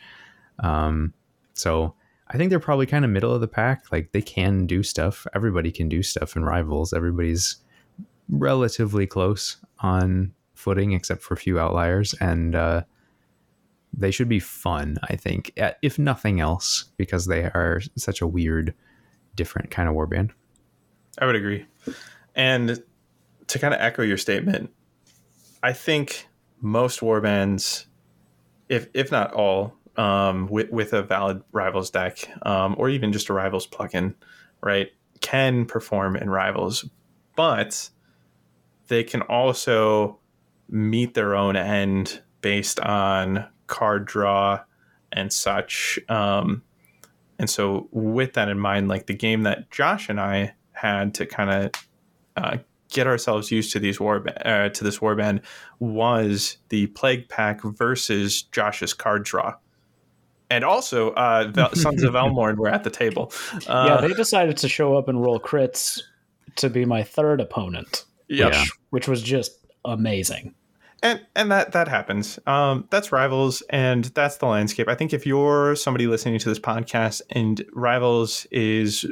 Um, 0.60 1.12
so 1.54 1.94
I 2.28 2.36
think 2.36 2.50
they're 2.50 2.60
probably 2.60 2.86
kind 2.86 3.04
of 3.04 3.10
middle 3.10 3.32
of 3.32 3.40
the 3.40 3.48
pack. 3.48 3.84
Like 3.92 4.12
they 4.12 4.22
can 4.22 4.66
do 4.66 4.82
stuff. 4.82 5.26
Everybody 5.34 5.70
can 5.70 5.88
do 5.88 6.02
stuff 6.02 6.34
in 6.34 6.44
rivals. 6.44 6.92
Everybody's 6.92 7.56
relatively 8.32 9.06
close 9.06 9.58
on 9.78 10.32
footing, 10.54 10.92
except 10.92 11.22
for 11.22 11.34
a 11.34 11.36
few 11.36 11.60
outliers. 11.60 12.14
And 12.14 12.54
uh, 12.56 12.82
they 13.92 14.10
should 14.10 14.28
be 14.28 14.40
fun, 14.40 14.96
I 15.04 15.16
think, 15.16 15.52
if 15.82 15.98
nothing 15.98 16.40
else, 16.40 16.86
because 16.96 17.26
they 17.26 17.44
are 17.44 17.80
such 17.96 18.20
a 18.20 18.26
weird, 18.26 18.74
different 19.36 19.70
kind 19.70 19.88
of 19.88 19.94
warband. 19.94 20.30
I 21.18 21.26
would 21.26 21.36
agree. 21.36 21.66
And 22.34 22.82
to 23.48 23.58
kind 23.58 23.74
of 23.74 23.80
echo 23.80 24.02
your 24.02 24.16
statement, 24.16 24.70
I 25.62 25.74
think 25.74 26.26
most 26.60 27.00
warbands, 27.00 27.84
if 28.68 28.88
if 28.94 29.12
not 29.12 29.34
all, 29.34 29.74
um, 29.96 30.46
with 30.46 30.70
with 30.70 30.94
a 30.94 31.02
valid 31.02 31.42
rivals 31.52 31.90
deck, 31.90 32.16
um, 32.46 32.74
or 32.78 32.88
even 32.88 33.12
just 33.12 33.28
a 33.28 33.34
rivals 33.34 33.66
plugin, 33.66 34.14
right, 34.62 34.90
can 35.20 35.66
perform 35.66 36.16
in 36.16 36.30
rivals, 36.30 36.88
but 37.36 37.90
they 38.88 39.04
can 39.04 39.22
also 39.22 40.18
meet 40.68 41.14
their 41.14 41.34
own 41.34 41.56
end 41.56 42.22
based 42.40 42.80
on 42.80 43.46
card 43.66 44.06
draw 44.06 44.60
and 45.12 45.32
such. 45.32 45.98
Um, 46.08 46.62
and 47.38 47.48
so, 47.48 47.88
with 47.90 48.34
that 48.34 48.48
in 48.48 48.58
mind, 48.58 48.88
like 48.88 49.06
the 49.06 49.14
game 49.14 49.42
that 49.42 49.70
Josh 49.70 50.08
and 50.08 50.20
I 50.20 50.54
had 50.72 51.14
to 51.14 51.26
kind 51.26 51.50
of 51.50 51.88
uh, 52.36 52.56
get 52.90 53.06
ourselves 53.06 53.50
used 53.50 53.72
to 53.72 53.78
these 53.78 53.98
war 53.98 54.24
uh, 54.44 54.68
to 54.68 54.84
this 54.84 54.98
warband 54.98 55.42
was 55.78 56.58
the 56.68 56.86
plague 56.88 57.28
pack 57.28 57.62
versus 57.62 58.42
Josh's 58.42 58.94
card 58.94 59.24
draw. 59.24 59.54
And 60.50 60.64
also, 60.64 61.12
uh, 61.12 61.70
Sons 61.74 62.02
of 62.02 62.12
Velmorn 62.12 62.56
were 62.56 62.68
at 62.68 62.84
the 62.84 62.90
table. 62.90 63.32
Uh, 63.66 63.86
yeah, 63.88 64.06
they 64.06 64.14
decided 64.14 64.56
to 64.58 64.68
show 64.68 64.96
up 64.96 65.08
and 65.08 65.20
roll 65.20 65.40
crits 65.40 66.00
to 66.56 66.68
be 66.68 66.84
my 66.84 67.02
third 67.02 67.40
opponent. 67.40 68.04
Yep. 68.38 68.50
which, 68.50 68.72
which 68.90 69.08
was 69.08 69.22
just 69.22 69.52
amazing. 69.84 70.54
and 71.02 71.20
and 71.34 71.50
that 71.50 71.72
that 71.72 71.88
happens 71.88 72.38
um 72.46 72.86
that's 72.90 73.10
rivals 73.12 73.62
and 73.70 74.04
that's 74.06 74.36
the 74.36 74.46
landscape 74.46 74.88
i 74.88 74.94
think 74.94 75.12
if 75.12 75.26
you're 75.26 75.74
somebody 75.74 76.06
listening 76.06 76.38
to 76.38 76.48
this 76.48 76.60
podcast 76.60 77.20
and 77.30 77.64
rivals 77.72 78.46
is 78.50 79.04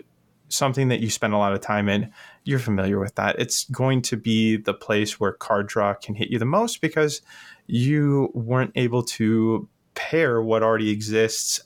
something 0.49 0.89
that 0.89 1.01
you 1.01 1.11
spend 1.11 1.33
a 1.33 1.39
lot 1.39 1.53
of 1.53 1.61
time 1.61 1.89
in 1.89 2.11
you're 2.45 2.59
familiar 2.59 2.99
with 2.99 3.15
that 3.17 3.39
it's 3.39 3.65
going 3.71 4.03
to 4.03 4.17
be 4.17 4.57
the 4.57 4.75
place 4.75 5.19
where 5.21 5.33
card 5.33 5.67
draw 5.67 5.95
can 5.95 6.15
hit 6.15 6.31
you 6.31 6.39
the 6.39 6.45
most 6.45 6.81
because 6.81 7.23
you 7.67 8.31
weren't 8.35 8.73
able 8.75 9.03
to 9.03 9.69
pair 9.95 10.41
what 10.43 10.63
already 10.63 10.91
exists 10.91 11.61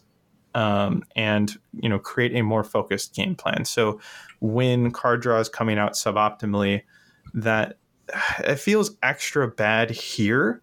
um, 0.55 1.03
and 1.17 1.57
you 1.81 1.89
know 1.89 1.99
create 1.99 2.35
a 2.35 2.43
more 2.43 2.65
focused 2.65 3.15
game 3.15 3.35
plan 3.35 3.65
so 3.65 4.01
when 4.41 4.91
card 4.91 5.21
draw 5.21 5.39
is 5.39 5.49
coming 5.49 5.79
out 5.79 5.93
suboptimally 5.95 6.83
that 7.35 7.79
it 8.41 8.57
feels 8.57 8.97
extra 9.03 9.49
bad 9.49 9.91
here 9.91 10.63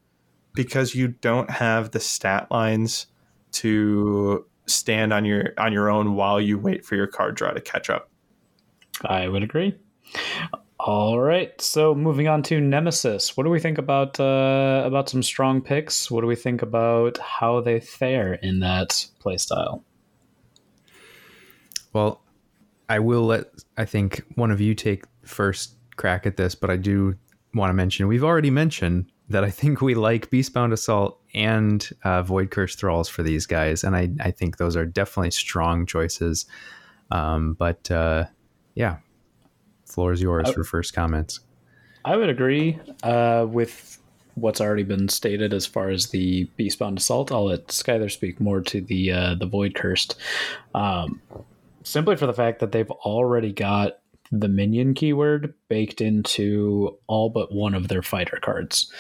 because 0.54 0.96
you 0.96 1.10
don't 1.10 1.50
have 1.50 1.92
the 1.92 2.00
stat 2.00 2.48
lines 2.50 3.08
to 3.52 4.46
stand 4.68 5.12
on 5.12 5.26
your 5.26 5.54
on 5.58 5.74
your 5.74 5.90
own 5.90 6.16
while 6.16 6.40
you 6.40 6.58
wait 6.58 6.86
for 6.86 6.96
your 6.96 7.08
card 7.08 7.36
draw 7.36 7.52
to 7.52 7.62
catch 7.62 7.90
up. 7.90 8.10
I 9.06 9.28
would 9.28 9.44
agree. 9.44 9.76
All 10.80 11.20
right, 11.20 11.60
so 11.62 11.94
moving 11.94 12.28
on 12.28 12.42
to 12.44 12.60
Nemesis. 12.60 13.38
What 13.38 13.44
do 13.44 13.52
we 13.52 13.60
think 13.60 13.78
about 13.78 14.20
uh, 14.20 14.82
about 14.86 15.10
some 15.10 15.22
strong 15.22 15.62
picks? 15.62 16.10
What 16.10 16.22
do 16.22 16.28
we 16.28 16.36
think 16.36 16.62
about 16.62 17.18
how 17.20 17.62
they 17.62 17.80
fare 17.80 18.34
in 18.34 18.62
that 18.62 19.06
playstyle? 19.24 19.84
Well, 21.94 22.22
I 22.90 23.00
will 23.00 23.26
let 23.26 23.46
I 23.78 23.86
think 23.86 24.24
one 24.36 24.50
of 24.50 24.60
you 24.60 24.74
take 24.74 25.06
first 25.24 25.76
crack 26.02 26.26
at 26.26 26.36
this, 26.36 26.56
but 26.56 26.72
I 26.72 26.78
do 26.78 27.16
want 27.54 27.70
to 27.70 27.74
mention 27.74 28.08
we've 28.08 28.24
already 28.24 28.50
mentioned 28.50 29.06
that 29.30 29.44
I 29.44 29.52
think 29.52 29.82
we 29.82 29.94
like 29.94 30.30
Beastbound 30.32 30.74
Assault 30.74 31.20
and 31.34 31.88
uh, 32.04 32.24
Void 32.24 32.50
Curse 32.50 32.76
Thralls 32.76 33.08
for 33.08 33.24
these 33.24 33.46
guys, 33.46 33.84
and 33.84 33.96
I 33.96 34.10
I 34.20 34.32
think 34.32 34.58
those 34.58 34.76
are 34.76 34.86
definitely 34.86 35.32
strong 35.32 35.86
choices. 35.86 36.48
Um, 37.12 37.54
but 37.54 37.90
uh, 37.92 38.26
yeah, 38.74 38.98
floor 39.86 40.12
is 40.12 40.22
yours 40.22 40.50
I- 40.50 40.54
for 40.54 40.64
first 40.64 40.94
comments. 40.94 41.40
I 42.04 42.16
would 42.18 42.30
agree 42.30 42.80
uh, 43.04 43.46
with 43.48 44.00
what's 44.34 44.60
already 44.60 44.82
been 44.82 45.08
stated 45.08 45.54
as 45.54 45.68
far 45.68 45.90
as 45.90 46.08
the 46.08 46.50
Beastbound 46.58 46.98
Assault. 46.98 47.32
I'll 47.32 47.46
let 47.46 47.68
Skylar 47.68 48.10
speak 48.10 48.42
more 48.42 48.60
to 48.62 48.82
the 48.82 49.12
uh, 49.12 49.36
the 49.36 49.46
Void 49.46 49.76
Cursed, 49.76 50.16
um, 50.74 51.22
simply 51.84 52.16
for 52.16 52.26
the 52.26 52.34
fact 52.34 52.60
that 52.60 52.72
they've 52.72 52.90
already 52.90 53.54
got 53.54 54.01
the 54.32 54.48
minion 54.48 54.94
keyword 54.94 55.54
baked 55.68 56.00
into 56.00 56.98
all 57.08 57.30
but 57.30 57.54
one 57.54 57.74
of 57.74 57.90
their 57.90 58.02
fighter 58.02 58.40
cards. 58.42 58.92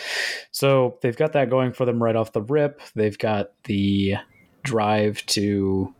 So 0.52 0.98
they've 1.02 1.16
got 1.16 1.34
that 1.34 1.49
going 1.49 1.72
for 1.72 1.86
them 1.86 2.03
right 2.03 2.16
off 2.16 2.34
the 2.34 2.41
rip. 2.41 2.82
They've 2.95 3.18
got 3.18 3.52
the 3.64 4.16
drive 4.64 5.26
to 5.28 5.94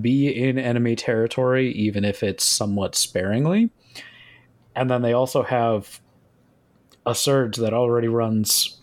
be 0.00 0.28
in 0.28 0.58
enemy 0.58 0.96
territory, 0.96 1.72
even 1.72 2.04
if 2.04 2.22
it's 2.22 2.44
somewhat 2.44 2.94
sparingly. 2.94 3.70
And 4.74 4.90
then 4.90 5.02
they 5.02 5.12
also 5.12 5.42
have 5.42 6.00
a 7.06 7.14
surge 7.14 7.56
that 7.56 7.74
already 7.74 8.08
runs 8.08 8.80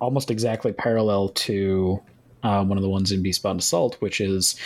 almost 0.00 0.30
exactly 0.30 0.72
parallel 0.72 1.30
to 1.30 2.02
uh, 2.42 2.64
one 2.64 2.78
of 2.78 2.82
the 2.82 2.90
ones 2.90 3.10
in 3.10 3.22
Beastbound 3.22 3.58
Assault, 3.58 3.96
which 4.00 4.20
is, 4.20 4.58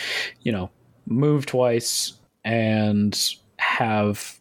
you 0.42 0.52
know, 0.52 0.70
move 1.06 1.46
twice 1.46 2.14
and 2.44 3.34
have 3.80 4.38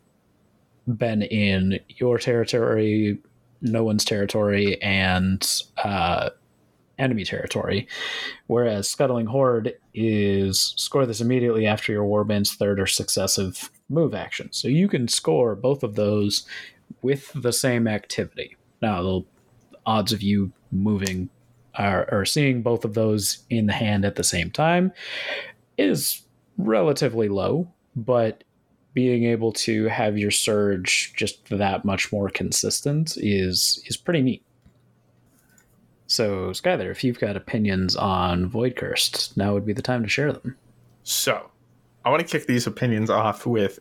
been 0.97 1.21
in 1.21 1.79
your 1.87 2.17
territory, 2.17 3.17
no 3.61 3.85
one's 3.85 4.03
territory, 4.03 4.81
and 4.81 5.61
uh, 5.81 6.29
enemy 6.97 7.23
territory. 7.23 7.87
Whereas 8.47 8.89
Scuttling 8.89 9.27
Horde 9.27 9.75
is 9.93 10.73
score 10.75 11.05
this 11.05 11.21
immediately 11.21 11.65
after 11.65 11.93
your 11.93 12.03
Warband's 12.03 12.53
third 12.53 12.81
or 12.81 12.85
successive 12.85 13.71
move 13.87 14.13
action. 14.13 14.49
So 14.51 14.67
you 14.67 14.89
can 14.89 15.07
score 15.07 15.55
both 15.55 15.83
of 15.83 15.95
those 15.95 16.45
with 17.01 17.31
the 17.33 17.53
same 17.53 17.87
activity. 17.87 18.57
Now, 18.81 19.01
the 19.01 19.21
odds 19.85 20.11
of 20.11 20.21
you 20.21 20.51
moving 20.69 21.29
or, 21.79 22.13
or 22.13 22.25
seeing 22.25 22.61
both 22.61 22.83
of 22.83 22.93
those 22.93 23.45
in 23.49 23.67
the 23.67 23.73
hand 23.73 24.03
at 24.03 24.17
the 24.17 24.23
same 24.25 24.51
time 24.51 24.91
is 25.77 26.23
relatively 26.57 27.29
low, 27.29 27.71
but 27.95 28.43
being 28.93 29.23
able 29.25 29.51
to 29.51 29.85
have 29.85 30.17
your 30.17 30.31
surge 30.31 31.13
just 31.15 31.45
that 31.49 31.85
much 31.85 32.11
more 32.11 32.29
consistent 32.29 33.17
is 33.17 33.81
is 33.85 33.97
pretty 33.97 34.21
neat. 34.21 34.43
So, 36.07 36.49
Skyler, 36.49 36.89
if 36.89 37.03
you've 37.03 37.19
got 37.19 37.37
opinions 37.37 37.95
on 37.95 38.47
Void 38.47 38.75
Cursed, 38.75 39.37
now 39.37 39.53
would 39.53 39.65
be 39.65 39.73
the 39.73 39.81
time 39.83 40.01
to 40.01 40.09
share 40.09 40.33
them. 40.33 40.57
So, 41.03 41.51
I 42.03 42.09
want 42.09 42.21
to 42.21 42.27
kick 42.27 42.47
these 42.47 42.65
opinions 42.65 43.11
off 43.11 43.45
with 43.45 43.77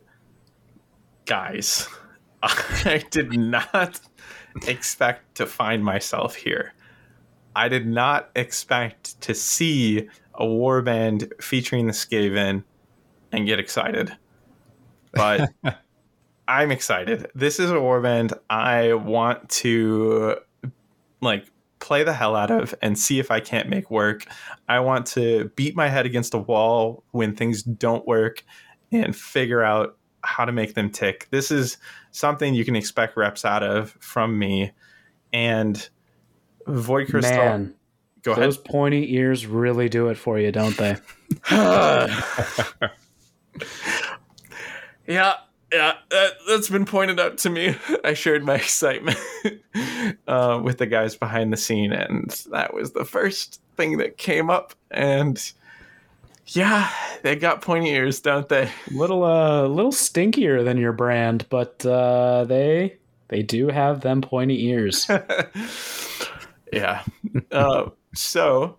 guys. 1.24 1.88
I 2.42 3.02
did 3.10 3.32
not 3.32 4.00
expect 4.66 5.36
to 5.36 5.46
find 5.46 5.82
myself 5.82 6.34
here. 6.34 6.74
I 7.56 7.68
did 7.68 7.86
not 7.86 8.30
expect 8.36 9.20
to 9.22 9.34
see 9.34 10.08
a 10.34 10.44
warband 10.44 11.32
featuring 11.42 11.86
the 11.86 11.92
Skaven 11.92 12.62
and 13.32 13.46
get 13.46 13.58
excited. 13.58 14.16
But 15.18 15.50
I'm 16.48 16.70
excited. 16.70 17.30
This 17.34 17.60
is 17.60 17.70
a 17.70 17.74
warband 17.74 18.32
I 18.48 18.94
want 18.94 19.50
to 19.50 20.36
like 21.20 21.44
play 21.80 22.04
the 22.04 22.12
hell 22.12 22.34
out 22.34 22.50
of 22.50 22.74
and 22.80 22.98
see 22.98 23.18
if 23.18 23.30
I 23.30 23.40
can't 23.40 23.68
make 23.68 23.90
work. 23.90 24.24
I 24.68 24.80
want 24.80 25.06
to 25.08 25.50
beat 25.56 25.76
my 25.76 25.88
head 25.88 26.06
against 26.06 26.32
a 26.34 26.38
wall 26.38 27.04
when 27.10 27.36
things 27.36 27.62
don't 27.62 28.06
work 28.06 28.42
and 28.90 29.14
figure 29.14 29.62
out 29.62 29.96
how 30.22 30.44
to 30.44 30.52
make 30.52 30.74
them 30.74 30.90
tick. 30.90 31.28
This 31.30 31.50
is 31.50 31.76
something 32.12 32.54
you 32.54 32.64
can 32.64 32.76
expect 32.76 33.16
reps 33.16 33.44
out 33.44 33.62
of 33.62 33.90
from 34.00 34.38
me. 34.38 34.72
And 35.32 35.88
Void 36.66 37.08
Crystal, 37.08 37.36
Man, 37.36 37.74
go 38.22 38.32
ahead. 38.32 38.44
those 38.44 38.56
pointy 38.56 39.14
ears 39.14 39.46
really 39.46 39.88
do 39.88 40.08
it 40.08 40.16
for 40.16 40.38
you, 40.38 40.50
don't 40.52 40.76
they? 40.76 40.96
yeah, 45.08 45.34
yeah, 45.72 45.94
that, 46.10 46.32
that's 46.46 46.68
been 46.68 46.84
pointed 46.84 47.18
out 47.18 47.38
to 47.38 47.50
me. 47.50 47.74
I 48.04 48.14
shared 48.14 48.44
my 48.44 48.54
excitement 48.54 49.18
uh, 50.28 50.60
with 50.62 50.78
the 50.78 50.86
guys 50.86 51.16
behind 51.16 51.52
the 51.52 51.56
scene, 51.56 51.92
and 51.92 52.30
that 52.50 52.72
was 52.72 52.92
the 52.92 53.04
first 53.04 53.60
thing 53.76 53.96
that 53.98 54.18
came 54.18 54.50
up. 54.50 54.74
And 54.90 55.52
yeah, 56.46 56.90
they 57.22 57.34
got 57.36 57.62
pointy 57.62 57.90
ears, 57.90 58.20
don't 58.20 58.48
they? 58.48 58.70
little 58.90 59.24
uh 59.24 59.66
little 59.66 59.92
stinkier 59.92 60.64
than 60.64 60.78
your 60.78 60.92
brand, 60.92 61.46
but 61.50 61.84
uh 61.84 62.44
they 62.44 62.96
they 63.28 63.42
do 63.42 63.68
have 63.68 64.00
them 64.00 64.22
pointy 64.22 64.66
ears. 64.66 65.06
yeah. 66.72 67.02
Uh, 67.52 67.90
so, 68.14 68.78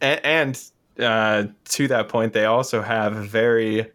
and, 0.00 0.20
and 0.24 0.62
uh, 0.98 1.46
to 1.64 1.88
that 1.88 2.08
point, 2.08 2.34
they 2.34 2.44
also 2.44 2.82
have 2.82 3.14
very 3.14 3.90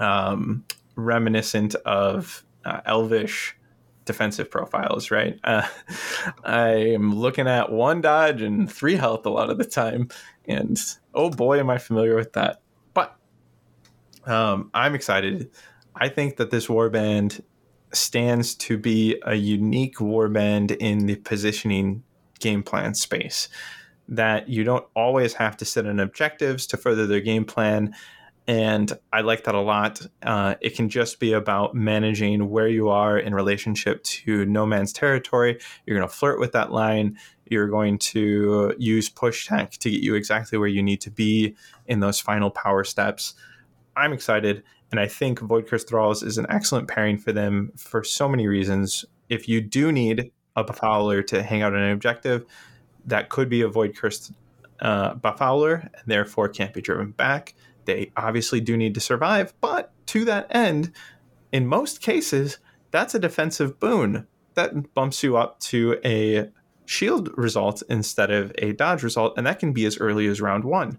um, 0.00 0.64
reminiscent 0.96 1.74
of 1.76 2.44
uh, 2.64 2.80
elvish 2.86 3.56
defensive 4.04 4.50
profiles, 4.50 5.10
right? 5.10 5.38
Uh, 5.44 5.66
I'm 6.44 7.14
looking 7.14 7.46
at 7.46 7.70
one 7.70 8.00
dodge 8.00 8.42
and 8.42 8.70
three 8.70 8.96
health 8.96 9.24
a 9.26 9.30
lot 9.30 9.50
of 9.50 9.58
the 9.58 9.64
time, 9.64 10.08
and 10.46 10.78
oh 11.14 11.30
boy, 11.30 11.60
am 11.60 11.70
I 11.70 11.78
familiar 11.78 12.16
with 12.16 12.32
that. 12.32 12.60
But 12.94 13.16
um, 14.26 14.70
I'm 14.74 14.94
excited. 14.94 15.50
I 15.94 16.08
think 16.08 16.36
that 16.36 16.50
this 16.50 16.66
warband 16.66 17.42
stands 17.92 18.54
to 18.54 18.78
be 18.78 19.20
a 19.24 19.34
unique 19.34 19.96
warband 19.96 20.76
in 20.76 21.06
the 21.06 21.16
positioning 21.16 22.02
game 22.38 22.62
plan 22.62 22.94
space. 22.94 23.48
That 24.08 24.48
you 24.48 24.64
don't 24.64 24.86
always 24.96 25.34
have 25.34 25.56
to 25.58 25.64
set 25.64 25.86
in 25.86 26.00
objectives 26.00 26.66
to 26.68 26.76
further 26.76 27.06
their 27.06 27.20
game 27.20 27.44
plan. 27.44 27.94
And 28.50 28.92
I 29.12 29.20
like 29.20 29.44
that 29.44 29.54
a 29.54 29.60
lot. 29.60 30.04
Uh, 30.24 30.56
it 30.60 30.74
can 30.74 30.88
just 30.88 31.20
be 31.20 31.34
about 31.34 31.72
managing 31.72 32.50
where 32.50 32.66
you 32.66 32.88
are 32.88 33.16
in 33.16 33.32
relationship 33.32 34.02
to 34.02 34.44
no 34.44 34.66
man's 34.66 34.92
territory. 34.92 35.60
You're 35.86 35.96
going 35.96 36.08
to 36.08 36.12
flirt 36.12 36.40
with 36.40 36.50
that 36.50 36.72
line. 36.72 37.16
You're 37.46 37.68
going 37.68 37.98
to 37.98 38.74
use 38.76 39.08
push 39.08 39.46
tech 39.46 39.70
to 39.78 39.88
get 39.88 40.02
you 40.02 40.16
exactly 40.16 40.58
where 40.58 40.66
you 40.66 40.82
need 40.82 41.00
to 41.02 41.12
be 41.12 41.54
in 41.86 42.00
those 42.00 42.18
final 42.18 42.50
power 42.50 42.82
steps. 42.82 43.34
I'm 43.94 44.12
excited. 44.12 44.64
And 44.90 44.98
I 44.98 45.06
think 45.06 45.38
Void 45.38 45.68
Curse 45.68 45.84
Thralls 45.84 46.24
is 46.24 46.36
an 46.36 46.46
excellent 46.48 46.88
pairing 46.88 47.18
for 47.18 47.30
them 47.30 47.70
for 47.76 48.02
so 48.02 48.28
many 48.28 48.48
reasons. 48.48 49.04
If 49.28 49.48
you 49.48 49.60
do 49.60 49.92
need 49.92 50.32
a 50.56 50.64
Befouler 50.64 51.24
to 51.28 51.44
hang 51.44 51.62
out 51.62 51.72
on 51.72 51.82
an 51.82 51.92
objective, 51.92 52.46
that 53.06 53.28
could 53.28 53.48
be 53.48 53.60
a 53.60 53.68
Void 53.68 53.96
Curse 53.96 54.32
uh, 54.80 55.14
Befouler 55.14 55.82
and 55.82 56.02
therefore 56.08 56.48
can't 56.48 56.74
be 56.74 56.80
driven 56.80 57.12
back. 57.12 57.54
They 57.90 58.12
obviously 58.16 58.60
do 58.60 58.76
need 58.76 58.94
to 58.94 59.00
survive, 59.00 59.52
but 59.60 59.92
to 60.06 60.24
that 60.26 60.46
end, 60.50 60.92
in 61.50 61.66
most 61.66 62.00
cases, 62.00 62.58
that's 62.92 63.16
a 63.16 63.18
defensive 63.18 63.80
boon. 63.80 64.28
That 64.54 64.94
bumps 64.94 65.24
you 65.24 65.36
up 65.36 65.58
to 65.60 65.98
a 66.04 66.50
shield 66.84 67.36
result 67.36 67.82
instead 67.88 68.30
of 68.30 68.52
a 68.58 68.72
dodge 68.74 69.02
result, 69.02 69.34
and 69.36 69.44
that 69.46 69.58
can 69.58 69.72
be 69.72 69.86
as 69.86 69.98
early 69.98 70.28
as 70.28 70.40
round 70.40 70.64
one. 70.64 70.98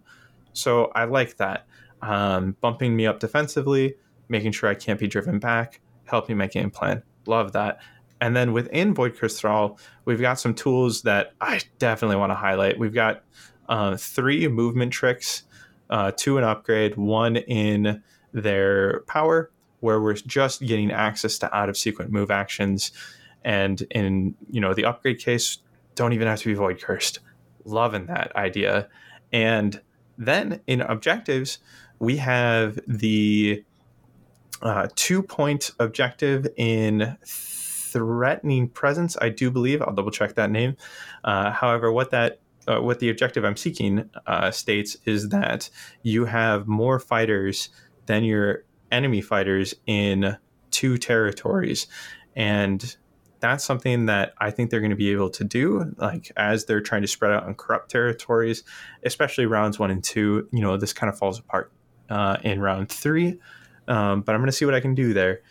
So 0.52 0.92
I 0.94 1.06
like 1.06 1.38
that. 1.38 1.66
Um, 2.02 2.58
bumping 2.60 2.96
me 2.96 3.06
up 3.06 3.20
defensively, 3.20 3.96
making 4.28 4.52
sure 4.52 4.70
I 4.70 4.76
can't 4.76 5.00
be 5.00 5.08
driven 5.08 5.40
back, 5.40 5.80
helping 6.06 6.38
my 6.38 6.48
game 6.48 6.72
plan. 6.72 7.04
Love 7.26 7.54
that. 7.54 7.80
And 8.20 8.36
then 8.36 8.52
within 8.52 8.94
Void 8.94 9.16
Curse 9.16 9.40
Thrall, 9.40 9.80
we've 10.04 10.20
got 10.20 10.40
some 10.40 10.54
tools 10.54 11.04
that 11.04 11.34
I 11.40 11.62
definitely 11.80 12.18
want 12.18 12.32
to 12.32 12.36
highlight. 12.36 12.78
We've 12.78 12.94
got 12.94 13.24
uh, 13.70 13.96
three 13.96 14.48
movement 14.48 14.92
tricks, 14.92 15.44
uh, 15.92 16.12
two 16.16 16.38
in 16.38 16.44
upgrade, 16.44 16.96
one 16.96 17.36
in 17.36 18.02
their 18.34 19.02
power, 19.02 19.52
where 19.82 20.02
we're 20.02 20.14
just 20.14 20.62
getting 20.62 20.92
access 20.92 21.38
to 21.40 21.56
out 21.56 21.70
of 21.70 21.78
sequence 21.78 22.12
move 22.12 22.32
actions. 22.32 22.92
And 23.44 23.82
in 23.92 24.36
you 24.50 24.62
know 24.62 24.74
the 24.74 24.86
upgrade 24.86 25.20
case, 25.20 25.60
don't 25.96 26.14
even 26.14 26.28
have 26.28 26.40
to 26.40 26.46
be 26.50 26.54
void 26.54 26.82
cursed. 26.82 27.20
Loving 27.66 28.08
that 28.08 28.36
idea. 28.36 28.90
And 29.32 29.82
then 30.18 30.62
in 30.68 30.82
objectives, 30.82 31.60
we 32.00 32.18
have 32.18 32.80
the 32.88 33.64
uh, 34.62 34.88
two 34.96 35.22
point 35.22 35.72
objective 35.80 36.48
in 36.56 37.18
threatening 37.26 38.70
presence. 38.70 39.18
I 39.20 39.30
do 39.30 39.52
believe 39.52 39.82
I'll 39.82 39.94
double 39.94 40.12
check 40.12 40.36
that 40.36 40.50
name. 40.52 40.78
Uh, 41.24 41.52
however, 41.52 41.92
what 41.92 42.12
that 42.12 42.40
uh, 42.68 42.80
what 42.80 43.00
the 43.00 43.10
objective 43.10 43.44
I'm 43.44 43.58
seeking 43.58 44.10
uh, 44.28 44.52
states 44.52 44.98
is 45.06 45.30
that 45.30 45.70
you 46.04 46.26
have 46.26 46.68
more 46.68 47.00
fighters 47.00 47.70
than 48.06 48.24
your 48.24 48.64
enemy 48.92 49.22
fighters 49.22 49.74
in 49.86 50.38
two 50.70 50.98
territories, 50.98 51.88
and 52.36 52.96
that's 53.40 53.64
something 53.64 54.06
that 54.06 54.34
I 54.38 54.52
think 54.52 54.70
they're 54.70 54.80
going 54.80 54.92
to 54.92 54.96
be 54.96 55.12
able 55.12 55.32
to 55.32 55.44
do. 55.44 55.94
Like 55.98 56.32
as 56.38 56.66
they're 56.66 56.82
trying 56.82 57.02
to 57.02 57.08
spread 57.08 57.32
out 57.32 57.44
on 57.44 57.56
corrupt 57.56 57.90
territories, 57.90 58.64
especially 59.04 59.46
rounds 59.48 59.80
one 59.80 59.92
and 59.92 60.04
two. 60.04 60.48
You 60.52 60.62
know, 60.62 60.78
this 60.78 60.94
kind 60.94 61.12
of 61.12 61.18
falls 61.18 61.40
apart 61.40 61.72
uh, 62.10 62.38
in 62.44 62.62
round 62.62 62.90
three, 62.90 63.40
um, 63.88 64.22
but 64.22 64.34
I'm 64.34 64.42
going 64.42 64.48
to 64.48 64.56
see 64.56 64.66
what 64.66 64.76
I 64.76 64.80
can 64.80 64.94
do 64.94 65.14
there. 65.14 65.42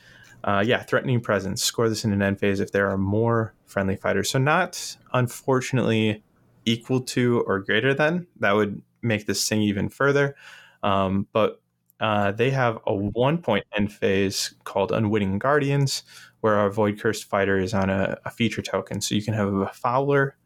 Uh, 0.43 0.63
yeah, 0.65 0.83
threatening 0.83 1.21
presence. 1.21 1.63
Score 1.63 1.89
this 1.89 2.05
in 2.05 2.13
an 2.13 2.23
end 2.23 2.39
phase 2.39 2.61
if 2.61 2.73
there 2.73 2.89
are 2.89 2.97
more 2.97 3.55
friendly 3.67 3.97
fighters. 3.97 4.31
So 4.31 4.39
not 4.39 4.97
unfortunately 5.13 6.23
equal 6.65 7.01
to 7.01 7.43
or 7.47 7.61
greater 7.61 7.95
than. 7.95 8.27
That 8.41 8.53
would 8.53 8.83
make 9.03 9.27
this 9.27 9.43
sing 9.43 9.63
even 9.63 9.89
further. 9.89 10.37
Um, 10.83 11.27
but 11.33 11.61
uh, 12.01 12.33
they 12.33 12.51
have 12.51 12.79
a 12.87 12.95
one 12.95 13.39
point 13.39 13.65
end 13.77 13.93
phase 13.93 14.55
called 14.65 14.93
Unwitting 14.93 15.39
Guardians, 15.39 16.03
where 16.41 16.57
our 16.57 16.71
Void 16.71 16.99
Cursed 16.99 17.25
fighter 17.25 17.59
is 17.59 17.75
on 17.75 17.91
a, 17.91 18.19
a 18.25 18.31
feature 18.31 18.63
token. 18.63 19.01
So 19.01 19.15
you 19.15 19.23
can 19.23 19.35
have 19.35 19.53
a 19.53 19.69
Fowler 19.69 20.37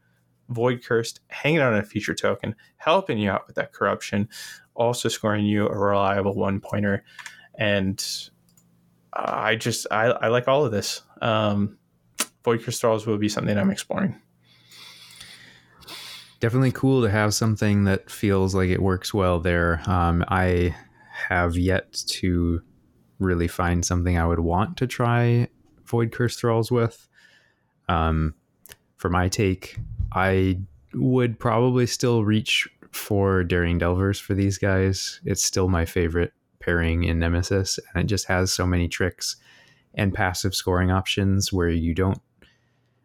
Void 0.49 0.83
Cursed 0.85 1.21
hanging 1.29 1.61
on 1.61 1.75
a 1.75 1.83
feature 1.83 2.15
token, 2.15 2.57
helping 2.77 3.19
you 3.19 3.31
out 3.31 3.47
with 3.47 3.57
that 3.57 3.73
corruption, 3.73 4.29
also 4.75 5.09
scoring 5.09 5.45
you 5.47 5.67
a 5.67 5.79
reliable 5.79 6.35
one 6.35 6.61
pointer. 6.61 7.05
And 7.57 8.05
I 9.13 9.55
just, 9.55 9.87
I, 9.93 10.07
I 10.07 10.29
like 10.29 10.49
all 10.49 10.65
of 10.65 10.73
this. 10.73 11.03
Um, 11.23 11.79
Void 12.45 12.65
Crystals 12.65 13.07
will 13.07 13.17
be 13.17 13.29
something 13.29 13.57
I'm 13.57 13.71
exploring. 13.71 14.21
Definitely 16.45 16.73
cool 16.73 17.01
to 17.01 17.09
have 17.09 17.33
something 17.33 17.85
that 17.85 18.11
feels 18.11 18.55
like 18.55 18.69
it 18.69 18.83
works 18.83 19.15
well 19.15 19.41
there. 19.41 19.81
Um, 19.87 20.23
I 20.29 20.77
have 21.31 21.57
yet 21.57 21.95
to 22.09 22.61
really 23.19 23.49
find 23.49 23.83
something 23.83 24.19
I 24.19 24.27
would 24.27 24.41
want 24.41 24.77
to 24.77 24.87
try 24.87 25.49
Void 25.87 26.13
Curse 26.13 26.37
Thralls 26.37 26.71
with. 26.71 27.09
Um, 27.89 28.35
for 28.99 29.09
my 29.09 29.31
take, 29.31 29.79
I 30.13 30.59
would 30.93 31.39
probably 31.39 31.87
still 31.87 32.25
reach 32.27 32.69
for 32.93 33.43
Daring 33.43 33.79
Delvers 33.79 34.21
for 34.21 34.35
these 34.35 34.59
guys. 34.59 35.23
It's 35.25 35.43
still 35.43 35.71
my 35.71 35.87
favorite 35.87 36.35
pairing 36.61 37.05
in 37.05 37.19
Nemesis, 37.19 37.79
and 37.95 38.05
it 38.05 38.07
just 38.07 38.27
has 38.27 38.53
so 38.53 38.67
many 38.67 38.87
tricks 38.87 39.37
and 39.95 40.13
passive 40.13 40.55
scoring 40.55 40.91
options 40.91 41.55
where 41.55 41.71
you 41.71 41.95
don't. 41.95 42.21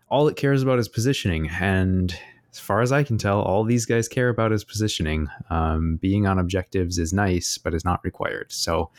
All 0.09 0.27
it 0.27 0.35
cares 0.35 0.61
about 0.61 0.79
is 0.79 0.89
positioning, 0.89 1.47
and 1.49 2.13
as 2.51 2.59
far 2.59 2.81
as 2.81 2.91
I 2.91 3.03
can 3.03 3.17
tell, 3.17 3.41
all 3.41 3.63
these 3.63 3.85
guys 3.85 4.07
care 4.07 4.29
about 4.29 4.51
is 4.51 4.63
positioning. 4.63 5.27
Um, 5.49 5.97
being 5.97 6.25
on 6.25 6.39
objectives 6.39 6.97
is 6.97 7.13
nice, 7.13 7.57
but 7.57 7.73
is 7.73 7.85
not 7.85 8.03
required. 8.03 8.51
So 8.51 8.89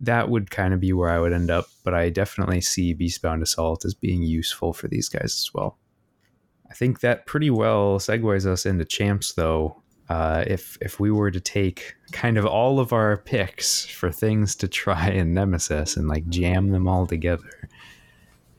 that 0.00 0.30
would 0.30 0.50
kind 0.50 0.72
of 0.72 0.80
be 0.80 0.92
where 0.92 1.10
I 1.10 1.18
would 1.18 1.32
end 1.32 1.50
up. 1.50 1.66
But 1.82 1.94
I 1.94 2.10
definitely 2.10 2.60
see 2.60 2.94
Beastbound 2.94 3.42
Assault 3.42 3.84
as 3.84 3.94
being 3.94 4.22
useful 4.22 4.72
for 4.72 4.88
these 4.88 5.08
guys 5.08 5.34
as 5.34 5.50
well. 5.52 5.78
I 6.70 6.74
think 6.74 7.00
that 7.00 7.26
pretty 7.26 7.50
well 7.50 7.98
segues 7.98 8.46
us 8.46 8.64
into 8.64 8.84
champs, 8.84 9.32
though. 9.32 9.82
Uh, 10.08 10.44
if 10.46 10.76
if 10.80 10.98
we 10.98 11.10
were 11.10 11.30
to 11.30 11.40
take 11.40 11.94
kind 12.12 12.36
of 12.36 12.44
all 12.44 12.80
of 12.80 12.92
our 12.92 13.18
picks 13.18 13.84
for 13.84 14.10
things 14.10 14.56
to 14.56 14.68
try 14.68 15.08
in 15.08 15.34
Nemesis 15.34 15.96
and 15.96 16.08
like 16.08 16.28
jam 16.28 16.70
them 16.70 16.88
all 16.88 17.06
together, 17.06 17.68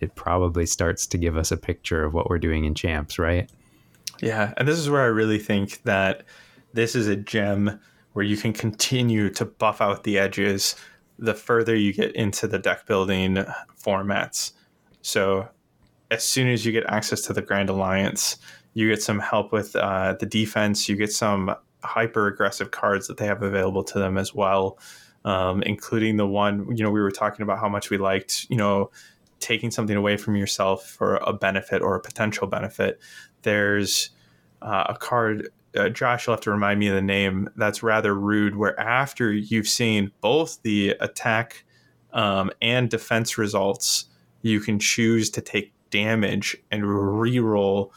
it 0.01 0.15
probably 0.15 0.65
starts 0.65 1.07
to 1.07 1.17
give 1.17 1.37
us 1.37 1.51
a 1.51 1.57
picture 1.57 2.03
of 2.03 2.13
what 2.13 2.29
we're 2.29 2.39
doing 2.39 2.65
in 2.65 2.73
champs, 2.73 3.17
right? 3.17 3.49
Yeah, 4.21 4.53
and 4.57 4.67
this 4.67 4.77
is 4.77 4.89
where 4.89 5.01
I 5.01 5.05
really 5.05 5.39
think 5.39 5.81
that 5.83 6.23
this 6.73 6.95
is 6.95 7.07
a 7.07 7.15
gem 7.15 7.79
where 8.13 8.23
you 8.23 8.37
can 8.37 8.53
continue 8.53 9.29
to 9.31 9.45
buff 9.45 9.81
out 9.81 10.03
the 10.03 10.19
edges 10.19 10.75
the 11.21 11.33
further 11.33 11.75
you 11.75 11.93
get 11.93 12.15
into 12.15 12.47
the 12.47 12.59
deck 12.59 12.85
building 12.87 13.45
formats. 13.81 14.53
So, 15.01 15.47
as 16.09 16.23
soon 16.23 16.47
as 16.47 16.65
you 16.65 16.71
get 16.71 16.83
access 16.87 17.21
to 17.21 17.33
the 17.33 17.41
Grand 17.41 17.69
Alliance, 17.69 18.37
you 18.73 18.89
get 18.89 19.01
some 19.01 19.19
help 19.19 19.51
with 19.51 19.75
uh, 19.75 20.15
the 20.19 20.25
defense. 20.25 20.89
You 20.89 20.95
get 20.95 21.11
some 21.11 21.55
hyper 21.83 22.27
aggressive 22.27 22.71
cards 22.71 23.07
that 23.07 23.17
they 23.17 23.25
have 23.25 23.43
available 23.43 23.83
to 23.83 23.99
them 23.99 24.17
as 24.17 24.33
well, 24.33 24.77
um, 25.25 25.61
including 25.63 26.17
the 26.17 26.27
one 26.27 26.75
you 26.75 26.83
know 26.83 26.91
we 26.91 27.01
were 27.01 27.11
talking 27.11 27.43
about 27.43 27.59
how 27.59 27.69
much 27.69 27.89
we 27.89 27.97
liked. 27.97 28.47
You 28.49 28.57
know, 28.57 28.91
taking 29.39 29.71
something 29.71 29.95
away 29.95 30.17
from 30.17 30.35
yourself 30.35 30.85
for 30.85 31.15
a 31.17 31.33
benefit 31.33 31.81
or 31.81 31.95
a 31.95 32.01
potential 32.01 32.47
benefit 32.47 32.99
there's 33.43 34.09
uh, 34.61 34.85
a 34.89 34.95
card. 34.95 35.49
Uh, 35.75 35.89
Josh, 35.89 36.27
you'll 36.27 36.35
have 36.35 36.41
to 36.41 36.51
remind 36.51 36.79
me 36.79 36.87
of 36.87 36.95
the 36.95 37.01
name. 37.01 37.49
That's 37.55 37.81
rather 37.81 38.13
rude. 38.13 38.55
Where 38.55 38.79
after 38.79 39.31
you've 39.31 39.67
seen 39.67 40.11
both 40.21 40.61
the 40.63 40.89
attack 40.99 41.63
um, 42.13 42.51
and 42.61 42.89
defense 42.89 43.37
results, 43.37 44.05
you 44.41 44.59
can 44.59 44.79
choose 44.79 45.29
to 45.31 45.41
take 45.41 45.73
damage 45.89 46.57
and 46.71 46.85
re-roll 46.85 47.93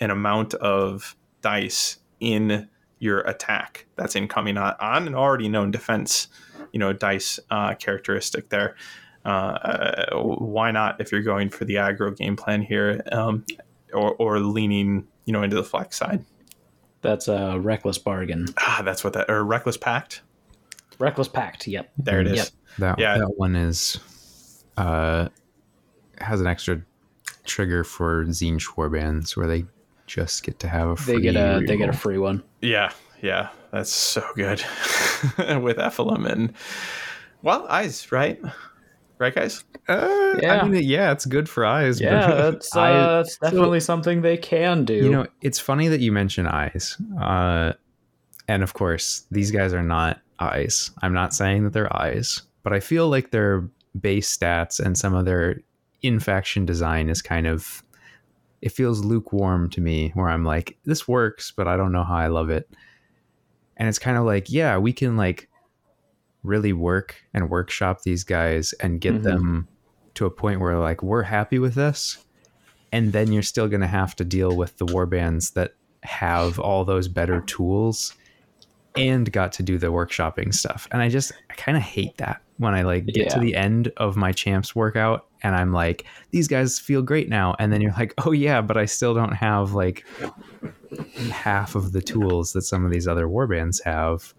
an 0.00 0.10
amount 0.10 0.54
of 0.54 1.16
dice 1.40 1.98
in 2.20 2.68
your 2.98 3.20
attack 3.20 3.86
that's 3.96 4.16
incoming 4.16 4.56
on, 4.56 4.74
on 4.80 5.06
an 5.06 5.14
already 5.14 5.48
known 5.48 5.70
defense, 5.70 6.28
you 6.72 6.78
know, 6.80 6.92
dice 6.92 7.38
uh, 7.50 7.74
characteristic 7.74 8.48
there. 8.48 8.76
Uh, 9.24 9.28
uh, 9.28 10.16
why 10.22 10.70
not 10.70 11.00
if 11.00 11.10
you're 11.10 11.22
going 11.22 11.48
for 11.48 11.64
the 11.64 11.74
aggro 11.74 12.14
game 12.14 12.36
plan 12.36 12.60
here? 12.60 13.02
Um, 13.12 13.44
or, 13.94 14.14
or 14.14 14.40
leaning, 14.40 15.06
you 15.24 15.32
know, 15.32 15.42
into 15.42 15.56
the 15.56 15.64
flex 15.64 15.96
side. 15.96 16.24
That's 17.02 17.28
a 17.28 17.58
reckless 17.58 17.98
bargain. 17.98 18.46
Ah, 18.58 18.82
that's 18.84 19.04
what 19.04 19.12
that 19.12 19.30
or 19.30 19.44
reckless 19.44 19.76
pact. 19.76 20.22
Reckless 20.98 21.28
pact. 21.28 21.66
Yep. 21.66 21.90
There 21.98 22.20
it 22.20 22.26
is. 22.28 22.36
Yep. 22.36 22.48
That 22.78 22.98
Yeah. 22.98 23.18
that 23.18 23.34
one 23.36 23.56
is 23.56 23.98
uh 24.76 25.28
has 26.18 26.40
an 26.40 26.46
extra 26.46 26.82
trigger 27.44 27.84
for 27.84 28.24
Zine 28.26 28.58
Schwarbands 28.58 29.36
where 29.36 29.46
they 29.46 29.64
just 30.06 30.42
get 30.42 30.58
to 30.60 30.68
have 30.68 30.88
a 30.88 30.96
free 30.96 31.16
They 31.16 31.20
get 31.20 31.36
a 31.36 31.62
they 31.66 31.76
get 31.76 31.88
a 31.88 31.92
free 31.92 32.18
one. 32.18 32.42
Yeah, 32.60 32.92
yeah, 33.22 33.48
that's 33.70 33.90
so 33.92 34.24
good 34.34 34.58
with 35.38 35.76
Ephelum 35.78 36.30
and 36.30 36.52
well, 37.42 37.66
eyes, 37.68 38.10
right? 38.10 38.40
Right, 39.18 39.34
guys. 39.34 39.64
Uh, 39.88 40.38
Yeah. 40.42 40.60
I 40.62 40.66
mean, 40.68 40.82
yeah, 40.82 41.12
it's 41.12 41.24
good 41.26 41.48
for 41.48 41.64
eyes. 41.64 42.00
Yeah, 42.00 42.26
but 42.26 42.36
that's 42.52 42.76
uh, 42.76 42.80
I- 42.80 42.92
that's 43.16 43.38
definitely 43.38 43.80
something 43.80 44.22
they 44.22 44.36
can 44.36 44.84
do. 44.84 44.94
you 44.94 45.10
know, 45.10 45.26
it's 45.40 45.58
funny 45.60 45.88
that 45.88 46.00
you 46.00 46.10
mention 46.12 46.46
eyes. 46.46 46.96
Uh, 47.20 47.72
and 48.48 48.62
of 48.62 48.74
course, 48.74 49.24
these 49.30 49.50
guys 49.50 49.72
are 49.72 49.82
not 49.82 50.20
eyes. 50.40 50.90
I'm 51.02 51.12
not 51.14 51.32
saying 51.34 51.64
that 51.64 51.72
they're 51.72 51.94
eyes, 51.96 52.42
but 52.64 52.72
I 52.72 52.80
feel 52.80 53.08
like 53.08 53.30
their 53.30 53.68
base 54.00 54.36
stats 54.36 54.80
and 54.80 54.98
some 54.98 55.14
of 55.14 55.24
their 55.24 55.60
in-faction 56.02 56.66
design 56.66 57.08
is 57.08 57.22
kind 57.22 57.46
of 57.46 57.82
it 58.60 58.72
feels 58.72 59.04
lukewarm 59.04 59.70
to 59.70 59.80
me 59.80 60.10
where 60.14 60.28
I'm 60.28 60.44
like 60.44 60.76
this 60.84 61.06
works, 61.06 61.52
but 61.56 61.68
I 61.68 61.76
don't 61.76 61.92
know 61.92 62.02
how 62.02 62.16
I 62.16 62.26
love 62.26 62.50
it. 62.50 62.68
And 63.76 63.88
it's 63.88 63.98
kind 63.98 64.16
of 64.16 64.24
like, 64.24 64.50
yeah, 64.50 64.76
we 64.78 64.92
can 64.92 65.16
like 65.16 65.48
really 66.44 66.72
work 66.72 67.16
and 67.34 67.50
workshop 67.50 68.02
these 68.02 68.22
guys 68.22 68.72
and 68.74 69.00
get 69.00 69.14
Mhm. 69.14 69.22
them 69.24 69.68
to 70.14 70.26
a 70.26 70.30
point 70.30 70.60
where 70.60 70.78
like 70.78 71.02
we're 71.02 71.22
happy 71.22 71.58
with 71.58 71.74
this 71.74 72.18
and 72.92 73.12
then 73.12 73.32
you're 73.32 73.42
still 73.42 73.66
going 73.66 73.80
to 73.80 73.86
have 73.88 74.14
to 74.16 74.24
deal 74.24 74.54
with 74.56 74.76
the 74.78 74.86
warbands 74.86 75.54
that 75.54 75.74
have 76.04 76.58
all 76.60 76.84
those 76.84 77.08
better 77.08 77.40
tools 77.40 78.14
and 78.96 79.32
got 79.32 79.52
to 79.54 79.62
do 79.64 79.78
the 79.78 79.88
workshopping 79.88 80.54
stuff 80.54 80.86
and 80.92 81.02
i 81.02 81.08
just 81.08 81.32
i 81.50 81.54
kind 81.54 81.76
of 81.76 81.82
hate 81.82 82.16
that 82.18 82.40
when 82.58 82.72
I 82.72 82.82
like 82.82 83.06
get 83.06 83.16
Yeah. 83.16 83.28
to 83.30 83.40
the 83.40 83.56
end 83.56 83.90
of 83.96 84.14
my 84.16 84.30
champs 84.30 84.76
workout 84.76 85.26
and 85.42 85.56
I'm 85.56 85.72
like, 85.72 86.04
these 86.30 86.46
guys 86.46 86.78
feel 86.78 87.02
great 87.02 87.28
now. 87.28 87.56
And 87.58 87.72
then 87.72 87.80
you're 87.80 87.90
like, 87.98 88.14
oh 88.24 88.30
yeah, 88.30 88.60
but 88.60 88.76
I 88.76 88.84
still 88.84 89.12
don't 89.12 89.32
have 89.34 89.72
like 89.74 90.04
half 91.30 91.74
of 91.74 91.90
the 91.90 92.00
tools 92.00 92.52
that 92.52 92.62
some 92.62 92.84
of 92.84 92.92
these 92.92 93.08
other 93.08 93.26
warbands 93.26 93.82
have. 93.82 94.34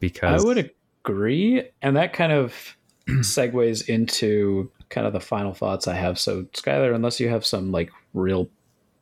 Because 0.00 0.42
I 0.42 0.46
would 0.46 0.70
agree, 1.04 1.68
and 1.82 1.96
that 1.96 2.12
kind 2.12 2.32
of 2.32 2.76
segues 3.08 3.88
into 3.88 4.70
kind 4.88 5.06
of 5.06 5.12
the 5.12 5.20
final 5.20 5.54
thoughts 5.54 5.86
I 5.88 5.94
have. 5.94 6.18
So, 6.18 6.44
Skylar, 6.54 6.94
unless 6.94 7.20
you 7.20 7.28
have 7.28 7.46
some 7.46 7.72
like 7.72 7.90
real 8.14 8.48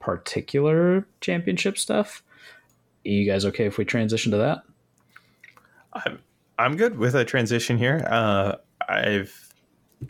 particular 0.00 1.06
championship 1.20 1.78
stuff, 1.78 2.22
you 3.04 3.26
guys 3.26 3.44
okay 3.46 3.66
if 3.66 3.78
we 3.78 3.84
transition 3.84 4.32
to 4.32 4.38
that? 4.38 4.62
I'm 5.92 6.18
I'm 6.58 6.76
good 6.76 6.98
with 6.98 7.14
a 7.14 7.24
transition 7.24 7.78
here. 7.78 8.06
Uh, 8.08 8.56
I've 8.88 9.52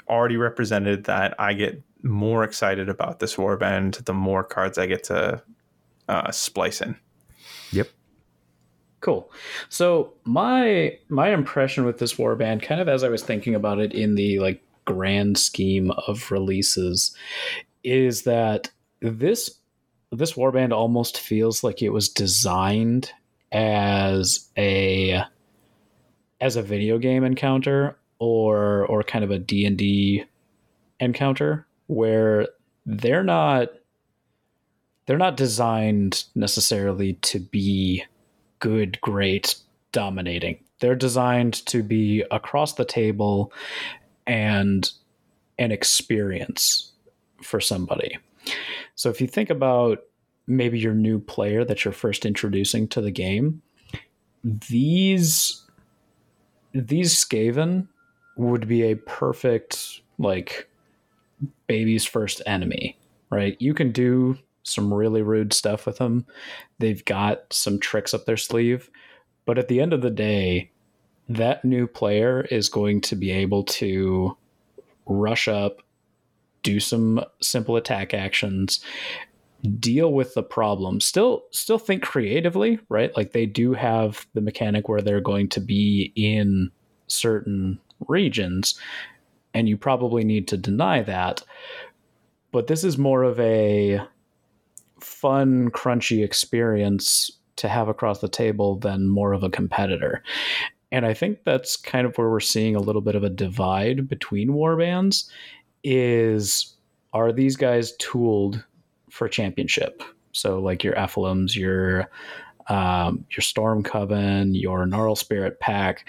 already 0.08 0.36
represented 0.36 1.04
that 1.04 1.34
I 1.38 1.54
get 1.54 1.82
more 2.02 2.44
excited 2.44 2.88
about 2.88 3.18
this 3.20 3.36
warband 3.36 4.04
the 4.04 4.14
more 4.14 4.44
cards 4.44 4.78
I 4.78 4.86
get 4.86 5.04
to 5.04 5.42
uh, 6.08 6.30
splice 6.30 6.80
in. 6.80 6.96
Cool. 9.00 9.30
So 9.68 10.12
my 10.24 10.98
my 11.08 11.32
impression 11.32 11.84
with 11.84 11.98
this 11.98 12.14
warband, 12.14 12.62
kind 12.62 12.80
of 12.80 12.88
as 12.88 13.04
I 13.04 13.08
was 13.08 13.22
thinking 13.22 13.54
about 13.54 13.78
it 13.78 13.92
in 13.92 14.16
the 14.16 14.40
like 14.40 14.62
grand 14.84 15.38
scheme 15.38 15.92
of 16.06 16.30
releases, 16.30 17.14
is 17.84 18.22
that 18.22 18.70
this 19.00 19.58
this 20.10 20.32
warband 20.32 20.72
almost 20.72 21.18
feels 21.18 21.62
like 21.62 21.82
it 21.82 21.90
was 21.90 22.08
designed 22.08 23.12
as 23.52 24.48
a 24.56 25.22
as 26.40 26.56
a 26.56 26.62
video 26.62 26.98
game 26.98 27.24
encounter 27.24 27.96
or 28.18 28.84
or 28.86 29.02
kind 29.02 29.24
of 29.24 29.30
a 29.30 29.38
D&D 29.38 30.24
encounter 31.00 31.66
where 31.86 32.48
they're 32.84 33.24
not 33.24 33.68
they're 35.06 35.16
not 35.16 35.36
designed 35.36 36.24
necessarily 36.34 37.14
to 37.14 37.38
be 37.38 38.04
good, 38.58 39.00
great, 39.00 39.56
dominating. 39.92 40.58
They're 40.80 40.96
designed 40.96 41.54
to 41.66 41.82
be 41.82 42.24
across 42.30 42.74
the 42.74 42.84
table 42.84 43.52
and 44.26 44.90
an 45.58 45.72
experience 45.72 46.92
for 47.42 47.60
somebody. 47.60 48.18
So 48.94 49.10
if 49.10 49.20
you 49.20 49.26
think 49.26 49.50
about 49.50 49.98
maybe 50.46 50.78
your 50.78 50.94
new 50.94 51.18
player 51.18 51.64
that 51.64 51.84
you're 51.84 51.92
first 51.92 52.24
introducing 52.24 52.88
to 52.88 53.00
the 53.00 53.10
game, 53.10 53.62
these 54.44 55.64
these 56.72 57.14
Skaven 57.14 57.88
would 58.36 58.68
be 58.68 58.82
a 58.82 58.96
perfect 58.96 60.00
like 60.18 60.68
baby's 61.66 62.04
first 62.04 62.42
enemy, 62.46 62.96
right? 63.30 63.56
You 63.60 63.74
can 63.74 63.90
do 63.90 64.38
some 64.68 64.92
really 64.92 65.22
rude 65.22 65.52
stuff 65.52 65.86
with 65.86 65.98
them. 65.98 66.26
They've 66.78 67.04
got 67.04 67.52
some 67.52 67.78
tricks 67.78 68.14
up 68.14 68.24
their 68.24 68.36
sleeve, 68.36 68.90
but 69.46 69.58
at 69.58 69.68
the 69.68 69.80
end 69.80 69.92
of 69.92 70.02
the 70.02 70.10
day, 70.10 70.70
that 71.28 71.64
new 71.64 71.86
player 71.86 72.42
is 72.50 72.68
going 72.68 73.00
to 73.02 73.16
be 73.16 73.30
able 73.30 73.64
to 73.64 74.36
rush 75.06 75.48
up, 75.48 75.82
do 76.62 76.80
some 76.80 77.24
simple 77.40 77.76
attack 77.76 78.14
actions, 78.14 78.80
deal 79.78 80.12
with 80.12 80.34
the 80.34 80.42
problem. 80.42 81.00
Still 81.00 81.44
still 81.50 81.78
think 81.78 82.02
creatively, 82.02 82.78
right? 82.88 83.14
Like 83.16 83.32
they 83.32 83.46
do 83.46 83.74
have 83.74 84.26
the 84.34 84.40
mechanic 84.40 84.88
where 84.88 85.02
they're 85.02 85.20
going 85.20 85.48
to 85.50 85.60
be 85.60 86.12
in 86.14 86.70
certain 87.08 87.80
regions 88.06 88.78
and 89.54 89.68
you 89.68 89.76
probably 89.76 90.24
need 90.24 90.48
to 90.48 90.56
deny 90.56 91.02
that. 91.02 91.42
But 92.52 92.66
this 92.66 92.84
is 92.84 92.96
more 92.96 93.22
of 93.22 93.38
a 93.40 94.00
fun, 95.00 95.70
crunchy 95.70 96.24
experience 96.24 97.30
to 97.56 97.68
have 97.68 97.88
across 97.88 98.20
the 98.20 98.28
table 98.28 98.76
than 98.76 99.08
more 99.08 99.32
of 99.32 99.42
a 99.42 99.50
competitor. 99.50 100.22
And 100.90 101.04
I 101.04 101.12
think 101.12 101.40
that's 101.44 101.76
kind 101.76 102.06
of 102.06 102.16
where 102.16 102.30
we're 102.30 102.40
seeing 102.40 102.74
a 102.74 102.80
little 102.80 103.02
bit 103.02 103.14
of 103.14 103.24
a 103.24 103.30
divide 103.30 104.08
between 104.08 104.50
warbands 104.50 105.28
is 105.84 106.76
are 107.12 107.32
these 107.32 107.56
guys 107.56 107.96
tooled 107.96 108.64
for 109.10 109.28
championship? 109.28 110.02
So 110.32 110.60
like 110.60 110.84
your 110.84 110.94
Ephilim's, 110.94 111.56
your 111.56 112.10
um, 112.68 113.24
your 113.30 113.40
Storm 113.40 113.82
Coven, 113.82 114.54
your 114.54 114.84
Gnarlspirit 114.84 115.58
pack, 115.58 116.06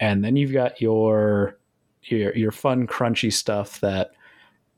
and 0.00 0.24
then 0.24 0.36
you've 0.36 0.52
got 0.52 0.80
your 0.80 1.58
your 2.04 2.34
your 2.34 2.50
fun, 2.50 2.86
crunchy 2.86 3.32
stuff 3.32 3.80
that 3.80 4.12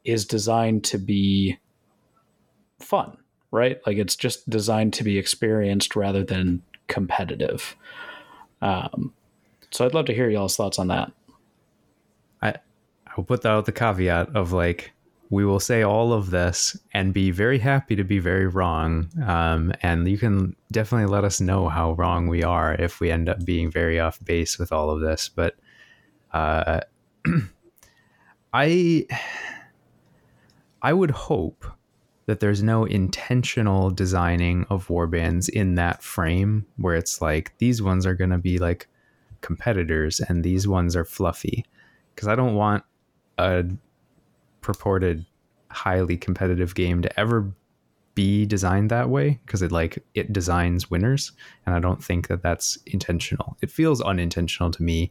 is 0.04 0.24
designed 0.24 0.84
to 0.84 0.98
be 0.98 1.58
fun, 2.80 3.16
right? 3.50 3.80
Like 3.86 3.98
it's 3.98 4.16
just 4.16 4.48
designed 4.48 4.94
to 4.94 5.04
be 5.04 5.18
experienced 5.18 5.96
rather 5.96 6.24
than 6.24 6.62
competitive. 6.88 7.76
Um, 8.62 9.12
so 9.70 9.84
I'd 9.84 9.94
love 9.94 10.06
to 10.06 10.14
hear 10.14 10.28
y'all's 10.28 10.56
thoughts 10.56 10.78
on 10.78 10.88
that. 10.88 11.12
I'll 13.16 13.24
put 13.24 13.44
out 13.44 13.66
the 13.66 13.72
caveat 13.72 14.34
of 14.36 14.52
like, 14.52 14.92
we 15.30 15.44
will 15.44 15.60
say 15.60 15.82
all 15.82 16.12
of 16.12 16.30
this 16.30 16.76
and 16.92 17.14
be 17.14 17.30
very 17.30 17.58
happy 17.58 17.94
to 17.94 18.02
be 18.02 18.18
very 18.18 18.46
wrong. 18.46 19.08
Um, 19.24 19.72
and 19.82 20.08
you 20.08 20.18
can 20.18 20.56
definitely 20.72 21.06
let 21.06 21.24
us 21.24 21.40
know 21.40 21.68
how 21.68 21.92
wrong 21.92 22.26
we 22.26 22.42
are 22.42 22.74
if 22.74 22.98
we 22.98 23.10
end 23.10 23.28
up 23.28 23.44
being 23.44 23.70
very 23.70 24.00
off 24.00 24.18
base 24.24 24.58
with 24.58 24.72
all 24.72 24.90
of 24.90 25.00
this. 25.00 25.28
But 25.28 25.56
uh, 26.32 26.80
I, 28.52 29.06
I 30.82 30.92
would 30.92 31.12
hope 31.12 31.64
that 32.26 32.40
there's 32.40 32.62
no 32.62 32.84
intentional 32.84 33.90
designing 33.90 34.66
of 34.70 34.88
warbands 34.88 35.48
in 35.48 35.74
that 35.74 36.02
frame 36.02 36.66
where 36.76 36.94
it's 36.94 37.20
like 37.20 37.56
these 37.58 37.82
ones 37.82 38.06
are 38.06 38.14
going 38.14 38.30
to 38.30 38.38
be 38.38 38.58
like 38.58 38.88
competitors 39.40 40.20
and 40.20 40.44
these 40.44 40.68
ones 40.68 40.94
are 40.94 41.04
fluffy 41.04 41.64
because 42.14 42.28
I 42.28 42.34
don't 42.34 42.54
want 42.54 42.84
a 43.38 43.64
purported 44.60 45.24
highly 45.70 46.16
competitive 46.16 46.74
game 46.74 47.00
to 47.02 47.20
ever 47.20 47.52
be 48.14 48.44
designed 48.44 48.90
that 48.90 49.08
way 49.08 49.40
because 49.46 49.62
it 49.62 49.72
like 49.72 50.04
it 50.14 50.32
designs 50.32 50.90
winners 50.90 51.32
and 51.64 51.74
I 51.74 51.80
don't 51.80 52.02
think 52.02 52.28
that 52.28 52.42
that's 52.42 52.76
intentional. 52.86 53.56
It 53.62 53.70
feels 53.70 54.00
unintentional 54.00 54.70
to 54.72 54.82
me. 54.82 55.10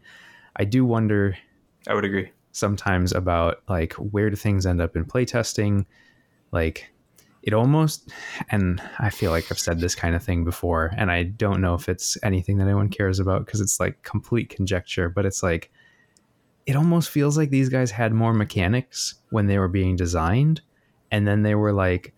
I 0.58 0.66
do 0.66 0.86
wonder 0.86 1.38
I 1.88 1.96
would 1.96 2.06
agree. 2.06 2.32
sometimes 2.52 3.14
about 3.14 3.64
like 3.68 3.94
where 3.94 4.30
do 4.30 4.36
things 4.36 4.66
end 4.66 4.82
up 4.82 4.96
in 4.96 5.06
playtesting 5.06 5.86
like 6.52 6.92
it 7.50 7.56
almost 7.56 8.12
and 8.52 8.80
i 9.00 9.10
feel 9.10 9.32
like 9.32 9.52
i've 9.52 9.58
said 9.58 9.80
this 9.80 9.96
kind 9.96 10.16
of 10.16 10.24
thing 10.24 10.44
before 10.44 10.94
and 10.96 11.10
i 11.10 11.24
don't 11.24 11.62
know 11.62 11.74
if 11.74 11.90
it's 11.90 12.16
anything 12.22 12.58
that 12.60 12.66
anyone 12.66 12.90
cares 12.90 13.20
about 13.20 13.44
because 13.44 13.60
it's 13.60 13.80
like 13.80 14.04
complete 14.04 14.50
conjecture 14.50 15.10
but 15.10 15.26
it's 15.26 15.42
like 15.42 15.72
it 16.68 16.76
almost 16.76 17.10
feels 17.10 17.40
like 17.40 17.50
these 17.50 17.70
guys 17.70 17.90
had 17.90 18.14
more 18.14 18.34
mechanics 18.34 19.16
when 19.32 19.48
they 19.48 19.58
were 19.58 19.68
being 19.68 19.96
designed 19.96 20.62
and 21.10 21.28
then 21.28 21.42
they 21.42 21.56
were 21.56 21.74
like 21.74 22.14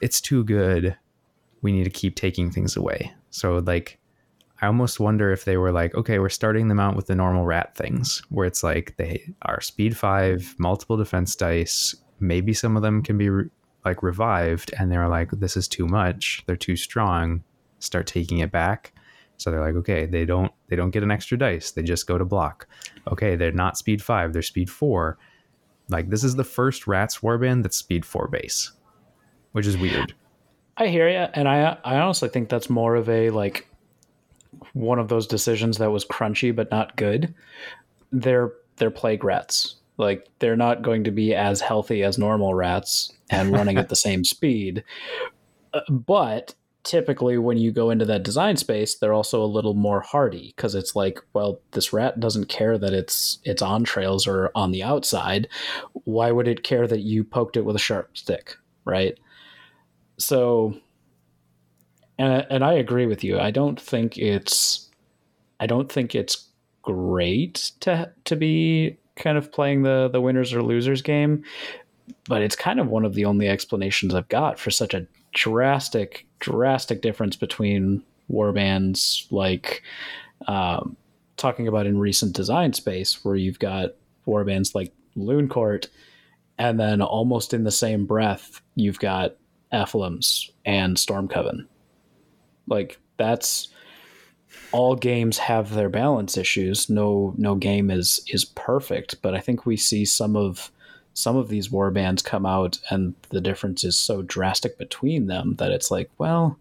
it's 0.00 0.20
too 0.20 0.42
good 0.42 0.96
we 1.62 1.70
need 1.70 1.84
to 1.84 1.90
keep 1.90 2.16
taking 2.16 2.50
things 2.50 2.76
away 2.76 3.12
so 3.30 3.58
like 3.58 4.00
I 4.60 4.66
almost 4.66 4.98
wonder 4.98 5.30
if 5.30 5.44
they 5.44 5.58
were 5.58 5.72
like, 5.72 5.94
okay, 5.94 6.18
we're 6.18 6.30
starting 6.30 6.68
them 6.68 6.80
out 6.80 6.96
with 6.96 7.06
the 7.06 7.14
normal 7.14 7.44
rat 7.44 7.76
things, 7.76 8.22
where 8.30 8.46
it's 8.46 8.62
like 8.62 8.96
they 8.96 9.22
are 9.42 9.60
speed 9.60 9.94
five, 9.94 10.54
multiple 10.58 10.96
defense 10.96 11.36
dice. 11.36 11.94
Maybe 12.18 12.54
some 12.54 12.74
of 12.74 12.82
them 12.82 13.02
can 13.02 13.18
be 13.18 13.28
like 13.84 14.02
revived, 14.02 14.72
and 14.78 14.90
they're 14.90 15.08
like, 15.08 15.30
this 15.30 15.56
is 15.56 15.68
too 15.68 15.86
much. 15.86 16.42
They're 16.46 16.56
too 16.56 16.76
strong. 16.76 17.42
Start 17.78 18.06
taking 18.06 18.38
it 18.38 18.50
back. 18.50 18.92
So 19.36 19.50
they're 19.50 19.60
like, 19.60 19.74
okay, 19.74 20.06
they 20.06 20.24
don't 20.24 20.52
they 20.68 20.76
don't 20.76 20.90
get 20.90 21.02
an 21.02 21.10
extra 21.10 21.36
dice. 21.36 21.72
They 21.72 21.82
just 21.82 22.06
go 22.06 22.18
to 22.18 22.24
block. 22.24 22.66
Okay, 23.10 23.36
they're 23.36 23.52
not 23.52 23.76
speed 23.76 24.02
five. 24.02 24.32
They're 24.32 24.42
speed 24.42 24.70
four. 24.70 25.18
Like 25.88 26.08
this 26.08 26.24
is 26.24 26.36
the 26.36 26.44
first 26.44 26.86
Rats 26.86 27.18
warband 27.18 27.62
that's 27.62 27.76
speed 27.76 28.04
four 28.04 28.28
base, 28.28 28.72
which 29.52 29.66
is 29.66 29.76
weird. 29.76 30.14
I 30.76 30.86
hear 30.88 31.08
you, 31.08 31.26
and 31.34 31.48
I 31.48 31.78
I 31.84 31.96
honestly 31.98 32.28
think 32.28 32.48
that's 32.48 32.70
more 32.70 32.94
of 32.94 33.08
a 33.08 33.30
like 33.30 33.68
one 34.72 34.98
of 34.98 35.08
those 35.08 35.26
decisions 35.26 35.78
that 35.78 35.90
was 35.90 36.04
crunchy 36.04 36.54
but 36.54 36.70
not 36.70 36.96
good. 36.96 37.34
They're 38.12 38.52
they're 38.76 38.90
plague 38.90 39.24
rats. 39.24 39.76
Like 39.96 40.28
they're 40.38 40.56
not 40.56 40.82
going 40.82 41.04
to 41.04 41.10
be 41.10 41.34
as 41.34 41.60
healthy 41.60 42.02
as 42.02 42.18
normal 42.18 42.54
rats 42.54 43.12
and 43.30 43.52
running 43.52 43.78
at 43.78 43.88
the 43.88 43.96
same 43.96 44.24
speed. 44.24 44.84
Uh, 45.72 45.80
but 45.88 46.54
typically 46.84 47.38
when 47.38 47.56
you 47.56 47.72
go 47.72 47.90
into 47.90 48.04
that 48.04 48.22
design 48.22 48.56
space, 48.56 48.94
they're 48.96 49.12
also 49.12 49.42
a 49.42 49.46
little 49.46 49.74
more 49.74 50.00
hardy 50.00 50.52
because 50.54 50.74
it's 50.74 50.94
like, 50.94 51.18
well, 51.32 51.60
this 51.72 51.92
rat 51.92 52.20
doesn't 52.20 52.48
care 52.48 52.78
that 52.78 52.92
it's 52.92 53.38
it's 53.44 53.62
on 53.62 53.84
trails 53.84 54.26
or 54.26 54.50
on 54.54 54.70
the 54.70 54.82
outside. 54.82 55.48
Why 56.04 56.30
would 56.30 56.46
it 56.46 56.62
care 56.62 56.86
that 56.86 57.00
you 57.00 57.24
poked 57.24 57.56
it 57.56 57.64
with 57.64 57.76
a 57.76 57.80
sharp 57.80 58.16
stick, 58.16 58.56
right? 58.84 59.18
So 60.18 60.76
and 62.18 62.46
and 62.50 62.64
I 62.64 62.74
agree 62.74 63.06
with 63.06 63.24
you. 63.24 63.40
I 63.40 63.50
don't 63.50 63.80
think 63.80 64.18
it's 64.18 64.90
I 65.58 65.66
don't 65.66 65.90
think 65.90 66.14
it's 66.14 66.48
great 66.82 67.72
to 67.80 68.12
to 68.24 68.36
be 68.36 68.98
kind 69.16 69.38
of 69.38 69.52
playing 69.52 69.82
the 69.82 70.08
the 70.12 70.20
winners 70.20 70.52
or 70.52 70.62
losers 70.62 71.02
game, 71.02 71.44
but 72.28 72.42
it's 72.42 72.56
kind 72.56 72.80
of 72.80 72.88
one 72.88 73.04
of 73.04 73.14
the 73.14 73.24
only 73.24 73.48
explanations 73.48 74.14
I've 74.14 74.28
got 74.28 74.58
for 74.58 74.70
such 74.70 74.94
a 74.94 75.06
drastic 75.32 76.26
drastic 76.40 77.02
difference 77.02 77.36
between 77.36 78.02
warbands 78.30 79.30
like 79.30 79.82
um, 80.46 80.96
talking 81.36 81.68
about 81.68 81.86
in 81.86 81.98
recent 81.98 82.34
design 82.34 82.72
space 82.72 83.24
where 83.24 83.36
you've 83.36 83.58
got 83.58 83.90
warbands 84.26 84.74
like 84.74 84.92
Loon 85.16 85.48
Court 85.48 85.88
and 86.58 86.78
then 86.78 87.02
almost 87.02 87.52
in 87.52 87.64
the 87.64 87.70
same 87.70 88.06
breath 88.06 88.60
you've 88.74 88.98
got 88.98 89.36
Ephilim's 89.72 90.50
and 90.64 90.98
Storm 90.98 91.28
Coven. 91.28 91.68
Like 92.66 92.98
that's 93.16 93.68
all 94.72 94.96
games 94.96 95.38
have 95.38 95.72
their 95.74 95.88
balance 95.88 96.36
issues. 96.36 96.90
No 96.90 97.34
no 97.36 97.54
game 97.54 97.90
is 97.90 98.20
is 98.28 98.44
perfect, 98.44 99.22
but 99.22 99.34
I 99.34 99.40
think 99.40 99.66
we 99.66 99.76
see 99.76 100.04
some 100.04 100.36
of 100.36 100.70
some 101.14 101.36
of 101.36 101.48
these 101.48 101.70
war 101.70 101.90
bands 101.92 102.22
come 102.22 102.44
out 102.44 102.80
and 102.90 103.14
the 103.28 103.40
difference 103.40 103.84
is 103.84 103.96
so 103.96 104.22
drastic 104.22 104.76
between 104.76 105.28
them 105.28 105.54
that 105.56 105.70
it's 105.70 105.90
like, 105.90 106.10
well, 106.18 106.58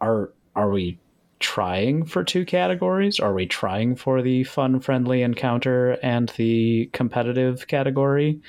are 0.00 0.30
are 0.54 0.70
we 0.70 0.98
trying 1.40 2.04
for 2.04 2.22
two 2.22 2.44
categories? 2.44 3.18
Are 3.18 3.34
we 3.34 3.46
trying 3.46 3.96
for 3.96 4.22
the 4.22 4.44
fun 4.44 4.80
friendly 4.80 5.22
encounter 5.22 5.98
and 6.02 6.30
the 6.36 6.88
competitive 6.92 7.66
category? 7.66 8.40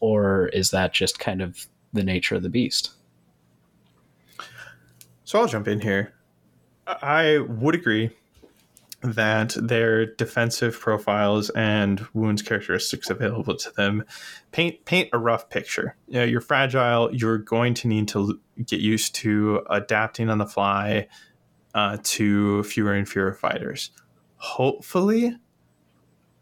Or 0.00 0.48
is 0.48 0.70
that 0.70 0.92
just 0.92 1.18
kind 1.18 1.40
of 1.40 1.66
the 1.92 2.04
nature 2.04 2.34
of 2.34 2.42
the 2.42 2.48
beast? 2.48 2.90
So 5.24 5.40
I'll 5.40 5.48
jump 5.48 5.68
in 5.68 5.80
here. 5.80 6.12
I 6.86 7.38
would 7.38 7.74
agree 7.74 8.10
that 9.02 9.56
their 9.60 10.06
defensive 10.06 10.78
profiles 10.78 11.50
and 11.50 12.06
wounds 12.12 12.42
characteristics 12.42 13.10
available 13.10 13.56
to 13.56 13.70
them 13.72 14.04
paint 14.52 14.84
paint 14.84 15.10
a 15.12 15.18
rough 15.18 15.48
picture. 15.48 15.96
You 16.08 16.20
know, 16.20 16.24
you're 16.24 16.40
fragile. 16.40 17.14
You're 17.14 17.38
going 17.38 17.74
to 17.74 17.88
need 17.88 18.08
to 18.08 18.40
get 18.64 18.80
used 18.80 19.14
to 19.16 19.64
adapting 19.70 20.30
on 20.30 20.38
the 20.38 20.46
fly 20.46 21.08
uh, 21.74 21.98
to 22.02 22.62
fewer 22.64 22.94
and 22.94 23.08
fewer 23.08 23.34
fighters. 23.34 23.90
Hopefully, 24.36 25.36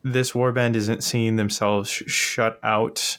this 0.02 0.32
warband 0.32 0.76
isn't 0.76 1.02
seeing 1.02 1.36
themselves 1.36 1.90
sh- 1.90 2.04
shut 2.06 2.60
out 2.62 3.18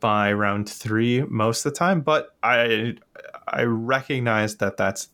by 0.00 0.32
round 0.32 0.68
three 0.68 1.22
most 1.22 1.64
of 1.64 1.72
the 1.72 1.78
time, 1.78 2.00
but 2.00 2.36
I 2.42 2.96
I 3.48 3.62
recognize 3.62 4.56
that 4.56 4.76
that's 4.76 5.08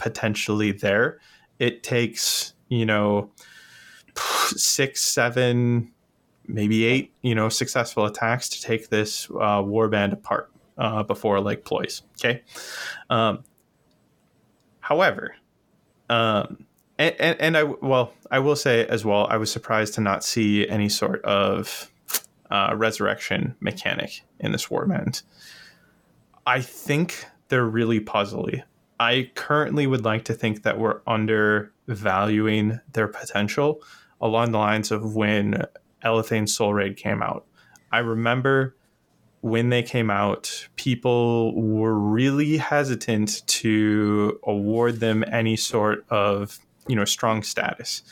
potentially 0.00 0.72
there. 0.72 1.20
It 1.58 1.82
takes 1.82 2.54
you 2.68 2.86
know 2.86 3.30
six, 4.56 5.00
seven, 5.00 5.92
maybe 6.46 6.84
eight, 6.84 7.12
you 7.22 7.34
know, 7.34 7.48
successful 7.48 8.06
attacks 8.06 8.48
to 8.48 8.62
take 8.62 8.88
this 8.88 9.30
uh, 9.30 9.62
warband 9.62 10.12
apart 10.12 10.50
uh, 10.78 11.02
before 11.02 11.40
like 11.40 11.64
ploys. 11.64 12.02
Okay. 12.18 12.42
Um, 13.08 13.44
however, 14.80 15.36
um, 16.08 16.66
and, 16.98 17.14
and, 17.18 17.40
and 17.40 17.56
I 17.56 17.62
well, 17.62 18.12
I 18.30 18.40
will 18.40 18.56
say 18.56 18.86
as 18.86 19.04
well, 19.04 19.26
I 19.30 19.36
was 19.36 19.52
surprised 19.52 19.94
to 19.94 20.00
not 20.00 20.24
see 20.24 20.68
any 20.68 20.88
sort 20.88 21.22
of 21.24 21.90
uh, 22.50 22.74
resurrection 22.76 23.54
mechanic 23.60 24.22
in 24.40 24.52
this 24.52 24.66
warband. 24.66 25.22
I 26.46 26.60
think 26.60 27.24
they're 27.48 27.64
really 27.64 28.00
puzzly. 28.00 28.62
I 29.00 29.30
currently 29.34 29.86
would 29.86 30.04
like 30.04 30.26
to 30.26 30.34
think 30.34 30.62
that 30.62 30.78
we're 30.78 31.00
undervaluing 31.06 32.80
their 32.92 33.08
potential 33.08 33.82
along 34.20 34.52
the 34.52 34.58
lines 34.58 34.90
of 34.90 35.16
when 35.16 35.64
Elathain 36.04 36.46
Soul 36.46 36.74
Raid 36.74 36.98
came 36.98 37.22
out. 37.22 37.46
I 37.90 38.00
remember 38.00 38.76
when 39.40 39.70
they 39.70 39.82
came 39.82 40.10
out, 40.10 40.68
people 40.76 41.58
were 41.58 41.98
really 41.98 42.58
hesitant 42.58 43.46
to 43.46 44.38
award 44.44 45.00
them 45.00 45.24
any 45.32 45.56
sort 45.56 46.04
of 46.10 46.58
you 46.86 46.94
know 46.94 47.06
strong 47.06 47.42
status. 47.42 48.02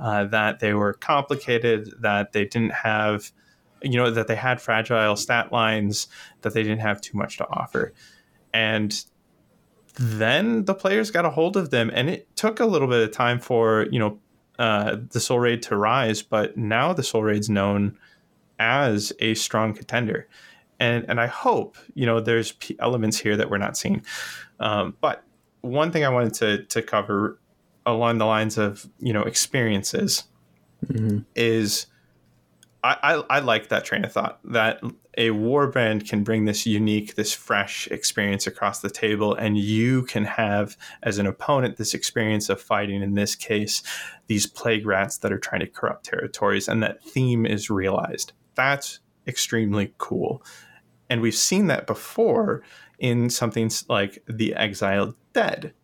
Uh, 0.00 0.24
that 0.24 0.60
they 0.60 0.72
were 0.72 0.94
complicated, 0.94 1.92
that 2.00 2.32
they 2.32 2.44
didn't 2.44 2.72
have, 2.72 3.32
you 3.82 3.98
know, 3.98 4.12
that 4.12 4.28
they 4.28 4.36
had 4.36 4.60
fragile 4.60 5.16
stat 5.16 5.50
lines, 5.52 6.06
that 6.42 6.54
they 6.54 6.62
didn't 6.62 6.78
have 6.78 7.00
too 7.00 7.18
much 7.18 7.36
to 7.36 7.44
offer, 7.50 7.92
and 8.54 9.04
then 9.98 10.64
the 10.64 10.74
players 10.74 11.10
got 11.10 11.24
a 11.24 11.30
hold 11.30 11.56
of 11.56 11.70
them, 11.70 11.90
and 11.92 12.08
it 12.08 12.34
took 12.36 12.60
a 12.60 12.66
little 12.66 12.88
bit 12.88 13.02
of 13.02 13.12
time 13.12 13.40
for 13.40 13.86
you 13.90 13.98
know 13.98 14.18
uh, 14.58 14.96
the 15.10 15.20
Soul 15.20 15.40
Raid 15.40 15.62
to 15.64 15.76
rise, 15.76 16.22
but 16.22 16.56
now 16.56 16.92
the 16.92 17.02
Soul 17.02 17.22
Raid's 17.22 17.48
known 17.48 17.98
as 18.58 19.12
a 19.18 19.34
strong 19.34 19.74
contender, 19.74 20.28
and 20.78 21.04
and 21.08 21.20
I 21.20 21.26
hope 21.26 21.76
you 21.94 22.06
know 22.06 22.20
there's 22.20 22.54
elements 22.78 23.18
here 23.18 23.36
that 23.36 23.50
we're 23.50 23.58
not 23.58 23.76
seeing. 23.76 24.04
Um, 24.60 24.96
but 25.00 25.24
one 25.60 25.90
thing 25.90 26.04
I 26.04 26.08
wanted 26.08 26.34
to 26.34 26.64
to 26.64 26.82
cover 26.82 27.38
along 27.84 28.18
the 28.18 28.26
lines 28.26 28.58
of 28.58 28.88
you 28.98 29.12
know 29.12 29.22
experiences 29.22 30.24
mm-hmm. 30.86 31.20
is 31.34 31.86
I, 32.84 32.96
I, 33.02 33.38
I 33.38 33.38
like 33.40 33.68
that 33.68 33.84
train 33.84 34.04
of 34.04 34.12
thought 34.12 34.38
that 34.44 34.80
a 35.18 35.30
warband 35.30 36.08
can 36.08 36.22
bring 36.22 36.44
this 36.44 36.64
unique, 36.64 37.16
this 37.16 37.34
fresh 37.34 37.88
experience 37.88 38.46
across 38.46 38.80
the 38.80 38.88
table, 38.88 39.34
and 39.34 39.58
you 39.58 40.04
can 40.04 40.24
have 40.24 40.76
as 41.02 41.18
an 41.18 41.26
opponent 41.26 41.76
this 41.76 41.92
experience 41.92 42.48
of 42.48 42.60
fighting. 42.60 43.02
In 43.02 43.14
this 43.14 43.34
case, 43.34 43.82
these 44.28 44.46
plague 44.46 44.86
rats 44.86 45.18
that 45.18 45.32
are 45.32 45.38
trying 45.38 45.60
to 45.60 45.66
corrupt 45.66 46.04
territories, 46.04 46.68
and 46.68 46.82
that 46.84 47.02
theme 47.02 47.44
is 47.44 47.68
realized. 47.68 48.32
That's 48.54 49.00
extremely 49.26 49.92
cool, 49.98 50.42
and 51.10 51.20
we've 51.20 51.34
seen 51.34 51.66
that 51.66 51.88
before 51.88 52.62
in 53.00 53.28
something 53.28 53.70
like 53.88 54.22
the 54.28 54.54
Exiled 54.54 55.16
Dead, 55.32 55.74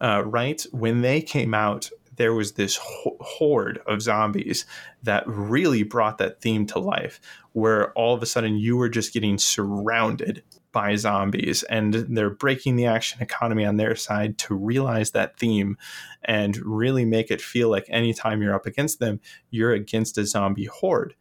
uh, 0.00 0.24
right? 0.26 0.60
When 0.72 1.02
they 1.02 1.22
came 1.22 1.54
out 1.54 1.88
there 2.22 2.32
was 2.32 2.52
this 2.52 2.78
horde 2.80 3.80
of 3.88 4.00
zombies 4.00 4.64
that 5.02 5.24
really 5.26 5.82
brought 5.82 6.18
that 6.18 6.40
theme 6.40 6.64
to 6.64 6.78
life, 6.78 7.20
where 7.50 7.92
all 7.94 8.14
of 8.14 8.22
a 8.22 8.26
sudden 8.26 8.56
you 8.56 8.76
were 8.76 8.88
just 8.88 9.12
getting 9.12 9.38
surrounded 9.38 10.44
by 10.70 10.94
zombies 10.94 11.64
and 11.64 11.94
they're 11.94 12.30
breaking 12.30 12.76
the 12.76 12.86
action 12.86 13.20
economy 13.20 13.64
on 13.64 13.76
their 13.76 13.96
side 13.96 14.38
to 14.38 14.54
realize 14.54 15.10
that 15.10 15.36
theme 15.36 15.76
and 16.22 16.56
really 16.58 17.04
make 17.04 17.28
it 17.28 17.40
feel 17.40 17.68
like 17.68 17.86
anytime 17.88 18.40
you're 18.40 18.54
up 18.54 18.66
against 18.66 19.00
them, 19.00 19.18
you're 19.50 19.72
against 19.72 20.16
a 20.16 20.24
zombie 20.24 20.66
horde. 20.66 21.16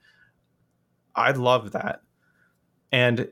I 1.16 1.32
love 1.32 1.72
that. 1.72 2.02
And 2.92 3.32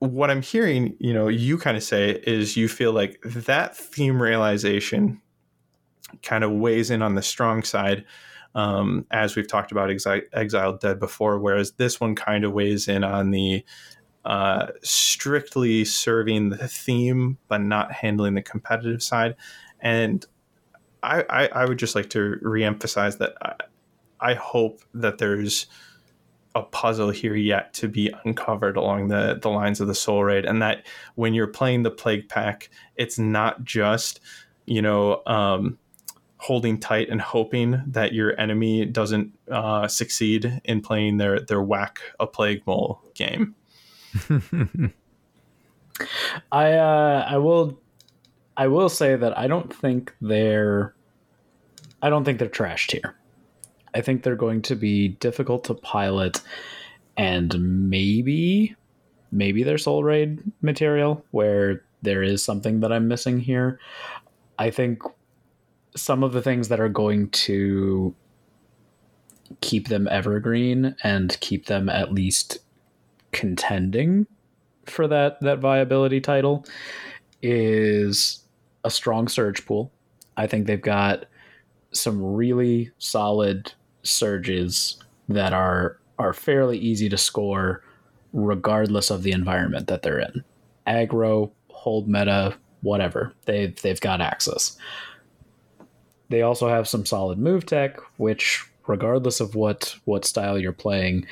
what 0.00 0.28
I'm 0.28 0.42
hearing, 0.42 0.96
you 0.98 1.14
know, 1.14 1.28
you 1.28 1.56
kind 1.56 1.76
of 1.76 1.84
say 1.84 2.20
is 2.26 2.56
you 2.56 2.66
feel 2.66 2.90
like 2.90 3.20
that 3.22 3.76
theme 3.76 4.20
realization 4.20 5.22
kind 6.22 6.44
of 6.44 6.52
weighs 6.52 6.90
in 6.90 7.02
on 7.02 7.14
the 7.14 7.22
strong 7.22 7.62
side, 7.62 8.04
um, 8.54 9.06
as 9.10 9.36
we've 9.36 9.48
talked 9.48 9.72
about 9.72 9.90
Exi- 9.90 10.26
Exiled 10.32 10.80
Dead 10.80 10.98
before, 10.98 11.38
whereas 11.38 11.72
this 11.72 12.00
one 12.00 12.14
kind 12.14 12.44
of 12.44 12.52
weighs 12.52 12.88
in 12.88 13.04
on 13.04 13.30
the 13.30 13.64
uh, 14.24 14.68
strictly 14.82 15.84
serving 15.84 16.50
the 16.50 16.68
theme 16.68 17.38
but 17.48 17.62
not 17.62 17.92
handling 17.92 18.34
the 18.34 18.42
competitive 18.42 19.02
side. 19.02 19.34
And 19.80 20.24
I, 21.02 21.24
I, 21.30 21.46
I 21.48 21.64
would 21.64 21.78
just 21.78 21.94
like 21.94 22.10
to 22.10 22.36
reemphasize 22.42 23.18
that 23.18 23.34
I, 23.40 23.54
I 24.20 24.34
hope 24.34 24.82
that 24.94 25.18
there's 25.18 25.66
a 26.54 26.62
puzzle 26.62 27.10
here 27.10 27.36
yet 27.36 27.72
to 27.74 27.88
be 27.88 28.12
uncovered 28.24 28.76
along 28.76 29.08
the, 29.08 29.38
the 29.40 29.48
lines 29.48 29.80
of 29.80 29.86
the 29.86 29.94
soul 29.94 30.24
raid 30.24 30.44
and 30.44 30.60
that 30.60 30.86
when 31.14 31.34
you're 31.34 31.46
playing 31.46 31.82
the 31.82 31.90
plague 31.90 32.28
pack 32.28 32.68
it's 32.96 33.18
not 33.18 33.62
just 33.64 34.18
you 34.66 34.82
know 34.82 35.22
um, 35.26 35.78
holding 36.38 36.78
tight 36.78 37.08
and 37.08 37.20
hoping 37.20 37.82
that 37.86 38.12
your 38.12 38.38
enemy 38.40 38.84
doesn't 38.84 39.36
uh, 39.50 39.88
succeed 39.88 40.60
in 40.64 40.80
playing 40.80 41.16
their 41.18 41.40
their 41.40 41.62
whack 41.62 42.00
a 42.18 42.26
plague 42.26 42.62
mole 42.66 43.00
game. 43.14 43.54
I 46.52 46.72
uh, 46.72 47.26
I 47.28 47.38
will 47.38 47.80
I 48.56 48.68
will 48.68 48.88
say 48.88 49.16
that 49.16 49.36
I 49.36 49.46
don't 49.46 49.74
think 49.74 50.14
they're 50.20 50.94
I 52.00 52.10
don't 52.10 52.24
think 52.24 52.38
they're 52.38 52.48
trashed 52.48 52.92
here. 52.92 53.16
I 53.94 54.00
think 54.00 54.22
they're 54.22 54.36
going 54.36 54.62
to 54.62 54.76
be 54.76 55.08
difficult 55.08 55.64
to 55.64 55.74
pilot 55.74 56.40
and 57.16 57.88
maybe 57.90 58.76
maybe 59.32 59.62
they're 59.62 59.78
soul 59.78 60.04
raid 60.04 60.40
material 60.62 61.24
where 61.32 61.84
there 62.02 62.22
is 62.22 62.44
something 62.44 62.80
that 62.80 62.92
I'm 62.92 63.08
missing 63.08 63.40
here. 63.40 63.80
I 64.58 64.70
think 64.70 65.02
some 66.00 66.22
of 66.22 66.32
the 66.32 66.42
things 66.42 66.68
that 66.68 66.80
are 66.80 66.88
going 66.88 67.30
to 67.30 68.14
keep 69.60 69.88
them 69.88 70.08
evergreen 70.10 70.94
and 71.02 71.38
keep 71.40 71.66
them 71.66 71.88
at 71.88 72.12
least 72.12 72.58
contending 73.32 74.26
for 74.86 75.06
that 75.06 75.40
that 75.40 75.58
viability 75.58 76.20
title 76.20 76.64
is 77.42 78.42
a 78.84 78.90
strong 78.90 79.28
surge 79.28 79.64
pool. 79.66 79.92
I 80.36 80.46
think 80.46 80.66
they've 80.66 80.80
got 80.80 81.26
some 81.92 82.22
really 82.22 82.90
solid 82.98 83.72
surges 84.02 85.02
that 85.28 85.52
are 85.52 85.98
are 86.18 86.32
fairly 86.32 86.78
easy 86.78 87.08
to 87.08 87.16
score 87.16 87.82
regardless 88.32 89.10
of 89.10 89.22
the 89.22 89.32
environment 89.32 89.86
that 89.88 90.02
they're 90.02 90.20
in. 90.20 90.44
Aggro, 90.86 91.50
hold 91.68 92.08
meta, 92.08 92.56
whatever. 92.82 93.32
They've 93.44 93.80
they've 93.82 94.00
got 94.00 94.20
access. 94.20 94.76
They 96.28 96.42
also 96.42 96.68
have 96.68 96.88
some 96.88 97.06
solid 97.06 97.38
move 97.38 97.66
tech, 97.66 97.98
which 98.18 98.64
regardless 98.86 99.40
of 99.40 99.54
what 99.54 99.96
what 100.04 100.24
style 100.24 100.58
you're 100.58 100.72
playing, 100.72 101.26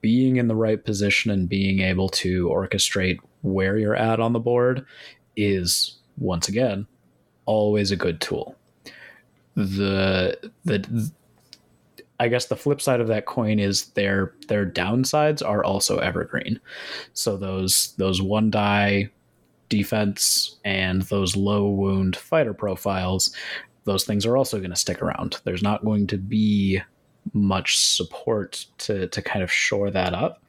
being 0.00 0.36
in 0.36 0.48
the 0.48 0.54
right 0.54 0.84
position 0.84 1.30
and 1.30 1.48
being 1.48 1.80
able 1.80 2.08
to 2.08 2.48
orchestrate 2.48 3.18
where 3.42 3.76
you're 3.76 3.96
at 3.96 4.20
on 4.20 4.32
the 4.32 4.38
board 4.38 4.84
is 5.36 5.98
once 6.18 6.48
again 6.48 6.86
always 7.46 7.90
a 7.90 7.96
good 7.96 8.20
tool. 8.20 8.54
The 9.56 10.50
the 10.64 11.10
I 12.20 12.28
guess 12.28 12.46
the 12.46 12.56
flip 12.56 12.82
side 12.82 13.00
of 13.00 13.08
that 13.08 13.26
coin 13.26 13.58
is 13.58 13.86
their 13.90 14.34
their 14.48 14.66
downsides 14.66 15.44
are 15.46 15.64
also 15.64 15.98
evergreen. 15.98 16.60
So 17.14 17.36
those 17.36 17.94
those 17.96 18.20
one 18.20 18.50
die 18.50 19.10
defense 19.70 20.58
and 20.64 21.02
those 21.02 21.36
low 21.36 21.68
wound 21.68 22.16
fighter 22.16 22.52
profiles, 22.52 23.34
those 23.84 24.04
things 24.04 24.26
are 24.26 24.36
also 24.36 24.58
going 24.58 24.70
to 24.70 24.76
stick 24.76 25.02
around. 25.02 25.40
There's 25.44 25.62
not 25.62 25.84
going 25.84 26.06
to 26.08 26.18
be 26.18 26.82
much 27.32 27.78
support 27.78 28.66
to 28.78 29.06
to 29.08 29.22
kind 29.22 29.42
of 29.42 29.52
shore 29.52 29.90
that 29.90 30.14
up. 30.14 30.42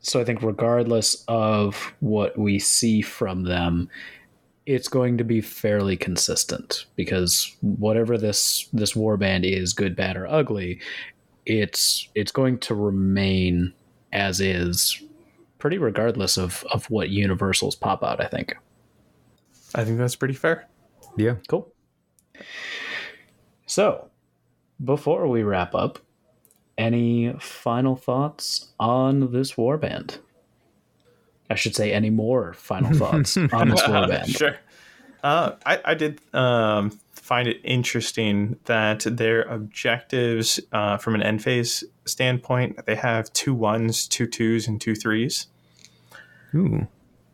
So 0.00 0.20
I 0.20 0.24
think 0.24 0.42
regardless 0.42 1.24
of 1.28 1.94
what 2.00 2.36
we 2.36 2.58
see 2.58 3.02
from 3.02 3.44
them, 3.44 3.88
it's 4.66 4.88
going 4.88 5.18
to 5.18 5.24
be 5.24 5.40
fairly 5.40 5.96
consistent 5.96 6.86
because 6.96 7.56
whatever 7.60 8.18
this 8.18 8.68
this 8.72 8.92
warband 8.94 9.44
is, 9.44 9.72
good, 9.72 9.96
bad, 9.96 10.16
or 10.16 10.26
ugly, 10.26 10.80
it's 11.46 12.08
it's 12.14 12.32
going 12.32 12.58
to 12.58 12.74
remain 12.74 13.72
as 14.12 14.40
is, 14.40 15.02
pretty 15.58 15.78
regardless 15.78 16.36
of 16.36 16.64
of 16.72 16.90
what 16.90 17.10
universals 17.10 17.76
pop 17.76 18.02
out. 18.02 18.20
I 18.20 18.26
think. 18.26 18.56
I 19.74 19.84
think 19.84 19.98
that's 19.98 20.16
pretty 20.16 20.34
fair. 20.34 20.68
Yeah. 21.16 21.36
Cool. 21.48 21.71
So, 23.66 24.08
before 24.82 25.26
we 25.28 25.42
wrap 25.42 25.74
up, 25.74 25.98
any 26.76 27.32
final 27.38 27.96
thoughts 27.96 28.72
on 28.78 29.32
this 29.32 29.54
warband? 29.54 30.18
I 31.48 31.54
should 31.54 31.74
say, 31.74 31.92
any 31.92 32.10
more 32.10 32.54
final 32.54 32.92
thoughts 32.98 33.36
on 33.36 33.68
this 33.68 33.82
warband? 33.82 34.26
sure. 34.38 34.58
Uh, 35.22 35.52
I, 35.64 35.80
I 35.84 35.94
did 35.94 36.20
um, 36.34 36.98
find 37.12 37.46
it 37.46 37.60
interesting 37.62 38.58
that 38.64 39.04
their 39.06 39.42
objectives 39.42 40.58
uh, 40.72 40.96
from 40.96 41.14
an 41.14 41.22
end 41.22 41.42
phase 41.42 41.84
standpoint, 42.04 42.84
they 42.86 42.96
have 42.96 43.32
two 43.32 43.54
ones, 43.54 44.08
two 44.08 44.26
twos, 44.26 44.66
and 44.66 44.80
two 44.80 44.96
threes. 44.96 45.46
Ooh. 46.54 46.88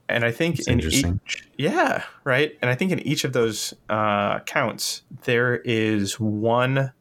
And 0.09 0.24
I 0.24 0.30
think 0.30 0.56
That's 0.56 0.68
in 0.68 0.80
each, 0.80 1.44
yeah, 1.59 2.05
right. 2.24 2.56
And 2.62 2.70
I 2.70 2.74
think 2.74 2.93
in 2.93 3.01
each 3.01 3.24
of 3.24 3.32
those 3.35 3.74
uh, 3.90 4.40
counts, 4.40 5.02
there 5.24 5.56
is 5.56 6.18
one 6.18 6.93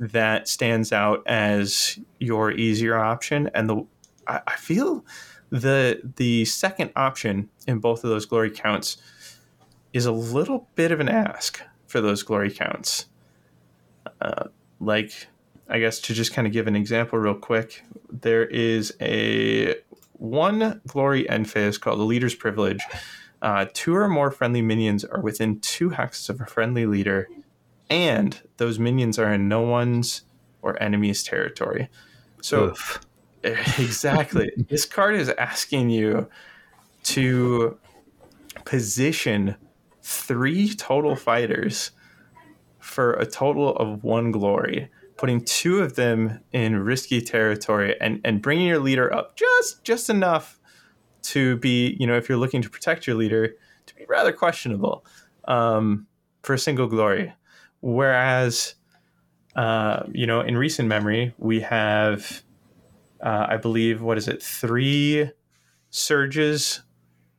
that 0.00 0.48
stands 0.48 0.92
out 0.92 1.22
as 1.26 1.98
your 2.18 2.50
easier 2.50 2.96
option, 2.96 3.50
and 3.54 3.68
the 3.68 3.86
I, 4.26 4.40
I 4.46 4.56
feel 4.56 5.04
the 5.50 6.00
the 6.16 6.44
second 6.44 6.92
option 6.96 7.48
in 7.66 7.78
both 7.78 8.04
of 8.04 8.10
those 8.10 8.26
glory 8.26 8.50
counts 8.50 8.96
is 9.92 10.06
a 10.06 10.12
little 10.12 10.68
bit 10.74 10.92
of 10.92 11.00
an 11.00 11.08
ask 11.08 11.62
for 11.86 12.00
those 12.00 12.22
glory 12.22 12.50
counts. 12.50 13.06
Uh, 14.20 14.44
like, 14.80 15.28
I 15.68 15.78
guess 15.78 16.00
to 16.00 16.14
just 16.14 16.32
kind 16.32 16.46
of 16.46 16.52
give 16.52 16.66
an 16.66 16.76
example 16.76 17.18
real 17.18 17.34
quick, 17.34 17.82
there 18.10 18.44
is 18.44 18.94
a 19.00 19.76
one 20.18 20.80
glory 20.86 21.28
end 21.28 21.50
phase 21.50 21.78
called 21.78 21.98
the 21.98 22.04
Leader's 22.04 22.34
Privilege. 22.34 22.82
Uh, 23.40 23.66
two 23.72 23.94
or 23.94 24.08
more 24.08 24.30
friendly 24.30 24.62
minions 24.62 25.04
are 25.04 25.20
within 25.20 25.60
two 25.60 25.90
hexes 25.90 26.28
of 26.28 26.40
a 26.40 26.46
friendly 26.46 26.86
leader, 26.86 27.28
and 27.88 28.42
those 28.56 28.78
minions 28.78 29.18
are 29.18 29.32
in 29.32 29.48
no 29.48 29.60
one's 29.60 30.22
or 30.60 30.80
enemy's 30.82 31.22
territory. 31.22 31.88
So, 32.42 32.70
Oof. 32.70 33.00
exactly, 33.44 34.50
this 34.68 34.84
card 34.84 35.14
is 35.14 35.28
asking 35.30 35.90
you 35.90 36.28
to 37.04 37.78
position 38.64 39.54
three 40.02 40.74
total 40.74 41.14
fighters 41.14 41.92
for 42.80 43.12
a 43.14 43.26
total 43.26 43.76
of 43.76 44.02
one 44.02 44.32
glory, 44.32 44.90
putting 45.18 45.44
two 45.44 45.80
of 45.80 45.96
them 45.96 46.40
in 46.52 46.78
risky 46.78 47.20
territory 47.20 47.94
and, 48.00 48.20
and 48.24 48.40
bringing 48.40 48.66
your 48.66 48.78
leader 48.78 49.12
up 49.12 49.36
just 49.36 49.84
just 49.84 50.08
enough 50.08 50.58
to 51.20 51.56
be, 51.56 51.96
you 51.98 52.06
know, 52.06 52.16
if 52.16 52.28
you're 52.28 52.38
looking 52.38 52.62
to 52.62 52.70
protect 52.70 53.06
your 53.06 53.16
leader, 53.16 53.54
to 53.86 53.94
be 53.96 54.06
rather 54.08 54.32
questionable 54.32 55.04
um, 55.46 56.06
for 56.42 56.54
a 56.54 56.58
single 56.58 56.86
glory. 56.86 57.34
Whereas, 57.80 58.74
uh, 59.56 60.04
you 60.12 60.26
know, 60.26 60.40
in 60.40 60.56
recent 60.56 60.88
memory, 60.88 61.34
we 61.36 61.60
have, 61.60 62.42
uh, 63.20 63.46
I 63.48 63.56
believe, 63.56 64.00
what 64.00 64.16
is 64.16 64.28
it, 64.28 64.42
three 64.42 65.30
surges, 65.90 66.82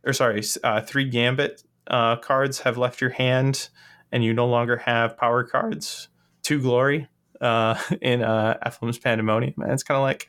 or 0.05 0.11
sorry, 0.11 0.43
uh, 0.63 0.81
three 0.81 1.05
gambit 1.05 1.63
uh, 1.87 2.17
cards 2.17 2.59
have 2.59 2.77
left 2.77 2.99
your 2.99 3.11
hand, 3.11 3.69
and 4.11 4.23
you 4.23 4.33
no 4.33 4.45
longer 4.45 4.77
have 4.77 5.17
power 5.17 5.43
cards. 5.43 6.09
Two 6.43 6.61
glory 6.61 7.07
uh, 7.41 7.79
in 8.01 8.21
uh, 8.21 8.57
Ephilim's 8.65 8.99
Pandaemonium. 8.99 9.57
And 9.57 9.71
it's 9.71 9.83
kind 9.83 9.97
of 9.97 10.03
like, 10.03 10.27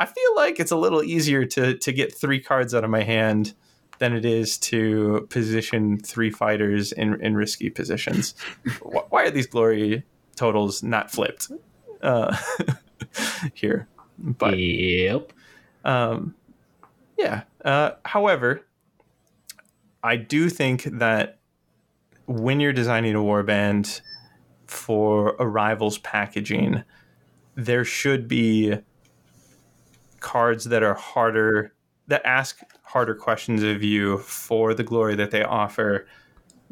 I 0.00 0.06
feel 0.06 0.36
like 0.36 0.58
it's 0.58 0.72
a 0.72 0.76
little 0.76 1.02
easier 1.02 1.44
to 1.46 1.76
to 1.78 1.92
get 1.92 2.12
three 2.12 2.40
cards 2.40 2.74
out 2.74 2.82
of 2.82 2.90
my 2.90 3.02
hand 3.02 3.54
than 3.98 4.14
it 4.14 4.24
is 4.24 4.58
to 4.58 5.28
position 5.30 5.98
three 5.98 6.30
fighters 6.30 6.90
in 6.90 7.20
in 7.20 7.36
risky 7.36 7.70
positions. 7.70 8.34
Why 8.82 9.24
are 9.24 9.30
these 9.30 9.46
glory 9.46 10.02
totals 10.34 10.82
not 10.82 11.12
flipped 11.12 11.52
uh, 12.02 12.36
here? 13.54 13.86
But 14.18 14.58
yep. 14.58 15.32
um, 15.84 16.34
yeah. 17.16 17.42
Uh, 17.64 17.92
however, 18.04 18.66
I 20.02 20.16
do 20.16 20.48
think 20.48 20.82
that 20.84 21.38
when 22.26 22.58
you're 22.60 22.72
designing 22.72 23.14
a 23.14 23.18
warband 23.18 24.00
for 24.72 25.36
a 25.38 25.46
rivals 25.46 25.98
packaging, 25.98 26.82
there 27.54 27.84
should 27.84 28.26
be 28.26 28.76
cards 30.20 30.64
that 30.64 30.82
are 30.82 30.94
harder 30.94 31.74
that 32.08 32.24
ask 32.24 32.60
harder 32.82 33.14
questions 33.14 33.62
of 33.62 33.82
you 33.82 34.18
for 34.18 34.74
the 34.74 34.82
glory 34.82 35.14
that 35.14 35.30
they 35.30 35.42
offer 35.42 36.06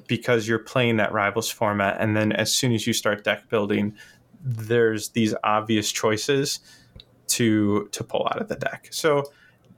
because 0.07 0.49
you're 0.49 0.59
playing 0.59 0.97
that 0.97 1.13
rivals 1.13 1.51
format. 1.51 1.97
And 2.01 2.17
then 2.17 2.33
as 2.33 2.53
soon 2.53 2.73
as 2.73 2.87
you 2.87 2.93
start 2.93 3.25
deck 3.25 3.49
building 3.49 3.95
there's 4.43 5.11
these 5.11 5.35
obvious 5.45 5.93
choices 5.93 6.61
to 7.27 7.89
to 7.93 8.03
pull 8.03 8.27
out 8.31 8.41
of 8.41 8.49
the 8.49 8.57
deck. 8.57 8.89
So 8.91 9.25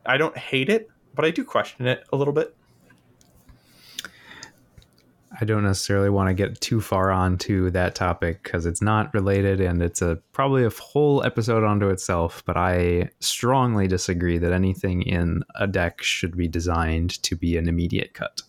i 0.06 0.16
don't 0.16 0.36
hate 0.36 0.68
it 0.68 0.88
but 1.14 1.24
i 1.24 1.30
do 1.30 1.44
question 1.44 1.86
it 1.86 2.04
a 2.12 2.16
little 2.16 2.34
bit 2.34 2.56
I 5.42 5.44
don't 5.44 5.64
necessarily 5.64 6.08
want 6.08 6.28
to 6.28 6.34
get 6.34 6.60
too 6.60 6.80
far 6.80 7.10
onto 7.10 7.68
that 7.70 7.96
topic 7.96 8.44
because 8.44 8.64
it's 8.64 8.80
not 8.80 9.12
related 9.12 9.60
and 9.60 9.82
it's 9.82 10.00
a 10.00 10.14
probably 10.32 10.64
a 10.64 10.70
whole 10.70 11.24
episode 11.24 11.64
onto 11.64 11.88
itself. 11.88 12.44
But 12.46 12.56
I 12.56 13.10
strongly 13.18 13.88
disagree 13.88 14.38
that 14.38 14.52
anything 14.52 15.02
in 15.02 15.42
a 15.56 15.66
deck 15.66 16.00
should 16.00 16.36
be 16.36 16.46
designed 16.46 17.20
to 17.24 17.34
be 17.34 17.56
an 17.56 17.68
immediate 17.68 18.14
cut. 18.14 18.40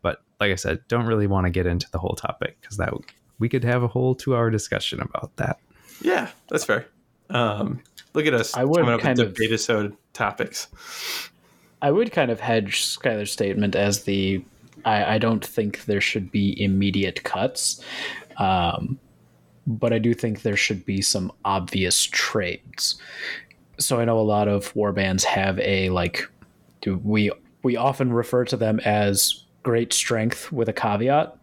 But 0.00 0.22
like 0.40 0.50
I 0.50 0.54
said, 0.54 0.80
don't 0.88 1.04
really 1.04 1.26
want 1.26 1.44
to 1.44 1.50
get 1.50 1.66
into 1.66 1.86
the 1.90 1.98
whole 1.98 2.14
topic 2.16 2.56
because 2.62 2.78
that 2.78 2.94
we 3.38 3.50
could 3.50 3.64
have 3.64 3.82
a 3.82 3.88
whole 3.88 4.14
two-hour 4.14 4.48
discussion 4.48 5.02
about 5.02 5.36
that. 5.36 5.58
yeah 6.00 6.30
that's 6.48 6.64
fair 6.64 6.86
um, 7.28 7.82
look 8.14 8.24
at 8.24 8.32
us 8.32 8.56
I 8.56 8.64
would 8.64 8.78
coming 8.80 8.94
up 8.94 9.00
kind 9.02 9.18
with 9.18 9.28
of- 9.28 9.34
debate 9.34 9.92
topics 10.14 10.68
I 11.82 11.90
would 11.90 12.12
kind 12.12 12.30
of 12.30 12.38
hedge 12.40 12.84
Skylar's 12.86 13.32
statement 13.32 13.74
as 13.74 14.04
the 14.04 14.42
I, 14.84 15.14
I 15.14 15.18
don't 15.18 15.44
think 15.44 15.84
there 15.84 16.00
should 16.00 16.30
be 16.30 16.60
immediate 16.62 17.22
cuts. 17.22 17.82
Um, 18.38 18.98
but 19.66 19.92
I 19.92 19.98
do 19.98 20.14
think 20.14 20.42
there 20.42 20.56
should 20.56 20.84
be 20.84 21.00
some 21.02 21.32
obvious 21.44 22.04
trades. 22.04 23.00
So 23.78 24.00
I 24.00 24.04
know 24.04 24.18
a 24.18 24.22
lot 24.22 24.48
of 24.48 24.72
warbands 24.74 25.24
have 25.24 25.58
a 25.60 25.88
like 25.90 26.28
we 26.86 27.30
we 27.62 27.76
often 27.76 28.12
refer 28.12 28.44
to 28.46 28.56
them 28.56 28.80
as 28.80 29.44
great 29.62 29.92
strength 29.92 30.50
with 30.50 30.68
a 30.68 30.72
caveat. 30.72 31.36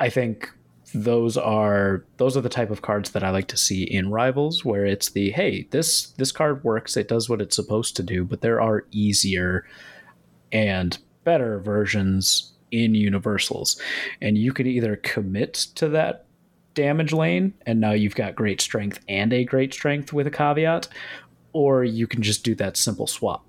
I 0.00 0.10
think 0.10 0.50
those 0.94 1.36
are 1.36 2.04
those 2.16 2.36
are 2.36 2.40
the 2.40 2.48
type 2.48 2.70
of 2.70 2.82
cards 2.82 3.10
that 3.10 3.22
I 3.22 3.30
like 3.30 3.48
to 3.48 3.56
see 3.56 3.82
in 3.82 4.10
rivals 4.10 4.64
where 4.64 4.86
it's 4.86 5.10
the 5.10 5.30
hey 5.30 5.66
this 5.70 6.08
this 6.12 6.32
card 6.32 6.62
works 6.64 6.96
it 6.96 7.08
does 7.08 7.28
what 7.28 7.42
it's 7.42 7.56
supposed 7.56 7.96
to 7.96 8.02
do 8.02 8.24
but 8.24 8.40
there 8.40 8.60
are 8.60 8.86
easier 8.92 9.66
and 10.52 10.96
better 11.26 11.58
versions 11.60 12.52
in 12.70 12.94
universals 12.94 13.80
and 14.22 14.38
you 14.38 14.52
could 14.52 14.66
either 14.66 14.96
commit 14.96 15.54
to 15.74 15.88
that 15.90 16.22
damage 16.74 17.12
lane, 17.12 17.54
and 17.66 17.80
now 17.80 17.92
you've 17.92 18.14
got 18.14 18.34
great 18.34 18.60
strength 18.60 19.00
and 19.08 19.32
a 19.32 19.44
great 19.44 19.72
strength 19.72 20.12
with 20.12 20.26
a 20.26 20.30
caveat, 20.30 20.86
or 21.54 21.84
you 21.84 22.06
can 22.06 22.20
just 22.22 22.44
do 22.44 22.54
that 22.54 22.76
simple 22.76 23.06
swap. 23.06 23.46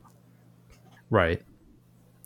Right. 1.10 1.41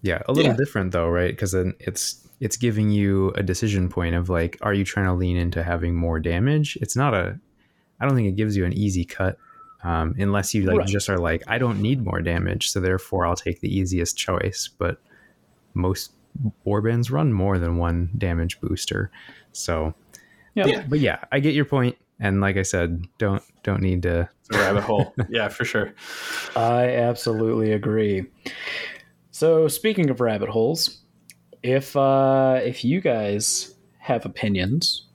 Yeah, 0.04 0.22
a 0.28 0.34
little 0.34 0.52
Yeah. 0.52 0.58
different 0.58 0.92
though, 0.92 1.08
right? 1.10 1.32
Because 1.32 1.52
then 1.54 1.74
it's 1.80 2.28
it's 2.40 2.58
giving 2.58 2.90
you 2.90 3.30
a 3.36 3.44
decision 3.44 3.88
point 3.90 4.16
of 4.16 4.28
like, 4.30 4.58
are 4.62 4.74
you 4.74 4.84
trying 4.84 5.06
to 5.06 5.14
lean 5.14 5.38
into 5.38 5.62
having 5.64 5.96
more 5.96 6.20
damage? 6.20 6.78
It's 6.82 6.96
not 6.96 7.14
a. 7.14 7.40
I 8.00 8.06
don't 8.06 8.16
think 8.16 8.28
it 8.30 8.36
gives 8.36 8.58
you 8.58 8.66
an 8.66 8.74
easy 8.74 9.06
cut, 9.06 9.38
um, 9.84 10.16
unless 10.18 10.54
you 10.56 10.64
like 10.64 10.78
Right. 10.80 10.88
just 10.88 11.08
are 11.10 11.20
like, 11.20 11.44
I 11.48 11.60
don't 11.60 11.80
need 11.82 12.04
more 12.04 12.20
damage, 12.22 12.72
so 12.72 12.80
therefore 12.80 13.28
I'll 13.28 13.36
take 13.36 13.60
the 13.62 13.76
easiest 13.76 14.18
choice. 14.18 14.70
But 14.78 15.00
most 15.74 16.12
warbands 16.66 17.12
run 17.12 17.34
more 17.34 17.60
than 17.60 17.78
one 17.78 18.10
damage 18.18 18.60
booster, 18.62 19.12
so. 19.52 19.94
Yeah. 20.54 20.66
Yeah. 20.66 20.86
But 20.88 21.00
yeah, 21.00 21.24
I 21.32 21.40
get 21.40 21.54
your 21.54 21.66
point, 21.66 21.98
and 22.20 22.42
like 22.42 22.58
I 22.58 22.64
said, 22.64 23.06
don't 23.18 23.42
don't 23.64 23.82
need 23.82 24.04
to. 24.04 24.30
It's 24.42 24.58
a 24.58 24.60
rabbit 24.60 24.84
hole. 24.84 25.14
Yeah, 25.30 25.48
for 25.48 25.66
sure. 25.66 25.94
I 26.56 26.90
absolutely 26.90 27.72
agree. 27.72 28.26
So 29.32 29.68
speaking 29.68 30.10
of 30.10 30.20
rabbit 30.20 30.50
holes, 30.50 31.02
if 31.64 31.96
uh, 31.96 32.60
if 32.64 32.84
you 32.84 33.02
guys 33.02 33.74
have 34.00 34.26
opinions, 34.26 35.08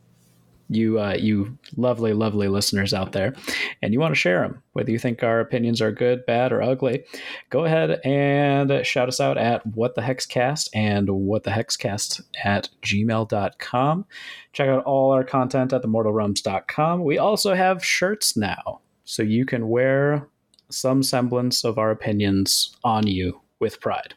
you 0.69 0.99
uh, 1.01 1.15
you 1.15 1.57
lovely 1.77 2.13
lovely 2.13 2.49
listeners 2.49 2.93
out 2.93 3.13
there, 3.13 3.35
and 3.83 3.93
you 3.93 4.01
want 4.01 4.13
to 4.13 4.21
share 4.21 4.41
them, 4.41 4.63
whether 4.73 4.91
you 4.91 4.99
think 4.99 5.23
our 5.23 5.41
opinions 5.41 5.81
are 5.81 5.93
good, 5.93 6.27
bad, 6.27 6.53
or 6.53 6.63
ugly, 6.63 7.05
go 7.51 7.65
ahead 7.65 8.01
and 8.05 8.85
shout 8.85 9.09
us 9.09 9.21
out 9.21 9.39
at 9.39 9.67
what 9.67 9.95
the 9.95 10.03
hexcast 10.03 10.69
and 10.75 11.09
what 11.09 11.45
the 11.45 11.51
hexcast 11.51 12.23
at 12.45 12.69
gmail.com. 12.83 14.05
Check 14.53 14.69
out 14.69 14.85
all 14.85 15.13
our 15.13 15.25
content 15.25 15.73
at 15.73 15.83
themortalrealms.com. 15.83 17.05
We 17.05 17.19
also 17.19 17.55
have 17.55 17.85
shirts 17.85 18.37
now, 18.37 18.81
so 19.05 19.23
you 19.23 19.45
can 19.45 19.69
wear 19.69 20.29
some 20.71 21.03
semblance 21.03 21.65
of 21.65 21.79
our 21.79 21.91
opinions 21.91 22.77
on 22.85 23.07
you 23.07 23.41
with 23.61 23.81
pride. 23.81 24.15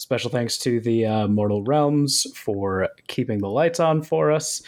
Special 0.00 0.30
thanks 0.30 0.56
to 0.58 0.80
the 0.80 1.04
uh, 1.04 1.28
Mortal 1.28 1.62
Realms 1.62 2.26
for 2.34 2.88
keeping 3.06 3.38
the 3.38 3.50
lights 3.50 3.78
on 3.80 4.02
for 4.02 4.32
us. 4.32 4.62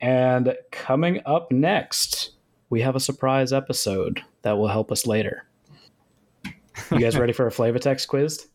And 0.00 0.56
coming 0.70 1.20
up 1.26 1.50
next, 1.52 2.30
we 2.70 2.80
have 2.80 2.96
a 2.96 3.00
surprise 3.00 3.52
episode 3.52 4.22
that 4.42 4.52
will 4.52 4.68
help 4.68 4.90
us 4.90 5.06
later. 5.06 5.46
You 6.90 6.98
guys 6.98 7.18
ready 7.18 7.32
for 7.32 7.46
a 7.46 7.52
flavor 7.52 7.78
text 7.78 8.08
quiz? 8.08 8.46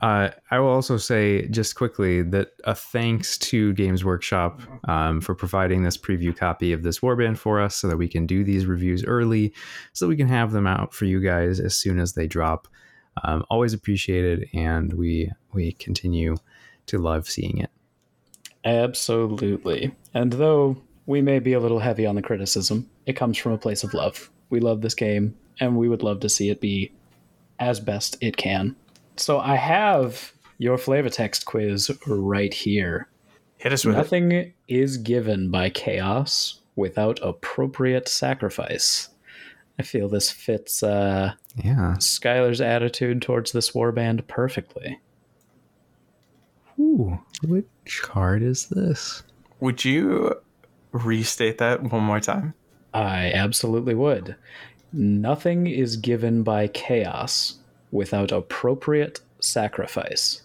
Uh, 0.00 0.30
I 0.50 0.60
will 0.60 0.68
also 0.68 0.96
say 0.96 1.48
just 1.48 1.74
quickly 1.74 2.22
that 2.22 2.52
a 2.64 2.74
thanks 2.74 3.36
to 3.38 3.72
Games 3.72 4.04
Workshop 4.04 4.60
um, 4.88 5.20
for 5.20 5.34
providing 5.34 5.82
this 5.82 5.96
preview 5.96 6.36
copy 6.36 6.72
of 6.72 6.84
this 6.84 7.00
warband 7.00 7.36
for 7.36 7.60
us 7.60 7.74
so 7.74 7.88
that 7.88 7.96
we 7.96 8.06
can 8.06 8.24
do 8.24 8.44
these 8.44 8.66
reviews 8.66 9.04
early 9.04 9.52
so 9.92 10.06
we 10.06 10.16
can 10.16 10.28
have 10.28 10.52
them 10.52 10.68
out 10.68 10.94
for 10.94 11.04
you 11.04 11.20
guys 11.20 11.58
as 11.58 11.76
soon 11.76 11.98
as 11.98 12.12
they 12.12 12.28
drop. 12.28 12.68
Um, 13.24 13.44
always 13.50 13.74
appreciated, 13.74 14.48
and 14.54 14.92
we 14.92 15.32
we 15.52 15.72
continue 15.72 16.36
to 16.86 16.98
love 16.98 17.28
seeing 17.28 17.58
it. 17.58 17.70
Absolutely. 18.64 19.94
And 20.14 20.32
though 20.32 20.76
we 21.06 21.22
may 21.22 21.38
be 21.38 21.52
a 21.52 21.60
little 21.60 21.78
heavy 21.78 22.06
on 22.06 22.14
the 22.14 22.22
criticism, 22.22 22.88
it 23.06 23.14
comes 23.14 23.38
from 23.38 23.52
a 23.52 23.58
place 23.58 23.84
of 23.84 23.94
love. 23.94 24.30
We 24.50 24.60
love 24.60 24.82
this 24.82 24.94
game, 24.94 25.36
and 25.60 25.76
we 25.76 25.88
would 25.88 26.02
love 26.02 26.20
to 26.20 26.28
see 26.28 26.50
it 26.50 26.60
be 26.60 26.92
as 27.58 27.80
best 27.80 28.16
it 28.20 28.36
can. 28.36 28.76
So 29.16 29.38
I 29.38 29.56
have 29.56 30.32
your 30.58 30.78
flavor 30.78 31.08
text 31.08 31.46
quiz 31.46 31.90
right 32.06 32.52
here. 32.52 33.08
Hit 33.58 33.72
us 33.72 33.84
with 33.84 33.94
it. 33.94 33.98
Nothing 33.98 34.52
is 34.68 34.96
given 34.98 35.50
by 35.50 35.70
chaos 35.70 36.60
without 36.76 37.18
appropriate 37.22 38.08
sacrifice. 38.08 39.08
I 39.78 39.82
feel 39.82 40.08
this 40.08 40.30
fits 40.30 40.82
uh, 40.82 41.32
Yeah. 41.56 41.94
Skylar's 41.98 42.60
attitude 42.60 43.22
towards 43.22 43.52
this 43.52 43.72
warband 43.72 44.26
perfectly. 44.26 45.00
Ooh, 46.78 47.18
which 47.44 48.02
card 48.02 48.42
is 48.42 48.66
this? 48.66 49.22
Would 49.60 49.84
you 49.84 50.34
restate 50.92 51.58
that 51.58 51.82
one 51.82 52.02
more 52.02 52.20
time? 52.20 52.54
I 52.94 53.32
absolutely 53.32 53.94
would. 53.94 54.36
Nothing 54.92 55.66
is 55.66 55.96
given 55.96 56.42
by 56.42 56.68
chaos 56.68 57.58
without 57.90 58.32
appropriate 58.32 59.20
sacrifice. 59.40 60.42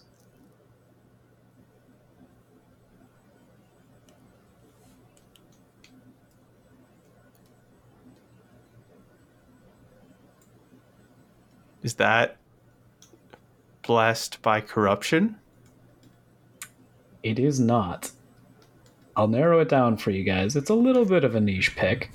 Is 11.82 11.94
that 11.94 12.38
blessed 13.82 14.40
by 14.40 14.62
corruption? 14.62 15.36
It 17.24 17.38
is 17.38 17.58
not. 17.58 18.12
I'll 19.16 19.28
narrow 19.28 19.60
it 19.60 19.68
down 19.68 19.96
for 19.96 20.10
you 20.10 20.22
guys. 20.22 20.56
It's 20.56 20.70
a 20.70 20.74
little 20.74 21.06
bit 21.06 21.24
of 21.24 21.34
a 21.34 21.40
niche 21.40 21.74
pick. 21.74 22.10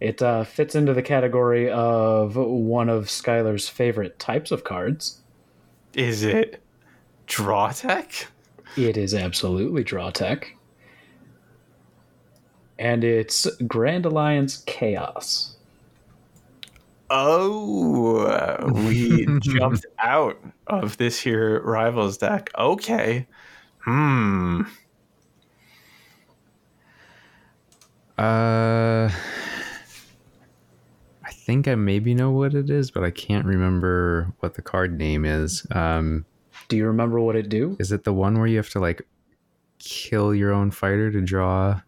It 0.00 0.22
uh, 0.22 0.44
fits 0.44 0.74
into 0.74 0.94
the 0.94 1.02
category 1.02 1.70
of 1.70 2.34
one 2.36 2.88
of 2.88 3.04
Skylar's 3.04 3.68
favorite 3.68 4.18
types 4.18 4.50
of 4.50 4.64
cards. 4.64 5.20
Is 5.92 6.22
it 6.22 6.62
draw 7.26 7.70
tech? 7.70 8.28
It 8.76 8.96
is 8.96 9.12
absolutely 9.12 9.84
draw 9.84 10.10
tech. 10.10 10.56
And 12.78 13.04
it's 13.04 13.46
Grand 13.66 14.06
Alliance 14.06 14.62
Chaos. 14.66 15.56
Oh, 17.10 18.72
we 18.86 19.26
jumped 19.42 19.84
out 19.98 20.38
of 20.68 20.96
this 20.96 21.20
here 21.20 21.60
rivals 21.62 22.16
deck. 22.16 22.48
Okay. 22.56 23.26
Hmm. 23.84 24.62
Uh, 28.18 29.08
I 31.24 31.32
think 31.32 31.66
I 31.66 31.74
maybe 31.74 32.14
know 32.14 32.30
what 32.30 32.54
it 32.54 32.68
is, 32.68 32.90
but 32.90 33.02
I 33.02 33.10
can't 33.10 33.46
remember 33.46 34.32
what 34.40 34.54
the 34.54 34.62
card 34.62 34.98
name 34.98 35.24
is. 35.24 35.66
Um, 35.70 36.26
Do 36.68 36.76
you 36.76 36.86
remember 36.86 37.20
what 37.20 37.36
it 37.36 37.48
do? 37.48 37.76
is 37.78 37.92
it 37.92 38.04
the 38.04 38.12
one 38.12 38.38
where 38.38 38.46
you 38.46 38.58
have 38.58 38.68
to 38.70 38.80
like 38.80 39.02
kill 39.78 40.34
your 40.34 40.52
own 40.52 40.70
fighter 40.70 41.10
to 41.10 41.20
draw 41.22 41.80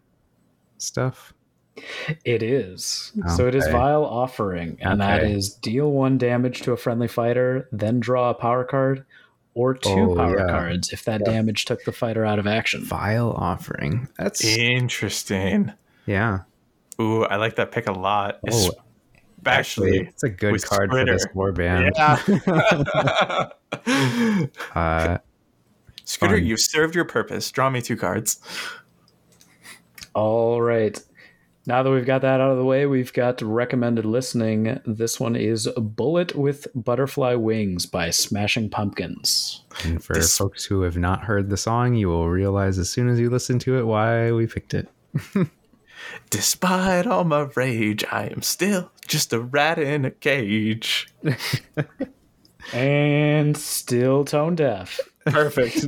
stuff? 0.79 1.33
It 2.25 2.43
is. 2.43 3.11
So 3.35 3.47
it 3.47 3.55
is 3.55 3.67
Vile 3.67 4.05
Offering, 4.05 4.77
and 4.81 5.01
that 5.01 5.19
Okay. 5.19 5.33
is 5.33 5.53
deal 5.55 5.91
one 5.91 6.17
damage 6.17 6.61
to 6.61 6.71
a 6.71 6.77
friendly 6.77 7.07
fighter, 7.07 7.67
then 7.71 7.99
draw 7.99 8.29
a 8.29 8.33
power 8.35 8.63
card, 8.63 9.05
or 9.55 9.73
two 9.75 9.89
Oh, 10.11 10.15
power 10.15 10.37
yeah. 10.39 10.47
cards 10.47 10.91
if 10.91 11.03
that 11.05 11.23
damage 11.25 11.65
took 11.65 11.83
the 11.85 11.91
fighter 11.91 12.25
out 12.25 12.39
of 12.39 12.47
action. 12.47 12.83
Vile 12.83 13.31
offering. 13.31 14.07
That's 14.17 14.43
Interesting. 14.43 15.71
yeah. 16.05 16.39
Ooh, 17.01 17.23
I 17.25 17.35
like 17.37 17.55
that 17.55 17.71
pick 17.71 17.87
a 17.87 17.91
lot. 17.91 18.39
Oh, 18.51 18.71
Especially. 19.39 19.99
it's 20.07 20.23
a 20.23 20.29
good 20.29 20.51
with 20.53 20.67
card 20.67 20.89
for 20.91 21.03
this 21.05 21.25
Skritter. 21.27 21.91
warband. 21.91 21.91
Yeah. 21.95 23.49
Uh, 24.75 25.17
Skritter, 26.05 26.29
Fun. 26.37 26.45
you've 26.45 26.59
served 26.59 26.95
your 26.95 27.05
purpose. 27.05 27.49
Draw 27.51 27.69
me 27.69 27.81
two 27.81 27.95
cards. 27.97 28.39
All 30.13 30.61
right. 30.61 31.01
Now 31.65 31.81
that 31.81 31.89
we've 31.91 32.05
got 32.05 32.21
that 32.23 32.41
out 32.41 32.51
of 32.51 32.57
the 32.57 32.65
way, 32.65 32.85
we've 32.85 33.13
got 33.13 33.41
recommended 33.41 34.03
listening. 34.05 34.81
This 34.85 35.17
one 35.19 35.35
is 35.37 35.67
Bullet 35.77 36.35
with 36.35 36.67
Butterfly 36.75 37.35
Wings 37.35 37.85
by 37.85 38.09
Smashing 38.09 38.69
Pumpkins. 38.69 39.63
and 39.85 40.03
for 40.03 40.13
This- 40.13 40.37
folks 40.37 40.65
who 40.65 40.81
have 40.81 40.97
not 40.97 41.23
heard 41.23 41.49
the 41.49 41.55
song, 41.57 41.93
you 41.95 42.09
will 42.09 42.29
realize 42.29 42.77
as 42.77 42.89
soon 42.89 43.07
as 43.07 43.17
you 43.19 43.29
listen 43.29 43.59
to 43.59 43.77
it 43.77 43.83
why 43.85 44.31
we 44.33 44.45
picked 44.45 44.73
it. 44.73 44.89
Despite 46.29 47.07
all 47.07 47.23
my 47.23 47.47
rage, 47.55 48.03
I 48.11 48.25
am 48.25 48.41
still 48.41 48.91
just 49.07 49.31
a 49.31 49.39
rat 49.39 49.79
in 49.79 50.03
a 50.05 50.11
cage. 50.11 51.07
And 52.73 53.57
still 53.57 54.23
tone 54.23 54.55
deaf. 54.55 54.97
Perfect. 55.25 55.85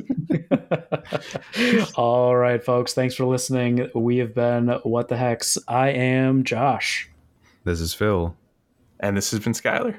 All 1.95 2.35
right, 2.35 2.63
folks. 2.63 2.93
Thanks 2.93 3.15
for 3.15 3.25
listening. 3.25 3.89
We 3.93 4.17
have 4.17 4.33
been 4.33 4.69
What 4.83 5.07
the 5.07 5.17
Hex. 5.17 5.57
I 5.67 5.89
am 5.89 6.43
Josh. 6.43 7.09
This 7.63 7.79
is 7.81 7.93
Phil. 7.93 8.35
and 8.99 9.17
this 9.17 9.31
has 9.31 9.39
been 9.41 9.53
Skylar. 9.53 9.97